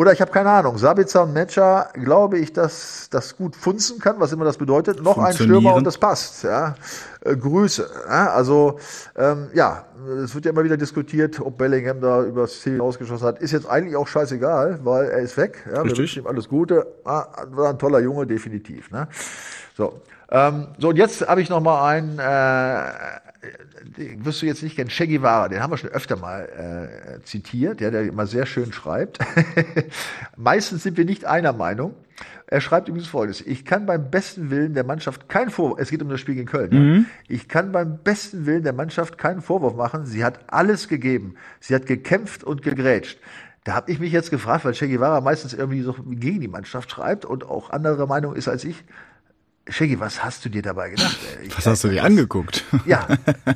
Oder 0.00 0.14
ich 0.14 0.20
habe 0.22 0.30
keine 0.30 0.48
Ahnung. 0.48 0.78
Sabitzer 0.78 1.24
und 1.24 1.34
Metscher 1.34 1.90
glaube 1.92 2.38
ich, 2.38 2.54
dass 2.54 3.08
das 3.10 3.36
gut 3.36 3.54
funzen 3.54 3.98
kann, 3.98 4.18
was 4.18 4.32
immer 4.32 4.46
das 4.46 4.56
bedeutet. 4.56 5.02
Noch 5.02 5.18
ein 5.18 5.34
Stürmer 5.34 5.74
und 5.74 5.84
das 5.84 5.98
passt. 5.98 6.42
Ja. 6.42 6.74
Äh, 7.20 7.36
Grüße. 7.36 7.86
Ja. 8.08 8.30
Also 8.30 8.78
ähm, 9.14 9.50
ja, 9.52 9.84
es 10.24 10.34
wird 10.34 10.46
ja 10.46 10.52
immer 10.52 10.64
wieder 10.64 10.78
diskutiert, 10.78 11.38
ob 11.38 11.58
Bellingham 11.58 12.00
da 12.00 12.24
übers 12.24 12.62
Ziel 12.62 12.80
rausgeschossen 12.80 13.26
hat. 13.26 13.40
Ist 13.40 13.52
jetzt 13.52 13.68
eigentlich 13.68 13.94
auch 13.94 14.08
scheißegal, 14.08 14.80
weil 14.84 15.04
er 15.10 15.18
ist 15.18 15.36
weg. 15.36 15.66
Ja. 15.70 15.84
Wir 15.84 15.94
wünschen 15.94 16.22
ihm 16.22 16.26
alles 16.26 16.48
Gute. 16.48 16.86
Ah, 17.04 17.26
war 17.50 17.68
ein 17.68 17.78
toller 17.78 18.00
Junge, 18.00 18.26
definitiv. 18.26 18.90
Ne? 18.90 19.06
So. 19.76 20.00
Ähm, 20.30 20.68
so, 20.78 20.88
und 20.88 20.96
jetzt 20.96 21.28
habe 21.28 21.42
ich 21.42 21.50
noch 21.50 21.60
mal 21.60 21.86
einen, 21.86 22.18
äh, 22.18 22.90
wirst 23.96 24.42
du 24.42 24.46
jetzt 24.46 24.62
nicht 24.62 24.76
kennen, 24.76 24.90
Che 24.90 25.06
Guevara, 25.06 25.48
den 25.48 25.62
haben 25.62 25.72
wir 25.72 25.76
schon 25.76 25.90
öfter 25.90 26.16
mal 26.16 27.18
äh, 27.18 27.22
zitiert, 27.24 27.80
ja, 27.80 27.90
der 27.90 28.02
immer 28.02 28.26
sehr 28.26 28.46
schön 28.46 28.72
schreibt. 28.72 29.18
Meistens 30.36 30.82
sind 30.82 30.96
wir 30.96 31.04
nicht 31.04 31.24
einer 31.24 31.52
Meinung. 31.52 31.94
Er 32.46 32.60
schreibt 32.60 32.88
übrigens 32.88 33.08
folgendes. 33.08 33.40
Ich 33.46 33.64
kann 33.64 33.86
beim 33.86 34.10
besten 34.10 34.50
Willen 34.50 34.74
der 34.74 34.84
Mannschaft 34.84 35.28
keinen 35.28 35.50
Vorwurf, 35.50 35.78
es 35.78 35.90
geht 35.90 36.02
um 36.02 36.08
das 36.08 36.20
Spiel 36.20 36.34
gegen 36.34 36.48
Köln, 36.48 36.70
mhm. 36.70 36.94
ja. 36.94 37.04
ich 37.28 37.48
kann 37.48 37.70
beim 37.70 37.98
besten 37.98 38.44
Willen 38.44 38.64
der 38.64 38.72
Mannschaft 38.72 39.18
keinen 39.18 39.40
Vorwurf 39.40 39.76
machen. 39.76 40.04
Sie 40.04 40.24
hat 40.24 40.40
alles 40.48 40.88
gegeben. 40.88 41.36
Sie 41.60 41.74
hat 41.74 41.86
gekämpft 41.86 42.42
und 42.42 42.62
gegrätscht. 42.62 43.18
Da 43.64 43.74
habe 43.74 43.92
ich 43.92 44.00
mich 44.00 44.10
jetzt 44.10 44.30
gefragt, 44.30 44.64
weil 44.64 44.72
Che 44.72 44.88
Guevara 44.88 45.20
meistens 45.20 45.52
irgendwie 45.52 45.82
so 45.82 45.94
gegen 46.08 46.40
die 46.40 46.48
Mannschaft 46.48 46.90
schreibt 46.90 47.24
und 47.24 47.44
auch 47.44 47.70
andere 47.70 48.06
Meinung 48.06 48.34
ist 48.34 48.48
als 48.48 48.64
ich 48.64 48.84
Shaggy, 49.70 49.98
was 50.00 50.22
hast 50.22 50.44
du 50.44 50.48
dir 50.48 50.62
dabei 50.62 50.90
gedacht? 50.90 51.16
Ich 51.42 51.56
was 51.56 51.66
hast 51.66 51.84
du 51.84 51.88
dir 51.88 52.04
angeguckt? 52.04 52.64
Ja, 52.86 53.06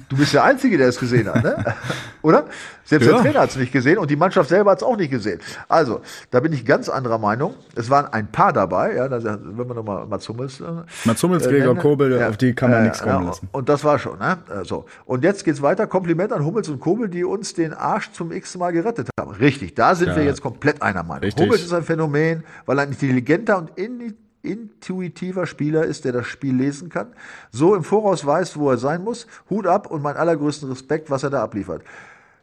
du 0.08 0.16
bist 0.16 0.32
der 0.32 0.44
Einzige, 0.44 0.78
der 0.78 0.88
es 0.88 0.98
gesehen 0.98 1.28
hat, 1.28 1.42
ne? 1.42 1.74
oder? 2.22 2.46
Selbst 2.84 3.06
ja. 3.06 3.12
der 3.14 3.22
Trainer 3.22 3.40
hat 3.40 3.50
es 3.50 3.56
nicht 3.56 3.72
gesehen 3.72 3.98
und 3.98 4.10
die 4.10 4.16
Mannschaft 4.16 4.48
selber 4.48 4.70
hat 4.70 4.78
es 4.78 4.84
auch 4.84 4.96
nicht 4.96 5.10
gesehen. 5.10 5.40
Also, 5.68 6.02
da 6.30 6.40
bin 6.40 6.52
ich 6.52 6.64
ganz 6.64 6.88
anderer 6.88 7.18
Meinung. 7.18 7.54
Es 7.74 7.90
waren 7.90 8.06
ein 8.12 8.30
paar 8.30 8.52
dabei, 8.52 8.94
ja, 8.94 9.10
wenn 9.10 9.66
man 9.66 9.76
nochmal 9.76 10.06
Mats 10.06 10.28
Hummels. 10.28 10.60
Äh, 10.60 10.64
Mats 11.04 11.22
Hummels, 11.22 11.48
Gregor 11.48 11.76
Kobel, 11.76 12.18
ja, 12.18 12.28
auf 12.28 12.36
die 12.36 12.54
kann 12.54 12.70
man 12.70 12.80
äh, 12.80 12.84
nichts 12.84 13.02
kommen 13.02 13.26
lassen. 13.26 13.48
Und 13.52 13.68
das 13.68 13.84
war 13.84 13.98
schon, 13.98 14.18
ne? 14.18 14.38
So. 14.64 14.84
Und 15.06 15.24
jetzt 15.24 15.44
geht's 15.44 15.62
weiter. 15.62 15.86
Kompliment 15.86 16.32
an 16.32 16.44
Hummels 16.44 16.68
und 16.68 16.80
Kobel, 16.80 17.08
die 17.08 17.24
uns 17.24 17.54
den 17.54 17.72
Arsch 17.72 18.12
zum 18.12 18.32
x 18.32 18.56
Mal 18.56 18.72
gerettet 18.72 19.08
haben. 19.18 19.32
Richtig, 19.32 19.74
da 19.74 19.94
sind 19.94 20.10
ja. 20.10 20.16
wir 20.16 20.24
jetzt 20.24 20.42
komplett 20.42 20.80
einer 20.82 21.02
Meinung. 21.02 21.24
Richtig. 21.24 21.44
Hummels 21.44 21.62
ist 21.62 21.72
ein 21.72 21.82
Phänomen, 21.82 22.44
weil 22.66 22.78
er 22.78 22.82
ein 22.82 22.90
intelligenter 22.90 23.58
und 23.58 23.70
in 23.76 24.14
intuitiver 24.44 25.46
Spieler 25.46 25.84
ist, 25.84 26.04
der 26.04 26.12
das 26.12 26.26
Spiel 26.26 26.54
lesen 26.54 26.88
kann, 26.88 27.08
so 27.50 27.74
im 27.74 27.84
Voraus 27.84 28.24
weiß, 28.24 28.56
wo 28.58 28.70
er 28.70 28.78
sein 28.78 29.02
muss. 29.02 29.26
Hut 29.50 29.66
ab 29.66 29.90
und 29.90 30.02
mein 30.02 30.16
allergrößten 30.16 30.68
Respekt, 30.68 31.10
was 31.10 31.22
er 31.22 31.30
da 31.30 31.42
abliefert. 31.42 31.82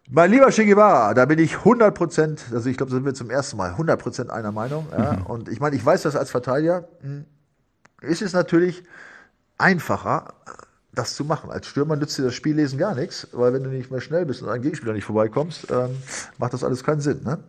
Mein 0.10 0.32
lieber 0.32 0.50
Che 0.50 0.66
Guevara, 0.66 1.14
da 1.14 1.26
bin 1.26 1.40
ich 1.40 1.60
100 1.60 1.96
Prozent, 1.96 2.46
also 2.52 2.70
ich 2.70 2.76
glaube, 2.76 2.90
da 2.90 2.96
sind 2.96 3.06
wir 3.06 3.14
zum 3.14 3.30
ersten 3.30 3.56
Mal 3.56 3.70
100 3.70 4.02
Prozent 4.02 4.30
einer 4.30 4.52
Meinung. 4.52 4.88
Ja. 4.92 5.14
Mhm. 5.14 5.26
Und 5.26 5.50
ich 5.50 5.60
meine, 5.60 5.76
ich 5.76 5.86
weiß 5.86 6.02
das 6.02 6.16
als 6.16 6.32
Verteidiger, 6.32 6.90
hm, 7.02 7.26
ist 8.02 8.22
es 8.22 8.34
natürlich 8.34 8.84
einfacher, 9.58 10.34
das 10.94 11.16
zu 11.16 11.24
machen. 11.24 11.50
Als 11.50 11.68
Stürmer 11.68 11.96
nützt 11.96 12.18
dir 12.18 12.24
das 12.24 12.34
Spiellesen 12.34 12.78
gar 12.78 12.96
nichts, 12.96 13.28
weil 13.32 13.54
wenn 13.54 13.64
du 13.64 13.70
nicht 13.70 13.92
mehr 13.92 14.02
schnell 14.02 14.26
bist 14.26 14.42
und 14.42 14.50
ein 14.50 14.62
Gegenspieler 14.62 14.94
nicht 14.94 15.06
vorbeikommst, 15.06 15.68
ähm, 15.72 15.92
macht 16.38 16.54
das 16.54 16.64
alles 16.64 16.84
keinen 16.84 17.00
Sinn. 17.00 17.22
Ne? 17.24 17.40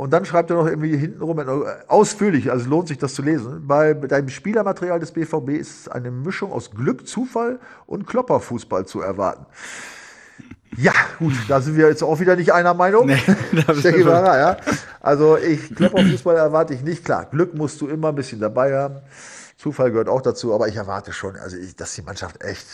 Und 0.00 0.14
dann 0.14 0.24
schreibt 0.24 0.48
er 0.48 0.56
noch 0.56 0.66
irgendwie 0.66 0.96
hintenrum 0.96 1.38
äh, 1.40 1.44
ausführlich, 1.86 2.50
also 2.50 2.70
lohnt 2.70 2.88
sich 2.88 2.96
das 2.96 3.12
zu 3.12 3.20
lesen. 3.20 3.66
Bei 3.66 3.92
deinem 3.92 4.30
Spielermaterial 4.30 4.98
des 4.98 5.12
BVB 5.12 5.50
ist 5.50 5.92
eine 5.92 6.10
Mischung 6.10 6.52
aus 6.52 6.70
Glück, 6.70 7.06
Zufall 7.06 7.60
und 7.84 8.06
Klopperfußball 8.06 8.86
zu 8.86 9.02
erwarten. 9.02 9.44
Ja, 10.74 10.94
gut, 11.18 11.34
da 11.48 11.60
sind 11.60 11.76
wir 11.76 11.86
jetzt 11.86 12.02
auch 12.02 12.18
wieder 12.18 12.34
nicht 12.34 12.50
einer 12.50 12.72
Meinung. 12.72 13.08
Nee, 13.08 13.20
Guevara, 13.66 14.38
ja. 14.38 14.56
Also 15.00 15.36
ich 15.36 15.74
Klopperfußball 15.74 16.36
erwarte 16.36 16.72
ich 16.72 16.80
nicht. 16.80 17.04
Klar, 17.04 17.26
Glück 17.26 17.52
musst 17.52 17.78
du 17.82 17.86
immer 17.86 18.08
ein 18.08 18.14
bisschen 18.14 18.40
dabei 18.40 18.74
haben. 18.74 19.02
Zufall 19.58 19.90
gehört 19.90 20.08
auch 20.08 20.22
dazu, 20.22 20.54
aber 20.54 20.68
ich 20.68 20.76
erwarte 20.76 21.12
schon, 21.12 21.36
also 21.36 21.58
ich, 21.58 21.76
dass 21.76 21.94
die 21.94 22.00
Mannschaft 22.00 22.42
echt 22.42 22.66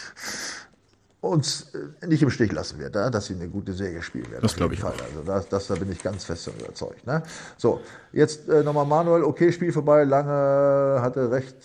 uns 1.27 1.75
äh, 2.03 2.07
nicht 2.07 2.23
im 2.23 2.31
Stich 2.31 2.53
lassen 2.53 2.79
wird, 2.79 2.95
dass 2.95 3.27
sie 3.27 3.35
eine 3.35 3.49
gute 3.49 3.73
Serie 3.73 4.03
spielen 4.03 4.31
werden. 4.31 4.43
Das 4.43 4.57
glaube 4.57 4.75
ich. 4.75 4.81
Fall. 4.81 4.93
Also 4.93 5.23
das, 5.25 5.49
das, 5.49 5.67
da 5.67 5.75
bin 5.75 5.91
ich 5.93 6.03
ganz 6.03 6.25
fest 6.25 6.49
überzeugt. 6.49 7.07
Ne? 7.07 7.23
So, 7.57 7.81
jetzt 8.13 8.49
äh, 8.49 8.63
nochmal 8.63 8.87
Manuel, 8.87 9.25
okay, 9.25 9.53
Spiel 9.53 9.73
vorbei, 9.73 10.05
Lange 10.05 11.01
hatte 11.01 11.31
recht. 11.31 11.57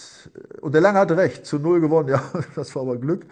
Und 0.61 0.73
der 0.73 0.81
Lange 0.81 0.99
hatte 0.99 1.17
recht, 1.17 1.45
zu 1.45 1.59
null 1.59 1.81
gewonnen, 1.81 2.09
ja, 2.09 2.23
das 2.55 2.75
war 2.75 2.83
aber 2.83 2.97
Glück. 2.97 3.25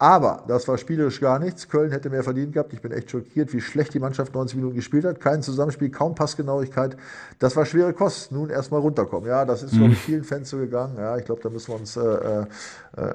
Aber 0.00 0.44
das 0.48 0.66
war 0.66 0.78
spielerisch 0.78 1.20
gar 1.20 1.38
nichts. 1.38 1.68
Köln 1.68 1.92
hätte 1.92 2.08
mehr 2.08 2.24
verdient 2.24 2.54
gehabt. 2.54 2.72
Ich 2.72 2.80
bin 2.80 2.90
echt 2.90 3.10
schockiert, 3.10 3.52
wie 3.52 3.60
schlecht 3.60 3.92
die 3.92 3.98
Mannschaft 3.98 4.34
90 4.34 4.56
Minuten 4.56 4.74
gespielt 4.74 5.04
hat. 5.04 5.20
Kein 5.20 5.42
Zusammenspiel, 5.42 5.90
kaum 5.90 6.14
Passgenauigkeit. 6.14 6.96
Das 7.38 7.54
war 7.54 7.66
schwere 7.66 7.92
Kost. 7.92 8.32
Nun 8.32 8.48
erstmal 8.48 8.80
runterkommen. 8.80 9.28
Ja, 9.28 9.44
das 9.44 9.62
ist, 9.62 9.74
mhm. 9.74 9.78
glaube 9.78 9.92
ich, 9.92 9.98
vielen 9.98 10.24
Fans 10.24 10.48
so 10.48 10.56
gegangen. 10.56 10.96
Ja, 10.96 11.18
ich 11.18 11.26
glaube, 11.26 11.42
da 11.42 11.50
müssen 11.50 11.68
wir 11.68 11.76
uns 11.78 11.98
äh, 11.98 12.00
äh, 12.00 12.46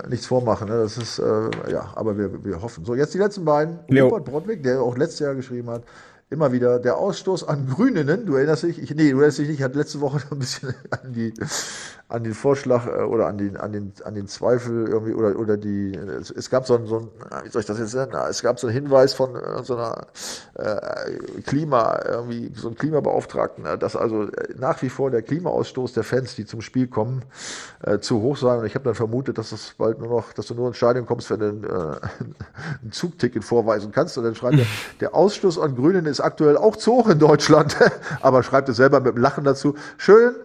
nichts 0.10 0.28
vormachen. 0.28 0.70
Ne? 0.70 0.78
Das 0.78 1.00
ist, 1.00 1.18
äh, 1.18 1.72
ja, 1.72 1.92
aber 1.96 2.20
wir, 2.20 2.46
wir 2.46 2.62
hoffen. 2.62 2.86
So, 2.86 2.94
jetzt 2.94 3.16
die 3.16 3.18
letzten 3.18 3.46
beiden. 3.46 3.80
Leo. 3.88 4.06
Rupert 4.06 4.26
Brodwig, 4.26 4.62
der 4.62 4.80
auch 4.80 4.96
letztes 4.96 5.22
Jahr 5.22 5.34
geschrieben 5.34 5.72
hat 5.72 5.82
immer 6.30 6.52
wieder 6.52 6.80
der 6.80 6.98
Ausstoß 6.98 7.48
an 7.48 7.68
Grünen. 7.68 8.26
Du 8.26 8.36
erinnerst 8.36 8.64
dich? 8.64 8.82
Ich, 8.82 8.90
nee, 8.96 9.12
du 9.12 9.18
erinnerst 9.18 9.38
dich 9.38 9.48
nicht. 9.48 9.60
Ich 9.60 9.64
hatte 9.64 9.78
letzte 9.78 10.02
Woche 10.02 10.22
ein 10.32 10.40
bisschen 10.40 10.74
an 10.90 11.14
die 11.14 11.34
an 12.08 12.24
den 12.24 12.34
Vorschlag 12.34 12.86
äh, 12.86 13.02
oder 13.02 13.28
an 13.28 13.38
den, 13.38 13.58
an 13.58 13.72
den, 13.72 13.94
an 14.04 14.14
den 14.14 14.28
Zweifel 14.28 14.88
irgendwie 14.88 15.14
oder, 15.14 15.40
oder 15.40 15.58
die, 15.58 15.96
es, 15.96 16.50
gab 16.50 16.68
so 16.68 16.76
ein, 16.76 16.86
so 16.86 17.00
ein, 17.00 17.10
wie 17.44 17.50
soll 17.50 17.62
ich 17.62 17.66
das 17.66 17.80
jetzt 17.80 17.96
nennen? 17.96 18.14
Es 18.30 18.44
gab 18.44 18.60
so 18.60 18.68
einen 18.68 18.76
Hinweis 18.76 19.14
von 19.14 19.36
äh, 19.36 19.64
so 19.64 19.76
einer 19.76 20.08
äh, 20.54 21.42
Klima, 21.46 22.00
irgendwie 22.08 22.52
so 22.56 22.70
ein 22.70 22.76
Klimabeauftragten, 22.76 23.66
äh, 23.66 23.78
dass 23.78 23.96
also 23.96 24.28
nach 24.58 24.82
wie 24.84 24.90
vor 24.90 25.10
der 25.10 25.24
Klimaausstoß 25.24 25.94
der 25.94 26.04
Fans, 26.04 26.36
die 26.36 26.46
zum 26.46 26.62
Spiel 26.62 26.88
kommen, 26.88 27.24
äh, 27.84 28.00
zu 28.00 28.22
hoch 28.22 28.38
sei. 28.38 28.56
Und 28.56 28.66
ich 28.66 28.76
habe 28.76 28.86
dann 28.86 28.96
vermutet, 28.96 29.38
dass 29.40 29.50
das 29.50 29.74
bald 29.78 30.00
nur 30.00 30.10
noch, 30.10 30.34
dass 30.34 30.46
du 30.46 30.54
nur 30.54 30.68
ins 30.68 30.78
Stadion 30.78 31.08
kommst, 31.08 31.32
wenn 31.32 31.40
du 31.40 31.48
ein, 31.48 31.64
äh, 31.64 31.98
ein 32.84 32.92
Zugticket 32.92 33.44
vorweisen 33.44 33.92
kannst. 33.92 34.18
Und 34.18 34.26
dann 34.26 34.36
schreibt 34.36 34.60
er, 34.60 34.66
der 35.00 35.16
Ausstoß 35.16 35.60
an 35.60 35.76
Grünen 35.76 36.06
ist 36.06 36.20
aktuell 36.20 36.58
auch 36.58 36.76
zu 36.76 36.94
hoch 36.94 37.10
in 37.10 37.18
Deutschland, 37.18 37.76
aber 38.22 38.44
schreibt 38.44 38.70
es 38.70 38.78
selber 38.78 39.00
mit 39.00 39.16
dem 39.16 39.22
Lachen 39.22 39.44
dazu. 39.44 39.76
Schön, 39.98 40.36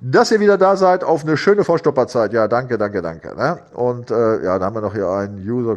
dass 0.00 0.30
ihr 0.30 0.40
wieder 0.40 0.56
da 0.56 0.76
seid 0.76 1.04
auf 1.10 1.24
eine 1.24 1.36
schöne 1.36 1.64
Vorstopperzeit. 1.64 2.32
Ja, 2.32 2.48
danke, 2.48 2.78
danke, 2.78 3.02
danke. 3.02 3.36
Ne? 3.36 3.58
Und 3.74 4.10
äh, 4.10 4.44
ja, 4.44 4.58
da 4.58 4.66
haben 4.66 4.76
wir 4.76 4.80
noch 4.80 4.94
hier 4.94 5.08
einen 5.08 5.38
User, 5.38 5.76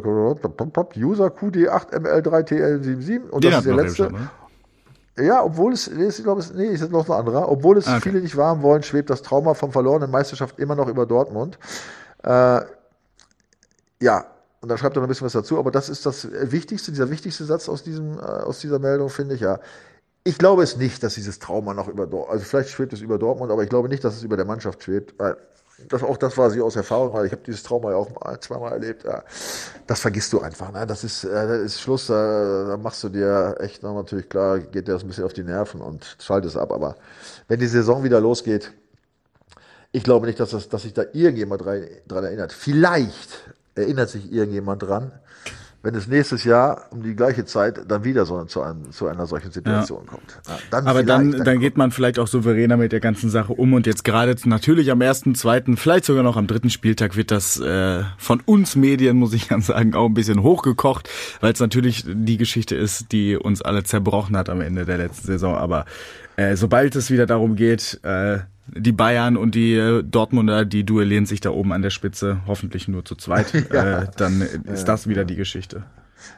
User 0.96 1.26
QD8ML3TL77 1.26 3.30
und 3.30 3.44
Den 3.44 3.50
das 3.50 3.60
ist 3.60 3.66
der 3.66 3.74
letzte. 3.74 4.04
Schon, 4.04 4.12
ne? 4.12 4.30
Ja, 5.16 5.44
obwohl 5.44 5.72
es, 5.72 5.86
ich 5.86 6.24
glaube, 6.24 6.40
es, 6.40 6.52
nee, 6.52 6.66
ist 6.66 6.90
noch 6.90 7.08
ein 7.08 7.12
anderer. 7.12 7.48
Obwohl 7.48 7.78
es 7.78 7.86
okay. 7.86 8.00
viele 8.00 8.20
nicht 8.20 8.36
wahren 8.36 8.62
wollen, 8.62 8.82
schwebt 8.82 9.10
das 9.10 9.22
Trauma 9.22 9.54
vom 9.54 9.70
verlorenen 9.70 10.10
Meisterschaft 10.10 10.58
immer 10.58 10.74
noch 10.74 10.88
über 10.88 11.06
Dortmund. 11.06 11.58
Äh, 12.24 12.62
ja, 14.00 14.24
und 14.60 14.68
da 14.68 14.76
schreibt 14.76 14.96
er 14.96 15.00
noch 15.00 15.06
ein 15.06 15.08
bisschen 15.08 15.26
was 15.26 15.34
dazu, 15.34 15.58
aber 15.58 15.70
das 15.70 15.88
ist 15.88 16.04
das 16.06 16.28
Wichtigste, 16.32 16.90
dieser 16.90 17.10
wichtigste 17.10 17.44
Satz 17.44 17.68
aus 17.68 17.84
diesem, 17.84 18.18
äh, 18.18 18.22
aus 18.22 18.60
dieser 18.60 18.78
Meldung, 18.78 19.08
finde 19.08 19.36
ich, 19.36 19.42
ja. 19.42 19.60
Ich 20.26 20.38
glaube 20.38 20.62
es 20.62 20.76
nicht, 20.76 21.02
dass 21.02 21.14
dieses 21.14 21.38
Trauma 21.38 21.74
noch 21.74 21.86
über 21.86 22.06
Dortmund, 22.06 22.32
also 22.32 22.44
vielleicht 22.46 22.70
schwebt 22.70 22.94
es 22.94 23.02
über 23.02 23.18
Dortmund, 23.18 23.52
aber 23.52 23.62
ich 23.62 23.68
glaube 23.68 23.90
nicht, 23.90 24.02
dass 24.02 24.16
es 24.16 24.22
über 24.22 24.36
der 24.36 24.46
Mannschaft 24.46 24.82
schwebt. 24.82 25.14
Weil 25.18 25.36
das, 25.88 26.02
auch 26.02 26.16
das 26.16 26.38
war 26.38 26.50
sie 26.50 26.62
aus 26.62 26.76
Erfahrung, 26.76 27.12
weil 27.12 27.26
ich 27.26 27.32
habe 27.32 27.42
dieses 27.44 27.62
Trauma 27.62 27.90
ja 27.90 27.96
auch 27.96 28.38
zweimal 28.38 28.72
erlebt. 28.72 29.04
Ja, 29.04 29.22
das 29.86 30.00
vergisst 30.00 30.32
du 30.32 30.40
einfach. 30.40 30.72
Ne? 30.72 30.86
Das, 30.86 31.04
ist, 31.04 31.24
äh, 31.24 31.28
das 31.28 31.60
ist 31.60 31.80
Schluss, 31.80 32.06
da, 32.06 32.64
da 32.68 32.76
machst 32.78 33.02
du 33.04 33.10
dir 33.10 33.56
echt 33.60 33.82
noch 33.82 33.94
natürlich 33.94 34.28
klar, 34.28 34.60
geht 34.60 34.88
dir 34.88 34.92
das 34.92 35.02
ein 35.02 35.08
bisschen 35.08 35.24
auf 35.24 35.34
die 35.34 35.44
Nerven 35.44 35.80
und 35.80 36.16
schaltest 36.20 36.56
ab. 36.56 36.72
Aber 36.72 36.96
wenn 37.48 37.60
die 37.60 37.66
Saison 37.66 38.02
wieder 38.02 38.20
losgeht, 38.20 38.72
ich 39.92 40.04
glaube 40.04 40.26
nicht, 40.26 40.40
dass, 40.40 40.50
das, 40.50 40.68
dass 40.68 40.82
sich 40.82 40.94
da 40.94 41.04
irgendjemand 41.12 41.62
dran 41.62 42.24
erinnert. 42.24 42.52
Vielleicht 42.52 43.54
erinnert 43.74 44.08
sich 44.08 44.32
irgendjemand 44.32 44.82
dran, 44.82 45.12
wenn 45.84 45.94
es 45.94 46.08
nächstes 46.08 46.44
Jahr 46.44 46.86
um 46.90 47.02
die 47.02 47.14
gleiche 47.14 47.44
Zeit 47.44 47.78
dann 47.86 48.04
wieder 48.04 48.24
so 48.24 48.42
zu, 48.44 48.62
einem, 48.62 48.90
zu 48.90 49.06
einer 49.06 49.26
solchen 49.26 49.52
Situation 49.52 50.04
ja. 50.06 50.10
kommt. 50.10 50.40
Ja, 50.48 50.58
dann 50.70 50.86
Aber 50.86 51.02
dann, 51.02 51.30
dann, 51.30 51.44
dann 51.44 51.60
geht 51.60 51.76
man 51.76 51.90
vielleicht 51.90 52.18
auch 52.18 52.26
souveräner 52.26 52.78
mit 52.78 52.92
der 52.92 53.00
ganzen 53.00 53.28
Sache 53.28 53.52
um 53.52 53.74
und 53.74 53.86
jetzt 53.86 54.02
gerade 54.02 54.34
natürlich 54.46 54.90
am 54.90 55.02
ersten, 55.02 55.34
zweiten, 55.34 55.76
vielleicht 55.76 56.06
sogar 56.06 56.22
noch 56.22 56.38
am 56.38 56.46
dritten 56.46 56.70
Spieltag 56.70 57.16
wird 57.16 57.30
das 57.30 57.60
äh, 57.60 58.02
von 58.16 58.40
uns 58.46 58.76
Medien, 58.76 59.18
muss 59.18 59.34
ich 59.34 59.48
ganz 59.50 59.66
sagen, 59.66 59.94
auch 59.94 60.06
ein 60.06 60.14
bisschen 60.14 60.42
hochgekocht, 60.42 61.10
weil 61.40 61.52
es 61.52 61.60
natürlich 61.60 62.04
die 62.06 62.38
Geschichte 62.38 62.74
ist, 62.76 63.12
die 63.12 63.36
uns 63.36 63.60
alle 63.60 63.84
zerbrochen 63.84 64.38
hat 64.38 64.48
am 64.48 64.62
Ende 64.62 64.86
der 64.86 64.96
letzten 64.96 65.26
Saison. 65.26 65.54
Aber 65.54 65.84
äh, 66.36 66.56
sobald 66.56 66.96
es 66.96 67.10
wieder 67.10 67.26
darum 67.26 67.56
geht, 67.56 68.00
äh, 68.02 68.38
die 68.66 68.92
Bayern 68.92 69.36
und 69.36 69.54
die 69.54 69.74
äh, 69.74 70.02
Dortmunder, 70.02 70.64
die 70.64 70.84
duellieren 70.84 71.26
sich 71.26 71.40
da 71.40 71.50
oben 71.50 71.72
an 71.72 71.82
der 71.82 71.90
Spitze, 71.90 72.38
hoffentlich 72.46 72.88
nur 72.88 73.04
zu 73.04 73.14
zweit. 73.14 73.52
ja. 73.72 74.02
äh, 74.02 74.06
dann 74.16 74.40
ist 74.40 74.86
das 74.86 75.06
wieder 75.06 75.24
die 75.24 75.36
Geschichte. 75.36 75.84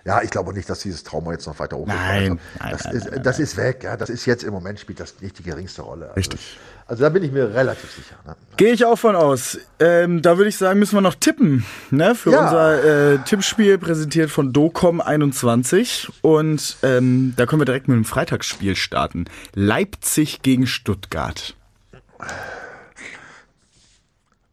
Ja, 0.05 0.23
ich 0.23 0.31
glaube 0.31 0.53
nicht, 0.53 0.69
dass 0.69 0.81
dieses 0.81 1.05
Trauma 1.05 1.33
jetzt 1.33 1.47
noch 1.47 1.59
weiter 1.59 1.77
hochgeht. 1.77 1.95
Nein, 1.95 2.41
nein, 2.59 2.71
das, 2.73 2.85
nein, 2.85 2.95
ist, 2.95 3.11
nein, 3.11 3.23
das 3.23 3.39
ist 3.39 3.57
weg. 3.57 3.83
Ja, 3.85 3.97
das 3.97 4.11
ist 4.11 4.27
jetzt 4.27 4.45
im 4.45 4.53
Moment 4.53 4.81
spielt 4.81 5.01
das 5.01 5.21
nicht 5.21 5.39
die 5.39 5.43
geringste 5.43 5.83
Rolle. 5.83 6.07
Also, 6.07 6.17
Richtig. 6.17 6.59
Also 6.89 7.03
da 7.03 7.09
bin 7.09 7.25
ich 7.25 7.33
mir 7.33 7.53
relativ 7.53 7.91
sicher. 7.91 8.15
Ne? 8.25 8.37
Gehe 8.57 8.73
ich 8.73 8.85
auch 8.85 8.97
von 8.97 9.17
aus. 9.17 9.59
Ähm, 9.81 10.23
da 10.23 10.37
würde 10.37 10.49
ich 10.49 10.57
sagen, 10.57 10.79
müssen 10.79 10.97
wir 10.97 11.01
noch 11.01 11.17
tippen 11.17 11.65
ne, 11.91 12.15
für 12.15 12.31
ja. 12.31 12.45
unser 12.45 13.15
äh, 13.15 13.19
Tippspiel 13.19 13.79
präsentiert 13.79 14.31
von 14.31 14.53
Docom21 14.53 16.11
und 16.23 16.77
ähm, 16.85 17.35
da 17.37 17.47
können 17.47 17.61
wir 17.61 17.67
direkt 17.67 17.89
mit 17.89 17.97
dem 17.97 18.05
Freitagsspiel 18.05 18.77
starten. 18.77 19.25
Leipzig 19.55 20.43
gegen 20.43 20.69
Stuttgart. 20.69 21.56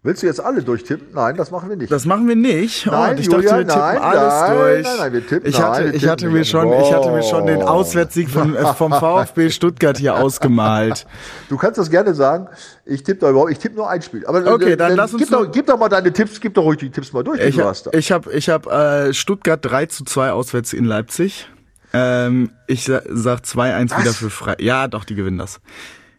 Willst 0.06 0.22
du 0.22 0.28
jetzt 0.28 0.44
alle 0.44 0.62
durchtippen? 0.62 1.08
Nein, 1.14 1.38
das 1.38 1.50
machen 1.50 1.70
wir 1.70 1.78
nicht. 1.78 1.90
Das 1.90 2.06
machen 2.06 2.28
wir 2.28 2.36
nicht. 2.36 2.86
Oh, 2.88 2.92
nein, 2.92 3.18
ich 3.18 3.28
Julia, 3.28 3.40
dachte, 3.40 3.58
wir 3.58 3.68
tippen 3.68 3.82
nein, 3.82 3.98
alles 4.00 4.34
nein, 4.34 4.58
durch. 4.58 4.84
Nein, 4.84 4.98
nein, 4.98 5.14
wir 5.14 5.28
tippen, 5.28 5.50
ich 5.50 5.62
hatte, 5.62 5.84
nein, 5.84 5.94
ich 5.94 6.08
hatte 6.08 6.30
mir 6.30 6.44
schon, 6.44 6.74
ich 6.74 6.94
hatte 6.94 7.12
mir 7.12 7.24
schon 7.24 7.46
den 7.46 7.62
Auswärtssieg 7.62 8.30
von, 8.30 8.54
äh, 8.58 8.74
vom 8.74 8.92
VfB 8.92 9.50
Stuttgart 9.50 9.98
hier 9.98 10.18
ausgemalt. 10.18 11.08
Du 11.48 11.56
kannst 11.56 11.78
das 11.78 11.90
gerne 11.90 12.14
sagen. 12.16 12.50
Ich 12.84 13.04
tippe 13.04 13.22
da 13.22 13.30
überhaupt, 13.30 13.52
ich 13.52 13.60
tippe 13.60 13.78
nur 13.78 13.90
ein 13.90 14.02
Spiel. 14.02 14.26
Aber 14.28 14.40
okay, 14.40 14.76
dann, 14.76 14.90
dann 14.90 14.98
lass 14.98 15.14
uns 15.14 15.22
gib, 15.22 15.32
doch, 15.32 15.50
gib 15.50 15.68
doch 15.68 15.80
mal 15.80 15.88
deine 15.88 16.12
Tipps, 16.12 16.42
gib 16.42 16.54
doch 16.56 16.66
ruhig 16.66 16.80
die 16.80 16.90
Tipps 16.90 17.14
mal 17.14 17.24
durch. 17.24 17.40
Ich 17.40 17.58
habe, 17.62 17.74
ich 17.94 18.12
habe, 18.12 18.34
ich 18.34 18.50
habe 18.50 18.70
äh, 18.72 19.14
Stuttgart 19.14 19.60
3 19.64 19.86
zu 19.86 20.04
2 20.04 20.34
auswärts 20.34 20.74
in 20.74 20.84
Leipzig. 20.84 21.48
Ähm, 21.94 22.52
ich 22.68 22.84
sag 22.84 23.44
2-1 23.46 23.98
wieder 23.98 24.12
für 24.12 24.30
Frei. 24.30 24.56
Ja, 24.60 24.90
doch, 24.90 25.06
die 25.06 25.16
gewinnen 25.16 25.38
das. 25.38 25.62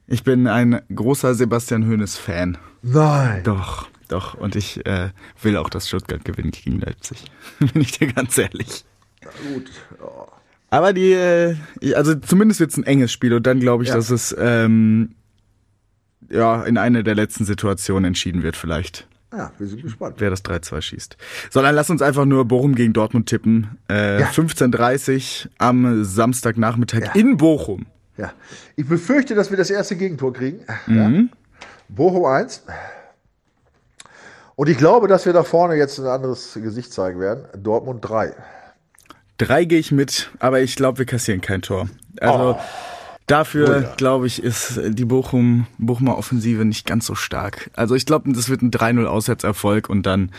Ich 0.06 0.22
bin 0.22 0.46
ein 0.46 0.80
großer 0.94 1.34
Sebastian 1.34 1.86
Hoeneß 1.88 2.16
Fan. 2.16 2.58
Nein. 2.82 3.42
Doch, 3.44 3.88
doch. 4.08 4.34
Und 4.34 4.54
ich 4.56 4.84
äh, 4.86 5.10
will 5.40 5.56
auch, 5.56 5.70
dass 5.70 5.88
Stuttgart 5.88 6.24
gewinnt 6.24 6.60
gegen 6.62 6.80
Leipzig. 6.80 7.24
Bin 7.58 7.80
ich 7.80 7.92
dir 7.92 8.12
ganz 8.12 8.36
ehrlich. 8.36 8.84
Na 9.22 9.30
gut. 9.52 9.70
Ja. 9.98 10.26
Aber 10.70 10.92
die, 10.92 11.12
äh, 11.12 11.56
also 11.94 12.14
zumindest 12.16 12.60
wird 12.60 12.70
es 12.72 12.76
ein 12.76 12.84
enges 12.84 13.12
Spiel 13.12 13.32
und 13.32 13.46
dann 13.46 13.60
glaube 13.60 13.84
ich, 13.84 13.90
ja. 13.90 13.94
dass 13.96 14.10
es 14.10 14.34
ähm, 14.38 15.14
ja 16.28 16.62
in 16.64 16.76
einer 16.76 17.02
der 17.02 17.14
letzten 17.14 17.44
Situationen 17.44 18.04
entschieden 18.08 18.42
wird 18.42 18.56
vielleicht. 18.56 19.06
Ja, 19.32 19.52
wir 19.58 19.66
sind 19.66 19.82
gespannt. 19.82 20.16
Wer 20.18 20.30
das 20.30 20.44
3-2 20.44 20.80
schießt. 20.82 21.16
So, 21.50 21.62
dann 21.62 21.74
lass 21.74 21.90
uns 21.90 22.02
einfach 22.02 22.24
nur 22.24 22.44
Bochum 22.44 22.74
gegen 22.74 22.92
Dortmund 22.92 23.28
tippen. 23.28 23.78
Äh, 23.90 24.20
Ja. 24.20 24.26
15.30 24.28 25.48
am 25.58 26.04
Samstagnachmittag 26.04 27.00
Ja. 27.06 27.12
in 27.14 27.36
Bochum. 27.36 27.86
Ja. 28.16 28.32
Ich 28.76 28.88
befürchte, 28.88 29.34
dass 29.34 29.50
wir 29.50 29.56
das 29.56 29.70
erste 29.70 29.96
Gegentor 29.96 30.32
kriegen. 30.32 30.60
Mhm. 30.86 31.30
Ja. 31.30 31.36
Bochum 31.88 32.24
1. 32.24 32.62
Und 34.56 34.68
ich 34.68 34.78
glaube, 34.78 35.08
dass 35.08 35.26
wir 35.26 35.32
da 35.32 35.42
vorne 35.42 35.74
jetzt 35.74 35.98
ein 35.98 36.06
anderes 36.06 36.54
Gesicht 36.54 36.92
zeigen 36.92 37.18
werden. 37.18 37.44
Dortmund 37.60 38.08
3. 38.08 38.34
Drei 39.36 39.64
gehe 39.64 39.80
ich 39.80 39.90
mit, 39.90 40.30
aber 40.38 40.60
ich 40.60 40.76
glaube, 40.76 40.98
wir 40.98 41.06
kassieren 41.06 41.40
kein 41.40 41.60
Tor. 41.60 41.88
Also 42.20 42.56
dafür, 43.26 43.66
Wunder. 43.66 43.94
glaube 43.96 44.28
ich, 44.28 44.40
ist 44.42 44.80
die 44.84 45.04
Bochum, 45.04 45.66
Bochumer 45.78 46.16
Offensive 46.16 46.64
nicht 46.64 46.86
ganz 46.86 47.06
so 47.06 47.16
stark. 47.16 47.70
Also 47.74 47.96
ich 47.96 48.06
glaube, 48.06 48.32
das 48.32 48.48
wird 48.48 48.62
ein 48.62 48.70
3-0 48.70 49.06
Auswärtserfolg 49.06 49.90
und 49.90 50.04
dann 50.06 50.30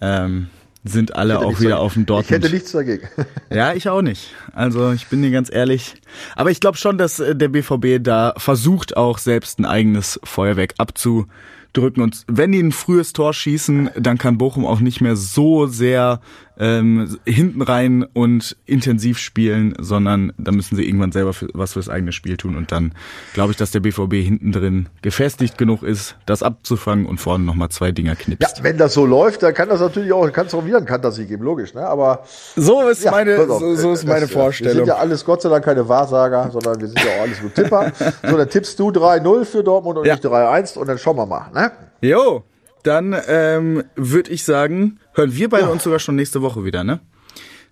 ähm, 0.00 0.48
sind 0.84 1.16
alle 1.16 1.38
auch 1.40 1.60
wieder 1.60 1.70
dagegen. 1.70 1.72
auf 1.74 1.92
dem 1.94 2.02
Ich 2.02 2.06
Dortmund. 2.06 2.44
hätte 2.44 2.54
nichts 2.54 2.72
dagegen. 2.72 3.08
Ja, 3.50 3.72
ich 3.74 3.88
auch 3.88 4.02
nicht. 4.02 4.30
Also 4.52 4.92
ich 4.92 5.06
bin 5.08 5.22
dir 5.22 5.30
ganz 5.30 5.50
ehrlich. 5.52 5.94
Aber 6.36 6.50
ich 6.50 6.60
glaube 6.60 6.76
schon, 6.78 6.98
dass 6.98 7.18
äh, 7.20 7.34
der 7.34 7.48
BVB 7.48 8.02
da 8.02 8.34
versucht 8.36 8.96
auch 8.96 9.18
selbst 9.18 9.58
ein 9.58 9.64
eigenes 9.66 10.20
Feuerwerk 10.22 10.74
abzudrücken. 10.78 12.02
Und 12.02 12.22
wenn 12.28 12.52
die 12.52 12.60
ein 12.60 12.72
frühes 12.72 13.12
Tor 13.12 13.32
schießen, 13.34 13.90
dann 13.98 14.18
kann 14.18 14.38
Bochum 14.38 14.66
auch 14.66 14.80
nicht 14.80 15.00
mehr 15.00 15.16
so 15.16 15.66
sehr 15.66 16.20
ähm, 16.60 17.18
hinten 17.24 17.62
rein 17.62 18.02
und 18.12 18.56
intensiv 18.66 19.18
spielen, 19.18 19.74
sondern 19.78 20.32
da 20.38 20.50
müssen 20.52 20.74
sie 20.76 20.84
irgendwann 20.86 21.12
selber 21.12 21.32
für, 21.32 21.48
was 21.54 21.74
fürs 21.74 21.88
eigene 21.88 22.12
Spiel 22.12 22.36
tun. 22.36 22.56
Und 22.56 22.72
dann 22.72 22.92
glaube 23.34 23.52
ich, 23.52 23.56
dass 23.56 23.70
der 23.70 23.80
BVB 23.80 24.14
hinten 24.14 24.50
drin 24.52 24.88
gefestigt 25.02 25.56
genug 25.56 25.82
ist, 25.82 26.16
das 26.26 26.42
abzufangen 26.42 27.06
und 27.06 27.18
vorne 27.20 27.44
nochmal 27.44 27.68
zwei 27.68 27.92
Dinger 27.92 28.10
Ja, 28.12 28.16
knipst. 28.16 28.62
wenn 28.64 28.76
das 28.76 28.94
so 28.94 29.06
läuft, 29.06 29.42
dann 29.42 29.54
kann 29.54 29.68
das 29.68 29.80
natürlich 29.80 30.12
auch, 30.12 30.30
kann 30.32 30.46
es 30.46 30.54
auch 30.54 30.64
wieder 30.64 30.78
ein 30.78 30.84
Kantersieg 30.84 31.28
geben, 31.28 31.44
logisch, 31.44 31.74
ne? 31.74 31.86
Aber 31.86 32.24
So 32.56 32.88
ist 32.88 33.04
ja, 33.04 33.12
meine, 33.12 33.38
auf, 33.38 33.60
so, 33.60 33.74
so 33.76 33.92
ist 33.92 34.02
das- 34.02 34.04
meine 34.08 34.20
ja, 34.22 34.28
Wir 34.28 34.28
Vorstellung. 34.28 34.76
sind 34.78 34.86
ja 34.88 34.96
alles 34.96 35.24
Gott 35.24 35.42
sei 35.42 35.48
Dank 35.48 35.64
keine 35.64 35.88
Wahrsager, 35.88 36.50
sondern 36.50 36.80
wir 36.80 36.88
sind 36.88 36.98
ja 37.04 37.10
auch 37.18 37.22
alles 37.22 37.40
nur 37.40 37.54
Tipper. 37.54 37.92
so, 38.28 38.36
dann 38.36 38.48
tippst 38.48 38.78
du 38.78 38.90
3-0 38.90 39.44
für 39.44 39.62
Dortmund 39.62 39.98
und 39.98 40.06
Ja. 40.06 40.14
nicht 40.14 40.24
3-1 40.24 40.76
und 40.76 40.88
dann 40.88 40.98
schauen 40.98 41.16
wir 41.16 41.26
mal, 41.26 41.50
ne? 41.54 41.70
Jo, 42.00 42.42
dann 42.84 43.14
ähm, 43.26 43.84
würde 43.96 44.30
ich 44.30 44.44
sagen, 44.44 44.98
hören 45.18 45.34
wir 45.34 45.48
beide 45.48 45.68
uns 45.68 45.82
sogar 45.82 45.98
schon 45.98 46.16
nächste 46.16 46.40
Woche 46.40 46.64
wieder, 46.64 46.84
ne? 46.84 47.00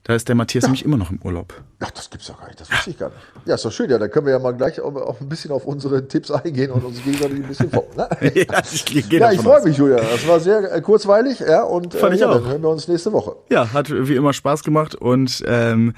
Da 0.02 0.14
ist 0.14 0.28
der 0.28 0.36
Matthias 0.36 0.62
nämlich 0.62 0.84
immer 0.84 0.96
noch 0.96 1.10
im 1.10 1.20
Urlaub. 1.22 1.52
Ach, 1.80 1.90
das 1.90 2.08
gibt's 2.10 2.28
doch 2.28 2.38
gar 2.38 2.46
nicht, 2.46 2.60
das 2.60 2.70
wusste 2.70 2.90
ich 2.90 2.98
gar 2.98 3.08
nicht. 3.08 3.18
Ja, 3.44 3.56
ist 3.56 3.64
doch 3.64 3.72
schön, 3.72 3.90
ja, 3.90 3.98
dann 3.98 4.08
können 4.08 4.26
wir 4.26 4.34
ja 4.34 4.38
mal 4.38 4.52
gleich 4.52 4.80
auch, 4.80 4.94
auch 4.94 5.20
ein 5.20 5.28
bisschen 5.28 5.50
auf 5.50 5.64
unsere 5.64 6.06
Tipps 6.06 6.30
eingehen 6.30 6.70
und 6.70 6.84
uns 6.84 7.02
gegenseitig 7.02 7.38
ein 7.38 7.42
bisschen 7.48 7.70
folgen, 7.70 7.96
ne? 7.96 8.08
ja, 8.34 8.62
ich, 8.72 9.10
Ja, 9.10 9.32
ich 9.32 9.40
freue 9.40 9.64
mich, 9.64 9.76
Julia. 9.76 9.96
Das 9.96 10.28
war 10.28 10.38
sehr 10.38 10.72
äh, 10.72 10.80
kurzweilig, 10.80 11.40
ja, 11.40 11.62
und 11.64 11.94
äh, 11.94 12.14
ja, 12.14 12.28
auch. 12.28 12.34
dann 12.34 12.44
hören 12.46 12.62
wir 12.62 12.68
uns 12.68 12.86
nächste 12.86 13.12
Woche. 13.12 13.34
Ja, 13.48 13.72
hat 13.72 13.90
wie 13.90 14.14
immer 14.14 14.32
Spaß 14.32 14.62
gemacht 14.62 14.94
und 14.94 15.42
ähm, 15.46 15.94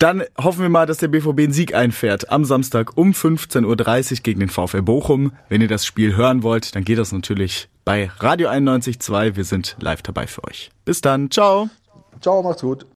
dann 0.00 0.24
hoffen 0.42 0.62
wir 0.62 0.70
mal, 0.70 0.86
dass 0.86 0.96
der 0.96 1.08
BVB 1.08 1.40
einen 1.40 1.52
Sieg 1.52 1.74
einfährt 1.74 2.30
am 2.30 2.46
Samstag 2.46 2.96
um 2.96 3.12
15.30 3.12 4.12
Uhr 4.12 4.16
gegen 4.22 4.40
den 4.40 4.48
VfL 4.48 4.80
Bochum. 4.80 5.32
Wenn 5.50 5.60
ihr 5.60 5.68
das 5.68 5.84
Spiel 5.84 6.16
hören 6.16 6.42
wollt, 6.42 6.74
dann 6.74 6.84
geht 6.84 6.98
das 6.98 7.12
natürlich 7.12 7.68
bei 7.84 8.10
Radio 8.18 8.48
91.2. 8.48 9.36
Wir 9.36 9.44
sind 9.44 9.76
live 9.78 10.00
dabei 10.00 10.26
für 10.26 10.42
euch. 10.44 10.70
Bis 10.86 11.02
dann, 11.02 11.30
ciao. 11.30 11.68
Ciao, 12.20 12.42
macht's 12.42 12.62
gut. 12.62 12.86